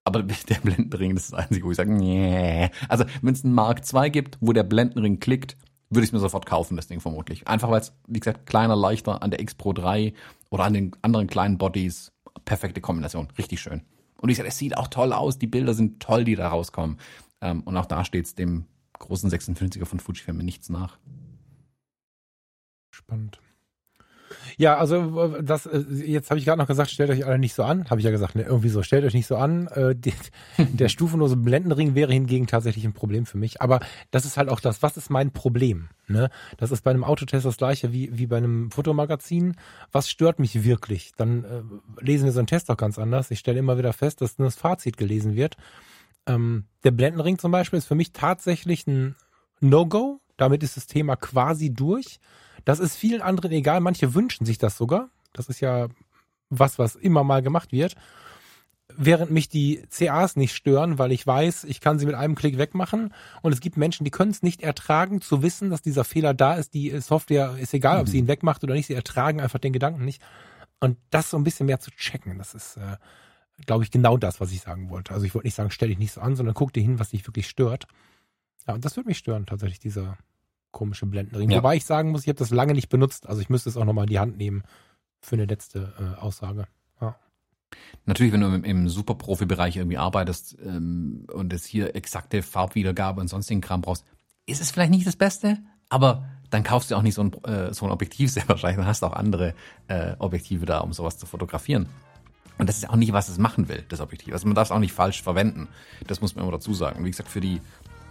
aber 0.03 0.23
der 0.49 0.55
Blendenring, 0.55 1.15
das 1.15 1.25
ist 1.25 1.33
das 1.33 1.39
Einzige, 1.45 1.65
wo 1.65 1.71
ich 1.71 1.77
sage, 1.77 1.93
nee. 1.93 2.69
Also, 2.89 3.05
wenn 3.21 3.33
es 3.33 3.43
einen 3.43 3.53
Mark 3.53 3.81
II 3.93 4.09
gibt, 4.09 4.37
wo 4.41 4.53
der 4.53 4.63
Blendenring 4.63 5.19
klickt, 5.19 5.57
würde 5.89 6.05
ich 6.05 6.13
mir 6.13 6.19
sofort 6.19 6.45
kaufen, 6.45 6.75
das 6.75 6.87
Ding 6.87 6.99
vermutlich. 6.99 7.47
Einfach 7.47 7.69
weil 7.69 7.81
es, 7.81 7.93
wie 8.07 8.19
gesagt, 8.19 8.45
kleiner, 8.45 8.75
leichter 8.75 9.21
an 9.21 9.31
der 9.31 9.39
X 9.39 9.55
Pro 9.55 9.73
3 9.73 10.13
oder 10.49 10.63
an 10.63 10.73
den 10.73 10.91
anderen 11.01 11.27
kleinen 11.27 11.57
Bodies. 11.57 12.11
Perfekte 12.45 12.81
Kombination, 12.81 13.29
richtig 13.37 13.61
schön. 13.61 13.81
Und 14.19 14.29
ich 14.29 14.37
sage, 14.37 14.49
es 14.49 14.57
sieht 14.57 14.77
auch 14.77 14.87
toll 14.87 15.13
aus, 15.13 15.37
die 15.37 15.47
Bilder 15.47 15.73
sind 15.73 16.01
toll, 16.01 16.23
die 16.23 16.35
da 16.35 16.49
rauskommen. 16.49 16.97
Ähm, 17.41 17.61
und 17.63 17.77
auch 17.77 17.85
da 17.85 18.03
steht 18.03 18.25
es 18.25 18.35
dem 18.35 18.65
großen 18.99 19.29
56er 19.29 19.85
von 19.85 19.99
Fujifilm 19.99 20.37
nichts 20.37 20.69
nach. 20.69 20.97
Spannend. 22.91 23.39
Ja, 24.59 24.77
also 24.77 25.39
das 25.39 25.69
jetzt 25.91 26.31
habe 26.31 26.39
ich 26.39 26.45
gerade 26.45 26.57
noch 26.57 26.67
gesagt, 26.67 26.89
stellt 26.89 27.11
euch 27.11 27.27
alle 27.27 27.37
nicht 27.37 27.53
so 27.53 27.63
an. 27.63 27.87
Habe 27.91 28.01
ich 28.01 28.05
ja 28.05 28.11
gesagt, 28.11 28.35
ne, 28.35 28.41
irgendwie 28.41 28.69
so, 28.69 28.81
stellt 28.81 29.05
euch 29.05 29.13
nicht 29.13 29.27
so 29.27 29.37
an. 29.37 29.67
Äh, 29.67 29.95
die, 29.95 30.13
der 30.57 30.89
stufenlose 30.89 31.37
Blendenring 31.37 31.93
wäre 31.93 32.11
hingegen 32.11 32.47
tatsächlich 32.47 32.83
ein 32.83 32.93
Problem 32.93 33.27
für 33.27 33.37
mich. 33.37 33.61
Aber 33.61 33.79
das 34.09 34.25
ist 34.25 34.35
halt 34.35 34.49
auch 34.49 34.59
das, 34.59 34.81
was 34.81 34.97
ist 34.97 35.11
mein 35.11 35.31
Problem? 35.31 35.89
Ne? 36.07 36.31
Das 36.57 36.71
ist 36.71 36.83
bei 36.83 36.89
einem 36.89 37.03
Autotest 37.03 37.45
das 37.45 37.57
gleiche 37.57 37.93
wie, 37.93 38.17
wie 38.17 38.25
bei 38.25 38.37
einem 38.37 38.71
Fotomagazin. 38.71 39.55
Was 39.91 40.09
stört 40.09 40.39
mich 40.39 40.63
wirklich? 40.63 41.11
Dann 41.15 41.43
äh, 41.43 42.03
lesen 42.03 42.25
wir 42.25 42.31
so 42.31 42.39
einen 42.39 42.47
Test 42.47 42.71
auch 42.71 42.77
ganz 42.77 42.97
anders. 42.97 43.29
Ich 43.29 43.37
stelle 43.37 43.59
immer 43.59 43.77
wieder 43.77 43.93
fest, 43.93 44.21
dass 44.21 44.39
nur 44.39 44.47
das 44.47 44.55
Fazit 44.55 44.97
gelesen 44.97 45.35
wird. 45.35 45.55
Ähm, 46.25 46.65
der 46.83 46.91
Blendenring 46.91 47.37
zum 47.37 47.51
Beispiel 47.51 47.77
ist 47.77 47.85
für 47.85 47.95
mich 47.95 48.11
tatsächlich 48.11 48.87
ein 48.87 49.15
No-Go. 49.59 50.19
Damit 50.35 50.63
ist 50.63 50.77
das 50.77 50.87
Thema 50.87 51.15
quasi 51.15 51.71
durch. 51.71 52.19
Das 52.65 52.79
ist 52.79 52.95
vielen 52.95 53.21
anderen 53.21 53.51
egal. 53.51 53.79
Manche 53.79 54.13
wünschen 54.13 54.45
sich 54.45 54.57
das 54.57 54.77
sogar. 54.77 55.09
Das 55.33 55.49
ist 55.49 55.59
ja 55.59 55.87
was, 56.49 56.79
was 56.79 56.95
immer 56.95 57.23
mal 57.23 57.41
gemacht 57.41 57.71
wird. 57.71 57.95
Während 58.95 59.31
mich 59.31 59.49
die 59.49 59.83
CAs 59.91 60.37
nicht 60.37 60.55
stören, 60.55 60.97
weil 60.97 61.11
ich 61.11 61.27
weiß, 61.27 61.65
ich 61.65 61.81
kann 61.81 61.99
sie 61.99 62.05
mit 62.05 62.15
einem 62.15 62.35
Klick 62.35 62.57
wegmachen. 62.57 63.13
Und 63.41 63.51
es 63.51 63.59
gibt 63.59 63.77
Menschen, 63.77 64.05
die 64.05 64.11
können 64.11 64.31
es 64.31 64.43
nicht 64.43 64.61
ertragen, 64.61 65.21
zu 65.21 65.43
wissen, 65.43 65.69
dass 65.69 65.81
dieser 65.81 66.03
Fehler 66.03 66.33
da 66.33 66.55
ist. 66.55 66.73
Die 66.73 66.97
Software 66.99 67.57
ist 67.59 67.73
egal, 67.73 67.99
ob 67.99 68.07
sie 68.07 68.17
mhm. 68.17 68.25
ihn 68.25 68.27
wegmacht 68.29 68.63
oder 68.63 68.73
nicht. 68.73 68.87
Sie 68.87 68.93
ertragen 68.93 69.41
einfach 69.41 69.59
den 69.59 69.73
Gedanken 69.73 70.05
nicht. 70.05 70.21
Und 70.79 70.97
das 71.09 71.29
so 71.29 71.37
ein 71.37 71.43
bisschen 71.43 71.65
mehr 71.65 71.79
zu 71.79 71.91
checken, 71.91 72.37
das 72.37 72.53
ist, 72.53 72.77
äh, 72.77 72.97
glaube 73.65 73.83
ich, 73.83 73.91
genau 73.91 74.17
das, 74.17 74.39
was 74.39 74.51
ich 74.51 74.61
sagen 74.61 74.89
wollte. 74.89 75.13
Also 75.13 75.25
ich 75.25 75.33
wollte 75.33 75.47
nicht 75.47 75.55
sagen, 75.55 75.71
stell 75.71 75.89
dich 75.89 75.97
nicht 75.97 76.13
so 76.13 76.21
an, 76.21 76.35
sondern 76.35 76.53
guck 76.53 76.71
dir 76.71 76.81
hin, 76.81 76.99
was 76.99 77.09
dich 77.09 77.25
wirklich 77.27 77.47
stört. 77.47 77.87
Ja, 78.67 78.75
und 78.75 78.85
das 78.85 78.95
würde 78.95 79.09
mich 79.09 79.17
stören, 79.17 79.45
tatsächlich, 79.45 79.79
dieser, 79.79 80.17
komische 80.71 81.05
Blendenring. 81.05 81.49
Ja. 81.49 81.57
Wobei 81.57 81.75
ich 81.75 81.85
sagen 81.85 82.11
muss, 82.11 82.21
ich 82.21 82.29
habe 82.29 82.39
das 82.39 82.49
lange 82.49 82.73
nicht 82.73 82.89
benutzt. 82.89 83.27
Also 83.27 83.41
ich 83.41 83.49
müsste 83.49 83.69
es 83.69 83.77
auch 83.77 83.85
nochmal 83.85 84.05
in 84.05 84.09
die 84.09 84.19
Hand 84.19 84.37
nehmen 84.37 84.63
für 85.21 85.35
eine 85.35 85.45
letzte 85.45 85.93
äh, 85.99 86.19
Aussage. 86.19 86.67
Ja. 87.01 87.15
Natürlich, 88.05 88.33
wenn 88.33 88.41
du 88.41 88.47
im, 88.47 88.63
im 88.63 88.89
Superprofi-Bereich 88.89 89.77
irgendwie 89.77 89.97
arbeitest 89.97 90.57
ähm, 90.63 91.27
und 91.31 91.51
es 91.53 91.65
hier 91.65 91.95
exakte 91.95 92.41
Farbwiedergabe 92.41 93.21
und 93.21 93.27
sonstigen 93.27 93.61
Kram 93.61 93.81
brauchst, 93.81 94.05
ist 94.45 94.61
es 94.61 94.71
vielleicht 94.71 94.91
nicht 94.91 95.07
das 95.07 95.15
Beste, 95.15 95.57
aber 95.89 96.29
dann 96.49 96.63
kaufst 96.63 96.91
du 96.91 96.95
auch 96.95 97.01
nicht 97.01 97.15
so 97.15 97.23
ein, 97.23 97.33
äh, 97.43 97.73
so 97.73 97.85
ein 97.85 97.91
Objektiv 97.91 98.31
sehr 98.31 98.47
wahrscheinlich, 98.47 98.77
dann 98.77 98.87
hast 98.87 99.01
du 99.01 99.07
auch 99.07 99.13
andere 99.13 99.53
äh, 99.87 100.15
Objektive 100.19 100.65
da, 100.65 100.79
um 100.79 100.93
sowas 100.93 101.17
zu 101.17 101.25
fotografieren. 101.25 101.87
Und 102.57 102.67
das 102.69 102.77
ist 102.77 102.89
auch 102.89 102.95
nicht, 102.95 103.13
was 103.13 103.29
es 103.29 103.37
machen 103.37 103.67
will, 103.67 103.83
das 103.89 104.01
Objektiv. 104.01 104.33
Also 104.33 104.47
man 104.47 104.55
darf 104.55 104.69
es 104.69 104.71
auch 104.71 104.79
nicht 104.79 104.93
falsch 104.93 105.21
verwenden. 105.21 105.67
Das 106.07 106.21
muss 106.21 106.35
man 106.35 106.43
immer 106.43 106.53
dazu 106.53 106.73
sagen. 106.73 106.99
Und 106.99 107.05
wie 107.05 107.11
gesagt, 107.11 107.29
für 107.29 107.41
die 107.41 107.61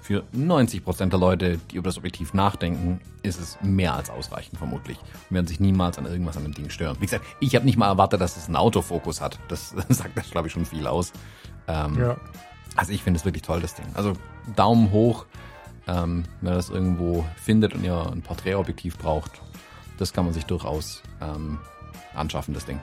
für 0.07 0.23
90 0.31 0.85
Prozent 0.85 1.13
der 1.13 1.19
Leute, 1.19 1.59
die 1.71 1.77
über 1.77 1.89
das 1.89 1.99
Objektiv 1.99 2.33
nachdenken, 2.33 3.01
ist 3.25 3.41
es 3.41 3.59
mehr 3.61 3.95
als 3.95 4.09
ausreichend 4.09 4.57
vermutlich. 4.57 4.99
Und 4.99 5.35
werden 5.35 5.49
sich 5.49 5.59
niemals 5.59 5.99
an 5.99 6.07
irgendwas 6.07 6.37
an 6.37 6.45
dem 6.45 6.55
Ding 6.55 6.71
stören. 6.71 6.97
Wie 7.01 7.07
gesagt, 7.07 7.25
ich 7.41 7.57
habe 7.57 7.65
nicht 7.65 7.77
mal 7.77 7.89
erwartet, 7.89 8.21
dass 8.21 8.37
es 8.37 8.47
einen 8.47 8.55
Autofokus 8.55 9.21
hat. 9.21 9.41
Das 9.49 9.71
sagt 9.89 10.17
das, 10.17 10.31
glaube 10.31 10.47
ich, 10.47 10.53
schon 10.53 10.65
viel 10.65 10.87
aus. 10.87 11.13
Ähm, 11.67 11.99
ja. 11.99 12.17
Also 12.77 12.93
ich 12.93 13.03
finde 13.03 13.19
es 13.19 13.25
wirklich 13.25 13.43
toll, 13.43 13.61
das 13.61 13.75
Ding. 13.75 13.87
Also 13.95 14.13
Daumen 14.55 14.93
hoch, 14.93 15.27
ähm, 15.89 16.23
wenn 16.41 16.53
ihr 16.53 16.57
das 16.57 16.71
irgendwo 16.71 17.25
findet 17.35 17.75
und 17.75 17.83
ihr 17.83 18.01
ein 18.13 18.23
Porträtobjektiv 18.23 18.99
braucht. 18.99 19.33
Das 19.99 20.13
kann 20.13 20.25
man 20.25 20.35
sich 20.35 20.47
durchaus 20.47 21.03
ähm, 21.21 21.59
anschaffen, 22.15 22.55
das 22.55 22.65
Ding. 22.65 22.79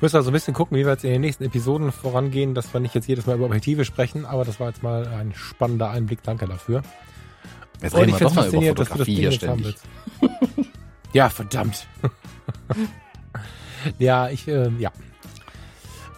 Müssen 0.00 0.16
also 0.16 0.30
ein 0.30 0.32
bisschen 0.32 0.54
gucken, 0.54 0.76
wie 0.76 0.84
wir 0.84 0.92
jetzt 0.92 1.04
in 1.04 1.10
den 1.10 1.22
nächsten 1.22 1.44
Episoden 1.44 1.90
vorangehen, 1.90 2.54
dass 2.54 2.72
wir 2.72 2.80
nicht 2.80 2.94
jetzt 2.94 3.08
jedes 3.08 3.26
Mal 3.26 3.36
über 3.36 3.46
Objektive 3.46 3.84
sprechen, 3.84 4.26
aber 4.26 4.44
das 4.44 4.60
war 4.60 4.68
jetzt 4.68 4.82
mal 4.82 5.06
ein 5.06 5.32
spannender 5.34 5.90
Einblick. 5.90 6.22
Danke 6.22 6.46
dafür. 6.46 6.82
Jetzt 7.80 7.94
Und 7.94 8.08
ich 8.08 8.20
es 8.20 8.32
faszinierend, 8.32 8.78
dass 8.78 8.88
du 8.88 8.98
das 8.98 9.06
Ding 9.06 9.18
jetzt 9.18 9.46
haben 9.46 9.64
willst. 9.64 9.84
ja, 11.12 11.28
verdammt. 11.28 11.86
ja, 13.98 14.28
ich, 14.28 14.48
äh, 14.48 14.70
ja. 14.78 14.90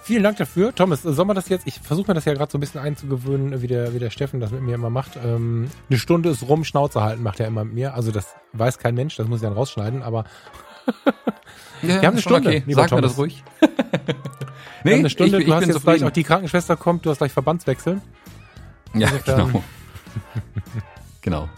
Vielen 0.03 0.23
Dank 0.23 0.39
dafür. 0.39 0.75
Thomas, 0.75 1.03
soll 1.03 1.25
man 1.27 1.37
das 1.37 1.49
jetzt, 1.49 1.67
ich 1.67 1.81
versuche 1.81 2.09
mir 2.09 2.15
das 2.15 2.25
ja 2.25 2.33
gerade 2.33 2.51
so 2.51 2.57
ein 2.57 2.61
bisschen 2.61 2.81
einzugewöhnen, 2.81 3.61
wie 3.61 3.67
der, 3.67 3.93
wie 3.93 3.99
der 3.99 4.11
Steffen 4.11 4.41
das 4.41 4.51
mit 4.51 4.63
mir 4.63 4.75
immer 4.75 4.91
macht. 4.91 5.19
Ähm, 5.23 5.69
eine 5.91 5.99
Stunde 5.99 6.31
ist 6.31 6.49
rum, 6.49 6.65
Schnauze 6.65 7.03
halten, 7.03 7.23
macht 7.23 7.41
er 7.41 7.47
immer 7.47 7.65
mit 7.65 7.75
mir. 7.75 7.95
Also 7.95 8.11
das 8.11 8.35
weiß 8.55 8.79
kein 8.79 8.95
Mensch, 8.95 9.17
das 9.17 9.29
muss 9.29 9.41
ich 9.41 9.43
dann 9.43 9.53
rausschneiden, 9.53 10.03
aber 10.03 10.25
ja, 11.83 11.89
wir 11.89 11.95
haben 11.97 12.07
eine 12.07 12.21
Stunde. 12.21 12.49
Okay. 12.49 12.63
Sag 12.69 12.89
Thomas. 12.89 12.91
mir 12.91 13.09
das 13.09 13.19
ruhig. 13.19 13.45
nee, 13.61 13.69
wir 14.85 14.93
haben 14.93 14.99
eine 15.01 15.11
Stunde. 15.11 15.39
Ich, 15.39 15.47
du 15.47 15.55
hast 15.55 15.67
jetzt 15.67 15.83
gleich 15.83 16.05
auch 16.05 16.11
die 16.11 16.25
Krankenschwester 16.25 16.77
kommt, 16.77 17.05
du 17.05 17.11
hast 17.11 17.19
gleich 17.19 17.33
Verbandswechseln. 17.33 18.01
Ja, 18.95 19.11
genau. 19.25 19.63
genau. 21.21 21.49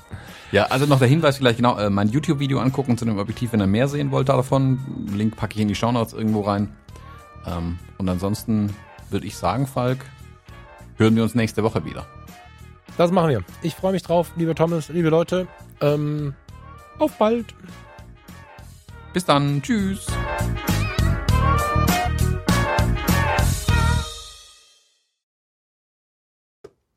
Ja, 0.53 0.65
also 0.65 0.87
noch 0.87 0.99
der 0.99 1.07
Hinweis 1.07 1.37
vielleicht 1.37 1.59
genau, 1.59 1.79
äh, 1.79 1.91
mein 1.91 2.09
YouTube-Video 2.09 2.59
angucken 2.59 2.99
zu 2.99 3.05
dem 3.05 3.19
Objektiv, 3.19 3.53
wenn 3.53 3.61
ihr 3.61 3.69
mehr 3.69 3.87
sehen 3.87 4.11
wollt 4.11 4.29
davon. 4.29 4.81
Link 5.15 5.37
packe 5.37 5.55
ich 5.55 5.61
in 5.61 5.69
die 5.69 5.77
Shownotes 5.77 6.13
irgendwo 6.13 6.41
rein. 6.41 6.75
Ähm, 7.47 7.79
und 7.99 8.09
ansonsten 8.09 8.75
würde 9.11 9.27
ich 9.27 9.37
sagen, 9.37 9.67
Falk, 9.67 10.05
hören 10.97 11.15
wir 11.15 11.23
uns 11.23 11.35
nächste 11.35 11.63
Woche 11.63 11.85
wieder. 11.85 12.07
Das 12.97 13.13
machen 13.13 13.31
wir. 13.31 13.45
Ich 13.63 13.75
freue 13.75 13.93
mich 13.93 14.03
drauf, 14.03 14.33
liebe 14.37 14.55
Thomas, 14.55 14.89
liebe 14.89 15.09
Leute. 15.09 15.47
Ähm, 15.81 16.35
auf 16.99 17.17
bald. 17.17 17.47
Bis 19.13 19.25
dann. 19.25 19.61
Tschüss. 19.63 20.07